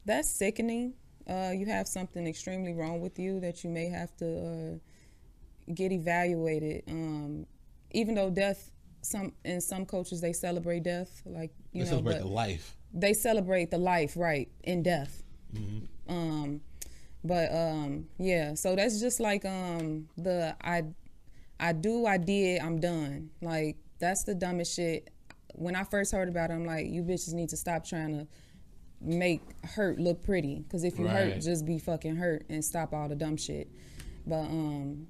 that's 0.05 0.29
sickening. 0.29 0.93
Uh, 1.29 1.51
you 1.55 1.65
have 1.67 1.87
something 1.87 2.27
extremely 2.27 2.73
wrong 2.73 2.99
with 2.99 3.17
you 3.17 3.39
that 3.39 3.63
you 3.63 3.69
may 3.69 3.87
have 3.87 4.15
to 4.17 4.79
uh, 5.69 5.73
get 5.73 5.91
evaluated. 5.91 6.83
Um, 6.89 7.45
even 7.91 8.15
though 8.15 8.29
death, 8.29 8.71
some 9.01 9.33
in 9.45 9.61
some 9.61 9.85
cultures 9.85 10.21
they 10.21 10.33
celebrate 10.33 10.83
death, 10.83 11.21
like 11.25 11.51
you 11.71 11.83
They 11.83 11.85
know, 11.85 11.97
celebrate 11.97 12.13
but 12.15 12.21
the 12.23 12.27
life. 12.27 12.75
They 12.93 13.13
celebrate 13.13 13.71
the 13.71 13.77
life 13.77 14.15
right 14.15 14.49
in 14.63 14.83
death. 14.83 15.23
Um, 16.07 16.61
but 17.23 17.51
um, 17.53 18.07
yeah, 18.17 18.53
so 18.55 18.75
that's 18.75 18.99
just 18.99 19.19
like 19.19 19.45
um 19.45 20.09
the 20.17 20.55
I, 20.61 20.83
I 21.59 21.73
do, 21.73 22.05
I 22.05 22.17
did, 22.17 22.61
I'm 22.61 22.79
done. 22.79 23.29
Like 23.41 23.77
that's 23.99 24.23
the 24.23 24.35
dumbest 24.35 24.75
shit. 24.75 25.09
When 25.55 25.75
I 25.75 25.83
first 25.83 26.11
heard 26.11 26.27
about 26.27 26.49
it, 26.49 26.53
I'm 26.53 26.65
like, 26.65 26.87
you 26.87 27.03
bitches 27.03 27.33
need 27.33 27.49
to 27.49 27.57
stop 27.57 27.85
trying 27.85 28.19
to 28.19 28.27
make 28.99 29.41
hurt 29.63 29.99
look 29.99 30.23
pretty. 30.23 30.59
Because 30.59 30.83
if 30.83 30.97
you 30.99 31.05
Right. 31.05 31.33
hurt, 31.33 31.41
just 31.41 31.65
be 31.65 31.77
fucking 31.79 32.15
hurt 32.15 32.45
and 32.49 32.63
stop 32.65 32.93
all 32.93 33.07
the 33.07 33.15
dumb 33.15 33.37
shit. 33.37 33.69
But 34.25 34.41
um, 34.45 35.07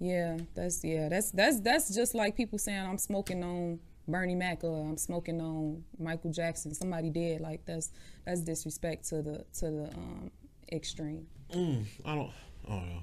yeah, 0.00 0.38
that's 0.54 0.84
yeah, 0.84 1.08
that's 1.08 1.30
that's 1.30 1.60
that's 1.60 1.94
just 1.94 2.14
like 2.14 2.36
people 2.36 2.58
saying 2.58 2.84
I'm 2.86 2.98
smoking 2.98 3.42
on 3.42 3.80
Bernie 4.08 4.34
Mac 4.34 4.64
or 4.64 4.88
I'm 4.88 4.96
smoking 4.96 5.40
on 5.40 5.84
Michael 5.98 6.32
Jackson. 6.32 6.74
Somebody 6.74 7.10
dead. 7.10 7.40
Like 7.40 7.64
that's 7.66 7.90
that's 8.24 8.40
disrespect 8.40 9.08
to 9.10 9.22
the 9.22 9.44
to 9.58 9.70
the 9.70 9.90
um 9.94 10.30
extreme. 10.72 11.26
Mm, 11.52 11.84
I 12.04 12.14
don't. 12.14 12.30
I 12.66 12.70
don't 12.70 12.88
know. 12.88 13.02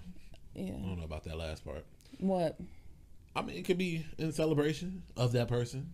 Yeah. 0.55 0.73
I 0.73 0.87
don't 0.87 0.97
know 0.99 1.03
about 1.05 1.23
that 1.25 1.37
last 1.37 1.65
part. 1.65 1.85
What? 2.19 2.57
I 3.35 3.41
mean, 3.41 3.57
it 3.57 3.65
could 3.65 3.77
be 3.77 4.05
in 4.17 4.31
celebration 4.31 5.03
of 5.17 5.33
that 5.33 5.47
person. 5.47 5.89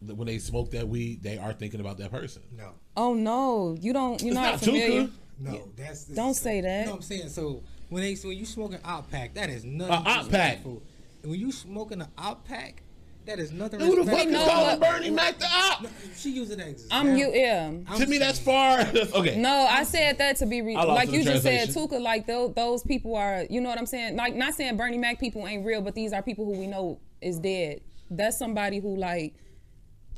When 0.00 0.26
they 0.26 0.38
smoke 0.38 0.70
that 0.72 0.86
weed, 0.86 1.22
they 1.22 1.38
are 1.38 1.52
thinking 1.52 1.80
about 1.80 1.96
that 1.98 2.10
person. 2.10 2.42
No, 2.56 2.72
Oh 2.96 3.14
no, 3.14 3.76
you 3.80 3.92
don't. 3.92 4.20
You're 4.20 4.28
It's 4.32 4.34
not, 4.34 4.50
not 4.52 4.60
familiar. 4.60 5.02
Tooka. 5.04 5.10
no, 5.40 5.68
that's 5.74 6.04
Don't 6.04 6.34
say 6.34 6.60
that. 6.60 6.80
You 6.80 6.84
know 6.86 6.90
what 6.92 6.96
I'm 6.96 7.02
saying? 7.02 7.28
So 7.30 7.62
when 7.88 8.02
they 8.02 8.14
when 8.16 8.36
you 8.36 8.44
smoking 8.44 8.78
out 8.84 9.10
pack, 9.10 9.34
that 9.34 9.48
is 9.48 9.64
nothing. 9.64 9.94
A 9.94 10.08
Out 10.08 10.30
Pack. 10.30 10.58
when 10.64 11.40
you 11.40 11.50
smoking 11.50 12.02
an 12.02 12.08
out 12.18 12.44
pack, 12.44 12.82
that 13.26 13.38
is 13.38 13.52
nothing. 13.52 13.80
Who 13.80 13.96
the 13.96 14.10
fuck 14.10 14.24
respectful. 14.24 14.28
is 14.28 14.32
know 14.32 14.46
calling 14.52 14.80
what? 14.80 14.90
Bernie 14.90 15.10
Mac 15.10 15.38
the 15.38 15.46
op? 15.46 15.82
No, 15.82 15.88
She 16.16 16.30
using 16.30 16.58
that. 16.58 16.80
I'm 16.90 17.16
you. 17.16 17.28
example. 17.28 17.36
Yeah. 17.86 17.92
I'm 17.92 18.00
to 18.00 18.06
me, 18.06 18.18
that's 18.18 18.38
far. 18.38 18.80
okay. 19.14 19.36
No, 19.36 19.66
I 19.70 19.84
said 19.84 20.18
that 20.18 20.36
to 20.36 20.46
be 20.46 20.62
re- 20.62 20.76
like 20.76 21.10
you 21.10 21.22
just 21.24 21.42
said, 21.42 21.64
translation. 21.64 21.88
Tooka. 21.88 22.00
Like 22.00 22.26
those, 22.26 22.54
those 22.54 22.82
people 22.82 23.16
are, 23.16 23.44
you 23.50 23.60
know 23.60 23.68
what 23.68 23.78
I'm 23.78 23.86
saying? 23.86 24.16
Like 24.16 24.34
not 24.34 24.54
saying 24.54 24.76
Bernie 24.76 24.98
Mac 24.98 25.18
people 25.20 25.46
ain't 25.46 25.64
real, 25.66 25.82
but 25.82 25.94
these 25.94 26.12
are 26.12 26.22
people 26.22 26.44
who 26.44 26.52
we 26.52 26.66
know 26.66 27.00
is 27.20 27.38
dead. 27.38 27.80
That's 28.10 28.38
somebody 28.38 28.78
who 28.78 28.96
like 28.96 29.34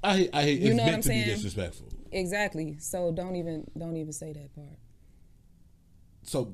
I 0.02 0.16
hate. 0.16 0.30
I 0.32 0.42
hate. 0.42 0.60
You 0.60 0.68
it's 0.68 0.76
know 0.76 0.84
what 0.84 0.94
I'm 0.94 1.02
to 1.02 1.08
be 1.08 1.14
saying? 1.14 1.26
disrespectful. 1.26 1.88
exactly. 2.12 2.76
So 2.78 3.10
don't 3.12 3.36
even 3.36 3.68
don't 3.76 3.96
even 3.96 4.12
say 4.12 4.32
that 4.32 4.54
part. 4.54 4.68
So 6.22 6.52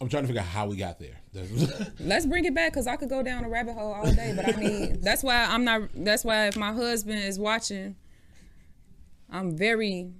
I'm 0.00 0.08
trying 0.08 0.24
to 0.24 0.26
figure 0.26 0.42
out 0.42 0.48
how 0.48 0.66
we 0.66 0.76
got 0.76 0.98
there. 0.98 1.16
Let's 2.00 2.26
bring 2.26 2.44
it 2.44 2.54
back 2.54 2.72
because 2.72 2.86
I 2.86 2.96
could 2.96 3.08
go 3.08 3.22
down 3.22 3.44
a 3.44 3.48
rabbit 3.48 3.74
hole 3.74 3.92
all 3.92 4.10
day. 4.12 4.32
But 4.36 4.54
I 4.54 4.58
mean, 4.58 5.00
that's 5.02 5.22
why 5.22 5.44
I'm 5.44 5.64
not. 5.64 5.82
That's 5.94 6.24
why 6.24 6.48
if 6.48 6.56
my 6.56 6.72
husband 6.72 7.20
is 7.20 7.38
watching, 7.38 7.96
I'm 9.30 9.56
very, 9.56 10.10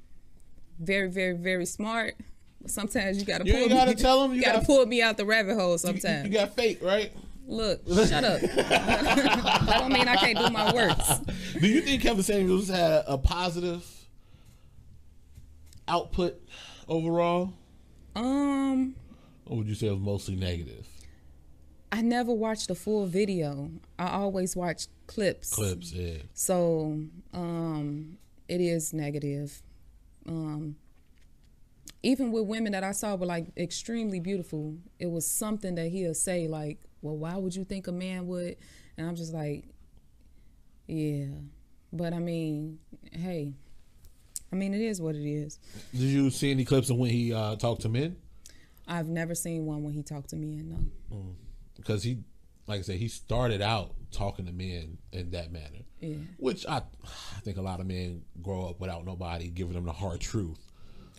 very, 0.79 1.09
very, 1.11 1.35
very 1.37 1.66
smart. 1.66 2.14
But 2.62 2.70
sometimes 2.70 3.18
you 3.18 3.25
gotta 3.27 3.45
You 3.47 3.53
pull 3.55 3.68
gotta 3.68 3.95
tell 3.95 4.25
him, 4.25 4.33
you 4.35 4.41
gotta 4.45 4.55
gotta- 4.59 4.66
pull 4.66 4.87
me 4.87 5.03
out 5.03 5.16
the 5.16 5.27
rabbit 5.27 5.55
hole 5.57 5.77
sometimes. 5.77 6.27
you 6.27 6.33
got 6.33 6.55
fate, 6.55 6.81
right? 6.81 7.12
Look, 7.47 7.87
shut 7.87 8.25
up. 8.25 8.41
that 8.41 9.66
don't 9.79 9.93
mean 9.93 10.09
I 10.09 10.16
can't 10.16 10.39
do 10.39 10.49
my 10.49 10.72
works. 10.72 11.18
Do 11.61 11.68
you 11.68 11.83
think 11.83 12.01
Kevin 12.01 12.22
Samuels 12.22 12.68
had 12.68 13.05
a 13.07 13.18
positive 13.18 13.85
output 15.87 16.41
overall, 16.89 17.53
Um, 18.16 18.95
or 19.47 19.59
would 19.59 19.68
you 19.68 19.74
say 19.74 19.88
it 19.88 19.92
was 19.92 20.01
mostly 20.01 20.36
negative? 20.36 20.86
I 21.92 22.03
never 22.03 22.32
watched 22.32 22.68
the 22.68 22.74
full 22.74 23.07
video. 23.07 23.70
I 23.99 24.09
always 24.09 24.57
watch 24.57 24.88
clips. 25.07 25.55
Clips, 25.55 25.92
yeah. 25.92 26.18
So, 26.32 26.99
um, 27.32 28.18
it 28.49 28.61
is 28.61 28.92
negative. 28.92 29.62
Um, 30.26 30.76
even 32.03 32.32
with 32.32 32.47
women 32.47 32.72
that 32.72 32.84
I 32.84 32.92
saw 32.92 33.14
were 33.14 33.26
like 33.26 33.47
extremely 33.57 34.20
beautiful, 34.20 34.76
it 34.99 35.11
was 35.11 35.26
something 35.26 35.74
that 35.76 35.88
he'll 35.88 36.14
say 36.14 36.49
like, 36.49 36.80
"Well, 37.01 37.16
why 37.16 37.36
would 37.36 37.55
you 37.55 37.64
think 37.64 37.86
a 37.86 37.92
man 37.92 38.26
would?" 38.26 38.57
And 38.97 39.09
I'm 39.09 39.16
just 39.16 39.32
like, 39.32 39.64
"Yeah," 40.86 41.26
but 41.92 42.12
I 42.12 42.18
mean, 42.18 42.78
hey, 43.12 43.55
I 44.53 44.57
mean 44.57 44.74
it 44.74 44.80
is 44.80 45.01
what 45.01 45.14
it 45.14 45.26
is. 45.26 45.59
Did 45.92 46.01
you 46.01 46.30
see 46.30 46.51
any 46.51 46.64
clips 46.64 46.90
of 46.90 46.97
when 46.97 47.11
he 47.11 47.32
uh, 47.32 47.57
talked 47.57 47.82
to 47.82 47.88
men? 47.88 48.16
I've 48.87 49.09
never 49.09 49.35
seen 49.35 49.66
one 49.66 49.82
when 49.82 49.95
he 49.95 50.03
talked 50.03 50.30
to 50.30 50.37
me, 50.37 50.59
and 50.59 50.70
no. 50.70 51.16
Mm. 51.16 51.35
Because 51.76 52.03
he, 52.03 52.18
like 52.66 52.80
I 52.80 52.82
said, 52.82 52.97
he 52.97 53.09
started 53.09 53.62
out 53.62 53.95
talking 54.11 54.47
to 54.47 54.53
men 54.53 54.99
in 55.12 55.30
that 55.30 55.53
manner. 55.53 55.85
Yeah. 56.01 56.16
Which 56.39 56.66
I, 56.66 56.76
I 57.05 57.41
think 57.41 57.57
a 57.57 57.62
lot 57.62 57.80
of 57.80 57.87
men 57.87 58.22
grow 58.43 58.66
up 58.68 58.80
without 58.80 59.05
nobody 59.05 59.49
giving 59.49 59.74
them 59.74 59.87
the 59.87 59.93
hard 59.93 60.20
truth. 60.20 60.61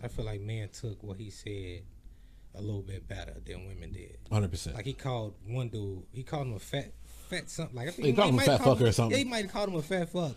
I 0.04 0.08
feel 0.08 0.26
like 0.26 0.42
men 0.42 0.70
took 0.70 1.02
what 1.04 1.18
he 1.18 1.30
said 1.30 1.84
a 2.58 2.62
little 2.62 2.82
bit 2.82 3.08
better 3.08 3.36
than 3.46 3.68
women 3.68 3.92
did. 3.92 4.18
Hundred 4.32 4.52
percent. 4.52 4.76
Like 4.76 4.86
he 4.86 4.94
called 4.94 5.36
one 5.48 5.70
dude, 5.70 6.04
he 6.12 6.24
called 6.24 6.48
him 6.48 6.54
a 6.54 6.60
fat, 6.60 6.92
fat 7.30 7.50
something. 7.50 7.76
Like 7.76 7.90
I 7.90 7.92
think 7.92 8.08
He 8.08 8.14
called 8.14 8.30
him 8.30 8.40
a 8.40 8.44
fat 8.44 8.62
call 8.62 8.76
fucker 8.76 8.88
or 8.88 8.92
something. 8.92 9.18
Yeah, 9.18 9.24
he 9.24 9.30
might 9.30 9.44
have 9.44 9.54
called 9.54 9.70
him 9.70 9.76
a 9.76 9.82
fat 9.82 10.10
fuck. 10.10 10.36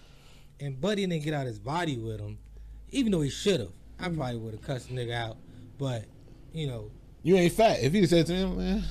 And 0.60 0.80
Buddy 0.80 1.06
didn't 1.06 1.22
get 1.22 1.34
out 1.34 1.46
his 1.46 1.58
body 1.58 1.96
with 1.96 2.20
him, 2.20 2.38
even 2.90 3.12
though 3.12 3.20
he 3.20 3.30
should 3.30 3.60
have. 3.60 3.72
I 4.00 4.04
mm-hmm. 4.04 4.16
probably 4.16 4.36
would 4.38 4.54
have 4.54 4.62
cussed 4.62 4.88
the 4.88 4.94
nigga 4.94 5.12
out, 5.12 5.36
but 5.78 6.04
you 6.52 6.66
know, 6.66 6.90
You 7.22 7.36
ain't 7.36 7.52
fat. 7.52 7.82
If 7.82 7.92
he 7.92 8.06
said 8.06 8.26
to 8.26 8.32
him, 8.34 8.56
man, 8.56 8.84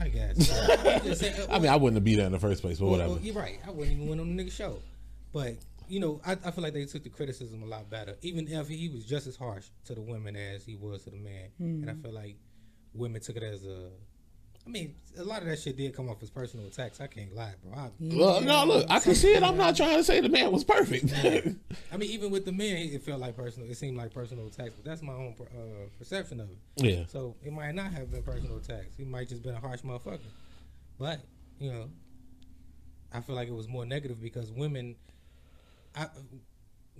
I 0.00 0.08
guess. 0.08 0.36
Just 1.04 1.22
uh, 1.24 1.46
I 1.50 1.58
mean, 1.58 1.70
I 1.70 1.76
wouldn't 1.76 1.96
have 1.96 2.04
beat 2.04 2.16
that 2.16 2.26
in 2.26 2.32
the 2.32 2.38
first 2.38 2.60
place, 2.62 2.78
but 2.78 2.84
Well, 2.86 2.92
whatever. 2.92 3.12
well, 3.14 3.20
you're 3.22 3.34
right. 3.34 3.58
I 3.66 3.70
wouldn't 3.70 3.96
even 3.96 4.08
went 4.08 4.20
on 4.20 4.36
the 4.36 4.42
nigga 4.44 4.52
show. 4.52 4.78
But, 5.32 5.54
you 5.88 6.00
know, 6.00 6.20
I, 6.26 6.32
I 6.32 6.50
feel 6.50 6.62
like 6.62 6.74
they 6.74 6.84
took 6.84 7.02
the 7.04 7.08
criticism 7.10 7.62
a 7.62 7.66
lot 7.66 7.88
better. 7.88 8.16
Even 8.22 8.46
if 8.48 8.68
he 8.68 8.88
was 8.88 9.04
just 9.04 9.26
as 9.26 9.36
harsh 9.36 9.66
to 9.86 9.94
the 9.94 10.00
women 10.00 10.36
as 10.36 10.64
he 10.64 10.76
was 10.76 11.04
to 11.04 11.10
the 11.10 11.16
man. 11.16 11.48
Hmm. 11.58 11.64
And 11.82 11.90
I 11.90 11.94
feel 11.94 12.12
like 12.12 12.36
women 12.94 13.20
took 13.20 13.36
it 13.36 13.42
as 13.42 13.64
a. 13.64 13.90
I 14.66 14.70
mean, 14.70 14.94
a 15.18 15.24
lot 15.24 15.42
of 15.42 15.48
that 15.48 15.58
shit 15.58 15.76
did 15.76 15.94
come 15.94 16.08
off 16.08 16.22
as 16.22 16.30
personal 16.30 16.66
attacks. 16.66 17.00
I 17.00 17.06
can't 17.06 17.34
lie, 17.34 17.54
bro. 17.62 17.76
I, 17.76 17.90
Well, 18.00 18.40
no, 18.40 18.64
look, 18.64 18.86
I 18.88 19.00
can 19.00 19.14
see 19.14 19.34
it. 19.34 19.42
I'm 19.42 19.56
not 19.56 19.76
trying 19.76 19.96
to 19.96 20.04
say 20.04 20.20
the 20.20 20.28
man 20.28 20.52
was 20.52 20.64
perfect. 20.64 21.12
I 21.92 21.96
mean, 21.96 22.10
even 22.10 22.30
with 22.30 22.44
the 22.44 22.52
man, 22.52 22.76
it 22.76 23.02
felt 23.02 23.20
like 23.20 23.36
personal. 23.36 23.68
It 23.68 23.76
seemed 23.76 23.96
like 23.96 24.14
personal 24.14 24.46
attacks, 24.46 24.74
but 24.74 24.84
that's 24.84 25.02
my 25.02 25.12
own 25.12 25.34
uh, 25.40 25.88
perception 25.98 26.40
of 26.40 26.48
it. 26.50 26.58
yeah. 26.76 27.04
So 27.08 27.34
it 27.44 27.52
might 27.52 27.74
not 27.74 27.92
have 27.92 28.10
been 28.10 28.22
personal 28.22 28.56
attacks. 28.56 28.96
He 28.96 29.04
might 29.04 29.28
just 29.28 29.42
been 29.42 29.54
a 29.54 29.60
harsh 29.60 29.80
motherfucker. 29.80 30.20
But 30.98 31.20
you 31.58 31.72
know, 31.72 31.90
I 33.12 33.20
feel 33.20 33.34
like 33.34 33.48
it 33.48 33.54
was 33.54 33.68
more 33.68 33.84
negative 33.84 34.22
because 34.22 34.52
women, 34.52 34.94
I, 35.96 36.06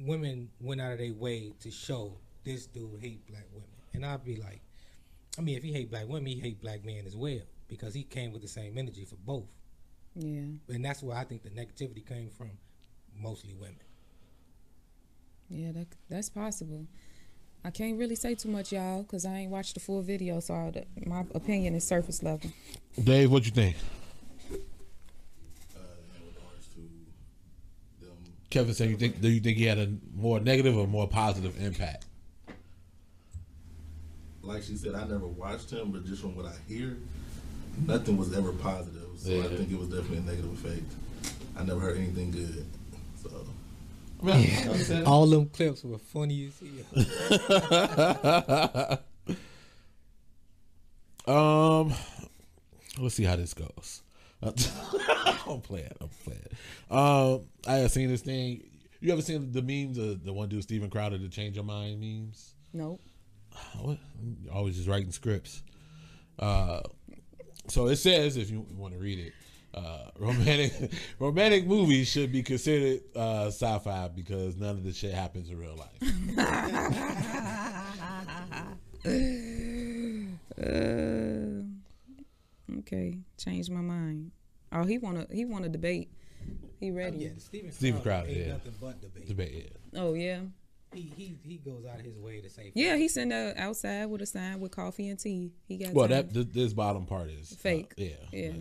women 0.01 0.51
went 0.61 0.81
out 0.81 0.93
of 0.93 0.99
their 0.99 1.13
way 1.13 1.53
to 1.61 1.71
show 1.71 2.13
this 2.45 2.67
dude 2.67 3.01
hate 3.01 3.25
black 3.29 3.47
women, 3.53 3.69
and 3.95 4.05
I'd 4.05 4.25
be 4.25 4.37
like, 4.37 4.61
I 5.39 5.43
mean, 5.43 5.57
if 5.57 5.63
he 5.63 5.73
hate 5.73 5.91
black 5.91 6.09
women, 6.09 6.27
he 6.27 6.41
hate 6.41 6.61
black 6.61 6.85
men 6.85 7.05
as 7.07 7.17
well 7.17 7.41
because 7.73 7.95
he 7.95 8.03
came 8.03 8.33
with 8.35 8.43
the 8.43 8.49
same 8.49 8.77
energy 8.77 9.07
for 9.07 9.17
both, 9.17 9.49
Yeah. 10.15 10.43
and 10.69 10.85
that's 10.85 11.03
where 11.03 11.17
I 11.17 11.25
think 11.25 11.43
the 11.43 11.49
negativity 11.49 12.07
came 12.07 12.29
from, 12.29 12.51
mostly 13.19 13.55
women. 13.55 13.77
Yeah, 15.49 15.73
that 15.73 15.87
that's 16.11 16.29
possible. 16.29 16.87
I 17.65 17.71
can't 17.71 17.99
really 17.99 18.15
say 18.15 18.35
too 18.35 18.51
much, 18.51 18.73
y'all, 18.73 19.03
because 19.05 19.25
I 19.25 19.35
ain't 19.39 19.51
watched 19.51 19.73
the 19.75 19.81
full 19.81 20.03
video, 20.03 20.41
so 20.41 20.53
I, 20.55 20.85
my 21.07 21.25
opinion 21.35 21.75
is 21.75 21.85
surface 21.87 22.23
level. 22.23 22.51
Dave, 23.03 23.31
what 23.31 23.47
you 23.47 23.53
think? 23.53 23.77
Uh, 24.51 24.57
in 26.19 26.27
regards 26.27 26.67
to 26.75 26.81
them, 28.05 28.17
Kevin 28.51 28.75
said, 28.75 28.91
"You 28.91 28.97
think? 28.99 29.21
Do 29.23 29.31
you 29.31 29.41
think 29.41 29.57
he 29.57 29.65
had 29.65 29.79
a 29.79 29.91
more 30.15 30.41
negative 30.41 30.77
or 30.77 30.87
more 30.87 31.09
positive 31.09 31.59
impact?" 31.59 32.05
like 34.43 34.63
she 34.65 34.77
said, 34.77 34.95
I 34.95 35.07
never 35.07 35.27
watched 35.29 35.71
him, 35.71 35.93
but 35.93 36.05
just 36.05 36.21
from 36.21 36.35
what 36.37 36.45
I 36.47 36.53
hear, 36.69 36.97
nothing 37.87 38.17
was 38.17 38.33
ever 38.37 38.53
positive. 38.53 39.03
So 39.17 39.31
Yeah. 39.31 39.45
I 39.45 39.49
think 39.49 39.71
it 39.71 39.79
was 39.79 39.89
definitely 39.89 40.19
a 40.19 40.23
negative 40.23 40.53
effect. 40.65 40.85
I 41.57 41.65
never 41.65 41.81
heard 41.81 41.97
anything 41.99 42.31
good. 42.31 42.65
So 43.23 43.31
I 44.23 44.27
mean, 44.27 44.51
I 44.69 44.77
said- 44.79 45.05
All 45.05 45.27
them 45.27 45.49
clips 45.49 45.85
were 45.85 45.99
funny 45.99 46.47
as 46.49 46.61
hell. 46.61 48.99
Um, 51.27 51.93
let's 52.99 53.15
see 53.15 53.25
how 53.25 53.37
this 53.37 53.55
goes. 53.55 54.03
I'm 54.43 55.61
playing. 55.61 55.93
I'm 56.01 56.09
playing. 56.25 56.49
Um, 56.91 57.45
I 57.67 57.75
have 57.77 57.93
seen 57.93 58.09
this 58.09 58.23
thing. 58.23 58.65
You 59.01 59.13
ever 59.13 59.23
seen 59.23 59.53
the 59.53 59.63
memes? 59.63 59.97
The, 59.97 60.19
the 60.23 60.33
one 60.33 60.49
dude, 60.49 60.63
Steven 60.65 60.91
Crowder, 60.91 61.19
the 61.19 61.29
change 61.29 61.55
your 61.55 61.65
mind 61.65 62.01
memes. 62.01 62.55
Nope. 62.73 63.01
What? 63.81 63.99
Always 64.53 64.77
just 64.77 64.89
writing 64.89 65.13
scripts. 65.13 65.63
Uh, 66.39 66.81
so 67.69 67.87
it 67.87 67.97
says, 67.97 68.37
if 68.37 68.51
you 68.51 68.67
want 68.77 68.95
to 68.95 69.01
read 69.01 69.19
it, 69.19 69.33
uh, 69.75 70.11
romantic 70.19 70.93
romantic 71.19 71.67
movies 71.67 72.09
should 72.09 72.31
be 72.31 72.43
considered 72.43 73.01
uh, 73.17 73.47
sci-fi 73.47 74.09
because 74.09 74.57
none 74.57 74.77
of 74.77 74.85
the 74.85 74.93
shit 74.93 75.15
happens 75.15 75.49
in 75.49 75.59
real 75.59 75.77
life. 75.77 75.99
Uh, 80.59 81.63
okay, 82.79 83.19
changed 83.39 83.71
my 83.71 83.81
mind. 83.81 84.31
Oh, 84.71 84.85
he 84.85 84.99
wanna 84.99 85.27
he 85.33 85.45
wanna 85.45 85.69
debate. 85.69 86.11
He 86.79 86.91
ready? 86.91 87.19
Yeah, 87.19 87.31
Steven, 87.39 87.73
Stephen 87.73 88.03
Crowder 88.03 88.27
Crowder, 88.27 88.39
yeah. 88.39 88.53
nothing 88.53 88.75
but 88.81 89.01
debate. 89.01 89.27
Debate, 89.29 89.71
yeah. 89.93 90.01
Oh 90.01 90.15
yeah, 90.15 90.41
He, 90.95 91.13
he 91.17 91.39
he 91.43 91.57
goes 91.57 91.85
out 91.91 91.99
of 91.99 92.05
his 92.05 92.19
way 92.19 92.41
to 92.41 92.51
say 92.51 92.73
yeah. 92.75 92.97
He's 92.97 93.15
sitting 93.15 93.31
there 93.31 93.55
outside 93.57 94.07
with 94.07 94.23
a 94.23 94.27
sign 94.27 94.61
with 94.61 94.73
coffee 94.73 95.09
and 95.09 95.19
tea. 95.19 95.53
He 95.67 95.79
got 95.79 95.93
Well, 95.95 96.09
time. 96.09 96.17
that 96.29 96.35
th- 96.35 96.49
this 96.53 96.73
bottom 96.73 97.07
part 97.07 97.31
is 97.31 97.53
uh, 97.53 97.57
fake. 97.57 97.95
yeah, 97.97 98.11
yeah. 98.33 98.49
like, 98.51 98.61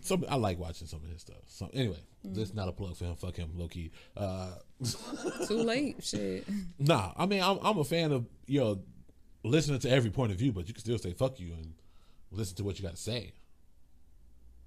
some 0.00 0.24
I 0.28 0.36
like 0.36 0.58
watching 0.58 0.86
some 0.86 1.02
of 1.02 1.10
his 1.10 1.20
stuff. 1.22 1.42
So 1.46 1.68
anyway, 1.72 1.98
this 2.24 2.48
is 2.50 2.54
not 2.54 2.68
a 2.68 2.72
plug 2.72 2.96
for 2.96 3.04
him. 3.04 3.16
Fuck 3.16 3.36
him, 3.36 3.50
low 3.56 3.68
key. 3.68 3.90
Uh, 4.16 4.50
Too 5.48 5.56
late. 5.62 6.04
Shit. 6.04 6.46
nah, 6.78 7.12
I 7.16 7.26
mean 7.26 7.42
I'm 7.42 7.58
I'm 7.62 7.78
a 7.78 7.84
fan 7.84 8.12
of 8.12 8.26
you 8.46 8.60
know 8.60 8.80
listening 9.44 9.80
to 9.80 9.90
every 9.90 10.10
point 10.10 10.30
of 10.32 10.38
view, 10.38 10.52
but 10.52 10.68
you 10.68 10.74
can 10.74 10.80
still 10.82 10.98
say 10.98 11.12
fuck 11.14 11.40
you 11.40 11.52
and 11.52 11.74
listen 12.30 12.56
to 12.56 12.64
what 12.64 12.78
you 12.78 12.84
got 12.84 12.96
to 12.96 13.00
say. 13.02 13.32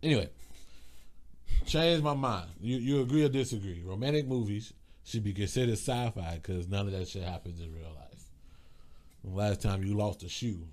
Anyway, 0.03 0.29
change 1.65 2.01
my 2.01 2.13
mind. 2.13 2.49
You 2.59 2.77
you 2.77 3.01
agree 3.01 3.23
or 3.23 3.29
disagree? 3.29 3.83
Romantic 3.85 4.27
movies 4.27 4.73
should 5.03 5.23
be 5.23 5.33
considered 5.33 5.73
sci-fi 5.73 6.39
because 6.41 6.67
none 6.67 6.87
of 6.87 6.93
that 6.93 7.07
shit 7.07 7.23
happens 7.23 7.59
in 7.59 7.73
real 7.73 7.91
life. 7.95 8.23
The 9.23 9.31
last 9.31 9.61
time 9.61 9.83
you 9.83 9.95
lost 9.95 10.23
a 10.23 10.29
shoe, 10.29 10.67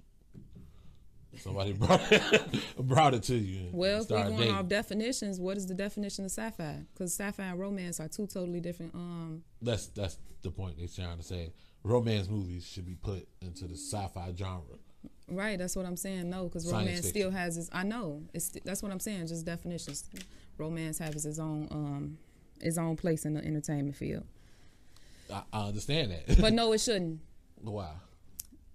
somebody 1.38 1.72
brought 1.74 2.00
it, 2.10 2.62
brought 2.78 3.14
it 3.14 3.22
to 3.24 3.36
you. 3.36 3.68
Well, 3.72 4.02
if 4.02 4.10
we're 4.10 4.24
going 4.24 4.36
dating. 4.36 4.54
off 4.54 4.68
definitions, 4.68 5.40
what 5.40 5.56
is 5.56 5.66
the 5.66 5.74
definition 5.74 6.24
of 6.24 6.30
sci-fi? 6.30 6.84
Because 6.92 7.12
sci-fi 7.14 7.44
and 7.44 7.58
romance 7.60 8.00
are 8.00 8.08
two 8.08 8.26
totally 8.26 8.60
different. 8.60 8.94
Um, 8.94 9.42
That's 9.60 9.86
that's 9.88 10.18
the 10.42 10.50
point 10.50 10.78
they're 10.78 10.88
trying 10.88 11.18
to 11.18 11.22
say. 11.24 11.52
Romance 11.84 12.28
movies 12.28 12.66
should 12.66 12.86
be 12.86 12.94
put 12.94 13.26
into 13.40 13.66
the 13.66 13.74
sci-fi 13.76 14.32
genre. 14.36 14.62
right. 15.30 15.58
That's 15.58 15.76
what 15.76 15.86
I'm 15.86 15.96
saying. 15.96 16.28
No, 16.28 16.44
because 16.44 16.70
romance 16.70 17.00
fiction. 17.00 17.10
still 17.10 17.30
has 17.30 17.56
its. 17.56 17.70
I 17.72 17.82
know. 17.84 18.22
It's 18.34 18.50
that's 18.64 18.82
what 18.82 18.92
I'm 18.92 19.00
saying. 19.00 19.28
Just 19.28 19.44
definitions. 19.44 20.08
Romance 20.58 20.98
has 20.98 21.24
its 21.24 21.38
own 21.38 21.68
um, 21.70 22.18
its 22.60 22.78
own 22.78 22.96
place 22.96 23.24
in 23.24 23.34
the 23.34 23.44
entertainment 23.44 23.96
field. 23.96 24.24
I, 25.32 25.42
I 25.52 25.68
understand 25.68 26.12
that. 26.12 26.40
But 26.40 26.52
no, 26.52 26.72
it 26.72 26.80
shouldn't 26.80 27.20
Why? 27.62 27.90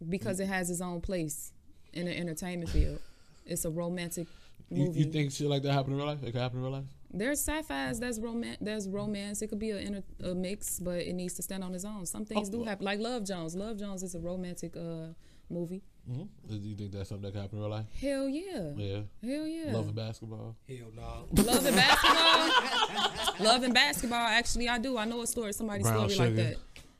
because 0.10 0.40
it 0.40 0.48
has 0.48 0.70
its 0.70 0.82
own 0.82 1.02
place 1.02 1.52
in 1.94 2.06
the 2.06 2.18
entertainment 2.18 2.70
field. 2.70 3.00
It's 3.46 3.66
a 3.66 3.70
romantic 3.70 4.28
movie. 4.70 5.00
you 5.00 5.06
think 5.12 5.32
shit 5.32 5.48
like 5.48 5.62
that 5.64 5.72
happen 5.74 5.92
in 5.94 5.98
real 5.98 6.08
life? 6.08 6.22
It 6.24 6.32
could 6.32 6.42
happen 6.42 6.58
in 6.60 6.64
real 6.64 6.74
life? 6.74 6.86
There's 7.16 7.40
sci-fi's 7.40 8.00
that's 8.00 8.20
romance. 8.20 8.58
There's 8.60 8.90
romance. 8.90 9.42
It 9.42 9.48
could 9.48 9.60
be 9.60 9.72
a, 9.72 9.78
inter- 9.78 10.04
a 10.24 10.34
mix, 10.34 10.80
but 10.80 11.00
it 11.00 11.14
needs 11.14 11.36
to 11.36 11.42
stand 11.44 11.64
on 11.64 11.74
its 11.76 11.86
own. 11.86 12.06
Some 12.06 12.26
things 12.26 12.50
Oh, 12.50 12.52
do 12.52 12.64
happen, 12.64 12.84
like 12.86 13.00
Love 13.00 13.24
Jones. 13.24 13.56
Love 13.56 13.78
Jones 13.78 14.02
is 14.04 14.16
a 14.16 14.20
romantic 14.20 14.76
uh, 14.76 15.14
movie. 15.50 15.84
Hmm 16.08 16.24
Do 16.49 16.56
you 16.56 16.76
think 16.76 16.91
that's 16.91 17.10
something 17.10 17.24
that 17.24 17.32
can 17.32 17.41
happen 17.41 17.58
in 17.60 17.64
real 17.64 17.72
life? 17.72 17.86
Hell 17.99 18.28
yeah. 18.28 18.72
Yeah. 18.76 18.99
Hell 19.24 19.47
yeah. 19.47 19.74
Love 19.74 19.88
and 19.88 19.95
basketball. 19.95 20.56
hell 20.68 20.88
no. 20.95 21.43
Love 21.43 21.66
and 21.66 21.76
basketball. 21.76 23.36
Love 23.45 23.64
and 23.64 23.74
basketball. 23.74 24.28
Actually, 24.28 24.70
I 24.70 24.78
do. 24.80 24.97
I 24.97 25.06
know 25.06 25.22
a 25.22 25.28
story. 25.28 25.54
Somebody's 25.54 25.84
Brown 25.84 26.10
story 26.10 26.30
like 26.30 26.36
that. 26.38 26.58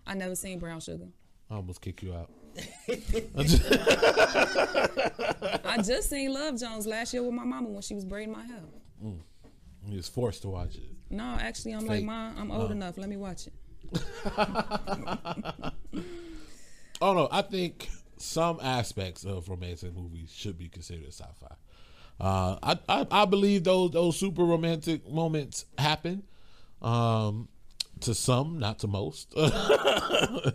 I 0.08 0.14
never 0.14 0.36
seen 0.36 0.60
Brown 0.60 0.80
Sugar. 0.80 1.08
I 1.49 1.56
almost 1.56 1.82
kick 1.82 2.01
you 2.01 2.14
out. 2.14 2.30
I 5.66 5.82
just 5.82 6.10
seen 6.10 6.32
Love 6.34 6.60
Jones 6.60 6.86
last 6.86 7.14
year 7.14 7.24
with 7.24 7.34
my 7.34 7.43
mama 7.43 7.70
when 7.70 7.82
she 7.82 7.95
was 7.95 8.06
braiding 8.06 8.32
my 8.32 8.45
hair. 8.45 8.62
You 9.01 9.97
was 9.97 10.08
forced 10.08 10.43
to 10.43 10.49
watch 10.49 10.76
it. 10.76 10.84
No, 11.10 11.36
actually, 11.39 11.74
I'm 11.74 11.86
like, 11.86 12.04
Mom, 12.04 12.36
I'm 12.38 12.51
old 12.51 12.72
enough. 12.72 12.97
Let 12.97 13.10
me 13.10 13.18
watch 13.18 13.47
it. 13.47 13.54
Oh 17.01 17.14
no, 17.14 17.28
I 17.32 17.41
think 17.41 17.89
some 18.24 18.60
aspects 18.62 19.24
of 19.26 19.50
romantic 19.50 19.96
movies 19.96 20.32
should 20.34 20.58
be 20.58 20.70
considered 20.70 21.08
sci-fi. 21.08 21.56
Uh, 22.20 22.58
I, 22.62 22.80
I 22.88 23.08
I 23.12 23.26
believe 23.26 23.64
those 23.64 23.92
those 23.92 24.18
super 24.18 24.44
romantic 24.44 25.10
moments 25.10 25.66
happen. 25.78 26.24
Um, 26.82 27.48
to 28.02 28.14
some, 28.14 28.60
not 28.60 28.80
to 28.80 28.88
most. 28.88 29.34
uh, 29.38 30.52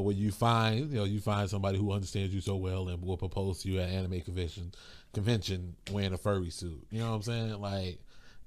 when 0.00 0.16
you 0.16 0.30
find 0.32 0.90
you 0.90 0.98
know 0.98 1.04
you 1.04 1.20
find 1.20 1.48
somebody 1.48 1.78
who 1.78 1.92
understands 1.92 2.34
you 2.34 2.40
so 2.40 2.56
well 2.56 2.88
and 2.88 3.02
will 3.02 3.16
propose 3.16 3.62
to 3.62 3.68
you 3.68 3.80
at 3.80 3.88
anime 3.88 4.20
convention 4.20 4.72
convention 5.12 5.76
wearing 5.90 6.12
a 6.12 6.18
furry 6.18 6.50
suit. 6.50 6.86
You 6.90 7.00
know 7.00 7.10
what 7.10 7.16
I'm 7.16 7.22
saying? 7.22 7.60
Like 7.60 7.98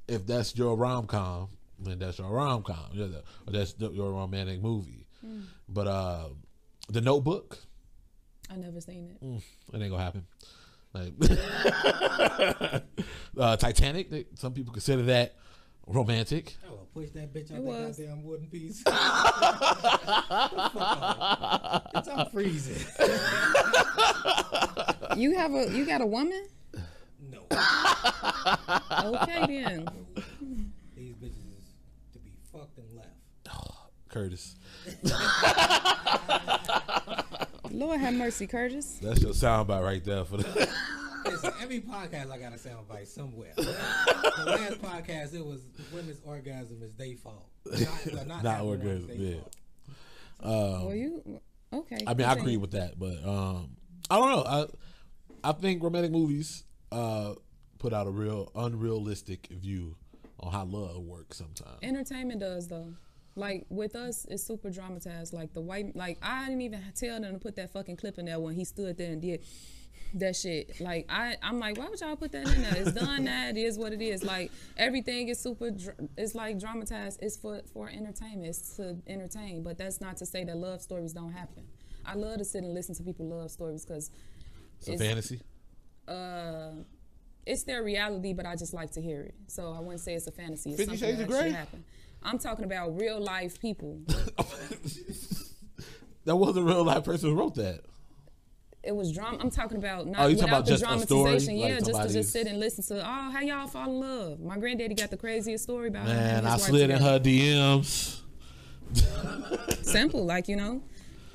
if 0.07 0.27
that's 0.27 0.55
your 0.55 0.75
rom 0.75 1.07
com, 1.07 1.49
then 1.79 1.99
that's 1.99 2.19
your 2.19 2.29
rom 2.29 2.63
com. 2.63 2.85
Or 3.47 3.53
that's 3.53 3.75
your 3.79 4.11
romantic 4.11 4.61
movie. 4.61 5.07
But 5.69 5.87
uh, 5.87 6.25
the 6.89 7.01
Notebook, 7.01 7.59
I 8.53 8.57
never 8.57 8.79
seen 8.81 9.09
it. 9.09 9.19
mm, 9.25 9.41
it 9.73 9.81
ain't 9.81 9.89
gonna 9.91 10.03
happen. 10.03 10.25
Like 10.93 11.13
uh, 13.39 13.57
Titanic, 13.57 14.09
they, 14.11 14.25
some 14.35 14.53
people 14.53 14.71
consider 14.73 15.01
that 15.03 15.33
romantic. 15.87 16.55
I 16.65 16.69
will 16.69 16.87
push 16.93 17.09
that 17.11 17.33
bitch 17.33 17.51
out 17.51 17.57
It 17.57 17.63
that 17.65 17.87
was. 17.87 17.97
goddamn 17.97 18.23
wooden 18.23 18.45
piece. 18.47 18.83
Bitch, 21.93 22.07
I'm 22.17 22.25
freezing. 22.31 22.75
You 25.19 25.35
have 25.37 25.53
a 25.53 25.69
you 25.71 25.85
got 25.85 26.01
a 26.01 26.05
woman? 26.05 26.45
No, 27.31 27.39
Okay 29.15 29.45
then. 29.47 29.87
these 30.95 31.15
bitches 31.15 31.47
is 31.57 31.73
to 32.13 32.19
be 32.19 32.31
fucked 32.51 32.77
and 32.77 32.87
left. 32.95 33.09
Curtis, 34.09 34.55
Lord 37.73 37.99
have 37.99 38.13
mercy, 38.13 38.45
Curtis. 38.45 38.99
that's 39.01 39.21
your 39.21 39.33
soundbite 39.33 39.83
right 39.83 40.03
there 40.03 40.23
for 40.23 40.37
the. 40.37 40.69
Listen, 41.25 41.53
every 41.61 41.79
podcast 41.81 42.31
I 42.31 42.37
got 42.37 42.53
a 42.53 42.57
soundbite 42.57 43.07
somewhere. 43.07 43.53
the 43.55 43.63
last 44.45 44.81
podcast 44.81 45.33
it 45.33 45.43
was 45.45 45.61
women's 45.91 46.19
orgasm 46.23 46.83
is 46.83 46.93
their 46.93 47.15
fault. 47.15 47.47
Not, 47.65 47.79
well, 48.13 48.25
not, 48.25 48.43
Not 48.43 48.45
having 48.57 48.67
one 48.67 48.79
is 48.81 49.03
orgasm, 49.03 49.09
yeah. 49.17 49.35
fault. 49.39 50.85
well, 50.85 50.95
you 50.95 51.39
okay? 51.73 51.97
I 52.05 52.13
mean, 52.13 52.27
I 52.27 52.33
agree 52.33 52.57
with 52.57 52.71
that, 52.71 52.99
but 52.99 53.25
um, 53.25 53.69
I 54.11 54.17
don't 54.19 54.29
know. 54.29 54.43
I 55.43 55.49
I 55.49 55.53
think 55.53 55.81
romantic 55.81 56.11
movies 56.11 56.63
uh 56.91 57.33
put 57.79 57.91
out 57.93 58.05
a 58.05 58.11
real 58.11 58.51
unrealistic 58.55 59.47
view 59.47 59.95
on 60.39 60.51
how 60.51 60.65
love 60.65 60.97
works 61.03 61.37
sometimes. 61.37 61.79
Entertainment 61.81 62.39
does 62.39 62.67
though. 62.67 62.93
Like 63.35 63.65
with 63.69 63.95
us, 63.95 64.25
it's 64.29 64.43
super 64.43 64.69
dramatized. 64.69 65.33
Like 65.33 65.53
the 65.53 65.61
white, 65.61 65.95
like 65.95 66.19
I 66.21 66.45
didn't 66.45 66.61
even 66.61 66.81
tell 66.95 67.19
them 67.19 67.33
to 67.33 67.39
put 67.39 67.55
that 67.55 67.71
fucking 67.73 67.97
clip 67.97 68.17
in 68.19 68.25
there 68.25 68.39
when 68.39 68.53
he 68.55 68.63
stood 68.65 68.97
there 68.97 69.11
and 69.11 69.21
did 69.21 69.43
that 70.15 70.35
shit. 70.35 70.79
Like 70.79 71.07
I, 71.09 71.37
I'm 71.41 71.57
like, 71.59 71.77
why 71.79 71.89
would 71.89 71.99
y'all 71.99 72.15
put 72.15 72.31
that 72.33 72.47
in 72.53 72.61
there? 72.61 72.75
It's 72.77 72.91
done. 72.91 73.25
That 73.25 73.57
it 73.57 73.61
is 73.61 73.77
what 73.79 73.91
it 73.93 74.01
is. 74.01 74.23
Like 74.23 74.51
everything 74.77 75.29
is 75.29 75.39
super. 75.39 75.71
dr- 75.71 75.95
It's 76.17 76.35
like 76.35 76.59
dramatized. 76.59 77.19
It's 77.23 77.35
for 77.37 77.61
for 77.73 77.89
entertainment. 77.89 78.45
It's 78.49 78.75
to 78.77 78.97
entertain. 79.07 79.63
But 79.63 79.79
that's 79.79 79.99
not 79.99 80.17
to 80.17 80.25
say 80.27 80.43
that 80.43 80.55
love 80.57 80.81
stories 80.81 81.13
don't 81.13 81.31
happen. 81.31 81.63
I 82.05 82.13
love 82.15 82.37
to 82.37 82.45
sit 82.45 82.63
and 82.63 82.73
listen 82.75 82.93
to 82.95 83.03
people 83.03 83.25
love 83.27 83.49
stories 83.49 83.83
because 83.85 84.11
It's 84.81 84.89
a 84.89 84.97
fantasy. 85.03 85.41
uh, 86.07 86.71
it's 87.45 87.63
their 87.63 87.83
reality, 87.83 88.33
but 88.33 88.45
I 88.45 88.55
just 88.55 88.73
like 88.73 88.91
to 88.91 89.01
hear 89.01 89.21
it. 89.21 89.35
So 89.47 89.73
I 89.73 89.79
wouldn't 89.79 90.01
say 90.01 90.13
it's 90.13 90.27
a 90.27 90.31
fantasy. 90.31 90.69
It's 90.71 90.79
Fifty 90.79 90.97
something 90.97 91.07
Shades 91.09 91.17
that 91.19 91.23
of 91.23 91.29
Grey? 91.29 91.51
happened. 91.51 91.83
I'm 92.23 92.37
talking 92.39 92.65
about 92.65 92.99
real 92.99 93.19
life 93.21 93.59
people. 93.59 94.01
That 96.25 96.37
wasn't 96.37 96.59
a 96.59 96.69
real 96.71 96.85
life 96.85 97.03
person 97.03 97.29
who 97.31 97.35
wrote 97.35 97.55
that. 97.55 97.81
It 98.81 98.95
was 98.95 99.11
drama. 99.11 99.39
I'm 99.41 99.49
talking 99.49 99.77
about 99.77 100.07
not 100.07 100.21
Oh, 100.21 100.27
without 100.29 100.47
about 100.47 100.65
the 100.65 100.71
just 100.71 100.83
a 100.83 100.99
story? 100.99 101.23
dramatization. 101.31 101.59
Like 101.59 101.69
yeah, 101.69 101.79
just 101.79 102.01
to 102.01 102.13
just 102.13 102.31
sit 102.31 102.47
and 102.47 102.59
listen 102.61 102.83
to. 102.85 103.01
Oh, 103.01 103.31
how 103.31 103.41
y'all 103.41 103.67
fall 103.67 103.89
in 103.89 103.99
love? 103.99 104.39
My 104.39 104.57
granddaddy 104.57 104.95
got 104.95 105.09
the 105.09 105.17
craziest 105.17 105.65
story 105.65 105.89
about 105.89 106.05
Man, 106.05 106.37
and 106.39 106.47
I 106.47 106.55
slid 106.57 106.89
in 106.89 107.01
her 107.01 107.19
DMs. 107.19 108.21
Simple, 109.85 110.25
like 110.25 110.47
you 110.47 110.55
know. 110.55 110.81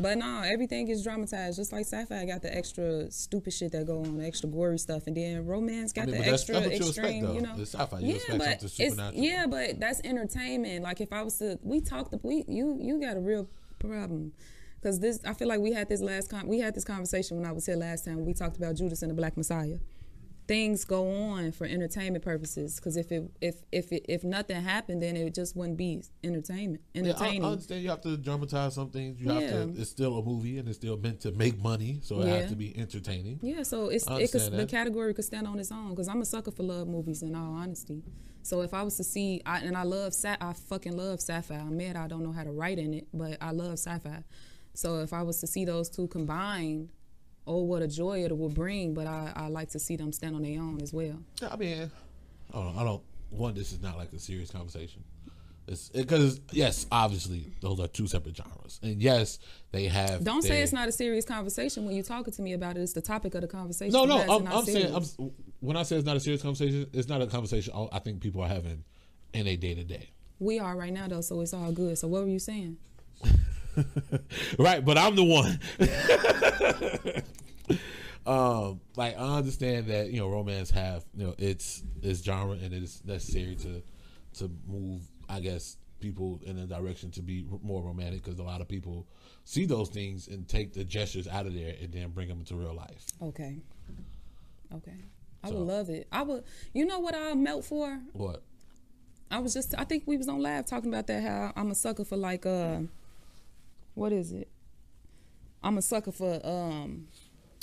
But 0.00 0.18
no, 0.18 0.42
everything 0.44 0.88
is 0.88 1.02
dramatized. 1.02 1.56
Just 1.56 1.72
like 1.72 1.84
sci-fi 1.84 2.24
got 2.24 2.40
the 2.42 2.56
extra 2.56 3.10
stupid 3.10 3.52
shit 3.52 3.72
that 3.72 3.86
go 3.86 3.98
on, 4.04 4.18
the 4.18 4.24
extra 4.26 4.48
gory 4.48 4.78
stuff, 4.78 5.06
and 5.08 5.16
then 5.16 5.44
romance 5.44 5.92
got 5.92 6.02
I 6.02 6.06
mean, 6.06 6.12
the 6.12 6.18
that's- 6.18 6.34
extra 6.40 6.54
that's 6.54 6.66
what 6.66 6.72
you 6.80 6.86
expect, 6.86 6.98
extreme. 7.08 7.24
though. 7.24 7.32
you 7.34 7.40
know, 7.40 7.54
It's 7.58 7.74
sci-fi. 7.74 7.98
You 8.00 8.14
expect 8.14 8.38
but 8.38 8.48
it's- 8.48 8.72
supernatural. 8.74 9.24
Yeah, 9.24 9.46
but 9.46 9.80
that's 9.80 10.00
entertainment. 10.04 10.84
Like 10.84 11.00
if 11.00 11.12
I 11.12 11.22
was 11.22 11.38
to, 11.38 11.58
we 11.62 11.80
talked. 11.80 12.14
We 12.22 12.44
you 12.46 12.78
you 12.80 13.00
got 13.00 13.16
a 13.16 13.20
real 13.20 13.48
problem. 13.80 14.32
Because 14.80 15.00
this, 15.00 15.18
I 15.24 15.34
feel 15.34 15.48
like 15.48 15.58
we 15.58 15.72
had 15.72 15.88
this 15.88 16.00
last 16.00 16.30
con- 16.30 16.46
we 16.46 16.60
had 16.60 16.72
this 16.76 16.84
conversation 16.84 17.36
when 17.36 17.44
I 17.44 17.50
was 17.50 17.66
here 17.66 17.74
last 17.74 18.04
time. 18.04 18.24
We 18.24 18.32
talked 18.32 18.56
about 18.56 18.76
Judas 18.76 19.02
and 19.02 19.10
the 19.10 19.14
Black 19.14 19.36
Messiah. 19.36 19.78
Things 20.48 20.84
go 20.86 21.10
on 21.10 21.52
for 21.52 21.66
entertainment 21.66 22.24
purposes. 22.24 22.76
Because 22.76 22.96
if 22.96 23.12
it 23.12 23.30
if 23.42 23.56
if 23.70 23.92
it, 23.92 24.06
if 24.08 24.24
nothing 24.24 24.60
happened, 24.62 25.02
then 25.02 25.14
it 25.14 25.34
just 25.34 25.54
wouldn't 25.54 25.76
be 25.76 26.02
entertainment. 26.24 26.82
Yeah, 26.94 27.02
I, 27.02 27.04
Entertaining. 27.04 27.44
I 27.44 27.48
understand 27.48 27.82
you 27.82 27.90
have 27.90 28.00
to 28.00 28.16
dramatize 28.16 28.74
some 28.74 28.88
things. 28.90 29.20
You 29.20 29.28
have 29.28 29.42
Yeah. 29.42 29.50
to. 29.66 29.74
It's 29.78 29.90
still 29.90 30.16
a 30.18 30.22
movie, 30.24 30.56
and 30.56 30.66
it's 30.66 30.78
still 30.78 30.96
meant 30.96 31.20
to 31.20 31.32
make 31.32 31.60
money, 31.62 32.00
so 32.02 32.20
it 32.20 32.26
Yeah. 32.28 32.36
has 32.38 32.50
to 32.50 32.56
be 32.56 32.74
entertaining. 32.78 33.38
Yeah, 33.42 33.62
so 33.62 33.88
it's 33.90 34.06
it 34.08 34.32
could, 34.32 34.52
the 34.52 34.64
category 34.66 35.12
could 35.12 35.26
stand 35.26 35.46
on 35.46 35.58
its 35.58 35.70
own 35.70 35.90
because 35.90 36.08
I'm 36.08 36.22
a 36.22 36.24
sucker 36.24 36.50
for 36.50 36.62
love 36.62 36.88
movies. 36.88 37.22
In 37.22 37.34
all 37.34 37.52
honesty, 37.54 38.02
so 38.42 38.62
if 38.62 38.72
I 38.72 38.82
was 38.82 38.96
to 38.96 39.04
see, 39.04 39.42
I, 39.44 39.58
and 39.60 39.76
I 39.76 39.82
love 39.82 40.14
sci, 40.14 40.34
I 40.40 40.54
fucking 40.54 40.96
love 40.96 41.20
sci-fi. 41.20 41.56
I 41.56 41.58
admit 41.58 41.94
I 41.94 42.08
don't 42.08 42.22
know 42.22 42.32
how 42.32 42.44
to 42.44 42.52
write 42.52 42.78
in 42.78 42.94
it, 42.94 43.06
but 43.12 43.36
I 43.42 43.50
love 43.50 43.72
sci-fi. 43.74 44.24
So 44.72 45.00
if 45.00 45.12
I 45.12 45.22
was 45.22 45.40
to 45.40 45.46
see 45.46 45.66
those 45.66 45.90
two 45.90 46.06
combined, 46.08 46.88
oh, 47.48 47.62
what 47.62 47.82
a 47.82 47.88
joy 47.88 48.24
it 48.24 48.36
will 48.36 48.48
bring. 48.48 48.94
But 48.94 49.06
I, 49.06 49.32
I 49.34 49.48
like 49.48 49.70
to 49.70 49.78
see 49.78 49.96
them 49.96 50.12
stand 50.12 50.36
on 50.36 50.42
their 50.42 50.60
own 50.60 50.80
as 50.82 50.92
well. 50.92 51.18
Yeah, 51.42 51.48
I 51.50 51.56
mean, 51.56 51.90
I 52.52 52.56
don't. 52.56 52.76
I 52.76 52.84
don't. 52.84 53.02
One, 53.30 53.54
this 53.54 53.72
is 53.72 53.82
not 53.82 53.96
like 53.98 54.12
a 54.12 54.18
serious 54.18 54.50
conversation. 54.50 55.02
It's 55.66 55.90
because 55.90 56.40
yes, 56.50 56.86
obviously 56.90 57.52
those 57.60 57.78
are 57.78 57.88
two 57.88 58.06
separate 58.06 58.36
genres, 58.36 58.80
and 58.82 59.02
yes, 59.02 59.38
they 59.70 59.86
have. 59.86 60.24
Don't 60.24 60.40
say 60.42 60.62
it's 60.62 60.72
not 60.72 60.88
a 60.88 60.92
serious 60.92 61.26
conversation 61.26 61.84
when 61.84 61.94
you're 61.94 62.04
talking 62.04 62.32
to 62.32 62.42
me 62.42 62.54
about 62.54 62.78
it. 62.78 62.80
It's 62.80 62.94
the 62.94 63.02
topic 63.02 63.34
of 63.34 63.42
the 63.42 63.48
conversation. 63.48 63.92
No, 63.92 64.06
no. 64.06 64.18
I'm, 64.18 64.46
I'm 64.46 64.64
saying. 64.64 64.94
I'm, 64.94 65.30
when 65.60 65.76
I 65.76 65.82
say 65.82 65.96
it's 65.96 66.06
not 66.06 66.16
a 66.16 66.20
serious 66.20 66.40
conversation, 66.40 66.86
it's 66.94 67.08
not 67.08 67.20
a 67.20 67.26
conversation. 67.26 67.74
I 67.76 67.96
I 67.96 67.98
think 67.98 68.22
people 68.22 68.40
are 68.40 68.48
having 68.48 68.82
in 69.34 69.46
a 69.46 69.56
day 69.56 69.74
to 69.74 69.84
day. 69.84 70.08
we 70.38 70.58
are 70.58 70.74
right 70.74 70.92
now 70.92 71.06
though, 71.06 71.20
so 71.20 71.40
it's 71.42 71.52
all 71.52 71.70
good. 71.72 71.98
So 71.98 72.08
what 72.08 72.22
were 72.22 72.30
you 72.30 72.38
saying? 72.38 72.78
Right, 74.58 74.84
but 74.84 74.98
I'm 74.98 75.16
the 75.16 75.24
one. 75.24 75.58
um, 78.26 78.80
like 78.96 79.18
I 79.18 79.36
understand 79.36 79.86
that 79.88 80.10
you 80.10 80.20
know 80.20 80.28
romance 80.28 80.70
have 80.70 81.04
you 81.14 81.26
know 81.26 81.34
it's 81.38 81.82
it's 82.02 82.22
genre 82.22 82.52
and 82.56 82.72
it 82.72 82.82
is 82.82 83.02
necessary 83.04 83.56
to 83.56 83.82
to 84.38 84.50
move 84.66 85.02
I 85.28 85.40
guess 85.40 85.76
people 86.00 86.40
in 86.44 86.58
a 86.58 86.66
direction 86.66 87.10
to 87.12 87.22
be 87.22 87.44
more 87.62 87.82
romantic 87.82 88.22
because 88.22 88.38
a 88.38 88.42
lot 88.42 88.60
of 88.60 88.68
people 88.68 89.06
see 89.44 89.66
those 89.66 89.88
things 89.88 90.28
and 90.28 90.46
take 90.48 90.72
the 90.72 90.84
gestures 90.84 91.26
out 91.26 91.46
of 91.46 91.54
there 91.54 91.74
and 91.82 91.92
then 91.92 92.10
bring 92.10 92.28
them 92.28 92.38
into 92.38 92.54
real 92.54 92.74
life. 92.74 93.04
Okay. 93.20 93.58
Okay. 94.74 94.94
I 95.42 95.48
So- 95.48 95.54
would 95.56 95.66
love 95.66 95.90
it. 95.90 96.06
I 96.12 96.22
would. 96.22 96.44
You 96.72 96.86
know 96.86 97.00
what 97.00 97.14
I'll 97.14 97.34
melt 97.34 97.64
for? 97.64 97.98
What? 98.12 98.42
I 99.30 99.38
was 99.40 99.54
just. 99.54 99.74
I 99.76 99.84
think 99.84 100.04
we 100.06 100.16
was 100.16 100.28
on 100.28 100.40
live 100.40 100.66
talking 100.66 100.92
about 100.92 101.06
that. 101.08 101.22
How 101.22 101.52
I'm 101.56 101.70
a 101.70 101.74
sucker 101.74 102.04
for 102.04 102.16
like 102.16 102.46
uh, 102.46 102.80
what 103.98 104.12
is 104.12 104.32
it? 104.32 104.48
I'm 105.62 105.76
a 105.76 105.82
sucker 105.82 106.12
for 106.12 106.40
um, 106.44 107.08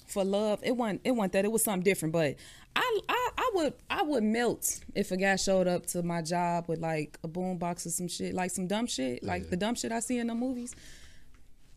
for 0.06 0.24
love. 0.26 0.60
It 0.64 0.76
wasn't. 0.76 1.02
It 1.06 1.12
wasn't 1.12 1.34
that. 1.34 1.46
It 1.46 1.52
was 1.52 1.64
something 1.64 1.84
different. 1.84 2.12
But 2.12 2.36
I 2.76 3.00
I 3.08 3.30
I 3.38 3.52
would 3.56 3.74
I 3.90 4.02
would 4.04 4.24
melt 4.24 4.82
if 4.94 5.12
a 5.12 5.18
guy 5.18 5.38
showed 5.38 5.68
up 5.68 5.86
to 5.88 6.04
my 6.04 6.22
job 6.22 6.66
with 6.68 6.80
like 6.80 7.18
a 7.24 7.30
boom 7.30 7.58
box 7.58 7.86
or 7.86 7.90
some 7.90 8.10
shit, 8.10 8.34
like 8.34 8.52
some 8.52 8.68
dumb 8.68 8.86
shit, 8.86 9.24
like 9.24 9.50
the 9.50 9.56
dumb 9.56 9.76
shit 9.76 9.94
I 9.94 10.02
see 10.02 10.18
in 10.20 10.28
the 10.28 10.36
movies. 10.36 10.76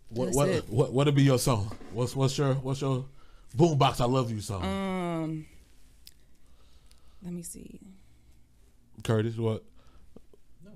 What 0.08 0.26
That's 0.26 0.36
what, 0.36 0.48
it. 0.48 0.68
what 0.68 0.92
what'll 0.92 1.12
be 1.12 1.22
your 1.22 1.38
song? 1.38 1.70
What's 1.92 2.16
what's 2.16 2.36
your 2.36 2.54
what's 2.54 2.80
your 2.80 3.04
boombox 3.56 4.00
I 4.00 4.06
love 4.06 4.32
you 4.32 4.40
song? 4.40 4.64
Um, 4.64 5.46
let 7.22 7.32
me 7.32 7.42
see. 7.42 7.78
Curtis, 9.04 9.36
what? 9.36 9.62
No, 10.64 10.72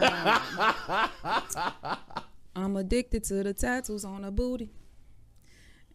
ask 0.00 1.56
me. 1.56 2.06
I'm 2.54 2.76
addicted 2.76 3.24
to 3.24 3.42
the 3.42 3.54
tattoos 3.54 4.04
on 4.04 4.24
her 4.24 4.30
booty. 4.30 4.70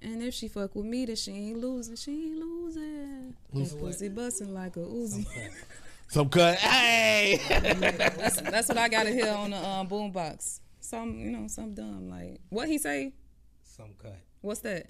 And 0.01 0.21
if 0.21 0.33
she 0.33 0.47
fuck 0.47 0.75
with 0.75 0.85
me, 0.85 1.05
then 1.05 1.15
she 1.15 1.31
ain't 1.31 1.59
losing. 1.59 1.95
She 1.95 2.11
ain't 2.11 2.37
losing. 2.37 3.35
That 3.53 3.79
pussy 3.79 4.09
busting 4.09 4.53
like 4.53 4.75
a 4.77 4.81
Uzi. 4.81 5.25
Some 6.07 6.29
cut. 6.29 6.57
Hey. 6.57 7.39
That's, 7.49 8.41
that's 8.41 8.67
what 8.69 8.77
I 8.77 8.87
got 8.87 9.03
to 9.03 9.11
hear 9.11 9.33
on 9.33 9.51
the 9.51 9.57
um, 9.57 9.87
boombox. 9.87 10.59
Some, 10.79 11.17
you 11.17 11.31
know, 11.31 11.47
some 11.47 11.73
dumb. 11.73 12.09
Like, 12.09 12.39
what 12.49 12.67
he 12.67 12.77
say? 12.77 13.13
Some 13.63 13.95
cut. 13.97 14.19
What's 14.41 14.59
that? 14.61 14.85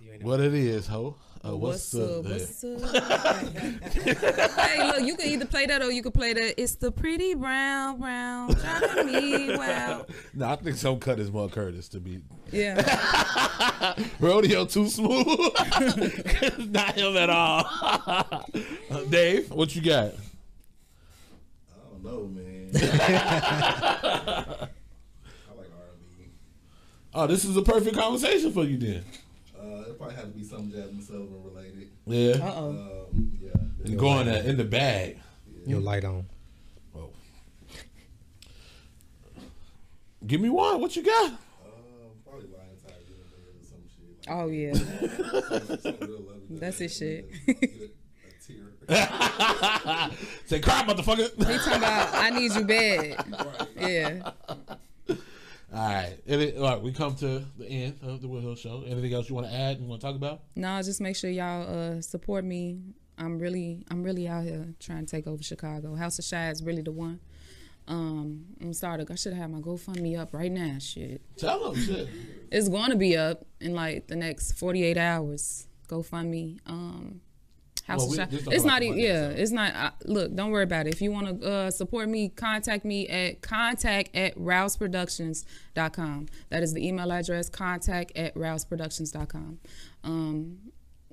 You 0.00 0.12
ain't 0.12 0.22
know. 0.22 0.28
what 0.28 0.40
it 0.40 0.54
is, 0.54 0.86
ho? 0.86 1.16
Uh, 1.44 1.56
what's, 1.56 1.92
up? 1.96 2.22
there? 2.22 2.38
What's 2.38 2.62
up? 2.64 3.92
hey, 3.92 4.86
look, 4.86 5.02
you 5.02 5.16
can 5.16 5.26
either 5.28 5.44
play 5.46 5.66
that 5.66 5.82
or 5.82 5.90
you 5.90 6.00
can 6.00 6.12
play 6.12 6.32
that. 6.32 6.60
It's 6.60 6.76
the 6.76 6.92
pretty 6.92 7.34
brown, 7.34 7.98
brown, 7.98 8.52
driving 8.54 9.06
me 9.06 9.56
wow. 9.56 10.06
No, 10.34 10.50
I 10.50 10.56
think 10.56 10.76
some 10.76 11.00
cut 11.00 11.18
is 11.18 11.32
more 11.32 11.48
Curtis 11.48 11.88
to 11.88 12.00
be 12.00 12.20
Yeah. 12.52 13.94
rodeo 14.20 14.66
too 14.66 14.88
smooth. 14.88 15.26
Not 16.70 16.94
him 16.94 17.16
at 17.16 17.28
all. 17.28 17.64
Uh, 17.74 19.04
Dave, 19.10 19.50
what 19.50 19.74
you 19.74 19.82
got? 19.82 20.12
I 20.14 21.90
don't 21.90 22.04
know, 22.04 22.28
man. 22.28 22.70
I 22.74 24.44
like 25.56 25.70
R&B. 25.76 26.28
Oh, 27.14 27.26
this 27.26 27.44
is 27.44 27.56
a 27.56 27.62
perfect 27.62 27.96
conversation 27.96 28.52
for 28.52 28.62
you 28.64 28.76
then. 28.78 29.04
Uh, 29.82 29.90
it 29.90 29.98
probably 29.98 30.16
had 30.16 30.24
to 30.24 30.30
be 30.30 30.44
something 30.44 30.70
Jazmine 30.70 31.02
Sullivan 31.02 31.42
related. 31.44 31.90
Yeah. 32.06 32.44
Uh 32.44 32.52
oh. 32.54 32.68
Um, 33.12 33.38
yeah. 33.40 33.50
You 33.84 33.96
going 33.96 34.28
uh, 34.28 34.42
in 34.44 34.56
the 34.56 34.64
bag. 34.64 35.18
Your 35.66 35.80
light 35.80 36.04
on. 36.04 36.26
Oh. 36.94 37.10
Give 40.26 40.40
me 40.40 40.48
one. 40.48 40.80
What 40.80 40.96
you 40.96 41.02
got? 41.02 41.30
Um, 41.30 41.38
probably 42.24 42.48
Lion 42.48 42.76
Tiger 42.84 42.96
or 43.48 43.62
some 43.62 43.82
shit. 43.88 44.26
Oh 44.28 44.48
yeah. 44.48 44.72
Like, 45.50 45.80
some 45.80 45.96
real 46.00 46.20
loving 46.20 46.58
That's 46.58 46.78
his 46.78 46.96
shit. 46.96 47.28
Say 50.46 50.60
cry, 50.60 50.82
motherfucker. 50.82 51.30
He 51.38 51.58
talking 51.58 51.78
about 51.78 52.14
I 52.14 52.30
need 52.30 52.52
you 52.52 52.64
bad. 52.64 53.24
Yeah. 53.78 54.32
All 55.74 55.78
right. 55.88 56.18
All 56.58 56.62
right. 56.62 56.80
We 56.82 56.92
come 56.92 57.14
to 57.16 57.44
the 57.58 57.66
end 57.66 57.98
of 58.02 58.20
the 58.20 58.28
Will 58.28 58.40
Hill 58.40 58.54
Show. 58.56 58.82
Anything 58.86 59.14
else 59.14 59.28
you 59.28 59.34
want 59.34 59.46
to 59.48 59.54
add 59.54 59.78
and 59.78 59.88
want 59.88 60.00
to 60.00 60.06
talk 60.06 60.16
about? 60.16 60.42
No, 60.54 60.80
just 60.82 61.00
make 61.00 61.16
sure 61.16 61.30
y'all 61.30 61.66
uh, 61.96 62.00
support 62.02 62.44
me. 62.44 62.80
I'm 63.18 63.38
really, 63.38 63.84
I'm 63.90 64.02
really 64.02 64.28
out 64.28 64.44
here 64.44 64.74
trying 64.80 65.06
to 65.06 65.10
take 65.10 65.26
over 65.26 65.42
Chicago. 65.42 65.94
House 65.94 66.18
of 66.18 66.28
Chi 66.28 66.50
is 66.50 66.62
really 66.62 66.82
the 66.82 66.92
one. 66.92 67.20
Um, 67.88 68.44
I'm 68.60 68.72
started. 68.72 69.10
I 69.10 69.16
should 69.16 69.32
have 69.34 69.50
my 69.50 69.60
GoFundMe 69.60 70.18
up 70.18 70.32
right 70.32 70.50
now. 70.52 70.76
Shit, 70.78 71.20
Tell 71.36 71.72
them 71.72 71.80
shit. 71.82 72.08
it's 72.50 72.68
going 72.68 72.90
to 72.90 72.96
be 72.96 73.16
up 73.16 73.44
in 73.60 73.74
like 73.74 74.06
the 74.06 74.16
next 74.16 74.52
48 74.52 74.96
hours. 74.96 75.66
GoFundMe. 75.88 76.58
Um, 76.66 77.20
House 77.86 77.98
Well, 78.00 78.06
of 78.06 78.10
we- 78.12 78.16
Chi. 78.18 78.24
this 78.26 78.44
talk 78.44 78.54
It's 78.54 78.64
not. 78.64 78.80
the 78.80 78.88
e- 78.90 79.04
Yeah, 79.04 79.28
it's 79.30 79.50
not. 79.50 79.74
Uh, 79.74 79.90
look, 80.04 80.34
don't 80.34 80.50
worry 80.50 80.62
about 80.62 80.86
it. 80.86 80.94
If 80.94 81.02
you 81.02 81.10
want 81.10 81.40
to 81.40 81.50
uh, 81.50 81.70
support 81.70 82.08
me, 82.08 82.28
contact 82.28 82.84
me 82.84 83.08
at 83.08 83.42
contact 83.42 84.14
at 84.14 84.36
rouzproductions.com. 84.36 86.28
That 86.50 86.62
is 86.62 86.72
the 86.74 86.86
email 86.86 87.10
address. 87.12 87.48
Contact 87.48 88.12
at 88.16 88.34
rouzproductions.com. 88.34 89.58
Um, 90.04 90.58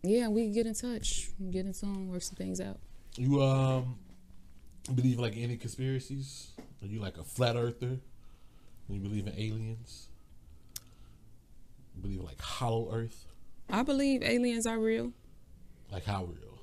yeah, 0.04 0.28
we 0.28 0.44
can 0.44 0.52
get 0.54 0.68
in 0.68 0.74
touch, 0.76 1.30
get 1.52 1.66
in 1.66 1.74
tune, 1.74 2.08
work 2.10 2.22
some 2.22 2.36
things 2.36 2.62
out. 2.62 2.78
You 3.18 3.42
um 3.42 3.96
believe 4.94 5.20
like 5.20 5.36
any 5.38 5.58
conspiracies? 5.58 6.52
Are 6.82 6.88
you 6.88 7.00
like 7.00 7.18
a 7.18 7.24
flat 7.24 7.56
earther? 7.56 8.00
Do 8.88 8.94
You 8.96 9.00
believe 9.02 9.28
in 9.28 9.34
aliens? 9.38 10.08
You 11.96 12.02
believe 12.02 12.22
like 12.22 12.40
hollow 12.40 12.90
earth? 12.94 13.26
I 13.70 13.84
believe 13.84 14.24
aliens 14.24 14.66
are 14.66 14.80
real. 14.80 15.12
Like 15.92 16.06
how 16.06 16.26
real? 16.26 16.59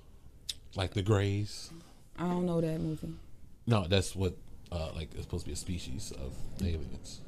Like 0.76 0.94
the 0.94 1.02
Greys? 1.02 1.70
I 2.18 2.22
don't 2.24 2.46
know 2.46 2.60
that 2.60 2.80
movie. 2.80 3.14
No, 3.66 3.86
that's 3.88 4.14
what 4.14 4.34
uh 4.72 4.90
like 4.94 5.10
it's 5.14 5.22
supposed 5.22 5.44
to 5.44 5.48
be 5.48 5.54
a 5.54 5.56
species 5.56 6.12
of 6.12 6.32
aliens. 6.62 7.20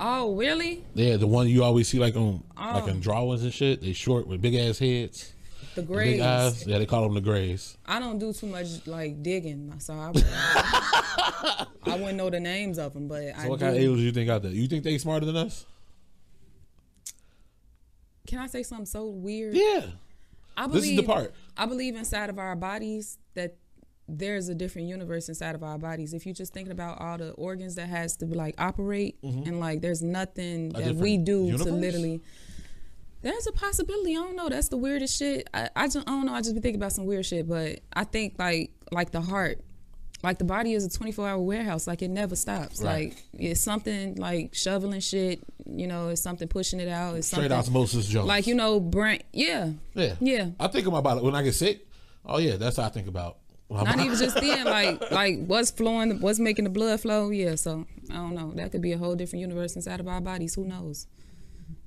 Oh, 0.00 0.36
really? 0.36 0.84
Yeah, 0.94 1.16
the 1.16 1.26
one 1.26 1.48
you 1.48 1.64
always 1.64 1.88
see 1.88 1.98
like 1.98 2.14
on 2.16 2.42
like 2.56 2.84
Oh. 2.84 2.86
in 2.86 3.00
drawings 3.00 3.42
and 3.42 3.52
shit. 3.52 3.80
They 3.80 3.92
short 3.92 4.26
with 4.28 4.40
big 4.40 4.54
ass 4.54 4.78
heads, 4.78 5.32
The 5.74 5.82
Greys. 5.82 6.12
big 6.12 6.20
eyes. 6.20 6.66
Yeah, 6.66 6.78
they 6.78 6.86
call 6.86 7.02
them 7.02 7.14
the 7.14 7.20
Greys. 7.20 7.76
I 7.84 7.98
don't 7.98 8.18
do 8.18 8.32
too 8.32 8.46
much 8.46 8.86
like 8.86 9.22
digging, 9.24 9.74
so 9.78 9.94
I, 9.94 10.12
I 11.82 11.96
wouldn't 11.96 12.16
know 12.16 12.30
the 12.30 12.38
names 12.40 12.78
of 12.78 12.94
them. 12.94 13.08
But 13.08 13.34
So 13.34 13.42
I 13.42 13.48
what 13.48 13.58
do. 13.58 13.64
kind 13.66 13.76
of 13.76 13.82
aliens 13.82 14.02
you 14.04 14.12
think 14.12 14.30
out 14.30 14.42
there? 14.42 14.52
You 14.52 14.68
think 14.68 14.84
they 14.84 14.98
smarter 14.98 15.26
than 15.26 15.36
us? 15.36 15.66
Can 18.26 18.38
I 18.38 18.46
say 18.46 18.62
something 18.62 18.86
so 18.86 19.06
weird? 19.06 19.54
Yeah. 19.56 19.86
I 20.58 20.66
This 20.66 20.72
believe 20.82 20.98
is 20.98 21.06
the 21.06 21.12
part. 21.12 21.34
I 21.56 21.66
believe 21.66 21.96
inside 21.96 22.28
of 22.30 22.38
our 22.38 22.56
bodies 22.56 23.18
that 23.34 23.56
there's 24.08 24.48
a 24.48 24.54
different 24.54 24.88
universe 24.88 25.28
inside 25.28 25.54
of 25.54 25.62
our 25.62 25.78
bodies. 25.78 26.14
If 26.14 26.24
you're 26.26 26.34
just 26.34 26.52
thinking 26.54 26.72
about 26.72 27.00
all 27.00 27.18
the 27.18 27.30
organs 27.32 27.74
that 27.76 27.88
has 27.88 28.16
to 28.16 28.26
like 28.26 28.54
operate 28.58 29.18
and 29.22 29.60
like 29.60 29.80
there's 29.82 30.02
nothing 30.02 30.72
Mm-hmm. 30.72 30.82
A 30.82 30.84
that 30.86 30.94
we 30.96 31.16
do 31.18 31.44
universe? 31.44 31.66
to 31.66 31.72
literally 31.72 32.20
there's 33.20 33.46
a 33.48 33.52
possibility. 33.52 34.12
I 34.16 34.20
don't 34.20 34.36
know. 34.36 34.48
That's 34.48 34.68
the 34.68 34.76
weirdest 34.76 35.18
shit. 35.18 35.48
I, 35.52 35.68
I 35.74 35.86
just 35.88 35.98
I 36.08 36.12
don't 36.12 36.26
know. 36.26 36.34
I 36.34 36.40
just 36.40 36.54
be 36.54 36.60
thinking 36.60 36.80
about 36.80 36.92
some 36.92 37.04
weird 37.04 37.26
shit. 37.26 37.48
But 37.48 37.80
I 37.92 38.04
think 38.04 38.36
like 38.38 38.70
like 38.92 39.10
the 39.10 39.20
heart, 39.20 39.60
like 40.22 40.38
the 40.38 40.44
body 40.44 40.72
is 40.72 40.84
a 40.84 40.90
24 40.90 41.28
hour 41.28 41.38
warehouse. 41.38 41.86
Like 41.86 42.02
it 42.02 42.08
never 42.08 42.36
stops. 42.36 42.82
Right. 42.82 43.10
Like 43.10 43.22
it's 43.34 43.60
something 43.60 44.16
like 44.16 44.54
shoveling 44.54 45.00
shit. 45.00 45.40
You 45.66 45.86
know, 45.86 46.08
it's 46.08 46.22
something 46.22 46.48
pushing 46.48 46.80
it 46.80 46.88
out. 46.88 47.16
It's 47.16 47.28
Straight 47.28 47.50
something 47.50 47.58
osmosis 47.58 48.06
Jones. 48.06 48.26
like 48.26 48.46
you 48.46 48.54
know, 48.54 48.80
brain. 48.80 49.22
Yeah, 49.32 49.70
Yeah. 49.94 50.14
Yeah. 50.20 50.50
I 50.58 50.68
think 50.68 50.86
about 50.86 51.18
it 51.18 51.22
when 51.24 51.34
I 51.34 51.42
get 51.42 51.54
sick. 51.54 51.86
Oh 52.24 52.38
yeah, 52.38 52.56
that's 52.56 52.76
how 52.76 52.84
I 52.84 52.88
think 52.88 53.06
about. 53.08 53.38
Not 53.70 53.98
even 54.00 54.16
just 54.16 54.34
then, 54.40 54.64
like 54.78 55.10
like 55.10 55.44
what's 55.46 55.70
flowing, 55.70 56.20
what's 56.20 56.38
making 56.38 56.64
the 56.64 56.70
blood 56.70 57.00
flow. 57.00 57.30
Yeah, 57.30 57.54
so 57.54 57.86
I 58.10 58.14
don't 58.14 58.34
know. 58.34 58.52
That 58.54 58.72
could 58.72 58.80
be 58.82 58.92
a 58.92 58.98
whole 58.98 59.14
different 59.14 59.40
universe 59.42 59.76
inside 59.76 60.00
of 60.00 60.08
our 60.08 60.20
bodies. 60.20 60.54
Who 60.54 60.64
knows? 60.64 61.06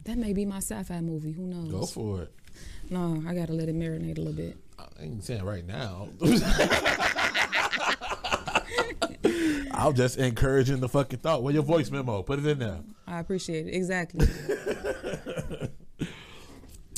That 0.05 0.17
may 0.17 0.33
be 0.33 0.45
my 0.45 0.57
sci-fi 0.57 1.01
movie. 1.01 1.31
Who 1.31 1.43
knows? 1.43 1.71
Go 1.71 1.85
for 1.85 2.21
it. 2.23 2.31
No, 2.89 3.23
I 3.27 3.33
gotta 3.33 3.53
let 3.53 3.67
it 3.67 3.75
marinate 3.75 4.17
a 4.17 4.21
little 4.21 4.33
bit. 4.33 4.57
I 4.77 4.85
ain't 5.03 5.23
saying 5.23 5.43
right 5.43 5.65
now. 5.65 6.09
I'm 9.73 9.93
just 9.95 10.17
encouraging 10.17 10.79
the 10.79 10.89
fucking 10.89 11.19
thought. 11.19 11.43
Well, 11.43 11.53
your 11.53 11.63
voice 11.63 11.89
memo? 11.91 12.21
Put 12.23 12.39
it 12.39 12.45
in 12.45 12.59
there. 12.59 12.79
I 13.07 13.19
appreciate 13.19 13.67
it. 13.67 13.73
Exactly. 13.75 14.27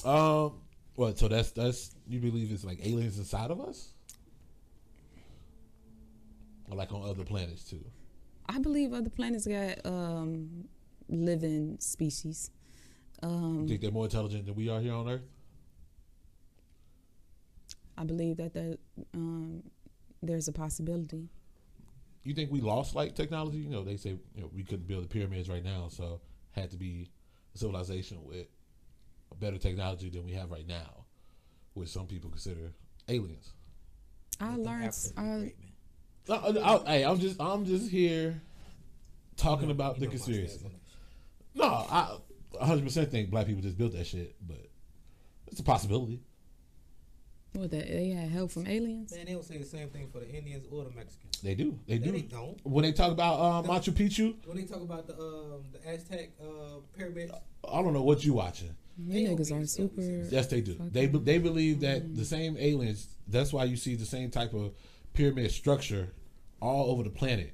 Um, 0.06 0.54
what? 0.96 1.18
So 1.18 1.28
that's 1.28 1.52
that's 1.52 1.96
you 2.08 2.20
believe 2.20 2.52
it's 2.52 2.66
like 2.66 2.86
aliens 2.86 3.18
inside 3.18 3.52
of 3.52 3.62
us, 3.62 3.94
or 6.70 6.76
like 6.76 6.92
on 6.92 7.08
other 7.08 7.24
planets 7.24 7.64
too? 7.64 7.84
I 8.48 8.60
believe 8.60 8.94
other 8.94 9.10
planets 9.10 9.48
got 9.48 9.86
um, 9.86 10.66
living 11.08 11.78
species. 11.80 12.52
Um, 13.22 13.62
You 13.62 13.68
think 13.70 13.82
they're 13.82 13.92
more 13.92 14.06
intelligent 14.06 14.46
than 14.46 14.56
we 14.56 14.68
are 14.68 14.82
here 14.82 14.94
on 14.94 15.08
Earth? 15.10 15.22
I 17.98 18.04
believe 18.04 18.38
that 18.38 18.54
that 18.54 18.78
um, 19.14 19.64
there's 20.22 20.48
a 20.50 20.52
possibility. 20.52 21.30
You 22.24 22.34
think 22.34 22.52
we 22.52 22.62
lost 22.62 22.96
like 22.96 23.16
technology? 23.16 23.58
You 23.58 23.70
know, 23.70 23.84
they 23.84 23.98
say 23.98 24.12
you 24.36 24.42
know 24.42 24.50
we 24.54 24.64
couldn't 24.64 24.88
build 24.88 25.04
the 25.04 25.08
pyramids 25.08 25.50
right 25.50 25.64
now, 25.64 25.88
so 25.90 26.22
had 26.52 26.72
to 26.72 26.78
be 26.78 27.10
a 27.54 27.58
civilization 27.58 28.24
with 28.24 28.48
a 29.32 29.36
better 29.36 29.58
technology 29.58 30.10
than 30.10 30.24
we 30.26 30.32
have 30.34 30.52
right 30.52 30.68
now, 30.68 31.06
which 31.74 31.90
some 31.90 32.08
people 32.08 32.30
consider 32.30 32.74
aliens. 33.10 33.54
I 34.40 34.56
learned. 34.56 34.96
Uh, 35.18 35.22
I, 35.22 35.54
No, 36.28 36.36
I, 36.36 36.76
I, 36.76 36.98
hey, 36.98 37.04
I'm 37.04 37.20
just 37.20 37.42
I'm 37.42 37.66
just 37.66 37.90
here 37.90 38.42
talking 39.36 39.72
about 39.72 40.00
the 40.00 40.08
conspiracy. 40.08 40.66
No, 41.56 41.66
I 41.66 42.18
100 42.52 42.84
percent 42.84 43.12
think 43.12 43.30
black 43.30 43.48
people 43.48 43.62
just 43.62 43.78
built 43.78 43.94
that 43.94 44.08
shit, 44.08 44.36
but 44.48 44.70
it's 45.48 45.60
a 45.60 45.64
possibility. 45.64 46.22
What 47.54 47.72
that 47.72 47.88
they 47.88 48.10
had 48.10 48.30
help 48.30 48.52
from 48.52 48.68
aliens. 48.68 49.12
Man, 49.16 49.26
they 49.26 49.34
don't 49.34 49.44
say 49.46 49.58
the 49.58 49.66
same 49.66 49.90
thing 49.90 50.08
for 50.12 50.20
the 50.20 50.30
Indians 50.30 50.66
or 50.72 50.84
the 50.84 50.92
Mexicans. 50.92 51.40
They 51.42 51.56
do. 51.56 51.78
They 51.88 51.98
do. 51.98 52.12
they 52.12 52.22
don't. 52.22 52.58
When 52.64 52.84
they 52.84 52.92
talk 52.92 53.12
about 53.12 53.34
uh, 53.40 53.68
Machu 53.68 53.94
Picchu, 53.94 54.36
When 54.46 54.58
they 54.58 54.64
talk 54.64 54.82
about 54.82 55.08
the 55.08 55.14
um, 55.14 55.64
the 55.72 55.88
Aztec 55.90 56.32
uh, 56.42 56.80
pyramids, 56.98 57.32
I 57.70 57.82
don't 57.82 57.94
know 57.94 58.04
what 58.04 58.24
you 58.26 58.34
watching. 58.34 58.76
You 58.98 59.28
niggas 59.30 59.52
are 59.52 59.66
super. 59.66 60.02
Yes, 60.02 60.48
they 60.48 60.62
do. 60.62 60.78
They 60.92 61.08
be- 61.08 61.20
they 61.20 61.38
believe 61.40 61.80
that 61.82 62.16
the 62.16 62.26
same 62.26 62.56
aliens. 62.60 63.08
That's 63.28 63.52
why 63.52 63.64
you 63.66 63.76
see 63.78 63.96
the 63.96 64.06
same 64.06 64.30
type 64.30 64.54
of 64.54 64.72
pyramid 65.14 65.52
structure 65.52 66.14
all 66.62 66.92
over 66.92 67.04
the 67.04 67.10
planet, 67.10 67.54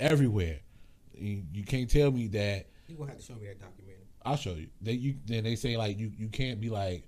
everywhere. 0.00 0.60
You, 1.16 1.42
you 1.52 1.64
can't 1.64 1.88
tell 1.88 2.10
me 2.10 2.26
that. 2.28 2.66
you 2.88 2.96
gonna 2.96 3.10
have 3.10 3.18
to 3.18 3.24
show 3.24 3.34
me 3.34 3.46
that 3.46 3.60
documentary. 3.60 4.00
I'll 4.24 4.36
show 4.36 4.54
you. 4.54 4.68
They 4.80 4.92
you 4.92 5.14
then 5.26 5.44
they 5.44 5.54
say 5.56 5.76
like 5.76 5.98
you 5.98 6.10
you 6.18 6.28
can't 6.28 6.60
be 6.60 6.70
like, 6.70 7.04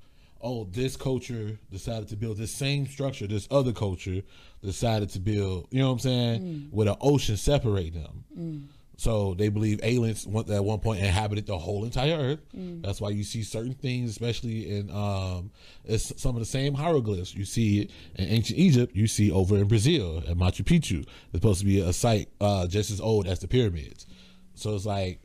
oh, 0.46 0.68
this 0.70 0.96
culture 0.96 1.58
decided 1.70 2.08
to 2.08 2.16
build 2.16 2.36
this 2.38 2.52
same 2.52 2.86
structure. 2.86 3.26
This 3.26 3.48
other 3.50 3.72
culture 3.72 4.22
decided 4.62 5.10
to 5.10 5.20
build. 5.20 5.66
You 5.70 5.80
know 5.80 5.88
what 5.88 5.92
I'm 5.94 5.98
saying? 5.98 6.68
With 6.70 6.88
an 6.88 6.96
ocean 7.00 7.36
separating 7.36 8.02
them. 8.02 8.68
So 8.98 9.34
they 9.34 9.50
believe 9.50 9.78
aliens 9.82 10.26
at 10.26 10.64
one 10.64 10.78
point 10.78 11.00
inhabited 11.00 11.46
the 11.46 11.58
whole 11.58 11.84
entire 11.84 12.16
Earth. 12.16 12.40
That's 12.82 12.98
why 12.98 13.10
you 13.10 13.24
see 13.24 13.42
certain 13.42 13.74
things, 13.74 14.10
especially 14.10 14.70
in 14.78 14.90
um, 14.90 15.50
it's 15.84 16.18
some 16.20 16.34
of 16.34 16.40
the 16.40 16.46
same 16.46 16.72
hieroglyphs 16.72 17.34
you 17.34 17.44
see 17.44 17.80
it 17.82 17.90
in 18.14 18.28
ancient 18.28 18.58
Egypt. 18.58 18.96
You 18.96 19.06
see 19.06 19.30
over 19.30 19.56
in 19.58 19.68
Brazil 19.68 20.22
at 20.26 20.36
Machu 20.36 20.64
Picchu. 20.64 21.00
It's 21.00 21.32
supposed 21.32 21.60
to 21.60 21.66
be 21.66 21.80
a 21.80 21.92
site 21.92 22.28
uh, 22.40 22.66
just 22.68 22.90
as 22.90 23.00
old 23.00 23.26
as 23.26 23.40
the 23.40 23.48
pyramids. 23.48 24.06
So 24.54 24.74
it's 24.74 24.86
like, 24.86 25.20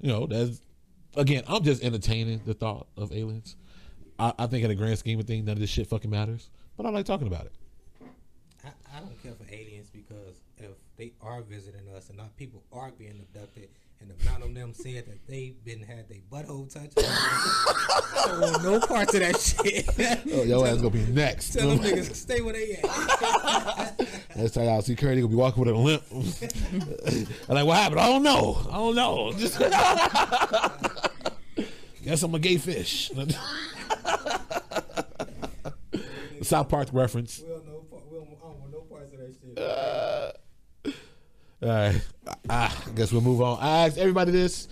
you 0.00 0.08
know, 0.08 0.26
that's 0.26 0.60
again. 1.16 1.44
I'm 1.48 1.62
just 1.62 1.82
entertaining 1.82 2.42
the 2.44 2.54
thought 2.54 2.88
of 2.98 3.10
aliens. 3.10 3.56
I, 4.18 4.32
I 4.38 4.46
think 4.46 4.62
in 4.62 4.68
the 4.68 4.74
grand 4.74 4.98
scheme 4.98 5.18
of 5.20 5.26
things, 5.26 5.46
none 5.46 5.54
of 5.54 5.60
this 5.60 5.70
shit 5.70 5.86
fucking 5.86 6.10
matters. 6.10 6.50
But 6.76 6.86
I 6.86 6.90
like 6.90 7.06
talking 7.06 7.26
about 7.26 7.46
it. 7.46 7.52
I, 8.64 8.68
I 8.96 9.00
don't 9.00 9.20
care 9.22 9.32
for 9.32 9.44
aliens 9.52 9.90
because 9.90 10.40
if 10.58 10.70
they 10.96 11.12
are 11.20 11.42
visiting 11.42 11.88
us 11.96 12.08
and 12.08 12.18
not 12.18 12.36
people 12.36 12.62
are 12.72 12.90
being 12.90 13.18
abducted, 13.20 13.68
and 14.00 14.10
the 14.10 14.28
amount 14.28 14.44
of 14.44 14.54
them 14.54 14.74
said 14.74 15.06
that 15.06 15.26
they've 15.26 15.62
been 15.64 15.82
had 15.82 16.08
their 16.08 16.18
butthole 16.30 16.72
touched, 16.72 16.92
I 16.98 18.24
don't 18.26 18.40
want 18.40 18.62
no 18.62 18.80
parts 18.80 19.14
of 19.14 19.20
that 19.20 19.40
shit. 19.40 19.88
Oh, 20.32 20.42
your 20.42 20.66
ass 20.66 20.76
gonna 20.76 20.90
be 20.90 21.06
next. 21.06 21.54
Tell 21.54 21.70
them 21.70 21.78
niggas 21.78 22.14
stay 22.14 22.42
where 22.42 22.52
they 22.52 22.72
at. 22.74 23.98
That's 24.36 24.54
how 24.56 24.62
y'all 24.62 24.82
see 24.82 24.94
Curry 24.96 25.16
gonna 25.16 25.28
be 25.28 25.36
walking 25.36 25.64
with 25.64 25.74
a 25.74 25.78
limp. 25.78 26.02
I'm 26.12 26.20
like, 27.54 27.64
what 27.66 27.78
happened? 27.78 28.00
I 28.00 28.08
don't 28.08 28.22
know. 28.22 28.58
I 28.68 28.74
don't 28.74 28.94
know. 28.94 29.32
Just 29.32 29.58
Guess 32.02 32.22
I'm 32.22 32.34
a 32.34 32.38
gay 32.38 32.58
fish. 32.58 33.10
South 36.42 36.68
Park 36.68 36.88
reference. 36.92 37.40
We 37.40 37.48
don't 37.48 37.66
know. 37.66 37.84
We 38.10 38.18
don't, 38.18 38.28
I 38.28 38.46
don't 38.46 38.60
want 38.60 38.72
no 38.72 38.80
parts 38.80 39.12
of 39.12 39.18
that 39.20 39.34
shit. 39.40 39.58
All 41.62 41.68
right. 41.70 42.00
Ah, 42.50 42.84
I 42.86 42.90
guess 42.90 43.12
we'll 43.12 43.22
move 43.22 43.40
on. 43.40 43.58
I 43.60 43.86
asked 43.86 43.98
everybody 43.98 44.32
this. 44.32 44.68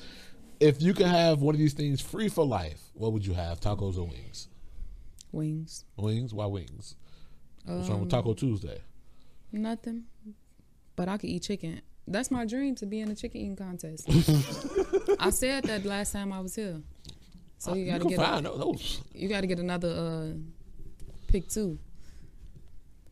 If 0.61 0.83
you 0.83 0.93
could 0.95 1.07
have 1.07 1.41
one 1.41 1.55
of 1.55 1.59
these 1.59 1.73
things 1.73 2.01
free 2.01 2.29
for 2.29 2.45
life, 2.47 2.81
what 2.95 3.13
would 3.13 3.27
you 3.27 3.35
have? 3.35 3.61
Tacos 3.61 3.97
or 3.97 4.05
wings? 4.05 4.49
Wings. 5.33 5.85
Wings? 5.97 6.35
Why 6.35 6.47
wings? 6.47 6.97
What's 7.65 7.89
wrong 7.89 8.01
with 8.01 8.11
Taco 8.11 8.35
Tuesday? 8.35 8.81
Nothing. 9.51 10.05
But 10.97 11.09
I 11.09 11.17
could 11.17 11.31
eat 11.31 11.43
chicken. 11.43 11.81
That's 12.07 12.31
my 12.31 12.45
dream 12.45 12.75
to 12.77 12.87
be 12.87 13.01
in 13.01 13.11
a 13.11 13.15
chicken 13.15 13.41
eating 13.41 13.57
contest. 13.57 14.07
I 15.21 15.31
said 15.31 15.65
that 15.65 15.85
last 15.85 16.13
time 16.13 16.33
I 16.33 16.41
was 16.41 16.55
here. 16.55 16.81
So 17.63 17.75
you 17.75 17.85
You 17.85 17.91
gotta 17.93 18.01
can 18.01 18.09
get 18.09 18.19
find 18.19 18.45
a, 18.47 18.51
those. 18.57 19.01
you 19.15 19.29
gotta 19.29 19.47
get 19.47 19.61
another 19.61 19.89
uh 19.89 20.27
pick 21.29 21.49
two. 21.49 21.79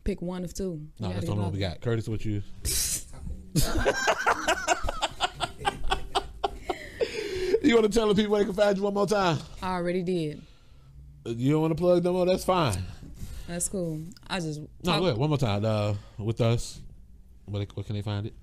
Pick 0.03 0.21
one 0.21 0.43
of 0.43 0.53
two. 0.53 0.81
You 0.97 1.07
No, 1.07 1.13
that's 1.13 1.25
the 1.25 1.31
only 1.31 1.43
one 1.43 1.53
we 1.53 1.59
got. 1.59 1.79
Curtis, 1.79 2.09
what 2.09 2.25
you? 2.25 2.41
You 7.63 7.75
want 7.75 7.91
to 7.91 7.97
tell 7.99 8.07
the 8.07 8.15
people 8.15 8.35
they 8.37 8.43
can 8.43 8.53
find 8.53 8.75
you 8.75 8.83
one 8.83 8.93
more 8.95 9.05
time? 9.05 9.37
I 9.61 9.75
already 9.75 10.01
did. 10.01 10.41
You 11.25 11.51
don't 11.53 11.61
want 11.61 11.71
to 11.71 11.81
plug 11.81 12.01
them 12.01 12.13
more? 12.13 12.25
That's 12.25 12.43
fine. 12.43 12.83
That's 13.47 13.69
cool. 13.69 14.01
I 14.27 14.39
just 14.39 14.59
No, 14.59 14.67
talk- 14.83 14.99
go 14.99 15.05
ahead. 15.05 15.17
One 15.17 15.29
more 15.29 15.37
time. 15.37 15.63
Uh, 15.63 15.93
with 16.17 16.41
us. 16.41 16.81
Where, 17.45 17.63
where 17.75 17.83
can 17.83 17.95
they 17.95 18.01
find 18.01 18.25
it? 18.25 18.33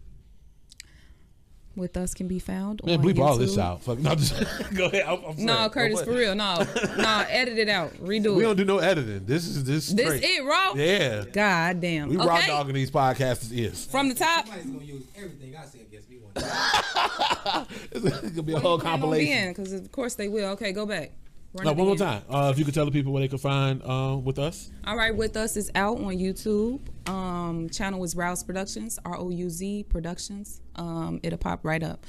With 1.79 1.97
us 1.97 2.15
can 2.15 2.29
be 2.29 2.39
found. 2.39 2.85
Man, 2.85 2.99
on 2.99 3.05
bleep 3.05 3.19
all 3.19 3.37
this 3.37 3.57
out. 3.57 3.83
Fuck, 3.83 3.99
no, 3.99 4.15
just 4.15 4.35
go 4.75 4.87
ahead. 4.87 5.05
I'm, 5.07 5.25
I'm 5.25 5.45
No, 5.45 5.55
sorry. 5.55 5.71
Curtis, 5.71 6.03
for 6.03 6.13
real. 6.13 6.35
No, 6.35 6.67
no, 6.97 7.25
edit 7.29 7.59
it 7.59 7.69
out. 7.69 7.95
Redo 7.95 8.27
it. 8.27 8.31
We 8.33 8.41
it. 8.41 8.47
don't 8.47 8.57
do 8.57 8.65
no 8.65 8.79
editing. 8.79 9.25
This 9.25 9.47
is 9.47 9.65
this. 9.65 9.89
This 9.89 10.07
straight. 10.07 10.23
it, 10.25 10.45
raw. 10.45 10.73
Yeah. 10.75 11.25
God 11.33 11.81
damn. 11.81 12.09
We 12.09 12.17
raw 12.17 12.37
okay. 12.39 12.47
dogging 12.49 12.75
these 12.75 12.91
podcasters 12.91 13.57
is 13.57 13.87
From 13.87 14.09
the 14.09 14.15
top. 14.15 14.47
Somebody's 14.47 14.71
gonna 14.71 14.85
use 14.85 15.05
everything 15.17 15.57
I 15.57 15.65
say 15.65 15.81
against 15.81 16.11
me 16.11 16.19
one 16.19 16.33
day. 16.35 17.75
It's 17.93 18.31
gonna 18.31 18.43
be 18.43 18.53
a 18.53 18.61
whole 18.61 18.79
compilation. 18.79 19.49
Because 19.49 19.73
of 19.73 19.91
course 19.93 20.15
they 20.15 20.29
will. 20.29 20.51
Okay, 20.51 20.73
go 20.73 20.85
back. 20.87 21.13
No, 21.55 21.73
one 21.73 21.87
more 21.87 21.97
time. 21.97 22.23
Uh, 22.29 22.51
if 22.53 22.59
you 22.59 22.65
could 22.65 22.75
tell 22.75 22.85
the 22.85 22.91
people 22.91 23.13
where 23.13 23.21
they 23.21 23.29
can 23.29 23.39
find 23.39 23.83
uh, 23.83 24.17
with 24.23 24.39
us. 24.39 24.71
All 24.87 24.97
right, 24.97 25.15
with 25.15 25.37
us 25.37 25.57
is 25.57 25.71
out 25.75 25.99
on 25.99 26.15
YouTube. 26.15 26.81
Um, 27.09 27.69
channel 27.71 28.05
is 28.05 28.15
Rouz 28.15 28.45
Productions, 28.45 28.99
R 29.05 29.19
O 29.19 29.31
U 29.31 29.49
Z 29.49 29.87
Productions. 29.89 30.61
Um, 30.77 31.21
it'll 31.23 31.39
pop 31.39 31.65
right 31.65 31.83
up. 31.83 32.05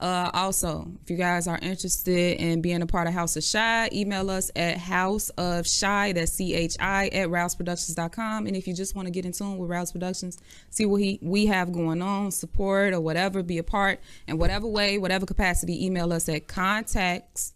Uh, 0.00 0.30
also, 0.34 0.90
if 1.02 1.10
you 1.10 1.16
guys 1.16 1.46
are 1.46 1.58
interested 1.62 2.38
in 2.38 2.60
being 2.60 2.82
a 2.82 2.86
part 2.86 3.06
of 3.06 3.14
House 3.14 3.36
of 3.36 3.44
Chi, 3.50 3.88
email 3.92 4.28
us 4.28 4.50
at 4.54 4.76
House 4.76 5.30
of 5.30 5.66
Chi, 5.80 6.12
that's 6.12 6.32
C 6.32 6.54
H 6.54 6.76
I, 6.78 7.08
at 7.08 7.28
rouzproductions.com. 7.28 8.46
And 8.46 8.56
if 8.56 8.66
you 8.68 8.74
just 8.74 8.94
want 8.94 9.06
to 9.06 9.12
get 9.12 9.24
in 9.24 9.32
tune 9.32 9.56
with 9.56 9.70
Rouz 9.70 9.92
Productions, 9.92 10.38
see 10.70 10.84
what 10.84 11.00
he, 11.00 11.18
we 11.22 11.46
have 11.46 11.72
going 11.72 12.02
on, 12.02 12.32
support 12.32 12.92
or 12.92 13.00
whatever, 13.00 13.42
be 13.42 13.58
a 13.58 13.62
part 13.62 14.00
in 14.26 14.36
whatever 14.36 14.66
way, 14.66 14.98
whatever 14.98 15.26
capacity, 15.26 15.84
email 15.84 16.12
us 16.12 16.28
at 16.28 16.48
contacts 16.48 17.53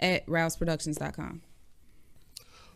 at 0.00 0.26
rouzproductions.com. 0.26 1.42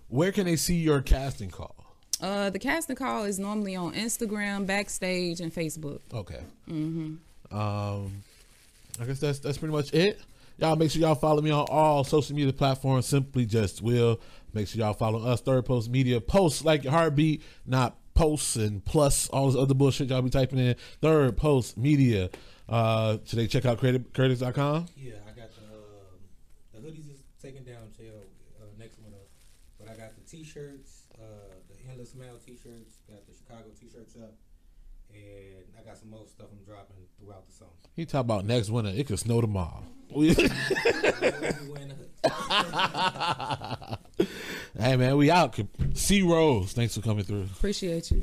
Where 0.09 0.33
can 0.33 0.47
they 0.47 0.57
see 0.57 0.77
your 0.77 1.03
casting 1.03 1.51
call? 1.51 1.75
Uh, 2.21 2.51
the 2.51 2.59
casting 2.59 2.97
call 2.97 3.25
is 3.25 3.39
normally 3.39 3.77
on 3.77 3.93
Instagram, 3.93 4.67
backstage, 4.67 5.41
and 5.41 5.55
Facebook. 5.55 6.01
Okay. 6.13 6.41
Mm-hmm. 6.69 7.57
Um, 7.57 8.23
I 9.01 9.05
guess 9.05 9.21
that's 9.21 9.39
that's 9.39 9.59
pretty 9.59 9.73
much 9.73 9.93
it. 9.95 10.21
Y'all 10.59 10.75
make 10.75 10.91
sure 10.91 11.01
y'all 11.01 11.15
follow 11.15 11.41
me 11.41 11.51
on 11.51 11.67
all 11.71 12.03
social 12.03 12.35
media 12.35 12.53
platforms. 12.53 13.07
Simply 13.07 13.47
just 13.47 13.81
will. 13.81 14.21
Make 14.53 14.67
sure 14.67 14.81
y'all 14.81 14.95
follow 14.95 15.23
us. 15.25 15.41
Third 15.41 15.67
Pulse 15.67 15.89
Media. 15.89 16.21
Pulse 16.21 16.65
like 16.65 16.83
your 16.83 16.93
heartbeat, 16.93 17.43
not 17.65 17.97
posts 18.15 18.57
and 18.57 18.85
plus 18.85 19.29
all 19.29 19.47
this 19.47 19.57
other 19.57 19.75
bullshit 19.75 20.09
y'all 20.09 20.23
be 20.23 20.31
typing 20.31 20.59
in. 20.59 20.75
Third 21.01 21.37
Pulse 21.37 21.77
Media. 21.77 22.31
Uh, 22.69 23.19
should 23.25 23.39
they 23.39 23.47
check 23.47 23.65
out 23.65 23.79
Curtis.com? 23.79 24.87
Yeah, 24.97 25.15
I 25.25 25.31
got 25.39 25.55
the 25.55 25.71
um, 25.71 26.19
the 26.75 26.81
hoodies 26.81 27.09
is 27.09 27.23
taken 27.41 27.63
down 27.63 27.95
till 27.97 28.27
uh, 28.61 28.67
next 28.77 28.99
one 28.99 29.15
up, 29.15 29.29
but 29.79 29.89
I 29.89 29.95
got 29.95 30.17
the 30.17 30.27
t-shirts, 30.29 31.05
uh, 31.15 31.55
the 31.71 31.89
endless 31.89 32.15
mail 32.15 32.37
t-shirts, 32.45 32.99
got 33.09 33.25
the 33.27 33.33
Chicago 33.33 33.71
t-shirts 33.81 34.17
up, 34.17 34.35
and 35.15 35.65
I 35.79 35.87
got 35.87 35.97
some 35.97 36.11
more 36.11 36.27
stuff 36.27 36.49
I'm 36.51 36.65
dropping 36.65 37.07
throughout 37.19 37.47
the 37.47 37.53
summer. 37.53 37.79
He 37.99 38.07
talk 38.07 38.21
about 38.21 38.45
next 38.45 38.71
winter. 38.71 38.93
It 38.95 39.09
could 39.09 39.19
snow 39.19 39.41
tomorrow. 39.41 39.83
Hey 44.79 44.97
man, 44.97 45.17
we 45.17 45.29
out. 45.29 45.59
C 45.95 46.23
Rose, 46.23 46.73
thanks 46.73 46.95
for 46.95 47.01
coming 47.01 47.25
through. 47.25 47.49
Appreciate 47.57 48.13
you. 48.13 48.23